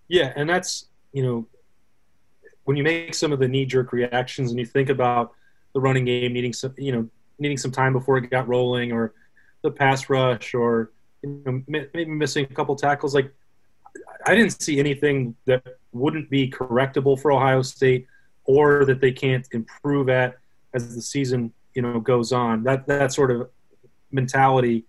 Yeah, 0.09 0.33
and 0.35 0.49
that's 0.49 0.87
you 1.13 1.23
know 1.23 1.47
when 2.65 2.77
you 2.77 2.83
make 2.83 3.15
some 3.15 3.33
of 3.33 3.39
the 3.39 3.49
knee 3.49 3.65
jerk 3.65 3.93
reactions 3.93 4.51
and 4.51 4.59
you 4.59 4.67
think 4.67 4.89
about 4.89 5.33
the 5.75 5.81
running 5.81 6.05
game 6.05 6.33
needing 6.33 6.53
some 6.53 6.75
you 6.77 6.93
know 6.93 7.09
needing 7.39 7.57
some 7.57 7.71
time 7.71 7.93
before 7.93 8.19
it 8.19 8.29
got 8.31 8.49
rolling 8.49 8.93
or 8.93 9.15
the 9.63 9.71
pass 9.71 10.11
rush 10.11 10.55
or 10.55 10.91
you 11.23 11.43
know 11.47 11.63
maybe 11.67 12.07
missing 12.07 12.47
a 12.51 12.55
couple 12.55 12.75
tackles 12.75 13.15
like 13.15 13.33
I 14.29 14.35
didn't 14.35 14.61
see 14.61 14.79
anything 14.79 15.35
that 15.47 15.63
wouldn't 15.93 16.29
be 16.29 16.51
correctable 16.51 17.19
for 17.19 17.33
Ohio 17.33 17.63
State 17.63 18.07
or 18.45 18.85
that 18.85 19.01
they 19.01 19.11
can't 19.11 19.49
improve 19.53 20.11
at 20.11 20.37
as 20.75 20.95
the 20.95 21.01
season 21.01 21.51
you 21.75 21.81
know 21.81 21.99
goes 21.99 22.31
on. 22.31 22.63
That 22.63 22.87
that 22.89 23.13
sort 23.13 23.31
of 23.31 23.49
mentality. 24.13 24.85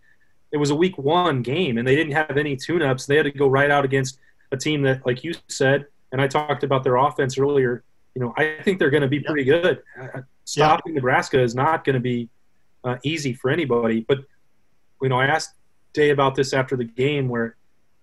It 0.51 0.57
was 0.57 0.71
a 0.71 0.75
week 0.75 0.97
one 0.97 1.41
game, 1.41 1.77
and 1.77 1.87
they 1.87 1.95
didn't 1.95 2.13
have 2.13 2.35
any 2.35 2.57
tune-ups. 2.57 3.05
They 3.05 3.15
had 3.15 3.25
to 3.25 3.31
go 3.31 3.47
right 3.47 3.71
out 3.71 3.85
against 3.85 4.19
a 4.51 4.57
team 4.57 4.81
that, 4.81 5.05
like 5.05 5.23
you 5.23 5.33
said, 5.47 5.85
and 6.11 6.19
I 6.19 6.27
talked 6.27 6.63
about 6.63 6.83
their 6.83 6.95
offense 6.95 7.37
earlier. 7.37 7.83
You 8.15 8.21
know, 8.21 8.33
I 8.35 8.57
think 8.63 8.79
they're 8.79 8.89
going 8.89 9.03
to 9.03 9.07
be 9.07 9.19
pretty 9.19 9.43
good. 9.43 9.83
Stopping 10.45 10.95
Nebraska 10.95 11.39
is 11.39 11.53
not 11.53 11.85
going 11.85 11.93
to 11.93 11.99
be 11.99 12.29
uh, 12.83 12.97
easy 13.03 13.31
for 13.33 13.51
anybody. 13.51 14.01
But 14.01 14.19
you 15.01 15.09
know, 15.09 15.19
I 15.19 15.27
asked 15.27 15.53
Day 15.93 16.09
about 16.09 16.35
this 16.35 16.53
after 16.53 16.75
the 16.75 16.83
game 16.83 17.29
where 17.29 17.55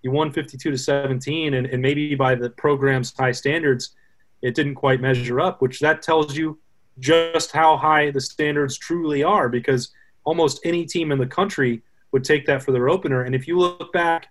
you 0.06 0.12
won 0.12 0.30
52 0.30 0.70
to 0.70 0.78
17, 0.78 1.54
and, 1.54 1.66
and 1.66 1.82
maybe 1.82 2.14
by 2.14 2.36
the 2.36 2.50
program's 2.50 3.12
high 3.12 3.32
standards, 3.32 3.96
it 4.40 4.54
didn't 4.54 4.76
quite 4.76 5.00
measure 5.00 5.40
up. 5.40 5.60
Which 5.60 5.80
that 5.80 6.00
tells 6.00 6.36
you 6.36 6.58
just 7.00 7.50
how 7.50 7.76
high 7.76 8.12
the 8.12 8.20
standards 8.20 8.78
truly 8.78 9.24
are, 9.24 9.48
because 9.48 9.90
almost 10.24 10.60
any 10.64 10.86
team 10.86 11.10
in 11.10 11.18
the 11.18 11.26
country 11.26 11.82
would 12.12 12.22
take 12.22 12.46
that 12.46 12.62
for 12.62 12.70
their 12.70 12.88
opener. 12.88 13.24
And 13.24 13.34
if 13.34 13.48
you 13.48 13.58
look 13.58 13.92
back 13.92 14.28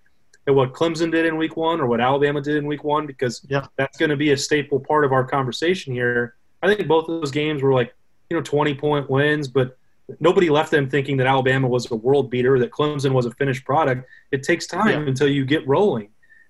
at 0.48 0.56
what 0.56 0.74
Clemson 0.74 1.12
did 1.12 1.26
in 1.26 1.36
week 1.38 1.58
one 1.58 1.82
or 1.82 1.88
what 1.88 2.00
Alabama 2.00 2.40
did 2.40 2.56
in 2.56 2.66
week 2.66 2.86
one, 2.86 3.06
because 3.06 3.46
yeah. 3.50 3.66
that's 3.78 3.98
going 3.98 4.10
to 4.10 4.16
be 4.16 4.32
a 4.32 4.38
staple 4.38 4.80
part 4.80 5.04
of 5.04 5.12
our 5.12 5.26
conversation 5.26 5.94
here. 5.94 6.36
I 6.62 6.74
think 6.74 6.88
both 6.88 7.10
of 7.10 7.20
those 7.20 7.32
games 7.32 7.62
were 7.62 7.74
like, 7.74 7.94
you 8.30 8.38
know, 8.38 8.44
20 8.44 8.76
point 8.76 9.10
wins, 9.10 9.48
but 9.48 9.78
nobody 10.20 10.50
left 10.50 10.72
them 10.72 10.90
thinking 10.90 11.18
that 11.18 11.28
Alabama 11.28 11.68
was 11.68 11.90
a 11.92 11.96
world 11.96 12.30
beater, 12.30 12.60
that 12.60 12.72
Clemson 12.72 13.12
was 13.12 13.26
a 13.26 13.32
finished 13.32 13.66
product. 13.66 14.08
It 14.32 14.44
takes 14.44 14.68
time 14.68 15.04
yeah. 15.04 15.08
until 15.08 15.28
you 15.28 15.46
get 15.46 15.68
rolling. 15.68 16.10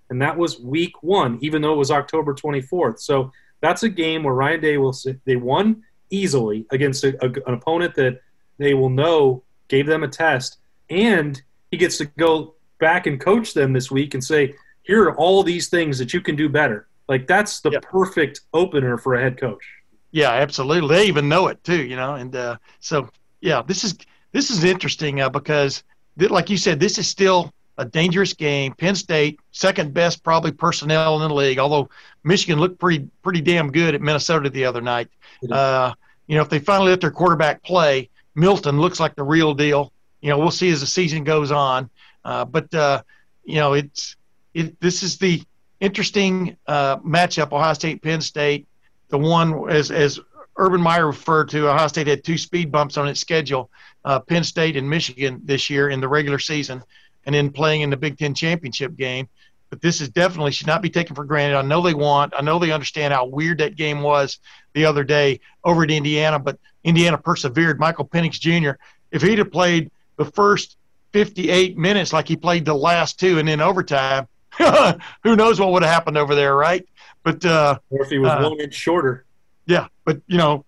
And 0.10 0.22
that 0.22 0.38
was 0.38 0.60
week 0.60 1.02
one, 1.02 1.40
even 1.42 1.62
though 1.62 1.74
it 1.74 1.78
was 1.78 1.92
October 1.92 2.34
24th. 2.34 3.00
So 3.00 3.32
that's 3.62 3.84
a 3.84 3.90
game 3.90 4.24
where 4.24 4.34
Ryan 4.34 4.62
Day 4.62 4.78
will 4.78 4.94
say 4.94 5.18
they 5.26 5.36
won 5.36 5.84
easily 6.10 6.66
against 6.72 7.04
a, 7.04 7.16
a, 7.26 7.30
an 7.48 7.54
opponent 7.56 7.96
that 7.96 8.22
they 8.58 8.74
will 8.74 8.90
know 8.90 9.44
gave 9.68 9.88
them 9.88 10.04
a 10.04 10.08
test. 10.08 10.60
And 10.90 11.42
he 11.72 11.78
gets 11.78 11.98
to 11.98 12.06
go 12.06 12.56
back 12.80 13.08
and 13.08 13.20
coach 13.20 13.54
them 13.54 13.74
this 13.74 13.90
week 13.90 14.14
and 14.14 14.24
say, 14.24 14.54
here 14.84 15.04
are 15.06 15.16
all 15.16 15.42
these 15.42 15.70
things 15.70 15.98
that 15.98 16.14
you 16.14 16.22
can 16.22 16.36
do 16.36 16.48
better. 16.50 16.88
Like 17.08 17.28
that's 17.28 17.62
the 17.62 17.72
perfect 17.82 18.42
opener 18.54 18.98
for 18.98 19.16
a 19.16 19.22
head 19.22 19.40
coach. 19.40 19.64
Yeah, 20.12 20.32
absolutely. 20.32 20.96
They 20.96 21.06
even 21.08 21.28
know 21.28 21.48
it 21.48 21.64
too, 21.64 21.84
you 21.84 21.96
know. 21.96 22.16
And 22.16 22.36
uh, 22.36 22.58
so, 22.80 23.10
yeah, 23.42 23.62
this 23.62 23.84
is 23.84 23.98
this 24.32 24.50
is 24.50 24.64
interesting 24.64 25.22
uh, 25.22 25.30
because, 25.30 25.84
like 26.18 26.50
you 26.50 26.58
said, 26.58 26.80
this 26.80 26.98
is 26.98 27.08
still 27.08 27.54
a 27.78 27.86
dangerous 27.86 28.34
game. 28.34 28.74
Penn 28.74 28.96
State, 28.96 29.40
second 29.52 29.94
best 29.94 30.24
probably 30.24 30.52
personnel 30.52 31.22
in 31.22 31.30
the 31.30 31.34
league, 31.34 31.60
although 31.60 31.90
Michigan 32.24 32.60
looked 32.60 32.80
pretty 32.80 33.08
pretty 33.22 33.42
damn 33.42 33.72
good 33.72 33.96
at 33.96 34.02
Minnesota 34.02 34.50
the 34.50 34.66
other 34.66 34.82
night. 34.82 35.10
Uh, 35.50 35.94
you 36.28 36.36
know, 36.36 36.42
if 36.42 36.50
they 36.50 36.60
finally 36.60 36.90
let 36.90 37.02
their 37.02 37.12
quarterback 37.12 37.64
play, 37.64 38.10
Milton 38.34 38.80
looks 38.80 39.00
like 39.00 39.16
the 39.16 39.24
real 39.24 39.54
deal. 39.54 39.92
You 40.22 40.30
know, 40.30 40.40
we'll 40.40 40.52
see 40.52 40.72
as 40.72 40.82
the 40.82 40.88
season 40.88 41.24
goes 41.24 41.52
on. 41.52 41.90
Uh, 42.24 42.46
but 42.46 42.74
uh, 42.74 43.04
you 43.44 43.56
know, 43.56 43.74
it's 43.74 44.16
it. 44.54 44.80
This 44.80 45.04
is 45.04 45.18
the 45.18 45.44
interesting 45.80 46.58
uh, 46.68 46.98
matchup: 46.98 47.52
Ohio 47.52 47.74
State, 47.74 48.02
Penn 48.02 48.22
State. 48.22 48.68
The 49.10 49.18
one 49.20 49.70
as 49.70 49.92
as 49.92 50.20
Urban 50.58 50.82
Meyer 50.82 51.08
referred 51.08 51.50
to, 51.50 51.70
Ohio 51.70 51.88
State 51.88 52.08
had 52.08 52.24
two 52.24 52.38
speed 52.38 52.72
bumps 52.72 52.98
on 52.98 53.08
its 53.08 53.20
schedule: 53.20 53.70
uh, 54.04 54.20
Penn 54.20 54.44
State 54.44 54.78
and 54.78 54.90
Michigan 54.90 55.42
this 55.44 55.70
year 55.70 55.90
in 55.90 56.00
the 56.00 56.08
regular 56.08 56.40
season, 56.40 56.84
and 57.26 57.36
then 57.36 57.50
playing 57.52 57.82
in 57.82 57.90
the 57.90 57.98
Big 57.98 58.18
Ten 58.18 58.34
championship 58.34 58.96
game. 58.96 59.28
But 59.70 59.82
this 59.82 60.00
is 60.00 60.10
definitely 60.10 60.52
should 60.52 60.68
not 60.68 60.82
be 60.82 60.90
taken 60.90 61.16
for 61.16 61.26
granted. 61.26 61.58
I 61.58 61.62
know 61.64 61.82
they 61.82 61.94
want. 61.94 62.34
I 62.38 62.42
know 62.42 62.60
they 62.60 62.72
understand 62.72 63.14
how 63.14 63.26
weird 63.26 63.58
that 63.58 63.76
game 63.76 64.02
was 64.02 64.40
the 64.74 64.86
other 64.86 65.04
day 65.04 65.40
over 65.64 65.84
at 65.84 65.92
Indiana, 65.92 66.40
but 66.40 66.58
Indiana 66.84 67.18
persevered. 67.18 67.80
Michael 67.80 68.08
Penix 68.08 68.40
Jr. 68.40 68.80
If 69.12 69.22
he'd 69.22 69.40
have 69.40 69.52
played 69.52 69.92
the 70.18 70.26
first 70.26 70.78
58 71.14 71.78
minutes 71.78 72.14
like 72.14 72.28
he 72.28 72.36
played 72.36 72.66
the 72.66 72.76
last 72.76 73.20
two 73.20 73.40
and 73.40 73.48
then 73.48 73.60
overtime, 73.60 74.28
who 75.24 75.36
knows 75.36 75.60
what 75.60 75.72
would 75.72 75.84
have 75.84 75.92
happened 75.92 76.18
over 76.18 76.36
there, 76.36 76.56
right? 76.56 76.88
But 77.24 77.44
uh, 77.44 77.80
or 77.90 78.04
if 78.04 78.10
he 78.10 78.20
was 78.20 78.30
uh, 78.30 78.48
one 78.48 78.60
inch 78.60 78.74
shorter. 78.74 79.25
Yeah, 79.66 79.88
but 80.04 80.22
you 80.28 80.38
know, 80.38 80.66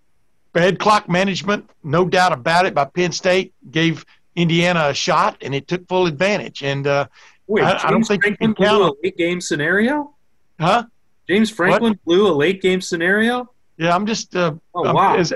bad 0.54 0.80
clock 0.80 1.08
management, 1.08 1.70
no 1.84 2.06
doubt 2.06 2.34
about 2.34 2.66
it. 2.66 2.74
By 2.74 2.86
Penn 2.86 3.12
State 3.12 3.54
gave 3.70 4.06
Indiana 4.36 4.88
a 4.88 4.94
shot, 4.94 5.38
and 5.42 5.54
it 5.54 5.68
took 5.68 5.88
full 5.88 6.06
advantage. 6.06 6.64
And 6.64 6.88
uh, 6.88 7.08
wait, 7.48 7.64
I, 7.64 7.88
I 7.88 7.92
don't 7.92 8.04
think 8.04 8.24
Franklin 8.24 8.54
blew 8.54 8.88
a 8.88 8.94
late 9.04 9.18
game 9.18 9.42
scenario, 9.42 10.16
huh? 10.60 10.86
James 11.28 11.50
Franklin 11.50 11.92
what? 11.92 12.06
blew 12.06 12.28
a 12.28 12.34
late 12.34 12.62
game 12.62 12.82
scenario. 12.82 13.52
Yeah, 13.78 13.96
I'm 13.96 14.06
just. 14.06 14.36
Uh, 14.36 14.56
oh 14.74 14.94
wow! 14.94 15.16
As, 15.16 15.34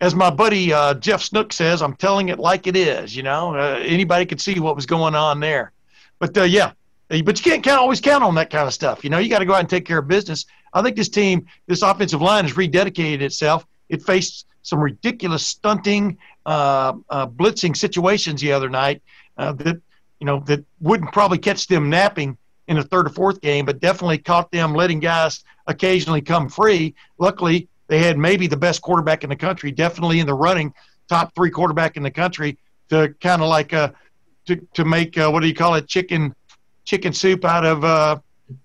as 0.00 0.14
my 0.14 0.30
buddy 0.30 0.72
uh, 0.72 0.94
Jeff 0.94 1.22
Snook 1.22 1.52
says, 1.52 1.82
I'm 1.82 1.94
telling 1.94 2.28
it 2.28 2.38
like 2.38 2.66
it 2.66 2.76
is. 2.76 3.14
You 3.14 3.22
know, 3.22 3.54
uh, 3.54 3.80
anybody 3.82 4.26
could 4.26 4.40
see 4.40 4.58
what 4.60 4.76
was 4.76 4.86
going 4.86 5.14
on 5.14 5.40
there. 5.40 5.72
But 6.18 6.36
uh, 6.36 6.44
yeah, 6.44 6.72
but 7.08 7.18
you 7.18 7.24
can't 7.50 7.62
count, 7.62 7.80
always 7.80 8.00
count 8.00 8.22
on 8.22 8.34
that 8.36 8.50
kind 8.50 8.66
of 8.66 8.74
stuff. 8.74 9.04
You 9.04 9.10
know, 9.10 9.18
you 9.18 9.28
got 9.28 9.40
to 9.40 9.44
go 9.44 9.54
out 9.54 9.60
and 9.60 9.68
take 9.68 9.84
care 9.84 9.98
of 9.98 10.08
business. 10.08 10.46
I 10.72 10.82
think 10.82 10.96
this 10.96 11.08
team, 11.08 11.46
this 11.66 11.82
offensive 11.82 12.20
line, 12.20 12.44
has 12.44 12.54
rededicated 12.54 13.20
itself. 13.22 13.66
It 13.88 14.02
faced 14.02 14.46
some 14.62 14.80
ridiculous 14.80 15.46
stunting, 15.46 16.18
uh, 16.46 16.94
uh, 17.08 17.26
blitzing 17.26 17.76
situations 17.76 18.40
the 18.40 18.52
other 18.52 18.68
night 18.68 19.02
uh, 19.36 19.52
that 19.52 19.80
you 20.20 20.26
know 20.26 20.40
that 20.46 20.64
wouldn't 20.80 21.12
probably 21.12 21.38
catch 21.38 21.66
them 21.66 21.88
napping 21.88 22.36
in 22.68 22.76
the 22.76 22.84
third 22.84 23.06
or 23.06 23.10
fourth 23.10 23.40
game, 23.40 23.64
but 23.64 23.80
definitely 23.80 24.18
caught 24.18 24.50
them 24.52 24.74
letting 24.74 25.00
guys 25.00 25.42
occasionally 25.66 26.20
come 26.20 26.48
free. 26.48 26.94
Luckily, 27.18 27.68
they 27.88 27.98
had 27.98 28.16
maybe 28.16 28.46
the 28.46 28.56
best 28.56 28.82
quarterback 28.82 29.24
in 29.24 29.30
the 29.30 29.36
country, 29.36 29.72
definitely 29.72 30.20
in 30.20 30.26
the 30.26 30.34
running, 30.34 30.72
top 31.08 31.34
three 31.34 31.50
quarterback 31.50 31.96
in 31.96 32.02
the 32.04 32.10
country 32.10 32.58
to 32.90 33.12
kind 33.20 33.42
of 33.42 33.48
like 33.48 33.72
uh, 33.72 33.90
to 34.46 34.56
to 34.74 34.84
make 34.84 35.18
uh, 35.18 35.30
what 35.30 35.40
do 35.40 35.48
you 35.48 35.54
call 35.54 35.74
it 35.74 35.88
chicken 35.88 36.34
chicken 36.84 37.12
soup 37.12 37.44
out 37.44 37.64
of 37.64 37.84
uh, 37.84 38.18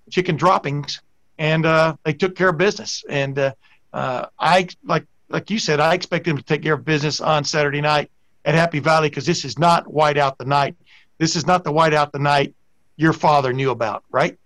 chicken 0.09 0.35
droppings, 0.35 1.01
and 1.37 1.65
uh, 1.65 1.95
they 2.03 2.13
took 2.13 2.35
care 2.35 2.49
of 2.49 2.57
business. 2.57 3.03
And 3.09 3.37
uh, 3.37 3.53
uh, 3.93 4.27
I 4.39 4.67
like 4.83 5.05
like 5.29 5.49
you 5.49 5.59
said, 5.59 5.79
I 5.79 5.93
expect 5.93 6.25
them 6.25 6.37
to 6.37 6.43
take 6.43 6.61
care 6.61 6.75
of 6.75 6.85
business 6.85 7.19
on 7.19 7.43
Saturday 7.43 7.81
night 7.81 8.11
at 8.43 8.55
Happy 8.55 8.79
Valley 8.79 9.09
because 9.09 9.25
this 9.25 9.43
is 9.43 9.57
not 9.57 9.91
white 9.91 10.17
out 10.17 10.37
the 10.37 10.45
night. 10.45 10.75
This 11.17 11.35
is 11.35 11.47
not 11.47 11.63
the 11.63 11.71
white 11.71 11.93
out 11.93 12.11
the 12.11 12.19
night 12.19 12.53
your 12.97 13.13
father 13.13 13.53
knew 13.53 13.71
about, 13.71 14.03
right? 14.11 14.37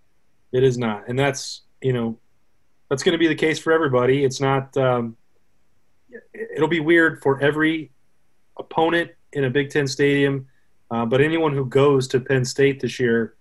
It 0.52 0.64
is 0.64 0.78
not, 0.78 1.08
and 1.08 1.18
that's 1.18 1.62
you 1.82 1.94
know 1.94 2.18
that's 2.90 3.04
going 3.04 3.14
to 3.14 3.20
be 3.20 3.28
the 3.28 3.36
case 3.36 3.60
for 3.60 3.72
everybody. 3.72 4.24
It's 4.24 4.42
not. 4.42 4.76
Um, 4.78 5.16
it'll 6.34 6.68
be 6.68 6.80
weird 6.80 7.22
for 7.22 7.40
every 7.40 7.92
opponent 8.58 9.12
in 9.34 9.44
a 9.44 9.50
Big 9.50 9.70
Ten 9.70 9.88
stadium, 9.88 10.48
uh, 10.90 11.06
but 11.06 11.22
anyone 11.22 11.54
who 11.54 11.66
goes 11.66 12.08
to 12.10 12.20
Penn 12.20 12.44
State 12.44 12.80
this 12.80 13.00
year, 13.00 13.36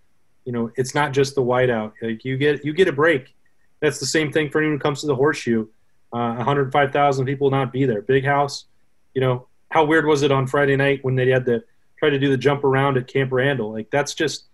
you 0.45 0.53
know, 0.53 0.71
it's 0.77 0.95
not 0.95 1.13
just 1.13 1.35
the 1.35 1.43
whiteout. 1.43 1.93
Like 2.03 2.25
you 2.25 2.37
get 2.37 2.65
you 2.65 2.73
get 2.75 2.89
a 2.89 2.93
break. 2.93 3.35
That's 3.81 4.01
the 4.01 4.07
same 4.07 4.33
thing 4.33 4.51
for 4.51 4.59
anyone 4.59 4.79
who 4.79 4.83
comes 4.83 5.01
to 5.03 5.07
the 5.07 5.15
Horseshoe. 5.15 5.67
Uh, 6.13 6.35
105,000 6.37 7.27
people 7.27 7.47
will 7.47 7.57
not 7.57 7.73
be 7.73 7.85
there. 7.85 8.03
Big 8.03 8.25
house. 8.25 8.65
You 9.15 9.21
know, 9.21 9.47
how 9.71 9.85
weird 9.85 10.07
was 10.07 10.23
it 10.23 10.33
on 10.33 10.47
Friday 10.47 10.77
night 10.77 11.05
when 11.05 11.15
they 11.15 11.29
had 11.29 11.45
to 11.47 11.63
try 11.99 12.11
to 12.11 12.19
do 12.19 12.31
the 12.31 12.37
jump 12.37 12.65
around 12.65 12.97
at 12.97 13.07
Camp 13.07 13.33
Randall? 13.33 13.73
Like 13.73 13.91
that's 13.91 14.15
just 14.15 14.47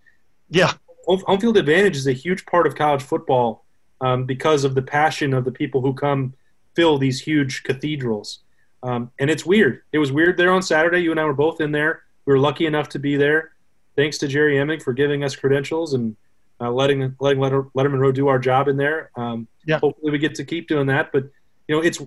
yeah. 0.51 0.73
Home 1.07 1.39
field 1.39 1.59
advantage 1.59 1.97
is 1.97 2.07
a 2.07 2.13
huge 2.13 2.47
part 2.47 2.67
of 2.67 2.75
college 2.75 3.03
football 3.03 3.65
um, 4.01 4.25
because 4.25 4.65
of 4.65 4.75
the 4.75 4.83
passion 4.83 5.35
of 5.35 5.45
the 5.45 5.53
people 5.53 5.83
who 5.83 5.93
come 5.93 6.33
fill 6.75 6.97
these 6.97 7.21
huge 7.21 7.63
cathedrals. 7.63 8.41
Um, 8.83 9.11
and 9.19 9.31
it's 9.31 9.45
weird. 9.45 9.83
It 9.93 9.99
was 9.99 10.13
weird 10.13 10.37
there 10.39 10.51
on 10.51 10.63
Saturday. 10.63 11.01
You 11.01 11.11
and 11.11 11.21
I 11.21 11.25
were 11.25 11.35
both 11.35 11.61
in 11.61 11.73
there. 11.73 12.03
We 12.25 12.33
were 12.33 12.39
lucky 12.39 12.65
enough 12.67 12.89
to 12.91 12.99
be 12.99 13.17
there. 13.17 13.53
Thanks 13.97 14.19
to 14.19 14.29
Jerry 14.29 14.57
Emig 14.57 14.83
for 14.83 14.93
giving 14.93 15.25
us 15.25 15.37
credentials 15.37 15.95
and 15.95 16.17
uh, 16.61 16.71
letting 16.71 17.15
letting 17.21 17.41
Lettermen 17.41 17.99
Row 17.99 18.13
do 18.13 18.29
our 18.29 18.39
job 18.39 18.69
in 18.69 18.77
there. 18.77 19.11
Um, 19.17 19.49
yeah. 19.67 19.79
Hopefully, 19.79 20.13
we 20.13 20.19
get 20.19 20.35
to 20.37 20.45
keep 20.45 20.69
doing 20.69 20.87
that. 20.87 21.13
But 21.13 21.25
you 21.69 21.77
know, 21.77 21.83
it's 21.83 22.01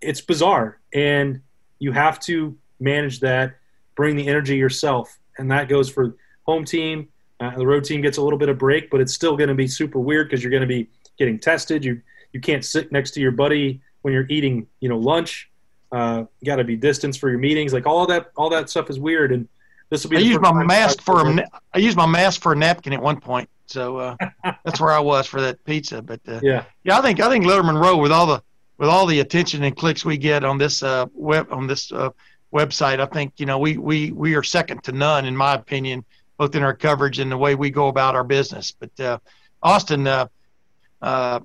it's 0.00 0.20
bizarre, 0.20 0.78
and 0.92 1.40
you 1.78 1.92
have 1.92 2.20
to 2.20 2.56
manage 2.80 3.20
that. 3.20 3.56
Bring 3.96 4.16
the 4.16 4.28
energy 4.28 4.56
yourself, 4.56 5.18
and 5.38 5.50
that 5.50 5.68
goes 5.68 5.90
for 5.90 6.16
home 6.44 6.64
team. 6.64 7.08
Uh, 7.40 7.56
the 7.56 7.66
road 7.66 7.84
team 7.84 8.00
gets 8.00 8.18
a 8.18 8.22
little 8.22 8.38
bit 8.38 8.48
of 8.48 8.58
break, 8.58 8.90
but 8.90 9.00
it's 9.00 9.12
still 9.12 9.36
going 9.36 9.48
to 9.48 9.54
be 9.54 9.68
super 9.68 10.00
weird 10.00 10.28
because 10.28 10.42
you're 10.42 10.50
going 10.50 10.60
to 10.60 10.66
be 10.66 10.88
getting 11.18 11.38
tested. 11.38 11.84
You 11.84 12.00
you 12.32 12.40
can't 12.40 12.64
sit 12.64 12.92
next 12.92 13.12
to 13.12 13.20
your 13.20 13.32
buddy 13.32 13.80
when 14.02 14.12
you're 14.14 14.26
eating, 14.28 14.66
you 14.80 14.88
know, 14.88 14.98
lunch. 14.98 15.50
Uh, 15.90 16.24
you 16.40 16.46
got 16.46 16.56
to 16.56 16.64
be 16.64 16.76
distance 16.76 17.16
for 17.16 17.30
your 17.30 17.38
meetings. 17.38 17.72
Like 17.72 17.86
all 17.86 18.06
that, 18.06 18.30
all 18.36 18.50
that 18.50 18.68
stuff 18.68 18.90
is 18.90 18.98
weird. 18.98 19.32
And 19.32 19.48
this 19.90 20.04
will 20.04 20.10
be. 20.10 20.18
I 20.18 20.20
use 20.20 20.40
my 20.40 20.52
mask 20.64 21.00
for 21.00 21.26
a, 21.26 21.44
I 21.72 21.78
use 21.78 21.96
my 21.96 22.06
mask 22.06 22.42
for 22.42 22.52
a 22.52 22.56
napkin 22.56 22.92
at 22.92 23.02
one 23.02 23.20
point, 23.20 23.48
so 23.70 23.96
uh, 23.98 24.16
that's 24.64 24.80
where 24.80 24.92
I 24.92 25.00
was 25.00 25.26
for 25.26 25.40
that 25.40 25.64
pizza. 25.64 26.02
But 26.02 26.20
uh, 26.26 26.40
yeah, 26.42 26.64
yeah, 26.84 26.98
I 26.98 27.02
think 27.02 27.20
I 27.20 27.28
think 27.28 27.44
Lettermen 27.44 27.80
Row 27.80 27.96
with 27.96 28.12
all 28.12 28.26
the 28.26 28.42
with 28.78 28.88
all 28.88 29.06
the 29.06 29.20
attention 29.20 29.64
and 29.64 29.76
clicks 29.76 30.04
we 30.04 30.16
get 30.16 30.44
on 30.44 30.58
this 30.58 30.82
uh, 30.82 31.06
web 31.12 31.48
on 31.50 31.66
this 31.66 31.92
uh, 31.92 32.10
website, 32.52 33.00
I 33.00 33.06
think 33.06 33.34
you 33.36 33.46
know 33.46 33.58
we 33.58 33.76
we 33.76 34.12
we 34.12 34.34
are 34.34 34.42
second 34.42 34.84
to 34.84 34.92
none 34.92 35.24
in 35.24 35.36
my 35.36 35.54
opinion, 35.54 36.04
both 36.36 36.54
in 36.54 36.62
our 36.62 36.74
coverage 36.74 37.18
and 37.18 37.30
the 37.30 37.36
way 37.36 37.54
we 37.54 37.70
go 37.70 37.88
about 37.88 38.14
our 38.14 38.24
business. 38.24 38.72
But 38.72 39.00
uh, 39.00 39.18
Austin, 39.62 40.06
uh, 40.06 40.28
uh, 41.02 41.40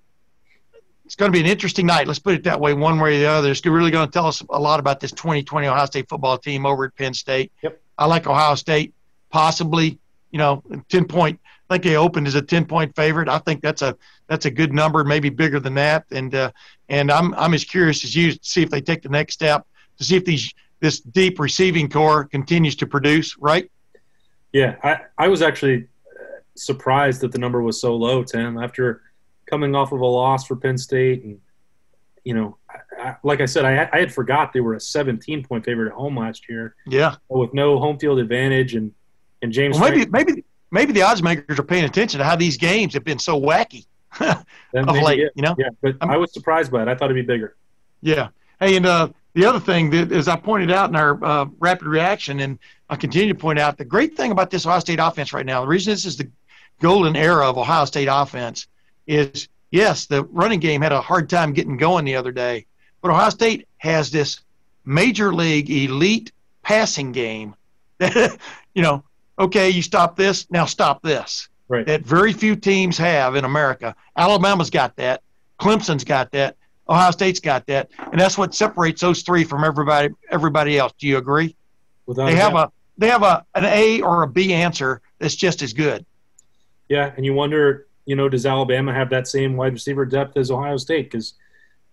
it's 1.05 1.15
going 1.15 1.31
to 1.31 1.35
be 1.35 1.43
an 1.43 1.51
interesting 1.51 1.85
night. 1.85 2.07
Let's 2.07 2.19
put 2.19 2.35
it 2.35 2.43
that 2.43 2.59
way, 2.59 2.73
one 2.73 2.99
way 2.99 3.17
or 3.17 3.19
the 3.19 3.25
other. 3.25 3.51
It's 3.51 3.65
really 3.65 3.91
going 3.91 4.07
to 4.07 4.11
tell 4.11 4.27
us 4.27 4.41
a 4.49 4.59
lot 4.59 4.79
about 4.79 4.99
this 4.99 5.11
2020 5.11 5.67
Ohio 5.67 5.85
State 5.85 6.07
football 6.07 6.37
team 6.37 6.65
over 6.65 6.85
at 6.85 6.95
Penn 6.95 7.13
State. 7.13 7.51
Yep. 7.61 7.81
I 7.97 8.05
like 8.05 8.25
Ohio 8.25 8.55
State, 8.55 8.93
possibly, 9.29 9.99
you 10.31 10.39
know, 10.39 10.63
10 10.89 11.05
point. 11.05 11.39
I 11.73 11.77
think 11.77 11.85
they 11.85 11.97
opened 11.97 12.27
as 12.27 12.35
a 12.35 12.41
10 12.41 12.65
point 12.65 12.95
favorite. 12.95 13.27
I 13.27 13.39
think 13.39 13.61
that's 13.63 13.81
a 13.81 13.97
that's 14.27 14.45
a 14.45 14.51
good 14.51 14.71
number, 14.71 15.03
maybe 15.03 15.29
bigger 15.29 15.59
than 15.59 15.73
that. 15.73 16.05
And 16.11 16.35
uh, 16.35 16.51
and 16.87 17.11
I'm 17.11 17.33
I'm 17.33 17.55
as 17.55 17.63
curious 17.63 18.03
as 18.03 18.15
you 18.15 18.33
to 18.33 18.39
see 18.43 18.61
if 18.61 18.69
they 18.69 18.79
take 18.79 19.01
the 19.01 19.09
next 19.09 19.33
step 19.33 19.65
to 19.97 20.03
see 20.03 20.17
if 20.17 20.23
these 20.23 20.53
this 20.81 20.99
deep 20.99 21.39
receiving 21.39 21.89
corps 21.89 22.25
continues 22.25 22.75
to 22.75 22.85
produce. 22.85 23.35
Right? 23.39 23.71
Yeah, 24.51 24.75
I 24.83 24.99
I 25.17 25.27
was 25.29 25.41
actually 25.41 25.87
surprised 26.55 27.21
that 27.21 27.31
the 27.31 27.39
number 27.39 27.63
was 27.63 27.81
so 27.81 27.95
low, 27.95 28.23
Tim. 28.23 28.59
After 28.59 29.01
coming 29.47 29.73
off 29.73 29.91
of 29.91 29.99
a 29.99 30.05
loss 30.05 30.45
for 30.45 30.55
Penn 30.55 30.77
State, 30.77 31.23
and 31.23 31.39
you 32.23 32.35
know, 32.35 32.57
I, 32.99 33.15
like 33.23 33.41
I 33.41 33.45
said, 33.45 33.65
I, 33.65 33.89
I 33.91 33.99
had 33.99 34.13
forgot 34.13 34.53
they 34.53 34.61
were 34.61 34.75
a 34.75 34.79
17 34.79 35.43
point 35.43 35.65
favorite 35.65 35.87
at 35.87 35.93
home 35.93 36.19
last 36.19 36.47
year. 36.47 36.75
Yeah, 36.85 37.15
with 37.29 37.55
no 37.55 37.79
home 37.79 37.97
field 37.97 38.19
advantage, 38.19 38.75
and 38.75 38.91
and 39.41 39.51
James. 39.51 39.79
Well, 39.79 39.89
maybe 39.89 40.05
maybe 40.11 40.43
maybe 40.73 40.91
the 40.91 41.03
odds 41.03 41.21
makers 41.21 41.59
are 41.59 41.63
paying 41.63 41.85
attention 41.85 42.17
to 42.17 42.23
how 42.25 42.35
these 42.35 42.57
games 42.57 42.93
have 42.93 43.03
been 43.03 43.19
so 43.19 43.39
wacky 43.39 43.85
of 44.19 44.45
late. 44.73 45.19
Yeah, 45.19 45.27
you 45.35 45.43
know, 45.43 45.55
yeah. 45.57 45.69
But 45.81 45.95
I'm, 46.01 46.09
i 46.09 46.17
was 46.17 46.33
surprised 46.33 46.71
by 46.71 46.81
it. 46.81 46.87
I 46.87 46.95
thought 46.95 47.05
it'd 47.05 47.15
be 47.15 47.21
bigger. 47.21 47.55
Yeah. 48.01 48.29
Hey, 48.59 48.75
and 48.75 48.85
uh, 48.85 49.09
the 49.33 49.45
other 49.45 49.59
thing 49.59 49.89
that, 49.91 50.11
as 50.11 50.27
I 50.27 50.35
pointed 50.35 50.71
out 50.71 50.89
in 50.89 50.95
our 50.95 51.23
uh, 51.23 51.45
rapid 51.59 51.87
reaction, 51.87 52.39
and 52.39 52.59
I 52.89 52.95
continue 52.95 53.33
to 53.33 53.39
point 53.39 53.59
out, 53.59 53.77
the 53.77 53.85
great 53.85 54.17
thing 54.17 54.31
about 54.31 54.49
this 54.49 54.65
Ohio 54.65 54.79
State 54.79 54.99
offense 54.99 55.31
right 55.31 55.45
now, 55.45 55.61
the 55.61 55.67
reason 55.67 55.91
this 55.91 56.05
is 56.05 56.17
the 56.17 56.29
golden 56.81 57.15
era 57.15 57.49
of 57.49 57.57
Ohio 57.57 57.85
State 57.85 58.09
offense 58.11 58.67
is 59.07 59.47
yes, 59.71 60.07
the 60.07 60.23
running 60.25 60.59
game 60.59 60.81
had 60.81 60.91
a 60.91 61.01
hard 61.01 61.29
time 61.29 61.53
getting 61.53 61.77
going 61.77 62.05
the 62.05 62.15
other 62.15 62.31
day, 62.31 62.65
but 63.01 63.11
Ohio 63.11 63.29
State 63.29 63.67
has 63.77 64.11
this 64.11 64.41
major 64.85 65.33
league 65.33 65.69
elite 65.69 66.31
passing 66.61 67.11
game 67.11 67.55
that, 67.99 68.37
you 68.73 68.81
know, 68.81 69.03
okay, 69.37 69.69
you 69.69 69.81
stop 69.81 70.15
this, 70.15 70.49
now 70.49 70.65
stop 70.65 71.01
this. 71.01 71.47
Right. 71.67 71.85
That 71.85 72.01
very 72.01 72.33
few 72.33 72.55
teams 72.55 72.97
have 72.97 73.35
in 73.35 73.45
America. 73.45 73.95
Alabama's 74.15 74.69
got 74.69 74.95
that. 74.97 75.21
Clemson's 75.59 76.03
got 76.03 76.31
that. 76.31 76.57
Ohio 76.89 77.11
State's 77.11 77.39
got 77.39 77.65
that, 77.67 77.89
and 78.11 78.19
that's 78.19 78.37
what 78.37 78.53
separates 78.53 79.01
those 79.01 79.21
three 79.21 79.45
from 79.45 79.63
everybody 79.63 80.09
everybody 80.29 80.77
else. 80.77 80.91
Do 80.97 81.07
you 81.07 81.17
agree? 81.17 81.55
Without 82.05 82.25
they 82.25 82.35
have 82.35 82.55
a 82.55 82.71
they 82.97 83.07
have 83.07 83.23
a 83.23 83.45
an 83.55 83.65
A 83.65 84.01
or 84.01 84.23
a 84.23 84.27
B 84.27 84.53
answer 84.53 85.01
that's 85.19 85.35
just 85.35 85.61
as 85.61 85.71
good. 85.71 86.05
Yeah, 86.89 87.13
and 87.15 87.25
you 87.25 87.33
wonder, 87.33 87.87
you 88.05 88.17
know, 88.17 88.27
does 88.27 88.45
Alabama 88.45 88.93
have 88.93 89.09
that 89.11 89.27
same 89.27 89.55
wide 89.55 89.73
receiver 89.73 90.05
depth 90.05 90.35
as 90.35 90.51
Ohio 90.51 90.75
State? 90.75 91.09
Because 91.09 91.35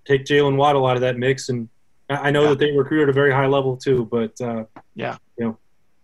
take 0.05 0.25
Jaylen 0.25 0.57
Waddle 0.57 0.87
out 0.87 0.97
of 0.97 1.03
that 1.03 1.17
mix, 1.17 1.49
and 1.49 1.69
I 2.09 2.33
know 2.33 2.43
yeah. 2.43 2.49
that 2.51 2.59
they 2.59 2.73
recruit 2.73 3.05
at 3.05 3.09
a 3.09 3.13
very 3.13 3.31
high 3.31 3.47
level 3.47 3.77
too. 3.77 4.09
But 4.11 4.41
uh, 4.41 4.65
yeah, 4.97 5.19
you 5.39 5.45
know, 5.45 5.59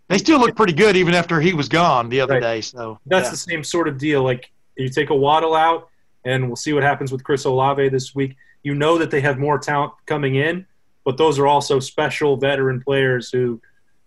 they 0.09 0.17
still 0.17 0.39
look 0.39 0.55
pretty 0.55 0.73
good 0.73 0.95
even 0.95 1.13
after 1.13 1.39
he 1.41 1.53
was 1.53 1.67
gone 1.67 2.09
the 2.09 2.21
other 2.21 2.35
right. 2.35 2.41
day. 2.41 2.61
So 2.61 2.99
that's 3.05 3.27
yeah. 3.27 3.31
the 3.31 3.37
same 3.37 3.63
sort 3.63 3.87
of 3.87 3.97
deal. 3.97 4.23
Like 4.23 4.51
you 4.77 4.89
take 4.89 5.09
a 5.09 5.15
Waddle 5.15 5.55
out, 5.55 5.89
and 6.25 6.47
we'll 6.47 6.55
see 6.55 6.73
what 6.73 6.83
happens 6.83 7.11
with 7.11 7.23
Chris 7.23 7.45
Olave 7.45 7.89
this 7.89 8.13
week. 8.15 8.35
You 8.63 8.75
know 8.75 8.97
that 8.97 9.11
they 9.11 9.21
have 9.21 9.37
more 9.37 9.57
talent 9.57 9.93
coming 10.05 10.35
in, 10.35 10.65
but 11.05 11.17
those 11.17 11.39
are 11.39 11.47
also 11.47 11.79
special 11.79 12.37
veteran 12.37 12.81
players 12.81 13.29
who, 13.31 13.61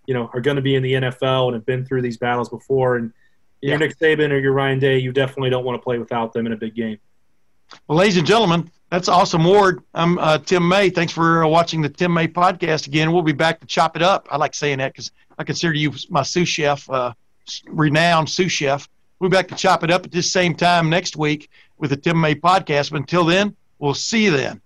you 0.07 0.15
know, 0.15 0.31
are 0.35 0.41
going 0.41 0.57
to 0.57 0.63
be 0.63 0.75
in 0.75 0.83
the 0.83 0.93
NFL 0.95 1.47
and 1.47 1.55
have 1.55 1.67
been 1.67 1.85
through 1.85 2.03
these 2.03 2.19
battles 2.19 2.49
before. 2.49 2.97
And 2.97 3.13
you're 3.63 3.79
Nick 3.79 3.99
Saban 3.99 4.31
or 4.31 4.39
you're 4.39 4.53
Ryan 4.53 4.79
Day, 4.79 4.99
you 4.99 5.13
definitely 5.13 5.51
don't 5.51 5.65
want 5.65 5.81
to 5.81 5.83
play 5.83 5.99
without 5.99 6.33
them 6.33 6.47
in 6.47 6.53
a 6.53 6.57
big 6.57 6.75
game. 6.75 6.99
Well, 7.89 7.99
ladies 7.99 8.17
and 8.17 8.27
gentlemen, 8.27 8.71
that's 8.91 9.09
Austin, 9.09 9.45
Ward. 9.45 9.83
I'm 9.95 10.19
uh, 10.19 10.39
Tim 10.39 10.67
May. 10.67 10.91
Thanks 10.91 11.13
for 11.13 11.45
uh, 11.45 11.49
watching 11.49 11.81
the 11.81 11.89
Tim 11.89 12.13
May 12.13 12.27
podcast 12.27 12.87
again. 12.87 13.13
We'll 13.13 13.23
be 13.23 13.33
back 13.33 13.61
to 13.61 13.67
chop 13.67 13.97
it 13.97 14.03
up. 14.03 14.27
I 14.31 14.37
like 14.37 14.55
saying 14.55 14.79
that 14.79 14.93
because 14.93 15.13
I 15.41 15.43
consider 15.43 15.73
you 15.73 15.91
my 16.11 16.23
sous 16.23 16.47
chef, 16.47 16.89
uh, 16.91 17.15
renowned 17.67 18.29
sous 18.29 18.53
chef. 18.53 18.87
We'll 19.19 19.31
be 19.31 19.37
back 19.37 19.49
to 19.49 19.55
chop 19.55 19.83
it 19.83 19.91
up 19.91 20.05
at 20.05 20.13
this 20.13 20.31
same 20.31 20.55
time 20.55 20.91
next 20.91 21.17
week 21.17 21.49
with 21.79 21.89
the 21.89 21.97
Tim 21.97 22.21
May 22.21 22.35
podcast. 22.35 22.91
But 22.91 22.99
until 23.01 23.25
then, 23.25 23.57
we'll 23.79 23.95
see 23.95 24.25
you 24.25 24.33
then. 24.33 24.61